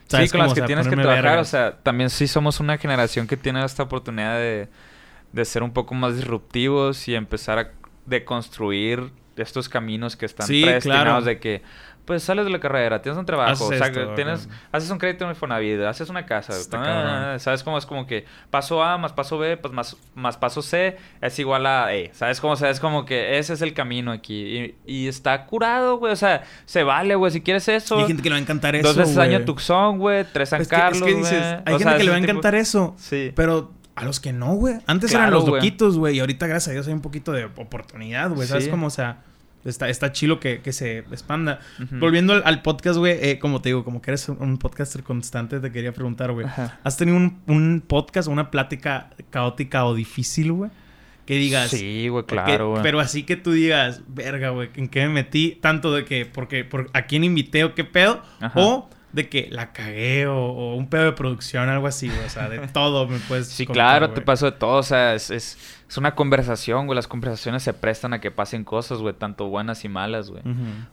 Sí, 0.08 0.30
con 0.30 0.40
las 0.40 0.52
O 0.52 0.54
que 0.56 0.62
sea, 0.62 0.68
tienes 0.68 0.88
que 0.88 0.96
trabajar. 0.96 1.24
vergas. 1.24 1.48
O 1.48 1.52
sea, 1.52 1.78
también 1.84 2.10
sí 2.10 2.28
somos 2.28 2.60
una 2.62 2.78
generación 2.78 3.28
que 3.28 3.36
tiene 3.36 3.64
esta 3.66 3.84
oportunidad 3.84 4.36
de, 4.38 4.70
de 5.34 5.46
ser 5.46 5.64
un 5.64 5.74
poco 5.74 5.94
más 5.96 6.16
disruptivos 6.16 7.08
y 7.10 7.16
empezar 7.16 7.60
a 7.60 7.72
deconstruir 8.06 9.12
estos 9.36 9.68
caminos 9.70 10.16
que 10.16 10.26
están 10.26 10.48
Sí, 10.48 10.64
predestinados 10.64 11.06
claro. 11.06 11.22
de 11.26 11.40
que 11.40 11.62
pues 12.08 12.24
sales 12.24 12.45
de 12.45 12.51
la 12.51 12.60
carrera, 12.60 13.01
tienes 13.01 13.20
un 13.20 13.26
trabajo, 13.26 13.51
Haces 13.51 13.62
o 13.68 13.78
sea, 13.78 13.88
esto, 13.88 14.14
tienes, 14.16 14.49
haces 14.72 14.89
un 14.89 14.97
crédito 14.97 15.26
en 15.26 15.32
Infonavit, 15.32 15.82
haces 15.82 16.10
una 16.10 16.26
casa, 16.26 16.53
ah. 16.74 17.36
¿sabes 17.38 17.62
cómo 17.64 17.78
es 17.78 17.86
como 17.86 18.08
que 18.08 18.26
paso 18.49 18.82
A 18.82 18.97
más 18.97 19.12
paso 19.14 19.38
B, 19.38 19.58
pues 19.58 19.74
más, 19.74 19.97
más 20.16 20.38
paso 20.38 20.62
C 20.62 20.97
es 21.22 21.38
igual 21.38 21.66
a 21.66 21.93
E, 21.93 22.10
¿sabes 22.14 22.39
cómo? 22.41 22.53
O 22.53 22.55
sea, 22.55 22.70
es 22.70 22.80
como 22.80 23.05
que 23.05 23.38
ese 23.38 23.53
es 23.53 23.62
el 23.62 23.74
camino 23.74 24.12
aquí 24.12 24.76
y, 24.86 25.03
y 25.03 25.08
está 25.08 25.45
curado, 25.45 25.97
güey, 25.97 26.14
o 26.14 26.16
sea, 26.16 26.43
se 26.66 26.82
vale, 26.84 27.14
güey, 27.16 27.32
si 27.32 27.41
quieres 27.41 27.68
eso. 27.68 27.97
Y 27.99 28.01
hay 28.03 28.08
gente 28.08 28.24
que 28.24 28.30
le 28.30 28.34
va 28.36 28.39
a 28.39 28.41
encantar 28.41 28.76
eso. 28.76 28.88
Dos 28.88 28.95
veces 28.97 29.18
año 29.18 29.43
Tucson, 29.43 29.99
güey. 29.99 30.26
Tres 30.32 30.49
San 30.49 30.62
Es 30.62 30.70
que, 30.70 30.76
Carlos, 30.76 31.01
es 31.01 31.03
que 31.03 31.16
dices, 31.16 31.32
güey. 31.39 31.43
hay 31.66 31.74
O 31.74 31.78
gente 31.78 31.84
sea, 31.84 31.97
que 31.97 32.03
le 32.05 32.10
va 32.12 32.16
a 32.16 32.20
tipo- 32.22 32.32
encantar 32.32 32.55
eso. 32.55 32.95
Sí. 32.97 33.34
Pero 33.36 33.74
a 33.95 34.05
los 34.05 34.20
que 34.22 34.32
no, 34.32 34.53
güey. 34.55 34.76
Antes 34.88 35.12
eran 35.14 35.32
los 35.32 35.41
güey. 35.43 35.55
loquitos, 35.55 35.97
güey. 35.97 36.16
Y 36.16 36.20
ahorita, 36.22 36.47
gracias 36.47 36.70
a 36.70 36.72
Dios, 36.72 36.88
hay 36.88 36.93
un 36.93 37.01
poquito 37.01 37.32
de 37.34 37.45
oportunidad, 37.45 38.30
güey. 38.30 38.47
¿Sabes 38.47 38.66
Sí. 38.66 38.70
cómo? 38.70 38.88
O 38.88 38.91
sea, 38.91 39.18
está, 39.70 39.89
está 39.89 40.11
chilo 40.11 40.39
que, 40.39 40.61
que 40.61 40.74
se 40.74 40.99
expanda. 40.99 41.59
Volviendo 41.91 42.34
al, 42.34 42.43
al 42.45 42.61
podcast, 42.61 42.97
güey. 42.97 43.18
eh, 43.22 43.39
como 43.39 43.61
te 43.61 43.70
digo, 43.70 43.84
como 43.84 44.01
que 44.01 44.11
eres 44.11 44.28
un, 44.30 44.57
podcaster 44.57 45.03
constante, 45.03 45.59
te 45.59 45.72
quería 45.72 45.93
preguntar, 45.93 46.32
güey. 46.32 46.47
¿Has 46.84 46.97
tenido 46.97 47.18
un, 47.18 47.41
un 47.47 47.84
podcast 47.86 48.28
o 48.28 48.32
una 48.32 48.51
plática 48.51 49.09
caótica 49.30 49.86
o 49.86 49.93
difícil, 49.95 50.51
güey? 50.51 50.72
Que 51.26 51.36
digas... 51.36 51.70
Sí, 51.72 52.07
güey, 52.07 52.24
claro, 52.26 52.70
güey. 52.72 52.84
pero 52.84 52.99
así 53.01 53.24
que 53.24 53.36
tú 53.36 53.51
digas, 53.51 54.01
verga, 54.07 54.51
güey, 54.51 54.70
¿en 54.76 54.88
qué 54.88 55.01
me 55.07 55.09
metí? 55.09 55.57
Tanto 55.61 55.93
de 55.93 56.05
que, 56.05 56.26
porque, 56.26 56.63
por, 56.63 56.89
¿a 56.93 57.01
quién 57.01 57.26
invité 57.26 57.65
o 57.65 57.76
qué 57.76 57.84
pedo? 57.84 58.22
Ajá. 58.39 58.57
O 58.57 58.89
de 59.11 59.28
que 59.28 59.47
la 59.51 59.74
cagué 59.74 60.28
o, 60.28 60.38
o 60.38 60.76
un 60.76 60.89
pedo 60.89 61.03
de 61.03 61.11
producción, 61.13 61.68
algo 61.68 61.88
así, 61.88 62.07
güey. 62.07 62.26
O 62.26 62.30
sea, 62.30 62.47
de 62.47 62.59
todo 62.74 63.07
me 63.07 63.20
puedes 63.20 63.47
Sí, 63.47 63.65
contar, 63.65 63.99
claro, 63.99 64.13
te 64.13 64.22
pasó 64.22 64.45
de 64.45 64.51
todo. 64.53 64.78
O 64.78 64.84
sea, 64.84 65.15
es, 65.15 65.30
es, 65.30 65.57
es 65.88 65.98
una 65.98 66.16
conversación, 66.16 66.86
güey. 66.86 66.96
Las 66.96 67.08
conversaciones 67.08 67.64
se 67.64 67.74
prestan 67.74 68.14
a 68.14 68.20
que 68.22 68.32
pasen 68.32 68.64
cosas, 68.64 69.00
güey, 69.00 69.14
tanto 69.14 69.48
buenas 69.48 69.86
y 69.86 69.90
malas, 69.90 70.30
güey. 70.30 70.44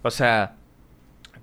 O 0.02 0.10
sea, 0.10 0.54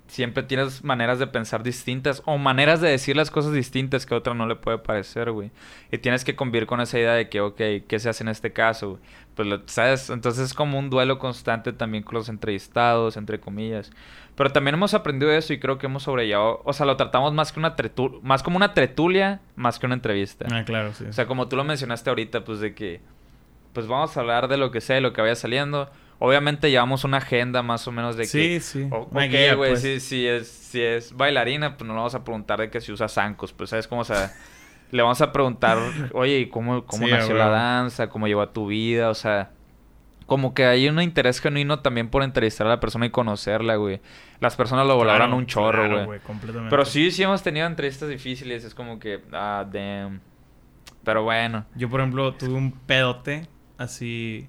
siempre 0.06 0.42
tienes 0.42 0.84
maneras 0.84 1.18
de 1.18 1.26
pensar 1.26 1.62
distintas 1.62 2.22
o 2.26 2.36
maneras 2.36 2.80
de 2.80 2.88
decir 2.90 3.16
las 3.16 3.30
cosas 3.30 3.52
distintas 3.52 4.04
que 4.04 4.14
a 4.14 4.18
otra 4.18 4.34
no 4.34 4.46
le 4.46 4.56
puede 4.56 4.78
parecer, 4.78 5.30
güey. 5.30 5.50
Y 5.90 5.98
tienes 5.98 6.24
que 6.24 6.36
convivir 6.36 6.66
con 6.66 6.80
esa 6.80 6.98
idea 6.98 7.12
de 7.14 7.28
que, 7.28 7.40
ok, 7.40 7.56
¿qué 7.88 7.98
se 7.98 8.08
hace 8.08 8.22
en 8.24 8.28
este 8.28 8.52
caso? 8.52 8.90
güey? 8.90 9.02
Pues, 9.34 9.48
lo- 9.48 9.62
¿sabes? 9.66 10.10
Entonces 10.10 10.44
es 10.46 10.54
como 10.54 10.78
un 10.78 10.90
duelo 10.90 11.18
constante 11.18 11.72
también 11.72 12.04
con 12.04 12.14
los 12.14 12.28
entrevistados, 12.28 13.16
entre 13.16 13.40
comillas. 13.40 13.90
Pero 14.34 14.50
también 14.50 14.74
hemos 14.74 14.92
aprendido 14.94 15.30
eso 15.32 15.52
y 15.52 15.60
creo 15.60 15.76
que 15.78 15.86
hemos 15.86 16.02
sobrellevado, 16.04 16.60
o 16.64 16.72
sea, 16.72 16.86
lo 16.86 16.96
tratamos 16.96 17.32
más 17.34 17.52
que 17.52 17.60
una 17.60 17.74
más 18.22 18.42
como 18.42 18.56
una 18.56 18.72
tretulia, 18.74 19.40
más 19.56 19.78
que 19.78 19.86
una 19.86 19.94
entrevista. 19.94 20.46
Ah, 20.50 20.64
claro, 20.64 20.92
sí. 20.94 21.04
O 21.04 21.12
sea, 21.12 21.26
como 21.26 21.48
tú 21.48 21.56
lo 21.56 21.64
mencionaste 21.64 22.08
ahorita, 22.10 22.44
pues 22.44 22.60
de 22.60 22.74
que, 22.74 23.00
pues 23.72 23.86
vamos 23.86 24.16
a 24.16 24.20
hablar 24.20 24.48
de 24.48 24.56
lo 24.56 24.70
que 24.70 24.80
sea, 24.80 24.96
de 24.96 25.02
lo 25.02 25.12
que 25.12 25.20
vaya 25.20 25.34
saliendo. 25.34 25.90
Obviamente 26.18 26.70
llevamos 26.70 27.04
una 27.04 27.16
agenda 27.16 27.62
más 27.62 27.88
o 27.88 27.92
menos 27.92 28.16
de 28.16 28.24
que... 28.24 28.28
sí, 28.28 28.60
sí. 28.60 28.88
Ok, 28.90 29.12
güey, 29.12 29.56
pues. 29.56 29.82
si, 29.82 29.98
si 29.98 30.26
es, 30.26 30.46
si 30.48 30.80
es 30.80 31.16
bailarina, 31.16 31.76
pues 31.76 31.86
no 31.86 31.94
le 31.94 31.98
vamos 31.98 32.14
a 32.14 32.22
preguntar 32.22 32.60
de 32.60 32.70
que 32.70 32.80
si 32.80 32.92
usa 32.92 33.08
zancos, 33.08 33.52
pues 33.52 33.70
sabes 33.70 33.88
cómo, 33.88 34.02
o 34.02 34.04
sea, 34.04 34.32
le 34.92 35.02
vamos 35.02 35.20
a 35.20 35.32
preguntar, 35.32 35.78
oye, 36.12 36.38
¿y 36.38 36.48
cómo, 36.48 36.84
cómo 36.84 37.06
Sí, 37.06 37.12
nació 37.12 37.34
a 37.34 37.38
la 37.38 37.48
danza? 37.48 38.08
¿Cómo 38.08 38.28
lleva 38.28 38.52
tu 38.52 38.68
vida? 38.68 39.10
O 39.10 39.14
sea, 39.14 39.50
como 40.26 40.54
que 40.54 40.64
hay 40.64 40.88
un 40.88 41.00
interés 41.02 41.40
genuino 41.40 41.80
también 41.80 42.08
por 42.08 42.22
entrevistar 42.22 42.66
a 42.66 42.70
la 42.70 42.80
persona 42.80 43.06
y 43.06 43.10
conocerla, 43.10 43.76
güey. 43.76 44.00
Las 44.38 44.54
personas 44.54 44.86
lo 44.86 45.00
Claro, 45.00 45.34
un 45.34 45.46
chorro, 45.46 45.88
claro, 45.88 46.06
güey. 46.06 46.20
completamente. 46.20 46.70
Pero 46.70 46.84
sí, 46.84 47.10
sí 47.10 47.22
hemos 47.22 47.42
tenido 47.42 47.66
entrevistas 47.66 48.08
difíciles, 48.08 48.64
es 48.64 48.74
como 48.74 48.98
que, 48.98 49.22
ah, 49.32 49.66
damn. 49.70 50.20
Pero 51.04 51.24
bueno. 51.24 51.64
Yo, 51.74 51.88
por 51.90 52.00
ejemplo, 52.00 52.34
tuve 52.34 52.54
un 52.54 52.72
pedote 52.72 53.48
así... 53.82 54.48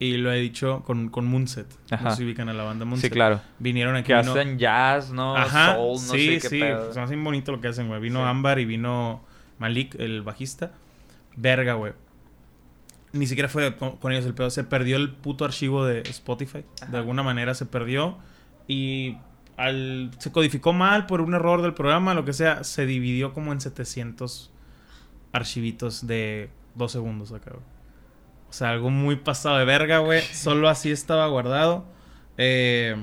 Y 0.00 0.16
lo 0.16 0.32
he 0.32 0.40
dicho 0.40 0.82
con, 0.84 1.08
con 1.08 1.24
Moonset. 1.26 1.66
Ajá. 1.90 2.10
No 2.10 2.16
si 2.16 2.24
ubican 2.24 2.48
a 2.48 2.52
la 2.52 2.64
banda 2.64 2.84
Moonset. 2.84 3.10
Sí, 3.10 3.14
claro. 3.14 3.40
Vinieron 3.60 3.94
aquí. 3.96 4.08
Que 4.08 4.18
vino- 4.20 4.32
hacen 4.32 4.58
jazz, 4.58 5.12
¿no? 5.12 5.36
Ajá, 5.36 5.74
Soul, 5.76 5.92
no 5.92 5.98
sí, 5.98 6.26
sé 6.26 6.40
qué 6.40 6.48
sí. 6.48 6.58
pedo. 6.60 6.92
Se 6.92 6.98
me 6.98 7.04
hace 7.04 7.16
bonito 7.16 7.52
lo 7.52 7.60
que 7.60 7.68
hacen, 7.68 7.86
güey. 7.88 8.00
Vino 8.00 8.18
Sí. 8.20 8.26
Ámbar 8.28 8.58
y 8.58 8.64
vino 8.64 9.22
Malik, 9.58 9.94
el 9.98 10.22
bajista. 10.22 10.72
Verga, 11.36 11.74
güey. 11.74 11.92
Ni 13.12 13.26
siquiera 13.28 13.48
fue 13.48 13.76
con, 13.76 13.96
con 13.96 14.12
ellos 14.12 14.26
el 14.26 14.34
pedo. 14.34 14.50
Se 14.50 14.64
perdió 14.64 14.96
el 14.96 15.10
puto 15.12 15.44
archivo 15.44 15.86
de 15.86 16.00
Spotify. 16.00 16.64
De 16.90 16.98
alguna 16.98 17.22
manera 17.22 17.54
se 17.54 17.64
perdió. 17.64 18.18
Y 18.66 19.16
al, 19.56 20.10
se 20.18 20.32
codificó 20.32 20.72
mal 20.72 21.06
por 21.06 21.20
un 21.20 21.34
error 21.34 21.62
del 21.62 21.72
programa, 21.72 22.14
lo 22.14 22.24
que 22.24 22.32
sea. 22.32 22.64
Se 22.64 22.84
dividió 22.84 23.32
como 23.32 23.52
en 23.52 23.60
700 23.60 24.50
archivitos 25.32 26.06
de 26.06 26.50
dos 26.74 26.92
segundos 26.92 27.32
acá, 27.32 27.52
güey. 27.52 27.62
O 28.54 28.56
sea, 28.56 28.70
algo 28.70 28.88
muy 28.88 29.16
pasado 29.16 29.58
de 29.58 29.64
verga, 29.64 29.98
güey. 29.98 30.22
Solo 30.32 30.68
así 30.68 30.92
estaba 30.92 31.26
guardado. 31.26 31.84
Eh, 32.38 32.94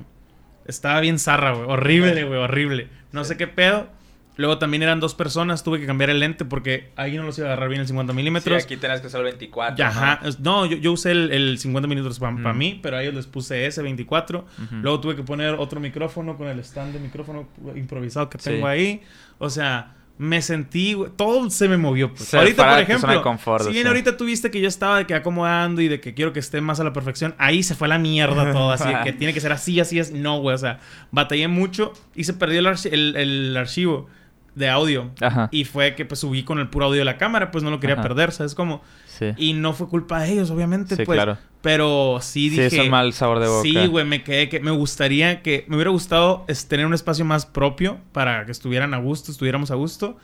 estaba 0.66 1.02
bien 1.02 1.20
zarra, 1.20 1.52
güey. 1.52 1.66
Horrible, 1.70 2.24
güey, 2.24 2.40
horrible. 2.40 2.88
No 3.12 3.26
sé 3.26 3.36
qué 3.36 3.48
pedo. 3.48 3.90
Luego 4.38 4.58
también 4.60 4.82
eran 4.82 5.02
dos 5.02 5.14
personas, 5.14 5.62
tuve 5.62 5.82
que 5.82 5.86
cambiar 5.86 6.10
el 6.10 6.22
lente 6.22 6.46
porque 6.46 6.90
ahí 6.96 7.18
no 7.18 7.24
los 7.24 7.38
iba 7.38 7.50
a 7.50 7.52
agarrar 7.52 7.68
bien 7.68 7.82
el 7.82 7.88
50 7.88 8.14
Sí, 8.14 8.16
milímetros. 8.16 8.64
aquí 8.64 8.78
tenés 8.78 9.02
que 9.02 9.08
usar 9.08 9.20
el 9.20 9.26
24. 9.26 9.76
Ya, 9.76 9.86
¿no? 9.88 9.92
ajá. 9.92 10.20
No, 10.40 10.66
yo, 10.66 10.78
yo 10.78 10.94
usé 10.94 11.12
el, 11.12 11.34
el 11.34 11.58
50 11.60 11.86
milímetros 11.90 12.18
para 12.18 12.32
Mm. 12.32 12.58
mí, 12.58 12.80
pero 12.82 12.96
a 12.96 13.02
ellos 13.04 13.14
les 13.14 13.28
puse 13.28 13.66
ese 13.68 13.82
24. 13.82 14.40
Ujú. 14.40 14.76
Luego 14.78 15.02
tuve 15.02 15.18
que 15.18 15.24
poner 15.24 15.56
otro 15.56 15.82
micrófono 15.82 16.38
con 16.38 16.48
el 16.48 16.60
stand 16.60 16.94
de 16.94 17.00
micrófono 17.00 17.50
improvisado 17.76 18.30
que 18.30 18.40
Sí. 18.40 18.52
tengo 18.52 18.68
ahí. 18.68 19.02
O 19.38 19.50
sea, 19.50 19.96
me 20.18 20.42
sentí, 20.42 20.96
todo 21.16 21.50
se 21.50 21.68
me 21.68 21.78
movió. 21.78 22.10
Pues. 22.14 22.30
Se 22.30 22.38
ahorita, 22.38 22.70
por 22.70 22.80
ejemplo, 22.80 23.22
confort, 23.24 23.66
si 23.66 23.72
bien 23.72 23.84
sí. 23.84 23.88
ahorita 23.88 24.18
tuviste 24.18 24.52
que 24.52 24.62
yo 24.62 24.68
estaba 24.68 25.00
de 25.00 25.08
que 25.08 25.16
acomodando 25.16 25.82
y 25.82 25.88
de 25.88 26.00
que 26.00 26.14
quiero 26.14 26.32
que 26.32 26.40
esté 26.40 26.62
más 26.62 26.80
a 26.80 26.84
la 26.84 26.94
perfección, 26.94 27.34
ahí 27.40 27.64
se 27.64 27.74
fue 27.76 27.88
a 27.88 27.90
la 27.90 27.98
mierda 27.98 28.52
todo, 28.52 28.72
así 28.72 28.90
que 29.04 29.14
tiene 29.18 29.34
que 29.34 29.40
ser 29.42 29.52
así, 29.52 29.80
así 29.80 29.98
es. 30.00 30.12
No, 30.12 30.40
güey, 30.40 30.54
o 30.56 30.60
sea, 30.60 30.80
batallé 31.12 31.48
mucho 31.48 31.94
y 32.16 32.24
se 32.26 32.34
perdió 32.34 32.60
el, 32.60 32.68
archi- 32.68 32.90
el- 32.92 33.16
el 33.16 33.58
archivo 33.58 34.08
de 34.56 34.70
audio. 34.70 35.12
Ajá. 35.22 35.48
Y 35.52 35.64
fue 35.66 35.96
que 35.96 36.06
pues 36.06 36.20
subí 36.20 36.44
con 36.44 36.60
el 36.60 36.68
puro 36.70 36.86
audio 36.88 37.00
de 37.00 37.06
la 37.06 37.18
cámara, 37.18 37.52
pues 37.52 37.64
no 37.64 37.70
lo 37.70 37.80
quería 37.80 37.94
Ajá. 37.96 38.04
perder, 38.04 38.32
¿sabes 38.32 38.54
cómo? 38.56 38.82
Sí. 39.06 39.32
Y 39.38 39.54
no 39.54 39.74
fue 39.74 39.88
culpa 39.88 40.22
de 40.22 40.34
ellos, 40.34 40.50
obviamente, 40.52 40.96
Sí, 40.96 41.04
pues. 41.06 41.16
claro. 41.18 41.38
Pero 41.62 42.18
sí 42.22 42.50
Sí, 42.50 42.62
dije... 42.62 42.66
es 42.66 42.74
un 42.80 42.90
mal 42.90 43.14
sabor 43.14 43.40
de 43.40 43.48
boca. 43.48 43.62
Sí, 43.62 43.86
güey, 43.88 44.04
me 44.04 44.24
quedé 44.24 44.50
que 44.50 44.60
me 44.60 44.72
gustaría 44.72 45.42
que 45.44 45.64
me 45.68 45.76
hubiera 45.76 45.92
gustado 45.92 46.44
es, 46.48 46.68
tener 46.68 46.86
un 46.86 46.94
espacio 46.94 47.24
más 47.24 47.46
propio 47.46 48.00
para 48.12 48.46
que 48.46 48.52
estuvieran 48.52 48.94
a 48.94 48.98
gusto, 48.98 49.32
estuviéramos 49.32 49.70
a 49.72 49.76
gusto 49.76 50.18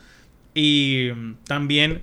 y 0.54 1.10
también 1.46 2.02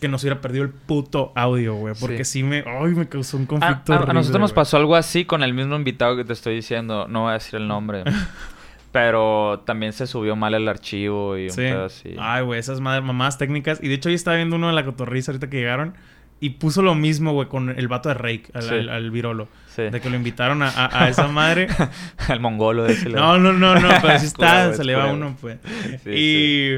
que 0.00 0.06
nos 0.08 0.22
hubiera 0.22 0.40
perdido 0.40 0.64
el 0.64 0.70
puto 0.70 1.32
audio, 1.34 1.74
güey, 1.74 1.94
porque 1.98 2.24
sí, 2.24 2.42
me 2.44 2.62
ay, 2.66 2.94
me 2.94 3.08
causó 3.08 3.36
un 3.36 3.44
A, 3.44 3.46
conflicto 3.48 3.92
a- 3.92 3.96
a 3.96 3.98
horrible, 4.00 4.14
nosotros 4.14 4.40
nos 4.40 4.52
pasó 4.52 4.76
algo 4.76 4.94
así 4.94 5.24
con 5.24 5.42
el 5.42 5.54
mismo 5.54 5.74
invitado 5.74 6.14
que 6.16 6.24
te 6.24 6.34
estoy 6.34 6.54
diciendo. 6.54 7.08
No 7.08 7.22
voy 7.22 7.30
a 7.30 7.34
decir 7.34 7.56
el 7.56 7.66
nombre. 7.66 8.04
pero 8.92 9.62
también 9.66 9.92
se 9.92 10.06
subió 10.06 10.34
mal 10.36 10.54
el 10.54 10.66
archivo 10.68 11.36
y 11.36 11.44
un 11.44 11.50
Sí. 11.50 11.56
pedo 11.62 11.84
así. 11.84 12.14
Ay, 12.18 12.42
güey, 12.42 12.58
esas 12.60 12.80
madres 12.80 13.04
mamás 13.04 13.38
técnicas 13.38 13.78
y 13.82 13.88
de 13.88 13.94
hecho 13.94 14.08
yo 14.08 14.14
estaba 14.16 14.36
viendo 14.36 14.56
uno 14.56 14.68
de 14.68 14.72
la 14.74 14.84
cotorriza 14.84 15.30
ahorita 15.32 15.50
que 15.50 15.58
llegaron 15.58 15.94
y 16.40 16.50
puso 16.50 16.82
lo 16.82 16.94
mismo, 16.94 17.32
güey, 17.32 17.48
con 17.48 17.68
el 17.70 17.88
vato 17.88 18.08
de 18.08 18.14
Rake, 18.14 18.44
al, 18.54 18.62
Sí. 18.62 18.74
al- 18.74 18.88
al 18.88 19.10
virolo. 19.10 19.48
Sí. 19.74 19.82
De 19.82 20.00
que 20.00 20.08
lo 20.08 20.16
invitaron 20.16 20.62
a, 20.62 20.68
a- 20.68 21.04
a 21.04 21.08
esa 21.08 21.28
madre. 21.28 21.66
el 22.30 22.40
mongolo 22.40 22.84
de 22.84 22.92
ese. 22.94 23.08
No, 23.10 23.38
no, 23.38 23.52
no, 23.52 23.74
no, 23.74 23.88
pero 24.00 24.18
sí 24.18 24.26
está, 24.26 24.72
se 24.72 24.84
le 24.84 24.94
va 24.94 25.12
uno, 25.12 25.36
pues. 25.40 25.58
Y, 26.06 26.74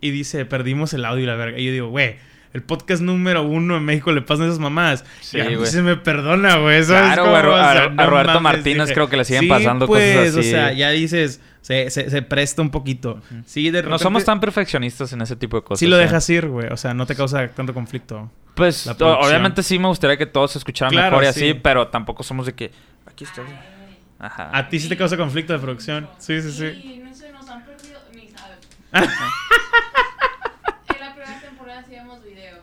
y 0.00 0.10
dice, 0.10 0.44
perdimos 0.46 0.92
el 0.94 1.04
audio 1.04 1.24
y 1.24 1.26
la 1.26 1.36
verga. 1.36 1.58
Y 1.58 1.66
yo 1.66 1.72
digo, 1.72 1.88
güey, 1.88 2.16
el 2.52 2.62
podcast 2.62 3.02
número 3.02 3.42
uno 3.42 3.76
en 3.76 3.84
México 3.84 4.12
le 4.12 4.22
pasan 4.22 4.46
esas 4.46 4.58
mamadas. 4.58 5.04
Sí, 5.20 5.38
y 5.38 5.40
a 5.40 5.44
mí 5.48 5.56
se 5.66 5.82
me 5.82 5.96
perdona, 5.96 6.56
güey. 6.56 6.82
¿sabes 6.84 7.14
Claro, 7.14 7.30
güey, 7.30 7.42
O 7.46 7.54
a- 7.54 8.06
Roberto 8.06 8.40
Martínez 8.40 8.88
dije, 8.88 8.94
creo 8.94 9.08
que 9.08 9.16
le 9.16 9.24
siguen 9.24 9.42
sí, 9.42 9.48
pasando 9.48 9.86
cosas 9.86 10.02
pues, 10.02 10.36
o 10.36 10.40
así. 10.40 10.50
sea, 10.50 10.72
ya 10.72 10.90
dices, 10.90 11.40
se, 11.62 11.90
se, 11.90 12.10
se 12.10 12.22
presta 12.22 12.60
un 12.62 12.70
poquito. 12.70 13.20
Sí, 13.46 13.64
de 13.70 13.78
repente... 13.78 13.90
No 13.90 13.98
somos 13.98 14.24
tan 14.24 14.40
perfeccionistas 14.40 15.12
en 15.12 15.22
ese 15.22 15.36
tipo 15.36 15.56
de 15.56 15.62
cosas. 15.64 15.78
Sí 15.80 15.86
lo 15.86 15.96
dejas 15.96 16.28
ir, 16.30 16.48
güey. 16.48 16.68
O 16.70 16.76
sea, 16.76 16.92
no 16.94 17.06
te 17.06 17.14
causa 17.14 17.48
tanto 17.48 17.72
conflicto. 17.72 18.30
Pues 18.54 18.86
o- 18.86 19.18
obviamente 19.18 19.62
sí 19.62 19.78
me 19.78 19.88
gustaría 19.88 20.16
que 20.18 20.26
todos 20.26 20.52
se 20.52 20.58
escucharan 20.58 20.92
Claro, 20.92 21.16
mejor 21.18 21.24
y 21.30 21.32
sí. 21.38 21.50
así, 21.50 21.54
pero 21.54 21.88
tampoco 21.88 22.22
somos 22.22 22.44
de 22.46 22.52
que 22.54 22.70
aquí 23.06 23.24
está. 23.24 23.42
Ay, 23.42 23.56
Ajá. 24.18 24.50
A 24.56 24.68
ti 24.68 24.78
sí 24.78 24.88
te 24.88 24.96
causa 24.96 25.16
conflicto 25.16 25.52
de 25.52 25.58
producción. 25.58 26.08
Sí, 26.18 26.40
sí, 26.42 26.52
sí. 26.52 26.64
Y 26.66 26.98
no 27.02 27.12
sé, 27.14 27.32
nos 27.32 27.48
han 27.48 27.64
perdido, 27.64 27.98
ni 28.14 28.28
sabes. 28.28 28.58
video 32.22 32.62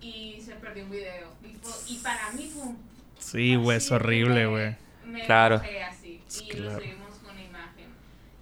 y 0.00 0.40
se 0.40 0.54
perdió 0.56 0.84
un 0.84 0.90
video. 0.90 1.28
Y, 1.44 1.54
fue- 1.54 1.72
y 1.94 1.98
para 1.98 2.30
mí 2.32 2.50
fue 2.52 2.62
un... 2.62 2.78
Sí, 3.18 3.54
güey, 3.56 3.76
es 3.78 3.90
horrible, 3.92 4.46
güey. 4.46 4.76
Claro. 5.26 5.60
así. 5.90 6.20
Y 6.28 6.52
lo 6.56 6.68
Claro. 6.68 6.80
subimos 6.84 7.14
con 7.18 7.38
imagen. 7.38 7.86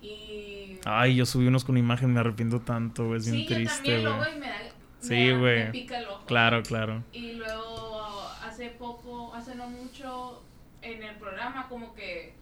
Y... 0.01 0.79
Ay, 0.87 1.17
yo 1.17 1.27
subí 1.27 1.47
unos 1.47 1.65
con 1.65 1.77
imagen, 1.77 2.13
me 2.15 2.21
arrepiento 2.21 2.61
tanto, 2.61 3.07
güey. 3.09 3.19
Es 3.21 3.31
bien 3.31 3.47
yo 3.47 3.55
triste, 3.55 3.91
güey. 3.91 4.03
luego 4.03 4.25
y 4.35 4.39
me 4.39 4.49
da... 4.49 4.59
me 4.63 4.71
Sí, 5.07 5.31
güey. 5.33 5.65
Me 5.65 5.71
pica 5.73 5.99
el 5.99 6.07
ojo. 6.09 6.25
Claro, 6.27 6.63
claro. 6.63 7.03
Y 7.13 7.33
luego 7.35 8.23
hace 8.43 8.71
poco, 8.71 9.35
hace 9.35 9.55
no 9.55 9.69
mucho, 9.69 10.43
en 10.83 11.03
el 11.03 11.17
programa 11.17 11.69
como 11.69 11.95
que 11.95 12.35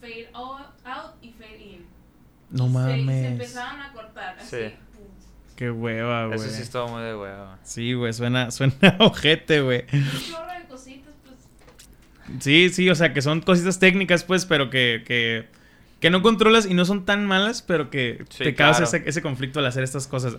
fade 0.00 0.28
out, 0.34 1.14
y 1.22 1.30
fade 1.32 1.58
in. 1.62 1.86
No 2.50 2.66
Y 2.66 2.68
se- 2.72 2.72
y 2.72 2.72
Se, 2.72 2.96
mames. 3.04 3.24
empezaban 3.32 3.80
a 3.80 3.92
cortar 3.92 4.36
así. 4.38 4.56
Sí. 4.68 4.74
Qué 5.56 5.70
hueva, 5.70 6.26
güey. 6.26 6.38
Eso 6.38 6.48
sí 6.50 6.62
estuvo 6.62 6.88
muy 6.88 7.02
de 7.02 7.16
hueva. 7.16 7.58
Sí, 7.62 7.92
güey, 7.94 8.12
suena, 8.12 8.50
suena 8.50 8.74
ojete, 8.98 9.60
güey. 9.60 9.84
Un 9.92 10.04
chorro 10.30 10.52
de 10.52 10.64
cositas, 10.68 11.14
pues. 11.24 12.42
Sí, 12.42 12.70
sí, 12.70 12.90
o 12.90 12.94
sea, 12.94 13.12
que 13.12 13.22
son 13.22 13.40
cositas 13.40 13.78
técnicas, 13.78 14.24
pues, 14.24 14.46
pero 14.46 14.70
que, 14.70 15.02
que, 15.06 15.46
que 16.00 16.10
no 16.10 16.22
controlas 16.22 16.66
y 16.66 16.74
no 16.74 16.84
son 16.84 17.04
tan 17.04 17.26
malas, 17.26 17.62
pero 17.62 17.90
que 17.90 18.24
Sí, 18.30 18.44
te 18.44 18.54
causa 18.54 18.84
claro. 18.84 18.96
ese, 18.96 19.08
ese 19.08 19.22
conflicto 19.22 19.60
al 19.60 19.66
hacer 19.66 19.84
estas 19.84 20.06
cosas. 20.06 20.36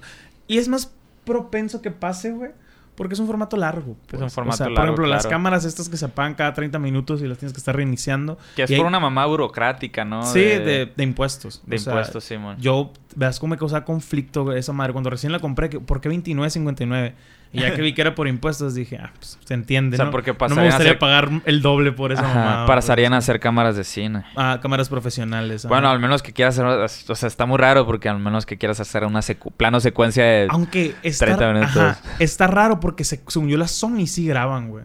Y 0.47 0.57
es 0.57 0.68
más 0.68 0.91
propenso 1.24 1.82
que 1.82 1.91
pase, 1.91 2.32
güey, 2.32 2.51
porque 2.95 3.13
es 3.13 3.20
un 3.20 3.28
formato 3.28 3.55
largo. 3.57 3.95
pues. 4.07 4.22
un 4.22 4.30
formato 4.30 4.55
o 4.55 4.57
sea, 4.57 4.66
Por 4.68 4.74
largo, 4.76 4.93
ejemplo, 4.93 5.07
las 5.07 5.28
cámaras 5.28 5.63
estas 5.66 5.88
que 5.89 5.97
se 5.97 6.05
apagan 6.05 6.34
cada 6.36 6.53
30 6.53 6.78
minutos 6.80 7.22
y 7.22 7.28
las 7.28 7.38
tienes 7.38 7.53
que 7.53 7.59
estar 7.59 7.76
reiniciando. 7.76 8.38
Que 8.55 8.63
es 8.63 8.70
por 8.72 8.80
hay- 8.80 8.86
una 8.86 8.99
mamá 8.99 9.26
burocrática, 9.26 10.03
¿no? 10.05 10.24
Sí, 10.24 10.39
de, 10.39 10.91
de 10.95 11.03
impuestos. 11.03 11.61
de 11.66 11.76
O 11.78 11.80
impuestos, 11.80 12.24
Simón. 12.24 12.57
Yo, 12.59 12.91
veas 13.16 13.39
cómo 13.39 13.51
me 13.51 13.57
causaba 13.57 13.86
conflicto 13.86 14.51
esa 14.53 14.74
madre. 14.74 14.93
Cuando 14.93 15.09
recién 15.09 15.32
la 15.32 15.39
compré, 15.39 15.70
¿por 15.70 16.01
qué 16.01 16.09
29.59? 16.09 17.13
Y 17.53 17.59
ya 17.61 17.74
que 17.74 17.82
vi 17.82 17.93
que 17.93 18.01
era 18.01 18.13
por 18.16 18.28
impuestos, 18.28 18.76
dije, 18.76 18.97
ah, 19.01 19.13
pues 19.18 19.39
se 19.45 19.53
entiende, 19.53 19.95
O 19.95 19.97
sea, 19.97 20.05
¿no? 20.07 20.11
porque 20.11 20.32
no 20.32 20.34
me 20.34 20.39
pasarían 20.39 20.66
a 20.66 20.76
gustaría 20.76 20.99
pagar 20.99 21.30
el 21.45 21.61
doble 21.61 21.93
por 21.93 22.11
esa 22.11 22.24
Ajá, 22.30 22.34
mamada. 22.39 22.66
pasarían 22.66 23.13
a 23.13 23.18
hacer 23.18 23.39
cámaras 23.39 23.78
de 23.78 23.86
cine. 23.86 24.26
Ah, 24.36 24.59
cámaras 24.61 24.89
profesionales. 24.89 25.66
Bueno, 25.66 25.89
al 25.89 25.99
menos 25.99 26.22
que 26.22 26.34
quieras 26.34 26.59
hacer... 26.59 26.66
O 27.09 27.16
sea, 27.16 27.28
está 27.28 27.45
muy 27.45 27.57
raro 27.57 27.86
porque 27.86 28.09
al 28.09 28.20
menos 28.20 28.45
que 28.45 28.57
quieras 28.57 28.82
hacer 28.82 29.05
una 29.05 29.22
secu- 29.22 29.53
plano 29.55 29.80
secuencia 29.80 30.26
de... 30.26 30.47
Aunque 30.49 30.95
está, 31.01 31.26
30 31.28 31.53
minutos. 31.53 31.78
ajá, 31.78 31.99
está 32.20 32.47
raro 32.47 32.82
porque 32.82 33.05
se, 33.05 33.22
según 33.28 33.47
yo 33.47 33.57
las 33.57 33.72
Sony 33.72 34.05
sí 34.07 34.28
graban, 34.28 34.68
güey. 34.70 34.84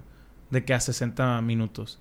De 0.50 0.64
que 0.64 0.72
a 0.72 0.78
60 0.78 1.40
minutos. 1.40 1.98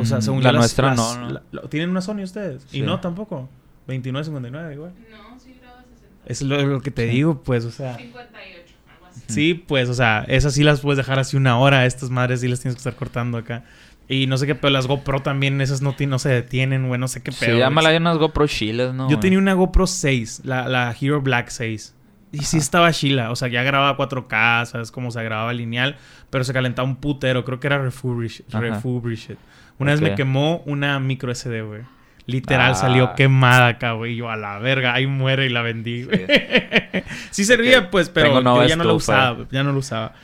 O 0.00 0.04
sea, 0.06 0.18
Mm, 0.18 0.22
según 0.22 0.42
La 0.42 0.50
yo 0.50 0.52
las- 0.52 0.60
nuestra 0.60 0.86
las- 0.94 0.96
no, 0.96 1.28
¿no? 1.28 1.40
la- 1.50 1.62
¿Tienen 1.68 1.90
una 1.90 2.00
Sony 2.00 2.22
ustedes? 2.22 2.62
Sí. 2.68 2.78
Y 2.78 2.82
no 2.82 3.00
tampoco. 3.00 3.50
29.59 3.88 4.72
igual. 4.74 4.92
No, 5.10 5.38
sí 5.40 5.56
graba 5.60 5.82
60. 5.82 6.06
Es 6.26 6.42
lo, 6.42 6.60
lo 6.66 6.80
que 6.80 6.90
te 6.90 7.06
digo, 7.06 7.42
pues, 7.42 7.64
o 7.64 7.70
sea... 7.70 7.96
58, 7.96 8.74
algo 8.94 9.06
así. 9.06 9.20
Sí, 9.28 9.54
pues, 9.54 9.88
o 9.88 9.94
sea, 9.94 10.24
esas 10.28 10.54
sí 10.54 10.62
las 10.62 10.80
puedes 10.80 10.96
dejar 10.98 11.18
así 11.18 11.36
una 11.36 11.58
hora. 11.58 11.86
Estas 11.86 12.10
madres 12.10 12.40
sí 12.40 12.48
las 12.48 12.60
tienes 12.60 12.76
que 12.76 12.80
estar 12.80 12.94
cortando 12.94 13.38
acá. 13.38 13.64
Y 14.08 14.26
no 14.26 14.36
sé 14.36 14.46
qué, 14.46 14.54
pero 14.54 14.70
las 14.70 14.86
GoPro 14.88 15.20
también, 15.22 15.60
esas 15.60 15.80
no, 15.80 15.94
ti- 15.94 16.06
no 16.06 16.18
se 16.18 16.28
detienen, 16.28 16.88
güey. 16.88 17.00
No 17.00 17.08
sé 17.08 17.22
qué 17.22 17.32
Sí, 17.32 17.46
pedo. 17.46 17.58
llámala 17.58 17.88
güey. 17.88 17.94
hay 17.96 18.00
unas 18.00 18.18
GoPro 18.18 18.46
chilas, 18.46 18.92
¿no? 18.94 19.08
Yo 19.08 19.18
tenía 19.20 19.38
una 19.38 19.54
GoPro 19.54 19.86
6, 19.86 20.42
la, 20.44 20.68
la 20.68 20.94
Hero 21.00 21.22
Black 21.22 21.48
6. 21.48 21.94
Y 22.32 22.38
sí 22.40 22.56
estaba 22.58 22.92
chila. 22.92 23.30
O 23.30 23.36
sea, 23.36 23.48
ya 23.48 23.62
grababa 23.62 23.96
4K, 23.96 24.66
¿sabes? 24.66 24.90
Como 24.90 25.10
se 25.10 25.22
grababa 25.22 25.52
lineal. 25.52 25.96
Pero 26.30 26.44
se 26.44 26.52
calentaba 26.52 26.88
un 26.88 26.96
putero. 26.96 27.44
Creo 27.44 27.60
que 27.60 27.66
era 27.66 27.78
refurbished. 27.78 28.44
Refurbished. 28.50 29.36
Una 29.78 29.92
vez 29.92 30.00
me 30.00 30.14
quemó 30.14 30.62
una 30.66 30.98
micro 30.98 31.30
SD, 31.34 31.62
güey. 31.62 31.82
Literal 32.26 32.72
Ah. 32.72 32.74
salió 32.74 33.14
quemada 33.14 33.66
acá, 33.68 33.92
güey. 33.92 34.12
Y 34.12 34.16
Yo 34.16 34.30
a 34.30 34.36
la 34.36 34.58
verga, 34.58 34.94
ahí 34.94 35.06
muere 35.06 35.46
y 35.46 35.48
la 35.48 35.62
vendí. 35.62 36.04
Sí, 36.04 36.10
Sí. 37.30 37.44
servía, 37.44 37.90
pues, 37.90 38.08
pero 38.08 38.40
yo 38.40 38.66
ya 38.66 38.76
no 38.76 38.84
lo 38.84 38.94
usaba. 38.94 39.46
Ya 39.50 39.62
no 39.62 39.72
lo 39.72 39.78
usaba. 39.80 40.14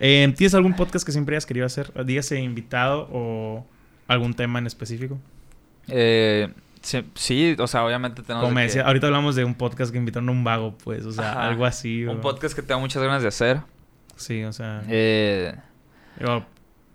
Eh, 0.00 0.30
¿Tienes 0.36 0.54
algún 0.54 0.74
podcast 0.74 1.06
que 1.06 1.12
siempre 1.12 1.34
hayas 1.34 1.46
querido 1.46 1.64
hacer? 1.64 1.90
Dígase 2.04 2.38
invitado 2.40 3.08
o 3.10 3.66
algún 4.08 4.34
tema 4.34 4.58
en 4.58 4.66
específico. 4.66 5.18
Eh, 5.88 6.48
sí, 6.82 7.02
sí, 7.14 7.56
o 7.58 7.66
sea, 7.66 7.84
obviamente 7.84 8.22
tenemos... 8.22 8.44
Como 8.44 8.56
que- 8.56 8.62
decía, 8.64 8.82
ahorita 8.86 9.06
hablamos 9.06 9.34
de 9.36 9.44
un 9.44 9.54
podcast 9.54 9.90
que 9.92 9.98
invitaron 9.98 10.28
a 10.28 10.32
un 10.32 10.44
vago, 10.44 10.76
pues, 10.84 11.04
o 11.06 11.12
sea, 11.12 11.30
Ajá. 11.32 11.48
algo 11.48 11.64
así. 11.64 12.04
Un 12.04 12.20
podcast 12.20 12.54
que 12.54 12.60
tengo 12.62 12.80
muchas 12.80 13.02
ganas 13.02 13.22
de 13.22 13.28
hacer. 13.28 13.60
Sí, 14.16 14.44
o 14.44 14.52
sea. 14.52 14.82
Eh, 14.88 15.54
yo- 16.20 16.44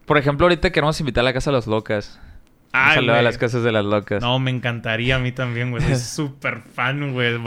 por 0.05 0.17
ejemplo, 0.17 0.45
ahorita 0.45 0.71
queremos 0.71 0.99
invitar 0.99 1.21
a 1.21 1.25
la 1.25 1.33
Casa 1.33 1.49
de 1.51 1.57
las 1.57 1.67
Locas. 1.67 2.19
Ay, 2.73 2.95
saludo 2.95 3.15
a 3.15 3.21
las 3.21 3.37
Casas 3.37 3.63
de 3.63 3.71
las 3.71 3.83
Locas. 3.83 4.21
No, 4.21 4.39
me 4.39 4.49
encantaría 4.51 5.17
a 5.17 5.19
mí 5.19 5.31
también, 5.31 5.71
güey. 5.71 5.83
Soy 5.83 5.95
súper 5.97 6.61
fan, 6.73 7.11
güey. 7.13 7.37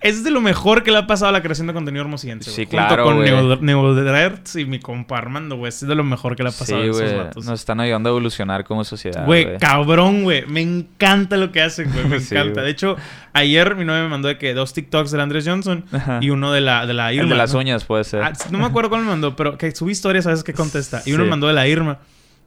Es 0.00 0.24
de 0.24 0.30
lo 0.30 0.40
mejor 0.40 0.82
que 0.82 0.90
le 0.90 0.98
ha 0.98 1.06
pasado 1.06 1.28
a 1.28 1.32
la 1.32 1.42
creación 1.42 1.66
de 1.66 1.72
contenido 1.74 2.02
hermosillense, 2.02 2.50
Sí, 2.50 2.64
güey. 2.64 2.68
claro, 2.68 3.04
Junto 3.04 3.18
con. 3.20 3.24
Neo- 3.26 3.60
Neodrerts 3.60 4.56
y 4.56 4.64
mi 4.64 4.80
compa 4.80 5.18
Armando, 5.18 5.56
güey. 5.56 5.68
Es 5.68 5.80
de 5.86 5.94
lo 5.94 6.04
mejor 6.04 6.36
que 6.36 6.42
le 6.42 6.48
ha 6.48 6.52
Sí, 6.52 6.58
pasado 6.60 6.80
a 6.82 6.84
esos 6.86 7.16
vatos. 7.16 7.44
Nos 7.44 7.60
están 7.60 7.80
ayudando 7.80 8.08
a 8.08 8.12
evolucionar 8.12 8.64
como 8.64 8.84
sociedad. 8.84 9.26
Güey, 9.26 9.58
cabrón, 9.58 10.22
güey. 10.22 10.46
Me 10.46 10.60
encanta 10.62 11.36
lo 11.36 11.52
que 11.52 11.60
hacen, 11.62 11.90
güey. 11.92 12.06
Me 12.06 12.20
Sí, 12.20 12.34
encanta. 12.34 12.62
De 12.62 12.70
hecho, 12.70 12.96
ayer 13.34 13.76
mi 13.76 13.84
novia 13.84 14.02
me 14.02 14.08
mandó 14.08 14.28
de 14.28 14.38
que 14.38 14.54
dos 14.54 14.72
TikToks 14.72 15.10
de 15.10 15.20
Andrés 15.20 15.44
Johnson 15.46 15.84
Ajá. 15.92 16.18
y 16.22 16.30
uno 16.30 16.52
de 16.52 16.60
la, 16.62 16.86
de 16.86 16.94
la 16.94 17.10
El 17.10 17.16
Irma. 17.18 17.28
de 17.30 17.36
las 17.36 17.52
¿no? 17.52 17.58
uñas 17.60 17.84
puede 17.84 18.04
ser. 18.04 18.22
Ah, 18.22 18.32
no 18.50 18.58
me 18.58 18.64
acuerdo 18.64 18.88
cuál 18.90 19.02
me 19.02 19.08
mandó, 19.08 19.36
pero 19.36 19.58
que 19.58 19.70
subí 19.74 19.92
historias, 19.92 20.24
¿sabes 20.24 20.42
qué 20.44 20.54
contesta? 20.54 21.02
Y 21.04 21.12
uno 21.12 21.22
Sí. 21.22 21.26
me 21.26 21.30
mandó 21.30 21.46
de 21.48 21.52
la 21.54 21.68
Irma. 21.68 21.98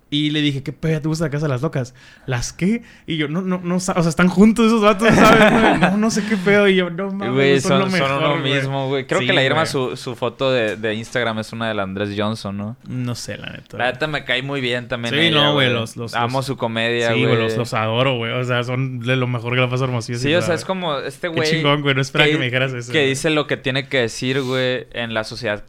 Y 0.09 0.29
le 0.29 0.41
dije, 0.41 0.61
¿qué 0.61 0.71
pedo 0.71 1.01
te 1.01 1.07
gusta 1.07 1.25
la 1.25 1.31
casa 1.31 1.47
de 1.47 1.49
las 1.53 1.63
locas? 1.63 1.95
¿Las 2.27 2.53
qué? 2.53 2.83
Y 3.07 3.17
yo, 3.17 3.27
no, 3.27 3.41
no, 3.41 3.59
no, 3.63 3.77
o 3.77 3.79
sea, 3.79 3.95
están 4.07 4.27
juntos 4.27 4.67
esos 4.67 4.79
vatos, 4.81 5.07
¿sabes? 5.15 5.79
No, 5.79 5.97
no 5.97 6.11
sé 6.11 6.23
qué 6.29 6.37
pedo. 6.37 6.67
Y 6.67 6.75
yo, 6.75 6.91
no 6.91 7.09
mames, 7.11 7.33
Güey, 7.33 7.59
son, 7.59 7.69
son, 7.69 7.79
lo 7.79 7.85
son 7.89 7.93
mejor, 7.93 8.11
uno 8.35 8.39
güey. 8.41 8.53
mismo, 8.53 8.87
güey. 8.89 9.07
Creo 9.07 9.21
Sí, 9.21 9.25
que 9.27 9.33
la 9.33 9.43
Irma, 9.43 9.61
güey. 9.61 9.67
su, 9.67 9.97
su 9.97 10.15
foto 10.15 10.51
de, 10.51 10.75
de 10.77 10.93
Instagram 10.93 11.39
es 11.39 11.51
una 11.51 11.67
de 11.67 11.73
la 11.73 11.81
Andrés 11.81 12.09
Johnson, 12.15 12.55
¿no? 12.55 12.77
No 12.87 13.15
sé, 13.15 13.37
la 13.39 13.49
neta. 13.49 13.75
La 13.77 13.91
neta 13.91 14.05
me 14.05 14.23
cae 14.23 14.43
muy 14.43 14.61
bien 14.61 14.87
también. 14.87 15.15
Sí, 15.15 15.19
ella, 15.19 15.45
no, 15.45 15.53
güey, 15.53 15.73
los- 15.73 15.97
los- 15.97 16.13
Amo 16.13 16.37
los- 16.39 16.45
su 16.45 16.57
comedia, 16.57 17.07
sí, 17.13 17.13
güey. 17.23 17.35
güey, 17.35 17.43
los, 17.47 17.57
los 17.57 17.73
adoro, 17.73 18.15
güey. 18.17 18.33
O 18.33 18.43
sea, 18.43 18.63
son 18.63 18.99
de 18.99 19.15
lo 19.15 19.25
mejor 19.25 19.55
que 19.55 19.61
la 19.61 19.69
paso 19.69 19.85
hermosillo. 19.85 20.19
Sí, 20.19 20.33
o 20.35 20.41
sea, 20.43 20.53
es 20.53 20.63
como 20.63 20.95
este 20.99 21.29
Qué 21.29 21.35
güey. 21.35 21.49
chingón, 21.49 21.81
güey. 21.81 21.95
No 21.95 22.01
esperaba 22.01 22.27
que, 22.27 22.33
que- 22.33 22.37
me 22.39 22.45
dijeras 22.45 22.71
eso. 22.73 22.91
Que 22.91 22.99
güey. 22.99 23.09
dice 23.09 23.31
lo 23.31 23.47
que 23.47 23.57
tiene 23.57 23.87
que 23.87 23.97
decir, 24.01 24.41
güey, 24.43 24.85
en 24.93 25.15
la 25.15 25.23
sociedad. 25.23 25.63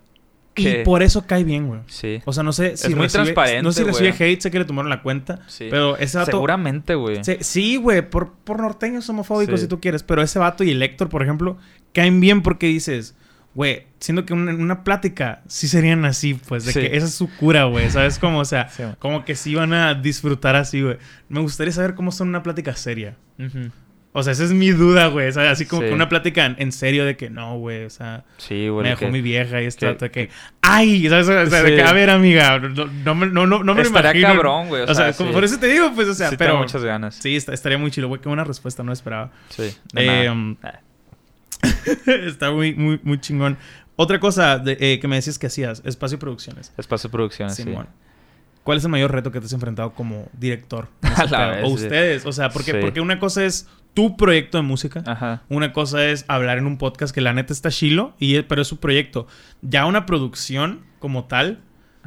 Y 0.56 0.84
por 0.84 1.02
eso 1.02 1.26
cae 1.26 1.42
bien, 1.44 1.66
güey. 1.66 1.80
Sí. 1.86 2.20
O 2.24 2.32
sea, 2.32 2.42
no 2.44 2.52
sé 2.52 2.76
si 2.76 2.86
Es 2.88 2.94
muy 2.94 3.02
recibe... 3.04 3.24
transparente, 3.24 3.62
No 3.62 3.72
sé 3.72 3.80
si 3.80 3.86
recibe 3.86 4.12
güey. 4.12 4.32
hate, 4.32 4.40
sé 4.42 4.50
que 4.50 4.58
le 4.60 4.64
tomaron 4.64 4.88
la 4.88 5.02
cuenta. 5.02 5.40
Sí. 5.48 5.66
Pero 5.70 5.96
ese 5.96 6.16
vato... 6.18 6.30
Seguramente, 6.30 6.94
güey. 6.94 7.24
Se- 7.24 7.42
Sí, 7.42 7.76
güey, 7.76 8.08
por, 8.08 8.32
por 8.44 8.60
norteños 8.60 9.08
homofóbicos 9.08 9.60
Sí. 9.60 9.64
si 9.64 9.68
tú 9.68 9.80
quieres. 9.80 10.02
Pero 10.04 10.22
ese 10.22 10.38
vato 10.38 10.62
y 10.64 10.70
el 10.70 10.82
Héctor, 10.82 11.08
por 11.08 11.22
ejemplo, 11.22 11.56
caen 11.92 12.20
bien 12.20 12.42
porque 12.42 12.66
dices, 12.68 13.16
güey, 13.54 13.86
siendo 13.98 14.24
que 14.26 14.32
una- 14.32 14.52
en 14.52 14.60
una 14.60 14.84
plática 14.84 15.42
sí 15.48 15.66
serían 15.66 16.04
así, 16.04 16.34
pues, 16.34 16.64
de 16.64 16.72
Sí. 16.72 16.80
que 16.80 16.96
esa 16.96 17.06
es 17.06 17.14
su 17.14 17.28
cura, 17.28 17.64
güey. 17.64 17.90
¿Sabes 17.90 18.18
cómo? 18.20 18.38
O 18.38 18.44
sea, 18.44 18.68
Sí. 18.68 18.84
como 19.00 19.24
que 19.24 19.34
sí 19.34 19.54
van 19.56 19.72
a 19.72 19.94
disfrutar 19.94 20.54
así, 20.56 20.82
güey. 20.82 20.98
Me 21.28 21.40
gustaría 21.40 21.72
saber 21.72 21.94
cómo 21.94 22.12
son 22.12 22.28
una 22.28 22.42
plática 22.44 22.76
seria. 22.76 23.16
Ujú. 23.38 23.70
O 24.16 24.22
sea, 24.22 24.32
esa 24.32 24.44
es 24.44 24.52
mi 24.52 24.70
duda, 24.70 25.08
güey. 25.08 25.26
O 25.28 25.32
sea, 25.32 25.50
así 25.50 25.66
como 25.66 25.82
Sí. 25.82 25.88
que 25.88 25.94
una 25.94 26.08
plática 26.08 26.46
en, 26.56 26.70
serio 26.70 27.04
de 27.04 27.16
que 27.16 27.30
no, 27.30 27.58
güey. 27.58 27.84
O 27.84 27.90
sea, 27.90 28.22
Sí, 28.36 28.68
güey. 28.68 28.84
me 28.84 28.90
dejó 28.90 29.06
que- 29.06 29.10
mi 29.10 29.20
vieja 29.20 29.60
y 29.60 29.64
este 29.66 29.96
que- 29.96 30.10
que, 30.10 30.30
¡ay! 30.62 31.08
¿Sabes? 31.08 31.28
O 31.28 31.46
sea, 31.50 31.62
de 31.64 31.74
que, 31.74 31.82
a 31.82 31.92
ver, 31.92 32.10
amiga, 32.10 32.60
no, 32.60 32.86
no, 32.86 33.14
me- 33.16 33.26
no, 33.26 33.44
no, 33.46 33.64
no 33.64 33.74
me 33.74 33.82
lo 33.82 33.86
Estaría 33.88 34.10
imagino. 34.20 34.28
cabrón, 34.28 34.68
güey, 34.68 34.82
o 34.82 34.84
O, 34.84 34.94
sea, 34.94 35.12
sea, 35.12 35.12
como 35.14 35.32
por 35.32 35.42
eso 35.42 35.58
te 35.58 35.66
digo, 35.66 35.90
pues, 35.96 36.06
o 36.06 36.14
sea, 36.14 36.30
pero. 36.30 36.52
tengo 36.52 36.58
muchas 36.62 36.84
ganas. 36.84 37.16
Sí, 37.16 37.34
está- 37.34 37.52
estaría 37.52 37.76
muy 37.76 37.90
chido, 37.90 38.06
güey. 38.06 38.20
Qué 38.20 38.28
buena 38.28 38.44
respuesta, 38.44 38.84
no 38.84 38.92
esperaba. 38.92 39.32
Sí. 39.48 39.74
de 39.92 40.24
Eh, 40.24 40.30
um, 40.30 40.56
Ah. 40.62 40.80
está 42.06 42.50
muy, 42.52 42.74
muy, 42.74 43.00
muy 43.02 43.20
chingón. 43.20 43.56
Otra 43.96 44.18
cosa 44.20 44.58
de- 44.58 44.76
eh, 44.80 44.98
que 45.00 45.08
me 45.08 45.16
decías 45.16 45.38
que 45.38 45.46
hacías, 45.46 45.82
espacio 45.84 46.18
producciones. 46.18 46.72
Espacio 46.76 47.10
Producciones, 47.10 47.54
sí. 47.56 47.64
¿Cuál 48.64 48.78
es 48.78 48.84
el 48.84 48.90
mayor 48.90 49.12
reto 49.12 49.30
que 49.30 49.40
te 49.40 49.46
has 49.46 49.52
enfrentado 49.52 49.92
como 49.92 50.28
director? 50.32 50.88
pedo? 51.02 51.50
vez, 51.50 51.64
o 51.64 51.68
ustedes, 51.68 52.26
o 52.26 52.32
sea, 52.32 52.48
porque, 52.50 52.72
Sí. 52.72 52.78
porque 52.80 53.00
una 53.00 53.18
cosa 53.18 53.44
es 53.44 53.68
tu 53.94 54.16
proyecto 54.16 54.58
de 54.58 54.62
música. 54.62 55.02
Ajá. 55.06 55.42
Una 55.48 55.72
cosa 55.72 56.04
es 56.04 56.24
hablar 56.28 56.58
en 56.58 56.66
un 56.66 56.78
podcast 56.78 57.14
que 57.14 57.20
la 57.20 57.32
neta 57.32 57.52
está 57.52 57.70
chilo, 57.70 58.14
y, 58.18 58.42
pero 58.42 58.62
es 58.62 58.68
su 58.68 58.78
proyecto. 58.80 59.26
Ya 59.62 59.86
una 59.86 60.04
producción 60.04 60.80
como 60.98 61.24
tal, 61.24 61.60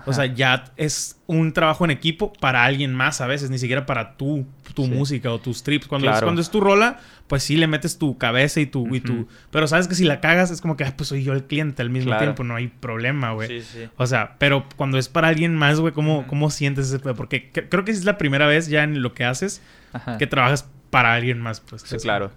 o 0.05 0.13
sea, 0.13 0.25
ya 0.27 0.65
es 0.77 1.19
un 1.25 1.53
trabajo 1.53 1.83
en 1.83 1.89
equipo 1.91 2.31
para 2.33 2.65
alguien 2.65 2.93
más 2.93 3.19
a 3.19 3.25
veces, 3.25 3.49
ni 3.49 3.57
siquiera 3.57 3.85
para 3.88 4.15
tu 4.15 4.45
Sí. 4.75 4.88
música 4.88 5.31
o 5.31 5.39
tus 5.39 5.63
trips. 5.63 5.88
Cuando, 5.88 6.05
es, 6.05 6.11
Claro. 6.11 6.27
cuando 6.27 6.39
es 6.41 6.51
tu 6.51 6.59
rola, 6.61 6.99
pues 7.25 7.41
sí 7.41 7.55
le 7.57 7.65
metes 7.65 7.97
tu 7.97 8.15
cabeza 8.19 8.59
y 8.59 8.67
tu, 8.67 8.93
y 8.95 8.99
tu... 8.99 9.27
Pero 9.49 9.67
sabes 9.67 9.88
que 9.88 9.95
si 9.95 10.03
la 10.03 10.19
cagas 10.21 10.51
es 10.51 10.61
como 10.61 10.77
que, 10.77 10.83
ah, 10.83 10.93
pues 10.95 11.09
soy 11.09 11.23
yo 11.23 11.33
el 11.33 11.45
cliente 11.45 11.81
al 11.81 11.89
mismo 11.89 12.09
Claro. 12.11 12.25
tiempo, 12.25 12.43
no 12.43 12.55
hay 12.55 12.67
problema, 12.67 13.31
güey. 13.31 13.47
Sí, 13.47 13.61
sí. 13.61 13.89
O 13.97 14.05
sea, 14.05 14.35
pero 14.38 14.65
cuando 14.75 14.99
es 14.99 15.09
para 15.09 15.29
alguien 15.29 15.55
más, 15.55 15.79
güey, 15.79 15.93
¿cómo. 15.93 16.27
¿cómo 16.27 16.51
sientes 16.51 16.91
ese? 16.93 16.99
Porque 16.99 17.51
cre- 17.51 17.65
creo 17.69 17.83
que 17.85 17.91
es 17.91 18.05
la 18.05 18.19
primera 18.19 18.45
vez 18.45 18.67
ya 18.67 18.83
en 18.83 19.01
lo 19.01 19.15
que 19.15 19.25
haces 19.25 19.63
Ajá. 19.93 20.19
que 20.19 20.27
trabajas 20.27 20.69
para 20.89 21.13
alguien 21.13 21.39
más, 21.41 21.59
pues. 21.59 21.81
Sí, 21.83 21.97
claro. 21.97 22.31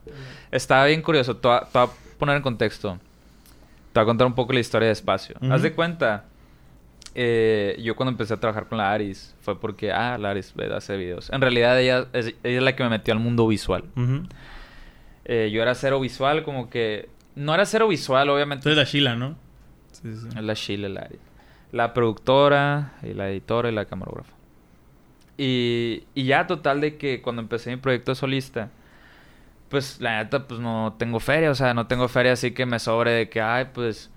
Está 0.51 0.85
bien 0.85 1.03
curioso. 1.03 1.37
Te 1.37 1.49
voy 1.49 1.59
a, 1.59 1.89
poner 2.19 2.37
en 2.37 2.43
contexto. 2.43 2.99
Te 3.93 4.01
voy 4.01 4.03
a 4.03 4.07
contar 4.07 4.27
un 4.27 4.35
poco 4.35 4.53
la 4.53 4.61
historia 4.61 4.87
de 4.87 4.93
Espacio. 4.93 5.37
Haz 5.51 5.63
de 5.63 5.73
cuenta. 5.73 6.25
eh, 7.15 7.77
yo 7.83 7.97
cuando 7.97 8.13
empecé 8.13 8.35
a 8.35 8.37
trabajar 8.37 8.69
con 8.69 8.79
la 8.79 8.93
Aris 8.93 9.35
fue 9.41 9.59
porque, 9.59 9.93
ah, 9.93 10.17
la 10.19 10.31
Aris 10.31 10.55
hace 10.75 10.97
videos. 10.97 11.31
En 11.31 11.41
realidad 11.41 11.81
ella 11.81 12.07
es, 12.13 12.27
ella 12.27 12.59
es 12.59 12.63
la 12.63 12.77
que 12.77 12.83
me 12.83 12.91
metió 12.91 13.13
al 13.13 13.21
mundo 13.21 13.47
visual. 13.47 13.85
Eh, 15.25 15.51
yo 15.53 15.63
era 15.63 15.75
cero 15.75 16.01
visual, 16.01 16.43
como 16.43 16.71
que... 16.71 17.09
No 17.37 17.55
era 17.55 17.65
cero 17.65 17.89
visual, 17.89 18.29
obviamente. 18.31 18.69
Entonces 18.69 18.77
la 18.77 18.85
Sheila, 18.85 19.17
¿no? 19.17 19.37
Sí, 19.93 20.15
sí. 20.15 20.29
Es 20.37 20.43
la 20.43 20.55
Chile, 20.55 20.89
la 20.89 21.03
Aris. 21.03 21.21
La 21.73 21.95
productora, 21.95 22.95
y 23.03 23.15
la 23.15 23.31
editora 23.31 23.71
y 23.71 23.73
la 23.73 23.85
camarógrafa. 23.85 24.40
Y, 25.43 26.05
y 26.15 26.25
ya 26.25 26.47
total 26.47 26.83
de 26.83 26.99
que 26.99 27.23
cuando 27.23 27.41
empecé 27.41 27.71
mi 27.71 27.79
proyecto 27.79 28.15
solista, 28.15 28.69
pues 29.71 29.99
la 30.01 30.19
neta, 30.23 30.47
pues 30.47 30.61
no 30.61 30.97
tengo 30.99 31.19
feria, 31.19 31.51
o 31.51 31.55
sea, 31.55 31.73
no 31.73 31.87
tengo 31.87 32.09
feria 32.09 32.33
así 32.33 32.51
que 32.51 32.67
me 32.67 32.79
sobre 32.79 33.13
de 33.13 33.31
que, 33.31 33.41
ay, 33.41 33.69
pues 33.73 34.11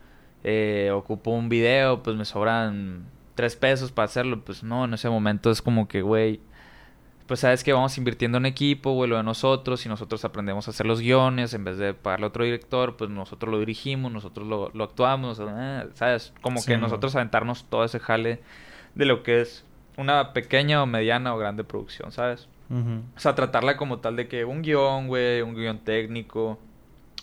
eh, 0.43 0.91
ocupo 0.93 1.31
un 1.31 1.47
video, 1.47 2.03
pues 2.03 2.17
me 2.17 2.25
sobran 2.25 3.05
tres 3.35 3.55
pesos 3.55 3.93
para 3.93 4.07
hacerlo. 4.07 4.41
Pues 4.43 4.63
no, 4.63 4.83
en 4.83 4.95
ese 4.95 5.09
momento 5.09 5.49
es 5.49 5.61
como 5.61 5.87
que, 5.87 6.01
güey, 6.01 6.41
pues 7.25 7.39
sabes 7.39 7.63
que 7.63 7.71
vamos 7.71 7.97
invirtiendo 7.97 8.37
en 8.37 8.45
equipo, 8.45 8.91
güey, 8.91 9.09
lo 9.09 9.15
de 9.15 9.23
nosotros, 9.23 9.85
y 9.85 9.89
nosotros 9.89 10.25
aprendemos 10.25 10.67
a 10.67 10.71
hacer 10.71 10.85
los 10.85 10.99
guiones, 10.99 11.53
en 11.53 11.63
vez 11.63 11.77
de 11.77 11.93
pagarle 11.93 12.25
a 12.25 12.29
otro 12.29 12.43
director, 12.43 12.97
pues 12.97 13.09
nosotros 13.09 13.49
lo 13.49 13.59
dirigimos, 13.59 14.11
nosotros 14.11 14.45
lo, 14.45 14.71
lo 14.73 14.83
actuamos, 14.83 15.39
eh, 15.41 15.87
¿sabes? 15.93 16.33
Como 16.41 16.59
Sí, 16.59 16.67
que 16.67 16.77
nosotros 16.77 17.15
aventarnos 17.15 17.63
todo 17.69 17.85
ese 17.85 17.99
jale 18.01 18.41
de 18.95 19.05
lo 19.05 19.23
que 19.23 19.39
es 19.41 19.65
una 19.97 20.33
pequeña 20.33 20.81
o 20.81 20.85
mediana 20.85 21.33
o 21.33 21.37
grande 21.37 21.63
producción, 21.63 22.11
¿sabes? 22.11 22.47
O 23.15 23.19
sea, 23.19 23.35
tratarla 23.35 23.77
como 23.77 23.99
tal 23.99 24.15
de 24.15 24.27
que 24.27 24.45
un 24.45 24.63
guion, 24.63 25.07
güey, 25.07 25.41
un 25.41 25.53
guion 25.53 25.77
técnico, 25.79 26.57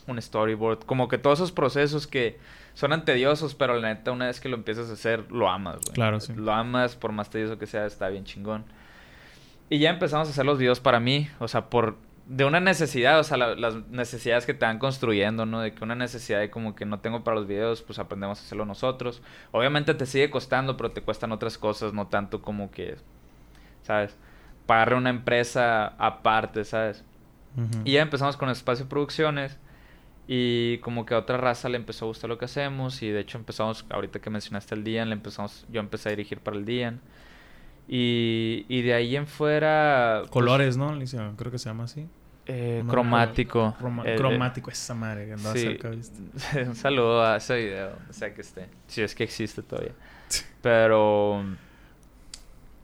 un 0.07 0.23
storyboard, 0.23 0.85
como 0.85 1.09
que 1.09 1.19
todos 1.19 1.41
esos 1.41 1.51
procesos 1.51 2.07
que 2.07 2.39
suenan 2.75 3.05
tediosos, 3.05 3.57
pero 3.57 3.75
la 3.75 3.89
neta, 3.89 4.13
una 4.13 4.27
vez 4.27 4.41
que 4.41 4.49
lo 4.49 4.57
empiezas 4.57 4.91
a 4.91 4.93
hacer, 4.93 5.31
lo 5.33 5.49
amas, 5.49 5.81
güey. 5.85 5.95
Claro, 5.95 6.21
sí. 6.21 6.35
Lo 6.37 6.53
amas, 6.53 6.95
por 6.95 7.11
más 7.11 7.31
tedioso 7.31 7.59
que 7.59 7.67
sea, 7.67 7.85
está 7.87 8.09
bien 8.09 8.25
chingón. 8.25 8.65
Y 9.69 9.79
ya 9.79 9.91
empezamos 9.91 10.29
a 10.29 10.31
hacer 10.31 10.47
los 10.47 10.59
videos 10.59 10.79
para 10.79 11.01
mí, 11.01 11.29
o 11.41 11.49
sea, 11.49 11.69
por 11.69 11.97
de 12.33 12.45
una 12.45 12.61
necesidad, 12.61 13.19
o 13.19 13.25
sea, 13.25 13.37
la- 13.37 13.57
las 13.57 13.75
necesidades 13.89 14.47
que 14.47 14.55
te 14.55 14.65
van 14.65 14.79
construyendo, 14.79 15.47
¿no? 15.47 15.61
De 15.61 15.75
que 15.75 15.83
una 15.83 15.97
necesidad 15.97 16.39
de 16.39 16.49
como 16.49 16.77
que 16.77 16.87
no 16.87 17.01
tengo 17.01 17.25
para 17.25 17.35
los 17.37 17.49
videos, 17.49 17.83
pues 17.83 17.99
aprendemos 17.99 18.39
a 18.39 18.43
hacerlo 18.45 18.65
nosotros. 18.65 19.21
Obviamente 19.51 19.95
te 19.95 20.07
sigue 20.07 20.31
costando, 20.31 20.77
pero 20.77 20.93
te 20.93 21.03
cuestan 21.03 21.33
otras 21.33 21.59
cosas, 21.59 21.93
no 21.93 22.07
tanto 22.07 22.41
como 22.41 22.71
que, 22.71 22.97
¿sabes? 23.83 24.17
Pagarle 24.67 24.95
una 24.97 25.11
empresa 25.11 25.89
aparte, 25.99 26.65
¿sabes? 26.65 27.05
Y 27.85 27.93
ya 27.95 28.03
empezamos 28.03 28.37
con 28.37 28.49
Espacio 28.49 28.89
Producciones. 28.89 29.59
Y 30.33 30.79
como 30.79 31.05
que 31.07 31.15
a 31.15 31.19
otra 31.19 31.37
raza 31.39 31.69
le 31.69 31.77
empezó 31.77 32.05
a 32.05 32.09
gustar 32.09 32.31
lo 32.31 32.39
que 32.39 32.45
hacemos. 32.45 33.03
Y 33.03 33.09
de 33.11 33.19
hecho 33.19 33.39
empezamos, 33.39 33.85
ahorita 33.91 34.21
que 34.21 34.31
mencionaste 34.31 34.77
el 34.77 34.85
Dian, 34.85 35.09
le 35.09 35.17
empezamos, 35.17 35.67
yo 35.69 35.81
empecé 35.81 36.11
a 36.11 36.13
dirigir 36.13 36.39
para 36.39 36.57
el 36.57 36.65
Dian. 36.65 37.01
Y, 37.89 38.67
y 38.69 38.83
de 38.83 38.95
ahí 38.95 39.17
en 39.17 39.27
fuera... 39.27 40.19
pues, 40.21 40.31
Colores, 40.31 40.77
¿no? 40.77 40.91
Alicia? 40.91 41.33
Creo 41.37 41.51
que 41.51 41.59
se 41.59 41.69
llama 41.69 41.85
así. 41.85 42.07
Eh, 42.53 42.85
cromático. 42.89 43.77
Eh, 44.05 44.17
cromático, 44.17 44.71
esa 44.71 44.95
madre 44.95 45.27
que 45.27 45.33
andaba 45.35 45.55
sí. 45.55 45.61
cerca, 45.63 45.91
¿viste? 45.91 46.19
Un 46.67 46.75
saludo 46.77 47.25
a 47.25 47.37
ese 47.37 47.57
video, 47.57 47.93
o 48.09 48.13
sea 48.13 48.35
que 48.35 48.41
esté. 48.41 48.67
Si 48.89 49.03
es 49.03 49.15
que 49.15 49.25
existe 49.25 49.63
todavía. 49.63 49.93
Pero... 50.63 51.45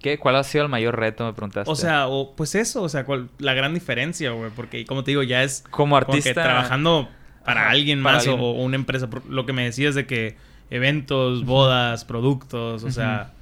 ¿Qué? 0.00 0.18
¿Cuál 0.18 0.36
ha 0.36 0.44
sido 0.44 0.64
el 0.64 0.70
mayor 0.70 0.96
reto? 0.98 1.24
Me 1.24 1.32
preguntaste. 1.32 1.70
O 1.70 1.74
sea, 1.74 2.06
o, 2.08 2.34
pues 2.36 2.54
eso, 2.54 2.82
o 2.82 2.88
sea, 2.88 3.04
cuál- 3.04 3.28
la 3.38 3.54
gran 3.54 3.74
diferencia, 3.74 4.30
güey. 4.30 4.50
Porque, 4.54 4.84
como 4.84 5.02
te 5.02 5.10
digo, 5.10 5.22
ya 5.22 5.42
es 5.42 5.62
como 5.70 5.96
como 5.98 6.06
que 6.12 6.18
artista... 6.18 6.42
trabajando 6.42 7.08
para 7.44 7.62
Ajá, 7.62 7.70
alguien 7.70 8.02
para 8.02 8.16
más 8.16 8.26
o- 8.26 8.32
alguien. 8.32 8.46
O, 8.48 8.52
una 8.62 8.76
empresa. 8.76 9.08
Lo 9.28 9.46
que 9.46 9.52
me 9.52 9.64
decías 9.64 9.94
de 9.94 10.06
que 10.06 10.36
eventos, 10.70 11.44
bodas, 11.44 12.04
productos, 12.04 12.84
o 12.84 12.90
sea... 12.90 13.32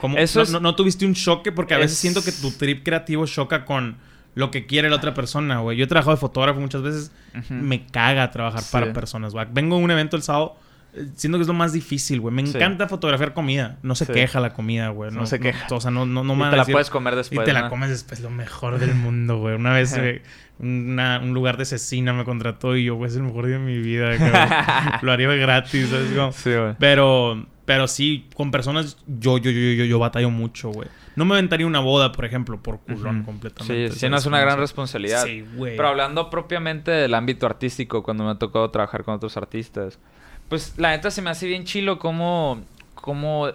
¿cómo- 0.00 0.16
Eso 0.18 0.38
no, 0.40 0.42
es- 0.44 0.50
no- 0.50 0.60
no 0.60 0.74
tuviste 0.74 1.04
un 1.06 1.14
choque? 1.14 1.52
Porque 1.52 1.74
a 1.74 1.78
veces 1.78 1.92
Es- 1.92 1.98
siento 1.98 2.24
que 2.24 2.32
tu 2.32 2.50
trip 2.50 2.82
creativo 2.82 3.26
choca 3.26 3.64
con 3.64 3.96
lo 4.34 4.50
que 4.50 4.66
quiere 4.66 4.90
la 4.90 4.96
otra 4.96 5.14
persona, 5.14 5.60
güey. 5.60 5.76
Yo 5.76 5.84
he 5.84 5.86
trabajado 5.86 6.16
de 6.16 6.20
fotógrafo 6.20 6.60
muchas 6.60 6.82
veces. 6.82 7.12
Me 7.48 7.86
caga 7.86 8.30
trabajar 8.30 8.62
Sí. 8.62 8.68
para 8.72 8.92
personas, 8.92 9.32
güey. 9.32 9.46
Vengo 9.52 9.76
a 9.76 9.78
un 9.78 9.90
evento 9.90 10.16
el 10.16 10.22
sábado... 10.22 10.56
eh, 10.94 11.06
Siento 11.16 11.38
que 11.38 11.42
es 11.42 11.48
lo 11.48 11.54
más 11.54 11.72
difícil, 11.72 12.20
güey. 12.20 12.34
Me 12.34 12.46
Sí. 12.46 12.56
encanta 12.56 12.86
fotografiar 12.88 13.32
comida. 13.34 13.78
No 13.82 13.94
se 13.94 14.06
Sí. 14.06 14.12
queja 14.12 14.38
la 14.40 14.52
comida, 14.52 14.88
güey. 14.90 15.10
No 15.10 15.26
se 15.26 15.40
queja. 15.40 15.66
o 15.74 15.80
sea, 15.80 15.90
no, 15.90 16.06
no, 16.06 16.22
no 16.24 16.34
Y 16.34 16.36
me 16.36 16.44
te 16.50 16.56
la 16.56 16.62
decir- 16.62 16.72
puedes 16.72 16.90
comer 16.90 17.16
después, 17.16 17.40
y 17.40 17.44
te 17.44 17.52
la 17.52 17.68
comes 17.68 17.90
después, 17.90 18.20
lo 18.20 18.30
mejor 18.30 18.78
del 18.78 18.94
mundo, 18.94 19.38
güey. 19.38 19.54
Una 19.56 19.72
vez 19.72 19.96
eh, 19.96 20.22
una- 20.60 21.18
un 21.20 21.34
lugar 21.34 21.56
de 21.56 21.64
cecina 21.64 22.12
me 22.12 22.24
contrató 22.24 22.76
y 22.76 22.84
yo, 22.84 22.94
güey, 22.94 23.10
es 23.10 23.16
el 23.16 23.22
mejor 23.24 23.46
día 23.46 23.58
de 23.58 23.64
mi 23.64 23.78
vida. 23.78 24.10
lo 25.02 25.12
haría 25.12 25.28
gratis, 25.34 25.88
¿sabes? 25.90 26.12
Como- 26.12 26.32
Sí, 26.32 26.50
güey. 26.54 26.74
Pero, 26.78 27.44
pero 27.64 27.88
sí, 27.88 28.28
con 28.34 28.50
personas 28.50 28.98
yo, 29.06 29.38
yo, 29.38 29.50
yo, 29.50 29.72
yo, 29.72 29.84
yo, 29.84 29.98
batallo 29.98 30.30
mucho, 30.30 30.70
güey. 30.70 30.88
No 31.16 31.24
me 31.24 31.34
aventaría 31.34 31.66
una 31.66 31.80
boda, 31.80 32.12
por 32.12 32.24
ejemplo, 32.24 32.62
por 32.62 32.80
culón 32.80 33.22
completamente. 33.22 33.92
Sí, 33.92 34.00
sí, 34.00 34.08
no 34.08 34.16
es 34.16 34.26
una 34.26 34.40
gran 34.40 34.58
responsabilidad. 34.58 35.24
Sí, 35.24 35.46
güey. 35.56 35.76
Pero 35.76 35.88
hablando 35.88 36.28
propiamente 36.28 36.90
del 36.90 37.14
ámbito 37.14 37.46
artístico, 37.46 38.02
cuando 38.02 38.24
me 38.24 38.30
ha 38.30 38.34
tocado 38.34 38.70
trabajar 38.70 39.04
con 39.04 39.14
otros 39.14 39.36
artistas, 39.36 39.98
pues 40.48 40.74
la 40.76 40.90
neta 40.90 41.10
se 41.10 41.22
me 41.22 41.30
hace 41.30 41.46
bien 41.46 41.64
chilo 41.64 41.98
como, 41.98 42.60
como 42.94 43.48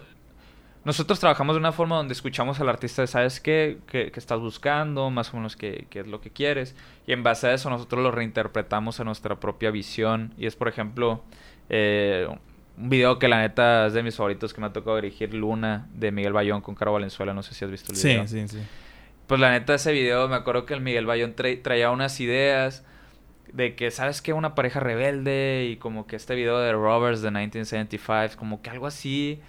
nosotros 0.85 1.19
trabajamos 1.19 1.55
de 1.55 1.59
una 1.59 1.71
forma 1.71 1.97
donde 1.97 2.13
escuchamos 2.13 2.59
al 2.59 2.69
artista, 2.69 3.05
¿sabes 3.05 3.39
qué? 3.39 3.77
¿Qué, 3.85 4.11
qué 4.11 4.19
estás 4.19 4.39
buscando? 4.39 5.11
Más 5.11 5.31
o 5.33 5.37
menos 5.37 5.55
qué, 5.55 5.85
qué 5.91 5.99
es 5.99 6.07
lo 6.07 6.21
que 6.21 6.31
quieres. 6.31 6.75
Y 7.05 7.11
en 7.11 7.21
base 7.21 7.47
a 7.47 7.53
eso 7.53 7.69
nosotros 7.69 8.01
lo 8.01 8.09
reinterpretamos 8.09 8.99
a 8.99 9.03
nuestra 9.03 9.39
propia 9.39 9.69
visión. 9.69 10.33
Y 10.37 10.47
es, 10.47 10.55
por 10.55 10.67
ejemplo, 10.67 11.23
eh, 11.69 12.27
un 12.79 12.89
video 12.89 13.19
que 13.19 13.27
la 13.27 13.39
neta 13.39 13.87
es 13.87 13.93
de 13.93 14.01
mis 14.03 14.15
favoritos 14.15 14.53
que 14.53 14.61
me 14.61 14.67
ha 14.67 14.73
tocado 14.73 14.95
dirigir, 14.95 15.33
Luna, 15.33 15.87
de 15.93 16.11
Miguel 16.11 16.33
Bayón 16.33 16.61
con 16.61 16.75
Caro 16.75 16.93
Valenzuela. 16.93 17.33
No 17.33 17.43
sé 17.43 17.53
si 17.53 17.65
has 17.65 17.71
visto 17.71 17.91
el 17.91 17.97
video. 18.01 18.27
Sí, 18.27 18.47
sí, 18.47 18.47
sí. 18.47 18.63
Pues 19.27 19.39
la 19.39 19.51
neta, 19.51 19.75
ese 19.75 19.91
video, 19.91 20.27
me 20.27 20.35
acuerdo 20.35 20.65
que 20.65 20.73
el 20.73 20.81
Miguel 20.81 21.05
Bayón 21.05 21.35
tra- 21.35 21.61
traía 21.61 21.91
unas 21.91 22.19
ideas 22.19 22.83
de 23.53 23.75
que, 23.75 23.91
¿sabes 23.91 24.21
qué? 24.21 24.33
Una 24.33 24.55
pareja 24.55 24.79
rebelde 24.79 25.67
y 25.71 25.77
como 25.77 26.07
que 26.07 26.15
este 26.15 26.35
video 26.35 26.57
de 26.59 26.71
Roberts 26.71 27.21
de 27.21 27.29
1975, 27.31 28.37
como 28.37 28.61
que 28.61 28.69
algo 28.69 28.87
así. 28.87 29.39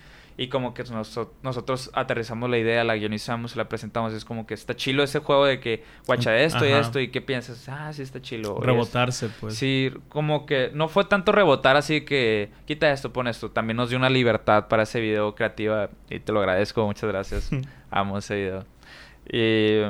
Y 0.43 0.49
como 0.49 0.73
que 0.73 0.83
noso- 0.85 1.33
nosotros 1.43 1.91
aterrizamos 1.93 2.49
la 2.49 2.57
idea, 2.57 2.83
la 2.83 2.97
guionizamos 2.97 3.57
la 3.57 3.69
presentamos. 3.69 4.15
Es 4.15 4.25
como 4.25 4.47
que 4.47 4.55
está 4.55 4.75
chilo 4.75 5.03
ese 5.03 5.19
juego 5.19 5.45
de 5.45 5.61
que, 5.61 5.85
guacha 6.07 6.35
esto 6.39 6.65
y 6.65 6.71
esto. 6.73 6.99
¿Y 6.99 7.09
qué 7.09 7.21
piensas? 7.21 7.69
Ah, 7.69 7.93
sí 7.93 8.01
está 8.01 8.23
chilo. 8.23 8.59
Rebotarse, 8.59 9.29
pues. 9.39 9.57
Sí, 9.57 9.93
como 10.09 10.47
que 10.47 10.71
no 10.73 10.89
fue 10.89 11.05
tanto 11.05 11.31
rebotar 11.33 11.77
así 11.77 12.07
que 12.07 12.49
quita 12.65 12.91
esto, 12.91 13.13
pon 13.13 13.29
esto. 13.29 13.51
También 13.51 13.77
nos 13.77 13.91
dio 13.91 13.99
una 13.99 14.09
libertad 14.09 14.67
para 14.69 14.85
ese 14.85 14.99
video 15.03 15.35
creativa 15.35 15.91
y 16.09 16.21
te 16.21 16.33
lo 16.33 16.41
agradezco, 16.41 16.87
muchas 16.87 17.11
gracias. 17.11 17.51
Amo 17.91 18.17
ese 18.17 18.37
video. 18.37 18.65
Y 19.31 19.83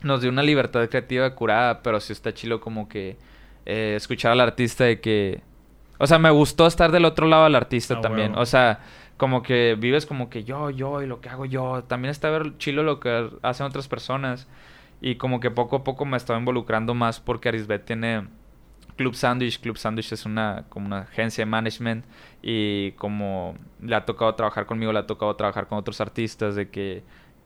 nos 0.00 0.22
dio 0.22 0.30
una 0.30 0.42
libertad 0.42 0.88
creativa 0.88 1.34
curada, 1.34 1.82
pero 1.82 2.00
sí 2.00 2.14
está 2.14 2.32
chilo 2.32 2.60
como 2.62 2.88
que 2.88 3.18
eh, 3.66 3.92
escuchar 3.94 4.32
al 4.32 4.40
artista 4.40 4.84
de 4.84 5.00
que... 5.00 5.42
O 5.98 6.06
sea, 6.06 6.18
me 6.18 6.30
gustó 6.30 6.66
estar 6.66 6.90
del 6.92 7.04
otro 7.04 7.26
lado 7.26 7.44
del 7.44 7.54
artista 7.54 7.94
Ah, 7.98 8.00
también. 8.00 8.34
O 8.36 8.44
sea, 8.46 8.80
como 9.16 9.42
que 9.42 9.76
vives 9.78 10.06
como 10.06 10.28
que 10.28 10.44
yo, 10.44 10.70
yo 10.70 11.02
y 11.02 11.06
lo 11.06 11.20
que 11.20 11.28
hago 11.28 11.46
yo. 11.46 11.84
También 11.84 12.10
está 12.10 12.30
ver 12.30 12.58
chilo 12.58 12.82
lo 12.82 13.00
que 13.00 13.30
hacen 13.42 13.66
otras 13.66 13.88
personas. 13.88 14.46
Y 15.00 15.16
como 15.16 15.40
que 15.40 15.50
poco 15.50 15.76
a 15.76 15.84
poco 15.84 16.04
me 16.04 16.16
estaba 16.16 16.38
involucrando 16.38 16.94
más 16.94 17.20
porque 17.20 17.48
Arisbet 17.48 17.84
tiene 17.84 18.28
Club 18.96 19.14
Sandwich. 19.14 19.60
Club 19.60 19.78
Sandwich 19.78 20.12
es 20.12 20.26
una 20.26 20.64
como 20.68 20.86
una 20.86 21.00
agencia 21.00 21.44
de 21.44 21.50
management 21.50 22.04
y 22.42 22.92
como 22.92 23.56
le 23.80 23.94
ha 23.94 24.04
tocado 24.04 24.34
trabajar 24.34 24.66
conmigo, 24.66 24.92
le 24.92 24.98
ha 25.00 25.06
tocado 25.06 25.34
trabajar 25.36 25.66
con 25.66 25.78
otros 25.78 26.00
artistas 26.00 26.54
de 26.54 26.70
que 26.70 27.02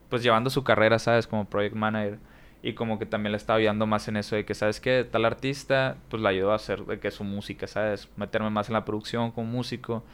pues 0.08 0.22
llevando 0.22 0.50
su 0.50 0.64
carrera, 0.64 0.98
¿sabes? 0.98 1.26
Como 1.26 1.48
project 1.48 1.76
manager 1.76 2.18
y 2.62 2.74
como 2.74 2.98
que 2.98 3.06
también 3.06 3.32
le 3.32 3.36
estaba 3.36 3.58
ayudando 3.58 3.86
más 3.86 4.08
en 4.08 4.16
eso 4.16 4.36
de 4.36 4.44
que, 4.44 4.54
¿sabes 4.54 4.80
qué? 4.80 5.04
Tal 5.10 5.24
artista, 5.24 5.96
pues 6.08 6.22
le 6.22 6.28
ayudó 6.28 6.52
a 6.52 6.56
hacer 6.56 6.84
de 6.84 7.00
que 7.00 7.10
su 7.10 7.24
música, 7.24 7.66
¿sabes? 7.66 8.08
Meterme 8.16 8.50
más 8.50 8.68
en 8.68 8.74
la 8.74 8.84
producción 8.84 9.30
como 9.30 9.50
músico 9.50 10.04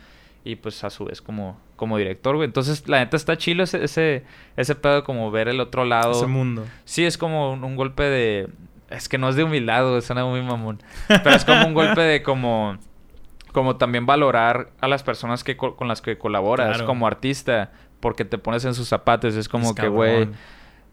y 0.46 0.56
pues 0.56 0.82
a 0.84 0.90
su 0.90 1.04
vez 1.04 1.20
como, 1.20 1.58
como 1.76 1.98
director, 1.98 2.36
güey. 2.36 2.46
Entonces, 2.46 2.88
la 2.88 2.98
neta 2.98 3.16
está 3.16 3.36
chilo 3.36 3.64
ese, 3.64 3.82
ese, 3.84 4.24
ese 4.56 4.74
pedo 4.74 4.96
de 4.96 5.02
como 5.02 5.30
ver 5.30 5.48
el 5.48 5.60
otro 5.60 5.84
lado. 5.84 6.12
Ese 6.12 6.26
mundo. 6.26 6.64
Sí, 6.84 7.04
es 7.04 7.18
como 7.18 7.52
un, 7.52 7.64
un 7.64 7.76
golpe 7.76 8.02
de... 8.04 8.48
Es 8.88 9.08
que 9.08 9.18
no 9.18 9.28
es 9.28 9.34
de 9.36 9.42
humildad, 9.44 9.88
güey, 9.88 10.00
suena 10.02 10.24
muy 10.24 10.40
mamón. 10.42 10.80
Pero 11.08 11.30
es 11.30 11.44
como 11.44 11.66
un 11.66 11.74
golpe 11.74 12.00
de 12.00 12.22
como... 12.22 12.78
Como 13.52 13.76
también 13.76 14.04
valorar 14.06 14.70
a 14.80 14.86
las 14.88 15.02
personas 15.02 15.42
que 15.42 15.56
co- 15.56 15.76
con 15.76 15.88
las 15.88 16.00
que 16.02 16.18
colaboras 16.18 16.68
Claro. 16.68 16.86
como 16.86 17.06
artista. 17.06 17.72
Porque 18.00 18.24
te 18.24 18.38
pones 18.38 18.64
en 18.64 18.74
sus 18.74 18.86
zapatos. 18.88 19.34
Es 19.34 19.48
como 19.48 19.70
Es 19.70 19.74
que, 19.74 19.88
güey... 19.88 20.28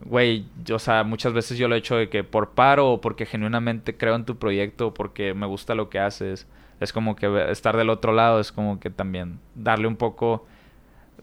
Güey, 0.05 0.45
o 0.73 0.79
sea, 0.79 1.03
muchas 1.03 1.31
veces 1.31 1.57
yo 1.57 1.67
lo 1.69 1.75
he 1.75 1.77
hecho 1.77 1.95
de 1.95 2.09
que 2.09 2.25
por 2.25 2.49
paro 2.51 2.89
o 2.91 2.99
porque 3.01 3.25
genuinamente 3.25 3.95
creo 3.95 4.15
en 4.15 4.25
tu 4.25 4.37
proyecto 4.37 4.93
porque 4.93 5.33
me 5.33 5.45
gusta 5.45 5.75
lo 5.75 5.89
que 5.89 5.99
haces. 5.99 6.45
Es 6.83 6.93
como 6.93 7.15
que 7.15 7.51
estar 7.51 7.75
del 7.77 7.89
otro 7.89 8.11
lado 8.13 8.39
es 8.39 8.51
como 8.51 8.79
que 8.79 8.89
también 8.89 9.39
darle 9.55 9.87
un 9.87 9.95
poco... 9.95 10.45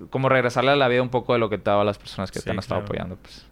Como 0.08 0.28
regresarle 0.30 0.70
a 0.70 0.76
la 0.76 0.88
vida 0.88 1.02
un 1.02 1.10
poco 1.10 1.34
de 1.34 1.38
lo 1.38 1.50
que 1.50 1.58
te 1.58 1.68
daba 1.70 1.82
a 1.82 1.84
las 1.84 1.98
personas 1.98 2.30
que 2.30 2.38
Sí, 2.38 2.46
te 2.46 2.50
han 2.52 2.58
estado 2.58 2.80
claro. 2.80 2.86
apoyando, 2.86 3.16
pues. 3.16 3.46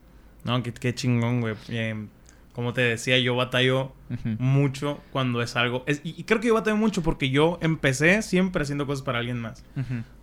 No, 0.44 0.62
qué, 0.62 0.72
qué 0.72 0.94
chingón, 0.94 1.40
güey. 1.42 1.54
Eh, 1.68 2.06
como 2.54 2.72
te 2.72 2.80
decía, 2.80 3.18
yo 3.18 3.36
batallo 3.36 3.92
mucho 4.38 4.98
cuando 5.12 5.42
es 5.42 5.54
algo. 5.56 5.84
es- 5.86 6.00
y, 6.04 6.14
y 6.18 6.24
creo 6.24 6.40
que 6.40 6.48
yo 6.48 6.54
batallo 6.54 6.76
mucho 6.78 7.02
porque 7.02 7.28
yo 7.30 7.58
empecé 7.60 8.22
siempre 8.22 8.62
haciendo 8.62 8.86
cosas 8.86 9.02
para 9.04 9.18
alguien 9.18 9.38
más. 9.40 9.62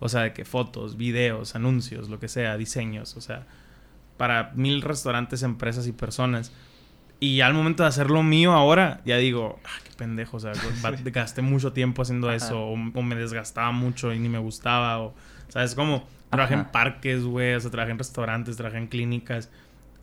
O 0.00 0.08
sea, 0.08 0.22
de 0.22 0.32
que 0.32 0.44
fotos, 0.44 0.96
videos, 0.96 1.54
anuncios, 1.54 2.08
lo 2.08 2.18
que 2.18 2.28
sea, 2.28 2.56
diseños, 2.56 3.16
o 3.16 3.20
sea, 3.20 3.46
para 4.16 4.50
mil 4.54 4.82
restaurantes, 4.82 5.42
empresas 5.44 5.86
y 5.86 5.92
personas. 5.92 6.52
Y 7.18 7.40
al 7.40 7.54
momento 7.54 7.82
de 7.82 7.88
hacerlo 7.88 8.22
mío 8.22 8.52
ahora, 8.52 9.00
ya 9.06 9.16
digo, 9.16 9.58
ah, 9.64 9.78
qué 9.84 9.90
pendejo, 9.96 10.36
o 10.36 10.40
sea, 10.40 10.52
gasté 11.04 11.42
mucho 11.42 11.72
tiempo 11.72 12.02
haciendo 12.02 12.28
Ajá. 12.28 12.36
eso, 12.36 12.60
o, 12.60 12.72
o 12.72 13.02
me 13.02 13.14
desgastaba 13.14 13.72
mucho 13.72 14.12
y 14.12 14.18
ni 14.18 14.28
me 14.28 14.38
gustaba, 14.38 14.98
o, 15.00 15.14
¿sabes? 15.48 15.74
Como, 15.74 16.06
trabajé 16.30 16.54
en 16.54 16.64
parques, 16.66 17.24
güey, 17.24 17.54
o 17.54 17.60
sea, 17.60 17.70
trabajé 17.70 17.92
en 17.92 17.98
restaurantes, 17.98 18.56
trabajé 18.56 18.78
en 18.78 18.86
clínicas. 18.88 19.50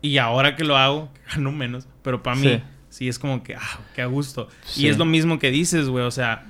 Y 0.02 0.18
ahora 0.18 0.56
que 0.56 0.64
lo 0.64 0.76
hago, 0.76 1.10
gano 1.30 1.52
menos, 1.52 1.86
pero 2.02 2.22
para 2.22 2.36
mí, 2.36 2.48
Sí. 2.48 2.62
sí 2.90 3.08
es 3.08 3.18
como 3.18 3.42
que, 3.42 3.54
ah, 3.54 3.80
qué 3.94 4.02
a 4.02 4.06
gusto. 4.06 4.48
Sí. 4.64 4.82
Y 4.84 4.88
es 4.88 4.98
lo 4.98 5.04
mismo 5.04 5.38
que 5.38 5.50
dices, 5.50 5.88
güey, 5.88 6.04
o 6.04 6.10
sea, 6.10 6.44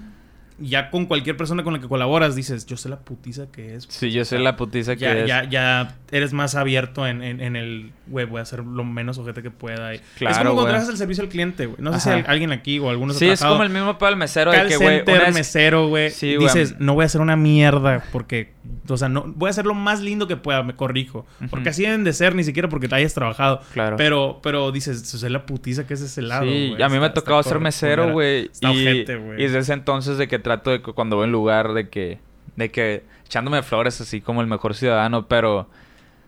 ya 0.58 0.90
con 0.90 1.06
cualquier 1.06 1.36
persona 1.36 1.64
con 1.64 1.72
la 1.72 1.80
que 1.80 1.88
colaboras, 1.88 2.36
dices, 2.36 2.64
yo 2.66 2.76
sé 2.76 2.88
la 2.88 3.00
putiza 3.00 3.46
que 3.50 3.74
es. 3.74 3.86
Sí, 3.88 4.12
yo 4.12 4.24
soy 4.24 4.42
la 4.42 4.56
putiza 4.56 4.94
que 4.94 5.00
Ya, 5.00 5.12
es. 5.18 5.26
ya, 5.26 5.44
ya 5.50 5.96
eres 6.12 6.32
más 6.32 6.54
abierto 6.54 7.06
en, 7.06 7.22
en, 7.22 7.40
en 7.40 7.56
el, 7.56 7.90
güey, 8.06 8.24
voy 8.26 8.38
a 8.38 8.42
hacer 8.42 8.60
lo 8.60 8.84
menos 8.84 9.18
ojete 9.18 9.42
que 9.42 9.50
pueda. 9.50 9.94
Y- 9.94 9.96
es 9.98 10.02
como 10.38 10.54
cuando 10.54 10.64
trabajas 10.66 10.88
el 10.88 10.96
servicio 10.96 11.24
al 11.24 11.28
cliente, 11.28 11.66
güey. 11.66 11.78
No 11.80 11.92
sé 11.92 12.00
si 12.00 12.24
alguien 12.28 12.52
aquí 12.52 12.78
o 12.78 12.88
algunos 12.90 13.16
Sí, 13.16 13.28
es 13.28 13.42
como 13.42 13.62
el 13.64 13.70
mismo 13.70 13.98
para 13.98 14.10
el 14.10 14.16
mesero 14.16 14.50
de 14.52 14.58
Call 14.58 14.68
que, 14.68 14.76
güey, 14.76 15.02
vez- 15.02 15.34
mesero, 15.34 15.88
güey. 15.88 16.10
Sí, 16.10 16.36
dices, 16.36 16.76
no 16.78 16.94
voy 16.94 17.02
a 17.02 17.06
hacer 17.06 17.20
una 17.20 17.36
mierda 17.36 18.04
porque, 18.12 18.52
o 18.88 18.96
sea, 18.96 19.08
no, 19.08 19.24
voy 19.34 19.48
a 19.48 19.50
hacer 19.50 19.66
lo 19.66 19.74
más 19.74 20.00
lindo 20.02 20.28
que 20.28 20.36
pueda, 20.36 20.62
me 20.62 20.74
corrijo. 20.76 21.26
Porque 21.50 21.70
así 21.70 21.82
deben 21.82 22.04
de 22.04 22.12
ser, 22.12 22.34
ni 22.36 22.44
siquiera 22.44 22.68
porque 22.68 22.86
te 22.88 22.94
hayas 22.94 23.12
trabajado. 23.14 23.60
Claro. 23.72 23.96
Pero, 23.96 24.40
pero 24.42 24.70
dices, 24.70 25.02
eso 25.02 25.16
es 25.26 25.32
la 25.32 25.46
putiza 25.46 25.86
que 25.86 25.94
es 25.94 26.00
ese 26.00 26.22
lado, 26.22 26.44
Sí, 26.44 26.76
a 26.80 26.88
mí 26.88 26.98
me 27.00 27.06
ha 27.06 27.12
tocado 27.14 27.42
ser 27.42 27.58
mesero, 27.58 28.12
güey. 28.12 28.50
Y, 28.60 28.66
ojete, 28.66 29.20
y 29.38 29.42
desde 29.42 29.58
ese 29.58 29.72
entonces 29.72 30.16
de 30.18 30.28
que 30.28 30.38
trato 30.44 30.70
de 30.70 30.80
que 30.80 30.92
cuando 30.92 31.16
voy 31.16 31.24
a 31.24 31.26
un 31.26 31.32
lugar 31.32 31.72
de 31.72 31.88
que... 31.88 32.20
De 32.54 32.70
que 32.70 33.02
echándome 33.26 33.64
flores 33.64 34.00
así 34.00 34.20
como 34.20 34.40
el 34.40 34.46
mejor 34.46 34.74
ciudadano, 34.74 35.26
pero... 35.26 35.68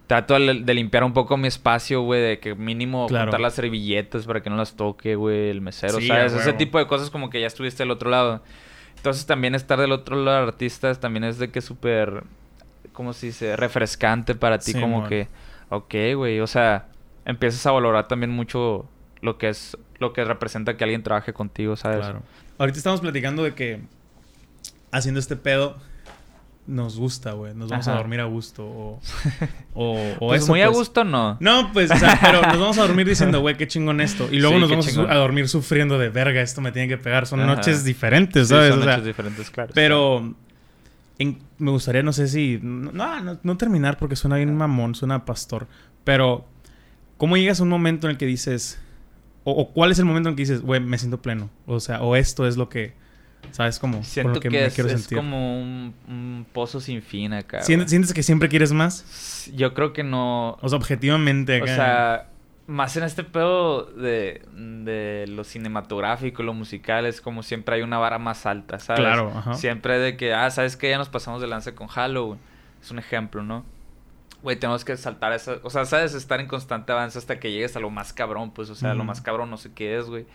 Trato 0.08 0.34
de, 0.34 0.74
limpiar 0.74 1.02
un 1.02 1.12
poco 1.12 1.36
mi 1.36 1.48
espacio, 1.48 2.00
güey, 2.02 2.20
de 2.20 2.38
que 2.38 2.54
mínimo 2.54 3.08
Claro. 3.08 3.36
las 3.38 3.54
servilletas 3.54 4.24
para 4.24 4.40
que 4.40 4.48
no 4.48 4.56
las 4.56 4.76
toque, 4.76 5.16
güey, 5.16 5.50
el 5.50 5.60
mesero, 5.60 5.98
Sí, 5.98 6.06
¿sabes? 6.06 6.32
Ese 6.32 6.52
tipo 6.52 6.78
de 6.78 6.86
cosas 6.86 7.10
como 7.10 7.28
que 7.28 7.40
ya 7.40 7.48
estuviste 7.48 7.82
del 7.82 7.90
otro 7.90 8.08
lado. 8.08 8.40
Entonces 8.96 9.26
también 9.26 9.56
estar 9.56 9.80
del 9.80 9.90
otro 9.90 10.16
lado 10.16 10.42
de 10.42 10.46
artistas 10.48 11.00
también 11.00 11.24
es 11.24 11.38
de 11.38 11.50
que 11.50 11.60
súper, 11.60 12.22
¿cómo 12.92 13.12
se 13.12 13.26
dice? 13.26 13.56
Refrescante 13.56 14.36
para 14.36 14.58
ti, 14.58 14.72
Sí, 14.72 14.80
como 14.80 15.08
que, 15.08 15.26
ok, 15.70 15.94
güey, 16.14 16.38
o 16.38 16.46
sea, 16.46 16.86
empiezas 17.24 17.66
a 17.66 17.72
valorar 17.72 18.06
también 18.06 18.30
mucho 18.30 18.88
lo 19.22 19.38
que 19.38 19.48
es, 19.48 19.76
lo 19.98 20.12
que 20.12 20.24
representa 20.24 20.76
que 20.76 20.84
alguien 20.84 21.02
trabaje 21.02 21.32
contigo, 21.32 21.74
¿sabes? 21.74 21.98
Claro. 21.98 22.22
Ahorita 22.58 22.78
estamos 22.78 23.00
platicando 23.00 23.42
de 23.42 23.54
que 23.54 23.80
haciendo 24.90 25.20
este 25.20 25.36
pedo 25.36 25.76
nos 26.66 26.98
gusta, 26.98 27.30
güey. 27.32 27.54
Nos 27.54 27.68
vamos 27.70 27.86
a 27.86 27.94
dormir 27.94 28.20
a 28.20 28.24
gusto. 28.24 28.64
O, 28.66 29.00
o, 29.74 29.96
o 30.18 30.28
Pues 30.28 30.42
eso, 30.42 30.52
muy 30.52 30.62
a 30.62 30.66
pues. 30.66 30.78
gusto 30.78 31.04
no. 31.04 31.36
No, 31.38 31.72
pues, 31.72 31.90
o 31.92 31.96
sea, 31.96 32.18
pero 32.20 32.42
nos 32.42 32.58
vamos 32.58 32.78
a 32.78 32.82
dormir 32.82 33.06
diciendo, 33.08 33.40
güey, 33.40 33.56
qué 33.56 33.68
chingón 33.68 34.00
esto. 34.00 34.26
Y 34.32 34.40
luego 34.40 34.56
Sí, 34.56 34.60
nos 34.62 34.70
vamos 34.70 34.86
a, 34.86 34.90
su- 34.90 34.96
chingón. 34.96 35.10
a 35.12 35.14
dormir 35.16 35.48
sufriendo 35.48 35.96
de 35.98 36.08
verga, 36.08 36.40
esto 36.40 36.60
me 36.60 36.72
tiene 36.72 36.88
que 36.88 36.98
pegar. 36.98 37.26
Son 37.26 37.38
Ajá. 37.40 37.54
noches 37.54 37.84
diferentes, 37.84 38.48
Sí, 38.48 38.54
¿sabes? 38.54 38.70
son 38.70 38.80
O 38.80 38.84
sea, 38.84 38.94
hechos 38.94 39.04
diferentes, 39.06 39.50
claro. 39.50 39.70
pero 39.74 40.34
en- 41.20 41.38
me 41.58 41.70
gustaría, 41.70 42.02
no 42.02 42.12
sé 42.12 42.26
si. 42.26 42.58
No, 42.60 42.90
no, 43.20 43.38
no 43.40 43.56
terminar 43.56 43.96
porque 43.96 44.16
suena 44.16 44.36
bien 44.36 44.52
mamón, 44.56 44.94
suena 44.96 45.14
a 45.16 45.24
pastor. 45.24 45.68
Pero, 46.02 46.46
¿cómo 47.16 47.36
llegas 47.36 47.60
a 47.60 47.62
un 47.62 47.68
momento 47.68 48.08
en 48.08 48.12
el 48.12 48.18
que 48.18 48.26
dices. 48.26 48.80
O, 49.44 49.52
o 49.52 49.72
cuál 49.72 49.92
es 49.92 50.00
el 50.00 50.04
momento 50.04 50.28
en 50.30 50.34
que 50.34 50.42
dices, 50.42 50.62
güey, 50.62 50.80
me 50.80 50.98
siento 50.98 51.22
pleno? 51.22 51.48
O 51.66 51.78
sea, 51.78 52.02
o 52.02 52.16
esto 52.16 52.44
es 52.48 52.56
lo 52.56 52.68
que. 52.68 52.94
¿Sabes 53.52 53.78
cómo? 53.78 54.02
Siento 54.02 54.34
lo 54.34 54.40
que, 54.40 54.48
que, 54.48 54.58
me 54.58 54.64
es, 54.66 54.74
quiero 54.74 54.90
es 54.90 55.00
sentir. 55.02 55.18
como 55.18 55.60
un, 55.60 55.94
un 56.08 56.46
pozo 56.52 56.80
sin 56.80 57.02
fin 57.02 57.32
acá. 57.32 57.62
¿Sientes, 57.62 58.12
que 58.12 58.22
siempre 58.22 58.48
quieres 58.48 58.72
más? 58.72 59.50
Yo 59.54 59.74
creo 59.74 59.92
que 59.92 60.02
no. 60.04 60.58
O 60.60 60.68
sea, 60.68 60.78
objetivamente 60.78 61.60
O 61.60 61.64
acá. 61.64 61.74
sea, 61.74 62.28
más 62.66 62.96
en 62.96 63.04
este 63.04 63.22
pedo 63.24 63.84
de, 63.84 64.42
de 64.54 65.26
lo 65.28 65.44
cinematográfico, 65.44 66.42
lo 66.42 66.52
musical, 66.52 67.06
es 67.06 67.20
como 67.20 67.42
siempre 67.42 67.76
hay 67.76 67.82
una 67.82 67.98
vara 67.98 68.18
más 68.18 68.44
alta, 68.46 68.78
¿sabes? 68.78 69.00
Claro, 69.00 69.32
ajá. 69.34 69.54
Siempre 69.54 69.98
de 69.98 70.16
que, 70.16 70.34
ah, 70.34 70.50
¿sabes 70.50 70.76
qué? 70.76 70.90
Ya 70.90 70.98
nos 70.98 71.08
pasamos 71.08 71.40
de 71.40 71.46
lanza 71.46 71.74
con 71.74 71.86
Halloween. 71.86 72.38
Es 72.82 72.90
un 72.90 72.98
ejemplo, 72.98 73.42
¿no? 73.42 73.64
Güey, 74.42 74.56
tenemos 74.56 74.84
que 74.84 74.96
saltar 74.96 75.32
esa... 75.32 75.56
O 75.62 75.70
sea, 75.70 75.84
¿sabes? 75.86 76.14
Estar 76.14 76.40
en 76.40 76.46
constante 76.46 76.92
avance 76.92 77.18
hasta 77.18 77.40
que 77.40 77.50
llegues 77.50 77.74
a 77.76 77.80
lo 77.80 77.90
más 77.90 78.12
cabrón, 78.12 78.50
pues. 78.52 78.70
O 78.70 78.74
sea, 78.74 78.90
lo 78.90 78.98
Ujú. 79.00 79.06
más 79.06 79.20
cabrón 79.20 79.50
no 79.50 79.56
sé 79.56 79.72
qué 79.74 79.96
es, 79.98 80.06
güey. 80.06 80.26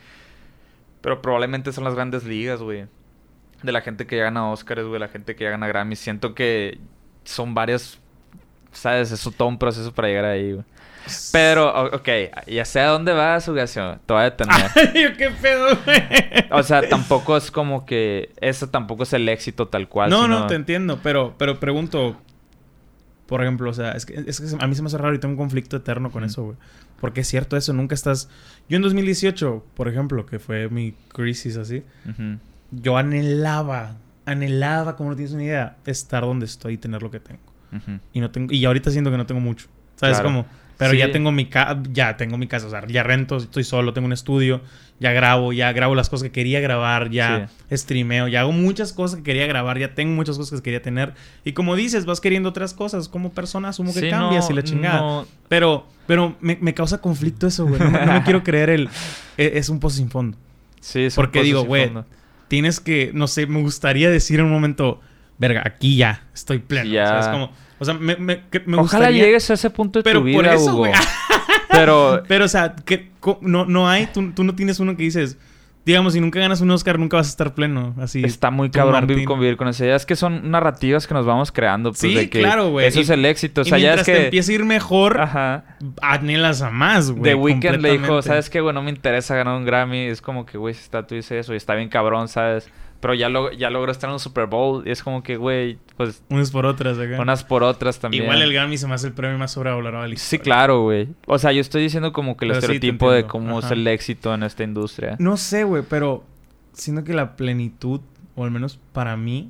Pero 1.01 1.21
probablemente 1.21 1.71
son 1.71 1.83
las 1.83 1.95
grandes 1.95 2.23
ligas, 2.25 2.61
güey. 2.61 2.87
De 3.63 3.71
la 3.71 3.81
gente 3.81 4.05
que 4.07 4.17
ya 4.17 4.23
gana 4.23 4.49
Oscars, 4.49 4.83
güey. 4.85 4.99
La 4.99 5.07
gente 5.07 5.35
que 5.35 5.43
ya 5.43 5.51
gana 5.51 5.67
Grammy. 5.67 5.95
Siento 5.95 6.33
que 6.35 6.79
son 7.23 7.53
varias... 7.53 7.99
¿Sabes? 8.71 9.11
Es 9.11 9.21
todo 9.35 9.47
un 9.49 9.57
proceso 9.59 9.93
para 9.93 10.07
llegar 10.07 10.25
ahí, 10.25 10.53
güey. 10.53 10.65
Pero, 11.33 11.87
ok, 11.95 12.07
ya 12.47 12.63
sé 12.63 12.79
a 12.79 12.87
dónde 12.87 13.11
va 13.11 13.39
su 13.41 13.53
gación. 13.53 13.99
Te 14.05 14.13
voy 14.13 14.21
a 14.21 14.25
detener. 14.25 14.55
Yo, 14.93 15.17
¿Qué 15.17 15.29
pedo, 15.41 15.75
güey? 15.83 16.01
O 16.51 16.63
sea, 16.63 16.87
tampoco 16.87 17.35
es 17.35 17.51
como 17.51 17.85
que... 17.85 18.31
Eso 18.39 18.69
tampoco 18.69 19.03
es 19.03 19.11
el 19.13 19.27
éxito 19.27 19.67
tal 19.67 19.89
cual. 19.89 20.09
No, 20.09 20.21
sino- 20.23 20.39
no, 20.41 20.47
te 20.47 20.55
entiendo, 20.55 20.99
pero, 21.03 21.33
pero 21.37 21.59
pregunto, 21.59 22.15
por 23.25 23.41
ejemplo, 23.41 23.69
o 23.69 23.73
sea, 23.73 23.91
es 23.93 24.05
que, 24.05 24.13
es 24.25 24.39
que 24.39 24.63
a 24.63 24.67
mí 24.67 24.75
se 24.75 24.81
me 24.83 24.87
hace 24.87 24.97
raro 24.97 25.13
y 25.15 25.19
tengo 25.19 25.33
un 25.33 25.37
conflicto 25.37 25.75
eterno 25.75 26.11
con 26.11 26.23
eso, 26.23 26.43
güey. 26.43 26.57
Porque 27.01 27.21
es 27.21 27.27
cierto 27.27 27.57
eso, 27.57 27.73
nunca 27.73 27.95
estás... 27.95 28.29
Yo 28.69 28.77
en 28.77 28.83
2018, 28.83 29.65
por 29.73 29.87
ejemplo, 29.89 30.25
que 30.27 30.37
fue 30.39 30.69
mi 30.69 30.93
crisis 31.09 31.57
así. 31.57 31.83
Yo 32.71 32.97
anhelaba 32.97 33.97
anhelaba, 34.25 34.95
como 34.95 35.09
no 35.09 35.15
tienes 35.15 35.33
una 35.33 35.43
idea, 35.43 35.77
estar 35.85 36.23
donde 36.23 36.45
estoy 36.45 36.73
y 36.73 36.77
tener 36.77 37.01
lo 37.01 37.11
que 37.11 37.19
tengo. 37.19 37.41
Y 38.13 38.19
no 38.19 38.31
tengo 38.31 38.53
y 38.53 38.63
ahorita 38.65 38.91
siento 38.91 39.11
que 39.11 39.17
no 39.17 39.25
tengo 39.25 39.41
mucho. 39.41 39.67
¿Sabes 39.95 40.17
Claro. 40.17 40.29
cómo? 40.29 40.45
Pero 40.77 40.91
Sí. 40.91 40.97
ya 40.97 41.11
tengo 41.11 41.31
mi 41.31 41.45
casa, 41.45 41.79
ya 41.91 42.17
tengo 42.17 42.37
mi 42.37 42.47
casa, 42.47 42.67
o 42.67 42.69
sea, 42.69 42.85
ya 42.87 43.03
rento, 43.03 43.37
estoy 43.37 43.63
solo, 43.63 43.93
tengo 43.93 44.07
un 44.07 44.13
estudio, 44.13 44.61
ya 44.99 45.11
grabo, 45.11 45.53
ya 45.53 45.71
grabo 45.73 45.93
las 45.95 46.09
cosas 46.09 46.23
que 46.23 46.31
quería 46.31 46.59
grabar, 46.59 47.09
ya 47.11 47.49
streameo, 47.71 48.27
ya 48.27 48.41
hago 48.41 48.51
muchas 48.51 48.91
cosas 48.93 49.17
que 49.17 49.23
quería 49.23 49.45
grabar, 49.47 49.77
ya 49.77 49.93
tengo 49.93 50.13
muchas 50.15 50.37
cosas 50.37 50.59
que 50.59 50.63
quería 50.65 50.81
tener. 50.81 51.13
Y 51.45 51.53
como 51.53 51.75
dices, 51.75 52.05
vas 52.05 52.19
queriendo 52.19 52.49
otras 52.49 52.73
cosas, 52.73 53.09
como 53.09 53.31
persona 53.31 53.69
asumo 53.69 53.93
que 53.93 53.99
Sí, 54.01 54.09
cambias 54.09 54.45
no, 54.49 54.53
y 54.53 54.55
la 54.55 54.63
chingada. 54.63 54.99
no- 55.01 55.27
Pero, 55.49 55.85
pero 56.07 56.35
me, 56.41 56.57
me 56.61 56.73
causa 56.73 56.99
conflicto 56.99 57.45
eso, 57.47 57.65
güey. 57.67 57.79
No, 57.79 57.91
me- 57.91 58.05
no 58.05 58.13
me 58.13 58.23
quiero 58.23 58.43
creer 58.43 58.69
el... 58.71 58.89
e- 59.37 59.51
Es 59.55 59.69
un 59.69 59.79
pozo 59.79 59.97
sin 59.97 60.09
fondo. 60.09 60.37
sí, 60.79 61.09
son 61.11 61.21
Porque 61.23 61.39
cosas 61.39 61.45
digo, 61.45 61.59
sin 61.61 61.67
güey, 61.67 61.85
fondo. 61.85 62.05
Tienes 62.51 62.81
que, 62.81 63.11
no 63.13 63.27
sé, 63.27 63.47
me 63.47 63.61
gustaría 63.61 64.09
decir 64.09 64.41
en 64.41 64.47
un 64.47 64.51
momento, 64.51 64.99
verga, 65.37 65.63
aquí 65.63 65.95
ya, 65.95 66.27
estoy 66.33 66.59
pleno. 66.59 66.91
Ya. 66.91 67.07
¿sabes? 67.07 67.27
Como, 67.27 67.49
o 67.79 67.85
sea, 67.85 67.93
me, 67.93 68.17
me, 68.17 68.43
me 68.65 68.75
Ojalá 68.75 68.81
gustaría... 68.81 69.23
llegues 69.23 69.49
a 69.51 69.53
ese 69.53 69.69
punto 69.69 69.99
de 69.99 70.03
Pero 70.03 70.19
tu 70.19 70.25
vida, 70.25 70.35
por 70.35 70.47
eso, 70.47 70.65
Hugo. 70.65 70.77
güey. 70.79 70.91
Pero 71.69 72.23
Pero, 72.27 72.43
o 72.43 72.47
sea, 72.49 72.75
que, 72.75 73.09
no, 73.39 73.63
no 73.63 73.87
hay, 73.87 74.07
tú, 74.07 74.33
tú 74.33 74.43
no 74.43 74.53
tienes 74.53 74.81
uno 74.81 74.97
que 74.97 75.03
dices, 75.03 75.37
digamos, 75.85 76.13
si 76.13 76.21
nunca 76.21 76.39
ganas 76.39 76.61
un 76.61 76.69
Oscar, 76.71 76.99
nunca 76.99 77.17
vas 77.17 77.27
a 77.27 77.29
estar 77.31 77.53
pleno. 77.53 77.95
Así. 77.99 78.23
está 78.23 78.51
muy 78.51 78.69
cabrón 78.69 79.07
vivir, 79.07 79.25
convivir 79.25 79.57
con 79.57 79.67
eso. 79.67 79.83
Ya 79.85 79.95
es 79.95 80.05
que 80.05 80.15
son 80.15 80.51
narrativas 80.51 81.07
que 81.07 81.13
nos 81.13 81.25
vamos 81.25 81.51
creando. 81.51 81.89
Pues, 81.91 81.99
Sí, 81.99 82.13
de 82.13 82.29
que 82.29 82.39
claro, 82.39 82.69
güey. 82.69 82.85
Eso 82.87 82.99
Y- 82.99 83.03
es 83.03 83.09
el 83.09 83.25
éxito. 83.25 83.61
O 83.61 83.65
Y 83.65 83.69
sea, 83.69 83.77
ya 83.77 83.89
mientras 83.95 84.07
es 84.07 84.13
te 84.13 84.19
que... 84.19 84.25
empieza 84.25 84.51
a 84.51 84.55
ir 84.55 84.65
mejor, 84.65 85.19
Ajá. 85.21 85.63
anhelas 86.01 86.61
a 86.61 86.69
más, 86.69 87.11
güey. 87.11 87.23
The 87.23 87.35
Weeknd 87.35 87.79
le 87.81 87.91
dijo. 87.93 88.21
¿sabes 88.21 88.49
qué, 88.49 88.61
güey? 88.61 88.73
No 88.73 88.81
me 88.83 88.91
interesa 88.91 89.35
ganar 89.35 89.55
un 89.57 89.65
Grammy. 89.65 90.05
Es 90.07 90.21
como 90.21 90.45
que, 90.45 90.57
güey, 90.57 90.73
si 90.73 90.81
está 90.81 91.05
tú 91.07 91.15
dices 91.15 91.31
eso 91.31 91.53
y 91.53 91.57
está 91.57 91.73
bien 91.75 91.89
cabrón, 91.89 92.27
¿sabes? 92.27 92.69
Pero 93.01 93.13
ya, 93.15 93.27
lo, 93.29 93.51
ya 93.51 93.69
logró 93.69 93.91
estar 93.91 94.09
en 94.09 94.13
un 94.13 94.19
Super 94.19 94.45
Bowl 94.45 94.87
y 94.87 94.91
es 94.91 95.01
como 95.03 95.23
que, 95.23 95.35
güey, 95.35 95.77
pues 95.97 96.23
Unas 96.29 96.51
por 96.51 96.65
otras 96.65 96.97
acá. 96.99 97.19
unas 97.19 97.43
por 97.43 97.63
otras 97.63 97.99
también. 97.99 98.23
Igual 98.23 98.41
el 98.43 98.53
Grammy 98.53 98.77
se 98.77 98.87
me 98.87 98.93
hace 98.93 99.07
el 99.07 99.13
premio 99.13 99.37
más 99.39 99.51
sobrevalorado 99.51 100.03
de 100.03 100.09
la 100.09 100.15
Sí, 100.15 100.35
historia. 100.37 100.43
claro, 100.43 100.81
güey. 100.83 101.07
O 101.25 101.37
sea, 101.39 101.51
yo 101.51 101.61
estoy 101.61 101.81
diciendo 101.81 102.13
como 102.13 102.37
que 102.37 102.45
el 102.45 102.51
Pero 102.51 102.61
sí, 102.61 102.67
te 102.67 102.73
estereotipo 102.75 103.11
de 103.11 103.25
cómo 103.25 103.59
es 103.59 103.71
el 103.71 103.85
éxito 103.87 104.33
en 104.33 104.43
esta 104.43 104.63
industria. 104.63 105.15
No 105.19 105.35
sé, 105.35 105.63
güey, 105.63 105.83
pero 105.89 106.23
siento 106.73 107.03
que 107.03 107.13
la 107.13 107.35
plenitud, 107.35 108.01
o 108.35 108.43
al 108.45 108.51
menos 108.51 108.79
para 108.93 109.17
mí, 109.17 109.49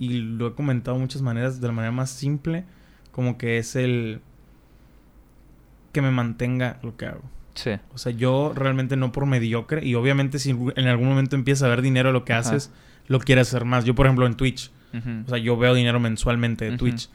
y 0.00 0.08
lo 0.18 0.48
he 0.48 0.54
comentado 0.54 0.96
de 0.96 1.02
muchas 1.02 1.22
maneras, 1.22 1.60
de 1.60 1.66
la 1.68 1.72
manera 1.72 1.92
más 1.92 2.10
simple, 2.10 2.64
como 3.12 3.38
que 3.38 3.58
es 3.58 3.76
el 3.76 4.20
que 5.92 6.02
me 6.02 6.10
mantenga 6.10 6.78
lo 6.82 6.96
que 6.96 7.06
hago. 7.06 7.22
Sí. 7.54 7.72
O 7.94 7.98
sea, 7.98 8.12
yo 8.12 8.52
realmente 8.54 8.96
no 8.96 9.12
por 9.12 9.26
mediocre, 9.26 9.84
y 9.84 9.94
obviamente 9.94 10.38
si 10.38 10.50
en 10.50 10.86
algún 10.88 11.08
momento 11.08 11.36
empiezas 11.36 11.64
a 11.64 11.68
ver 11.68 11.82
dinero 11.82 12.12
lo 12.12 12.24
que 12.24 12.32
Ajá. 12.32 12.40
haces, 12.40 12.70
lo 13.08 13.18
quieres 13.20 13.48
hacer 13.48 13.64
más. 13.64 13.84
Yo, 13.84 13.94
por 13.94 14.06
ejemplo, 14.06 14.26
en 14.26 14.34
Twitch, 14.34 14.70
o 15.26 15.28
sea, 15.28 15.38
yo 15.38 15.56
veo 15.56 15.74
dinero 15.74 16.00
mensualmente 16.00 16.70
de. 16.70 16.76
Twitch. 16.76 17.08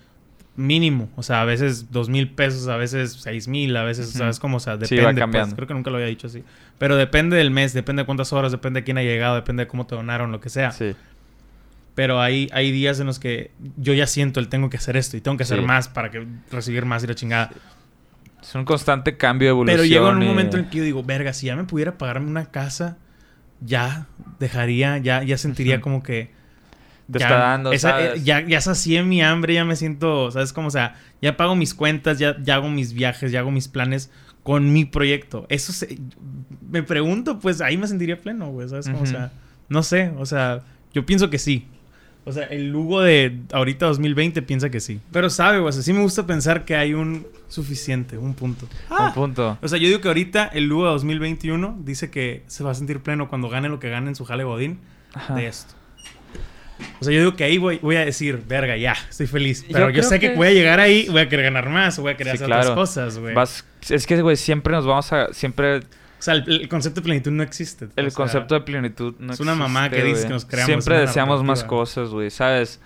Mínimo, 0.57 1.10
o 1.18 1.24
sea, 1.24 1.41
a 1.41 1.45
veces 1.45 1.91
dos 1.91 2.07
mil 2.07 2.30
pesos, 2.30 2.70
a 2.70 2.78
veces 2.78 3.12
seis 3.20 3.49
mil, 3.49 3.76
a 3.76 3.84
veces, 3.84 4.07
Ujú. 4.12 4.20
¿sabes 4.20 4.40
cómo? 4.40 4.56
O 4.56 4.60
sea, 4.62 4.76
Sí, 4.86 4.95
depende. 4.95 5.20
va 5.22 5.28
pues. 5.30 5.53
creo 5.53 5.68
que 5.68 5.74
nunca 5.74 5.90
lo 5.90 5.98
había 5.98 6.07
dicho 6.07 6.28
así. 6.28 6.44
Pero 6.78 6.95
depende 6.95 7.36
del 7.36 7.52
mes, 7.52 7.74
depende 7.74 8.03
de 8.03 8.06
cuántas 8.06 8.32
horas, 8.32 8.53
depende 8.53 8.80
de 8.80 8.84
quién 8.86 8.98
ha 8.98 9.03
llegado, 9.03 9.36
depende 9.36 9.64
de 9.64 9.68
cómo 9.68 9.86
te 9.86 9.95
donaron, 9.95 10.32
lo 10.32 10.40
que 10.40 10.48
sea. 10.49 10.72
Sí. 10.72 10.95
Pero 11.94 12.22
hay, 12.22 12.49
hay 12.53 12.72
días 12.72 13.02
en 13.02 13.07
los 13.07 13.20
que 13.20 13.52
yo 13.76 13.94
ya 13.94 14.07
siento 14.07 14.40
el 14.40 14.48
tengo 14.48 14.70
que 14.70 14.78
hacer 14.78 14.95
esto 14.95 15.18
y 15.18 15.22
tengo 15.22 15.36
que 15.36 15.44
hacer 15.44 15.60
Sí. 15.60 15.66
más 15.66 15.90
para 15.90 16.10
que 16.10 16.26
recibir 16.52 16.86
más 16.86 17.03
y 17.03 17.07
la 17.07 17.16
chingada. 17.16 17.52
Es 18.47 18.55
un 18.55 18.65
constante 18.65 19.17
cambio 19.17 19.47
de 19.47 19.49
evolución. 19.51 19.77
Pero 19.77 19.88
llega 19.88 20.09
un 20.15 20.22
y- 20.22 20.26
momento 20.26 20.57
en 20.57 20.65
que 20.69 20.77
yo 20.77 20.84
digo, 20.84 21.03
verga, 21.03 21.34
si 21.34 21.47
ya 21.47 21.55
me 21.55 21.63
pudiera 21.63 21.97
pagarme 21.97 22.27
una 22.30 22.45
casa, 22.51 22.97
ya 23.61 24.07
dejaría, 24.39 24.97
ya, 24.99 25.23
ya 25.23 25.38
sentiría 25.38 25.81
como 25.81 26.03
que. 26.03 26.31
Te 27.11 27.19
ya, 27.19 27.26
está 27.27 27.38
dando, 27.39 27.72
esa- 27.72 27.89
¿sabes? 27.91 28.15
eh, 28.19 28.23
ya, 28.23 28.41
ya 28.41 28.61
sacié 28.61 29.03
mi 29.03 29.22
hambre, 29.22 29.53
ya 29.53 29.63
me 29.65 29.76
siento, 29.76 30.31
¿sabes 30.31 30.53
cómo? 30.53 30.67
O 30.69 30.72
sea, 30.72 30.95
ya 31.22 31.38
pago 31.38 31.55
mis 31.55 31.73
cuentas, 31.76 32.17
ya, 32.19 32.35
ya 32.41 32.55
hago 32.55 32.69
mis 32.69 32.93
viajes, 32.93 33.31
ya 33.31 33.39
hago 33.41 33.51
mis 33.51 33.67
planes 33.67 34.09
con 34.43 34.73
mi 34.73 34.85
proyecto. 34.85 35.45
Eso 35.49 35.72
se, 35.72 35.99
me 36.69 36.81
pregunto, 36.84 37.39
pues 37.39 37.61
ahí 37.61 37.77
me 37.77 37.88
sentiría 37.88 38.19
pleno, 38.19 38.49
güey, 38.51 38.67
¿sabes 38.69 38.88
cómo? 38.88 39.01
O 39.03 39.05
sea, 39.05 39.31
no 39.69 39.84
sé, 39.84 40.11
o 40.17 40.26
sea, 40.26 40.61
yo 40.93 41.05
pienso 41.05 41.30
que 41.30 41.38
sí. 41.39 41.67
O 42.27 42.31
sea, 42.31 42.45
el 42.45 42.69
Lugo 42.72 43.02
de 43.02 43.38
ahorita 43.53 43.85
2020 43.85 44.41
piensa 44.41 44.69
que 44.72 44.80
sí. 44.80 44.99
Pero 45.11 45.30
sabe, 45.30 45.60
güey, 45.60 45.69
o 45.69 45.72
sea, 45.72 45.84
sí 45.84 45.93
me 45.93 46.02
gusta 46.02 46.26
pensar 46.26 46.65
que 46.65 46.76
hay 46.76 46.93
un 46.95 47.27
suficiente, 47.49 48.18
un 48.18 48.34
punto. 48.34 48.68
Un 48.89 49.14
punto. 49.14 49.57
O 49.61 49.68
sea, 49.68 49.77
yo 49.77 49.88
digo 49.88 50.02
que 50.02 50.07
ahorita 50.07 50.45
el 50.47 50.65
Lugo 50.65 50.85
de 50.85 50.91
2021 50.91 51.77
dice 51.84 52.10
que 52.10 52.41
se 52.47 52.64
va 52.64 52.72
a 52.72 52.73
sentir 52.73 52.99
pleno 53.02 53.30
cuando 53.30 53.47
gane 53.49 53.69
lo 53.69 53.80
que 53.80 53.89
gane 53.89 54.10
en 54.10 54.15
su 54.15 54.26
jale 54.26 54.43
Godín 54.43 54.80
Ajá. 55.14 55.35
de 55.35 55.45
esto. 55.47 55.76
O 56.99 57.03
sea, 57.06 57.14
yo 57.14 57.19
digo 57.19 57.35
que 57.35 57.43
ahí 57.45 57.57
voy, 57.57 57.77
voy 57.81 57.95
a 57.95 58.03
decir, 58.03 58.43
verga, 58.47 58.76
ya, 58.76 58.95
estoy 59.10 59.27
feliz. 59.27 59.65
Pero 59.72 59.89
yo, 59.91 60.03
sé 60.03 60.19
que, 60.19 60.31
que 60.31 60.35
voy 60.35 60.47
a 60.47 60.52
llegar 60.52 60.80
ahí, 60.80 61.07
voy 61.10 61.22
a 61.22 61.30
querer 61.30 61.45
ganar 61.45 61.69
más, 61.69 61.97
voy 61.99 62.11
a 62.11 62.18
querer 62.18 62.31
Sí, 62.34 62.38
hacer 62.38 62.47
claro. 62.47 62.61
otras 62.72 62.76
cosas, 62.76 63.18
güey. 63.19 63.34
Vas- 63.34 63.64
es 63.89 64.06
que, 64.07 64.22
güey, 64.22 64.35
siempre 64.35 64.73
nos 64.73 64.85
vamos 64.85 65.14
a... 65.14 65.31
Siempre 65.34 65.81
sea, 66.26 66.34
el, 66.35 66.61
el 66.61 66.69
concepto 66.69 67.02
de 67.02 67.06
plenitud 67.06 67.31
no 67.31 67.43
existe. 67.43 67.88
el 67.95 68.07
O 68.07 68.10
sea, 68.10 68.15
concepto 68.15 68.56
de 68.56 68.61
plenitud 68.61 69.15
no 69.19 69.34
es 69.34 69.39
una 69.39 69.56
mamá 69.56 69.85
existe, 69.85 70.03
que 70.03 70.07
dice 70.10 70.27
que 70.27 70.34
nos 70.34 70.45
creamos, 70.45 70.65
Siempre 70.68 70.99
deseamos 70.99 71.43
más 71.43 71.64
cosas, 71.64 72.10
güey, 72.10 72.30
¿sabes? 72.30 72.80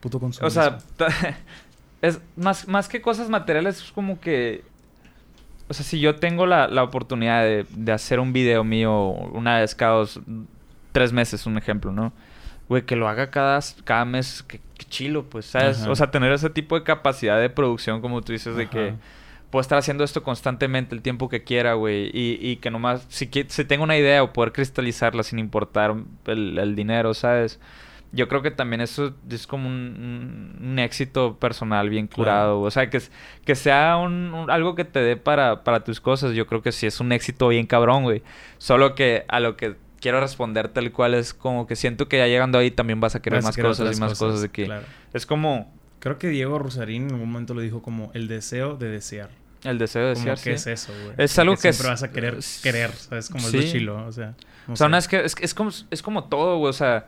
Puto 0.00 0.18
O 0.18 0.20
consumismo. 0.20 0.50
sea, 0.50 0.78
es 2.02 2.20
más, 2.36 2.68
más 2.68 2.88
que 2.88 3.00
cosas 3.00 3.28
materiales, 3.28 3.82
es 3.82 3.92
como 3.92 4.20
que... 4.20 4.64
O 5.68 5.74
sea, 5.74 5.84
si 5.84 6.00
yo 6.00 6.16
tengo 6.16 6.46
la, 6.46 6.66
la 6.68 6.82
oportunidad 6.82 7.42
de, 7.42 7.66
de 7.70 7.92
hacer 7.92 8.20
un 8.20 8.32
video 8.32 8.64
mío 8.64 8.94
una 9.10 9.58
vez 9.60 9.74
cada 9.74 9.96
dos, 9.96 10.20
tres 10.92 11.12
meses, 11.12 11.44
un 11.46 11.58
ejemplo, 11.58 11.92
¿no? 11.92 12.12
Güey, 12.68 12.82
que 12.86 12.96
lo 12.96 13.08
haga 13.08 13.30
cada, 13.30 13.60
cada 13.84 14.04
mes, 14.04 14.42
que, 14.42 14.60
que 14.76 14.84
chilo, 14.86 15.24
pues, 15.28 15.46
¿sabes? 15.46 15.82
Ajá. 15.82 15.90
O 15.90 15.96
sea, 15.96 16.10
tener 16.10 16.32
ese 16.32 16.50
tipo 16.50 16.74
de 16.78 16.84
capacidad 16.84 17.38
de 17.40 17.50
producción, 17.50 18.00
como 18.00 18.22
tú 18.22 18.32
dices, 18.32 18.56
de 18.56 18.68
que. 18.68 18.94
Puedo 19.50 19.60
estar 19.60 19.78
haciendo 19.78 20.04
esto 20.04 20.22
constantemente 20.22 20.94
el 20.94 21.02
tiempo 21.02 21.28
que 21.28 21.42
quiera, 21.44 21.74
güey. 21.74 22.10
Y, 22.12 22.38
y 22.40 22.56
que 22.56 22.70
nomás, 22.70 23.06
si, 23.08 23.28
si 23.48 23.64
tengo 23.64 23.84
una 23.84 23.96
idea 23.96 24.22
o 24.22 24.32
poder 24.32 24.52
cristalizarla 24.52 25.22
sin 25.22 25.38
importar 25.38 25.94
el, 26.26 26.58
el 26.58 26.74
dinero, 26.76 27.14
¿sabes? 27.14 27.58
Yo 28.10 28.26
creo 28.26 28.40
que 28.40 28.50
también 28.50 28.80
eso 28.80 29.14
es 29.30 29.46
como 29.46 29.68
un, 29.68 29.74
un- 30.60 30.66
un 30.70 30.78
éxito 30.78 31.36
personal 31.38 31.90
bien 31.90 32.06
Claro. 32.06 32.16
curado. 32.16 32.60
O 32.62 32.70
sea, 32.70 32.88
que, 32.88 33.00
que 33.44 33.54
sea 33.54 33.98
un, 33.98 34.32
un- 34.32 34.50
algo 34.50 34.74
que 34.74 34.84
te 34.86 35.00
dé 35.00 35.16
para, 35.18 35.62
para 35.62 35.84
tus 35.84 36.00
cosas. 36.00 36.32
Yo 36.34 36.46
creo 36.46 36.62
que 36.62 36.72
sí 36.72 36.86
es 36.86 37.00
un 37.00 37.12
éxito 37.12 37.48
bien 37.48 37.66
cabrón, 37.66 38.04
güey. 38.04 38.22
Solo 38.56 38.94
que 38.94 39.24
a 39.28 39.40
lo 39.40 39.56
que 39.58 39.76
quiero 40.00 40.20
responder 40.20 40.68
tal 40.68 40.90
cual 40.92 41.12
es 41.12 41.34
como 41.34 41.66
que 41.66 41.76
siento 41.76 42.08
que 42.08 42.16
ya 42.18 42.26
llegando 42.28 42.56
ahí 42.58 42.70
también 42.70 42.98
vas 43.00 43.14
a 43.14 43.20
querer 43.20 43.38
Vas 43.38 43.44
a 43.44 43.48
más 43.48 43.56
querer 43.56 43.70
cosas 43.72 43.96
y 43.96 44.00
más 44.00 44.18
cosas 44.18 44.40
de 44.40 44.48
que... 44.48 44.64
claro. 44.66 44.86
Es 45.12 45.26
como 45.26 45.70
Creo 46.00 46.18
que 46.18 46.28
Diego 46.28 46.58
Rosarín 46.58 47.04
en 47.08 47.14
algún 47.14 47.30
momento 47.30 47.54
lo 47.54 47.60
dijo 47.60 47.82
como 47.82 48.10
el 48.14 48.28
deseo 48.28 48.76
de 48.76 48.88
desear. 48.88 49.30
el 49.64 49.76
deseo 49.78 50.06
de 50.08 50.14
Como 50.14 50.26
desear, 50.26 50.44
que 50.44 50.52
es 50.52 50.66
eso, 50.68 50.92
güey. 51.02 51.14
Es 51.18 51.36
algo 51.38 51.54
que 51.56 51.72
siempre 51.72 51.80
es- 51.82 51.88
vas 51.88 52.02
a 52.04 52.12
querer 52.12 52.38
querer, 52.62 52.92
¿sabes? 52.92 53.28
Como 53.28 53.48
Sí. 53.48 53.56
el 53.58 53.70
chilo, 53.72 54.06
o 54.06 54.12
sea. 54.12 54.34
no 54.68 54.74
O 54.74 54.76
sea, 54.76 54.88
no, 54.88 54.96
es 54.96 55.08
que 55.08 55.24
es, 55.24 55.34
es 55.40 55.52
como, 55.54 55.70
es 55.90 56.00
como 56.02 56.24
todo, 56.24 56.58
güey. 56.58 56.70
O 56.70 56.72
sea, 56.72 57.06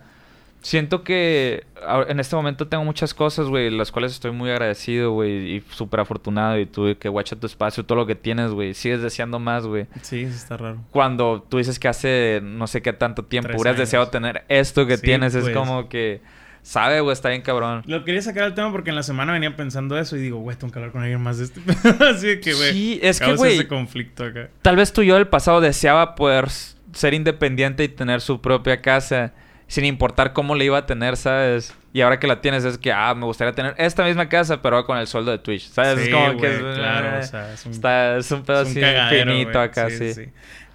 siento 0.62 1.05
que 1.05 1.65
en 2.09 2.19
este 2.21 2.35
momento 2.37 2.67
tengo 2.69 2.85
muchas 2.85 3.15
cosas, 3.15 3.47
güey, 3.47 3.71
las 3.71 3.93
cuales 3.93 4.12
estoy 4.12 4.33
muy 4.33 4.51
agradecido, 4.51 5.12
güey, 5.12 5.57
y 5.57 5.61
súper 5.71 6.01
afortunado. 6.01 6.59
Y 6.59 6.67
tú, 6.67 6.97
que 6.99 7.09
guacha 7.09 7.37
tu 7.37 7.47
espacio, 7.47 7.85
todo 7.85 7.97
lo 7.97 8.07
que 8.07 8.15
tienes, 8.17 8.51
güey. 8.51 8.75
Sigues 8.75 9.01
deseando 9.01 9.39
más, 9.39 9.65
güey. 9.67 9.87
Sí, 10.03 10.23
eso 10.23 10.35
está 10.35 10.57
raro. 10.57 10.79
Cuando 10.91 11.47
tú 11.49 11.59
dices 11.59 11.79
que 11.79 11.87
hace 11.89 12.41
no 12.43 12.67
sé 12.67 12.83
qué 12.83 12.93
tanto 12.93 13.25
tiempo 13.25 13.49
Tres 13.49 13.61
hubieras 13.61 13.77
años. 13.79 13.89
deseado 13.89 14.09
tener 14.09 14.45
esto 14.49 14.87
que 14.87 14.97
Sí, 14.97 15.03
tienes, 15.05 15.35
es 15.37 15.45
pues. 15.45 15.57
como 15.57 15.89
que, 15.89 16.21
sabe, 16.62 17.01
güey, 17.01 17.12
está 17.12 17.28
bien 17.28 17.43
cabrón. 17.43 17.82
Lo 17.87 18.05
quería 18.05 18.23
sacar 18.23 18.45
al 18.45 18.55
tema 18.55 18.70
porque 18.73 18.91
en 18.91 18.97
la 18.97 19.03
semana 19.03 19.32
venía 19.32 19.57
pensando 19.57 19.99
eso 19.99 20.16
y 20.16 20.20
digo, 20.20 20.39
güey, 20.39 20.57
tengo 20.57 20.73
que 20.73 20.78
hablar 20.78 20.93
con 20.93 21.03
alguien 21.03 21.20
más 21.20 21.39
de 21.39 21.45
este. 21.45 21.61
Así 22.05 22.41
que, 22.41 22.55
güey. 22.55 22.73
Sí, 22.73 23.01
es 23.03 23.20
que, 23.20 23.35
güey, 23.35 23.55
ese 23.55 23.69
conflicto 23.69 24.24
acá. 24.24 24.51
tal 24.62 24.77
vez 24.77 24.93
tú 24.93 25.03
y 25.03 25.07
yo 25.07 25.16
del 25.16 25.28
pasado 25.28 25.61
deseaba 25.61 26.15
poder 26.15 26.49
ser 26.93 27.15
independiente 27.15 27.85
y 27.85 27.89
tener 27.89 28.20
su 28.20 28.41
propia 28.41 28.81
casa 28.81 29.32
sin 29.66 29.85
importar 29.85 30.32
cómo 30.32 30.55
le 30.55 30.65
iba 30.65 30.78
a 30.78 30.87
tener, 30.87 31.16
¿sabes? 31.16 31.74
Y 31.93 32.03
ahora 32.03 32.21
que 32.21 32.29
la 32.29 32.41
tienes 32.41 32.65
es 32.65 32.79
que, 32.79 32.93
ah, 32.93 33.15
me 33.17 33.25
gustaría 33.25 33.53
tener 33.53 33.75
esta 33.77 34.05
misma 34.05 34.29
casa, 34.29 34.62
pero 34.62 34.85
con 34.87 34.97
el 34.99 35.09
sueldo 35.09 35.33
de 35.33 35.39
Twitch, 35.39 35.69
¿sabes? 35.71 35.99
Sí, 36.05 36.09
es 36.09 36.15
como 36.15 36.41
que... 36.41 36.57
claro, 36.59 37.17
eh, 37.17 37.21
o 37.21 37.23
sea, 37.25 37.53
es 37.53 37.67
un, 37.67 37.73
está, 37.73 38.17
es 38.17 38.31
un 38.31 38.43
pedo 38.45 38.61
es 38.62 38.67
un 38.67 38.71
así 38.73 38.81
cagadero, 38.81 39.33
finito 39.33 39.61
acá, 39.61 39.91
sí. 39.91 40.12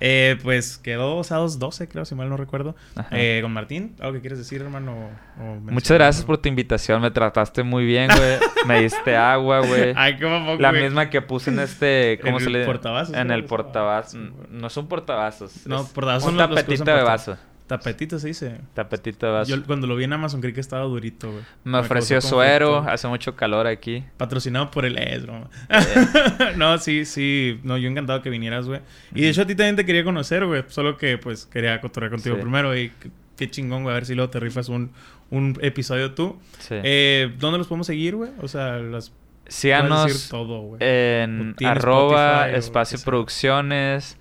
Eh, 0.01 0.37
pues 0.43 0.77
quedó 0.77 1.23
sábados 1.23 1.57
12, 1.57 1.87
creo, 1.87 2.03
si 2.03 2.15
mal 2.15 2.27
no 2.27 2.35
recuerdo. 2.35 2.75
Eh, 3.11 3.39
con 3.41 3.53
Martín, 3.53 3.95
¿algo 4.01 4.13
que 4.13 4.19
quieres 4.19 4.39
decir, 4.39 4.61
hermano? 4.61 5.09
O- 5.39 5.55
Muchas 5.71 5.97
gracias 5.97 6.17
algo? 6.17 6.27
por 6.27 6.37
tu 6.39 6.49
invitación, 6.49 7.01
me 7.01 7.11
trataste 7.11 7.63
muy 7.63 7.85
bien, 7.85 8.09
güey. 8.09 8.37
me 8.67 8.81
diste 8.81 9.15
agua, 9.15 9.59
güey. 9.61 9.93
Ay, 9.95 10.19
cómo 10.19 10.45
poco, 10.45 10.61
La 10.61 10.73
misma 10.73 11.09
que 11.09 11.21
puse 11.21 11.49
en 11.49 11.59
este, 11.59 12.19
¿cómo 12.23 12.39
En 12.39 12.43
se 12.43 12.47
el 12.47 12.53
le 12.53 13.19
En 13.19 13.31
el 13.31 13.45
portavasos. 13.45 14.19
No 14.49 14.69
son 14.69 14.89
portavasos. 14.89 15.65
No, 15.65 15.83
es 15.83 15.89
portavasos 15.89 16.29
Un 16.29 16.37
son 16.37 16.49
los 16.49 16.49
que 16.49 16.55
tapetito 16.63 16.83
usan 16.83 16.97
de 16.97 17.03
vaso. 17.03 17.37
Tapetito 17.67 18.19
se 18.19 18.27
dice. 18.27 18.57
Tapetito 18.75 19.25
de 19.25 19.31
vaso. 19.31 19.55
Yo 19.55 19.63
cuando 19.65 19.87
lo 19.87 19.95
vi 19.95 20.03
en 20.03 20.13
Amazon 20.13 20.39
creí 20.39 20.53
que 20.53 20.59
estaba 20.61 20.83
durito, 20.83 21.31
güey. 21.31 21.43
Me 21.63 21.79
ofreció 21.79 22.21
suero, 22.21 22.85
hace 22.87 23.07
mucho 23.07 23.35
calor 23.35 23.65
aquí. 23.65 24.03
Patrocinado 24.17 24.69
por 24.69 24.85
el 24.85 24.97
ES, 24.97 25.23
broma. 25.23 25.49
Eh. 25.69 26.53
no, 26.57 26.77
sí, 26.77 27.05
sí. 27.05 27.59
No, 27.63 27.77
yo 27.77 27.89
encantado 27.89 28.21
que 28.21 28.29
vinieras, 28.29 28.67
güey. 28.67 28.81
Y 29.15 29.21
de 29.21 29.29
hecho 29.29 29.41
a 29.41 29.47
ti 29.47 29.55
también 29.55 29.75
te 29.75 29.85
quería 29.85 30.03
conocer, 30.03 30.45
güey. 30.45 30.63
Solo 30.67 30.97
que, 30.97 31.17
pues, 31.17 31.47
quería 31.47 31.81
cotorrear 31.81 32.11
contigo 32.11 32.35
Sí. 32.35 32.41
primero. 32.41 32.77
Y 32.77 32.91
qué, 33.35 33.49
chingón, 33.49 33.81
güey. 33.83 33.93
A 33.93 33.95
ver 33.95 34.05
si 34.05 34.13
luego 34.13 34.29
te 34.29 34.39
rifas 34.39 34.69
un, 34.69 34.91
un 35.31 35.57
episodio 35.61 36.13
tú. 36.13 36.37
Sí. 36.59 36.75
Eh, 36.83 37.33
¿Dónde 37.39 37.57
los 37.57 37.67
podemos 37.67 37.87
seguir, 37.87 38.15
güey? 38.15 38.29
O 38.41 38.47
sea, 38.47 38.77
las 38.77 39.11
Síganos 39.47 40.05
decir 40.05 40.29
todo, 40.29 40.61
güey. 40.61 40.77
en 40.81 41.55
arroba 41.63 42.41
Spotify 42.49 42.57
espacio 42.59 42.99
producciones, 43.05 44.17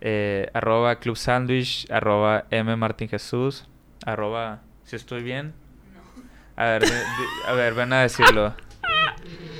eh, 0.00 0.50
arroba 0.54 0.98
club 1.00 1.16
sandwich, 1.16 1.90
arroba 1.90 2.46
m 2.50 2.76
martín 2.76 3.08
jesús, 3.08 3.66
arroba, 4.04 4.62
si 4.84 4.96
estoy 4.96 5.22
bien. 5.22 5.54
No. 5.94 6.00
A 6.56 6.66
ver, 6.66 6.84
a 7.46 7.52
ver, 7.52 7.74
ven 7.74 7.92
a 7.92 8.02
decirlo. 8.02 8.54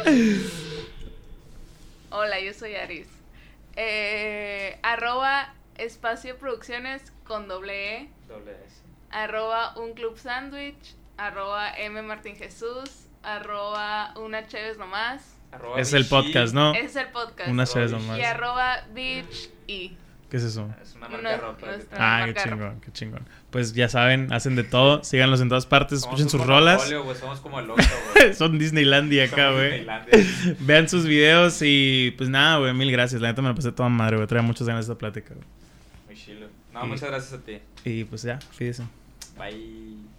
Hola, 2.11 2.41
yo 2.41 2.53
soy 2.53 2.75
Aris. 2.75 3.07
Eh, 3.77 4.79
arroba 4.83 5.55
espacio 5.77 6.37
producciones 6.37 7.13
con 7.25 7.49
doble 7.49 7.97
E. 7.97 8.09
Arroba 9.11 9.77
un 9.77 9.95
club 9.95 10.19
sándwich. 10.19 10.97
Arroba 11.17 11.73
M 11.77 12.03
Martín 12.03 12.37
Jesús. 12.37 13.07
Arroba 13.23 14.13
una 14.17 14.47
Chévez 14.47 14.77
nomás. 14.79 15.37
Arroba 15.53 15.81
es 15.81 15.93
el 15.93 16.07
podcast, 16.07 16.55
¿no? 16.55 16.75
Es 16.75 16.97
el 16.97 17.09
podcast. 17.09 17.49
Una 17.49 17.65
vez 17.65 17.91
Y 17.91 17.95
nomás. 17.95 18.19
Y 18.19 18.23
arroba 18.23 18.85
beach 18.93 19.51
y. 19.67 19.97
¿Qué 20.31 20.37
es 20.37 20.45
eso? 20.45 20.73
Es 20.81 20.95
una 20.95 21.09
marca 21.09 21.29
de 21.31 21.37
ropa. 21.39 21.67
Ah, 21.99 22.23
qué 22.27 22.35
chingón, 22.35 22.81
qué 22.81 22.93
chingón. 22.93 23.23
Pues 23.51 23.73
ya 23.75 23.89
saben, 23.89 24.33
hacen 24.33 24.55
de 24.55 24.63
todo. 24.63 25.03
Síganlos 25.03 25.41
en 25.41 25.49
todas 25.49 25.67
partes, 25.67 26.03
Somos 26.03 26.21
escuchen 26.21 26.31
sus 26.31 26.47
rolas. 26.47 26.91
güey, 27.03 27.17
Somos 27.17 27.41
como 27.41 27.59
el. 27.59 27.67
Son 28.37 28.57
Disneylandia 28.59 29.25
acá, 29.25 29.51
güey. 29.51 29.71
Disneylandia. 29.81 30.19
Vean 30.61 30.89
sus 30.89 31.05
videos 31.07 31.59
y 31.63 32.15
pues 32.17 32.31
nada, 32.31 32.59
güey, 32.59 32.73
mil 32.75 32.93
gracias. 32.93 33.21
La 33.21 33.29
neta 33.29 33.43
me 33.43 33.49
la 33.49 33.55
pasé 33.57 33.73
toda 33.73 33.89
madre, 33.89 34.17
güey. 34.17 34.29
Traía 34.29 34.43
muchas 34.43 34.67
ganas 34.69 34.87
de 34.87 34.93
esta 34.93 34.99
plática, 34.99 35.35
güey. 35.35 35.47
Muy 36.07 36.15
chilo. 36.17 36.47
No, 36.73 36.85
Y- 36.85 36.89
muchas 36.89 37.09
gracias 37.11 37.33
a 37.33 37.39
ti. 37.45 37.59
Y 37.85 38.05
pues 38.05 38.23
ya, 38.23 38.39
fíjense. 38.53 38.85
Bye. 39.37 40.10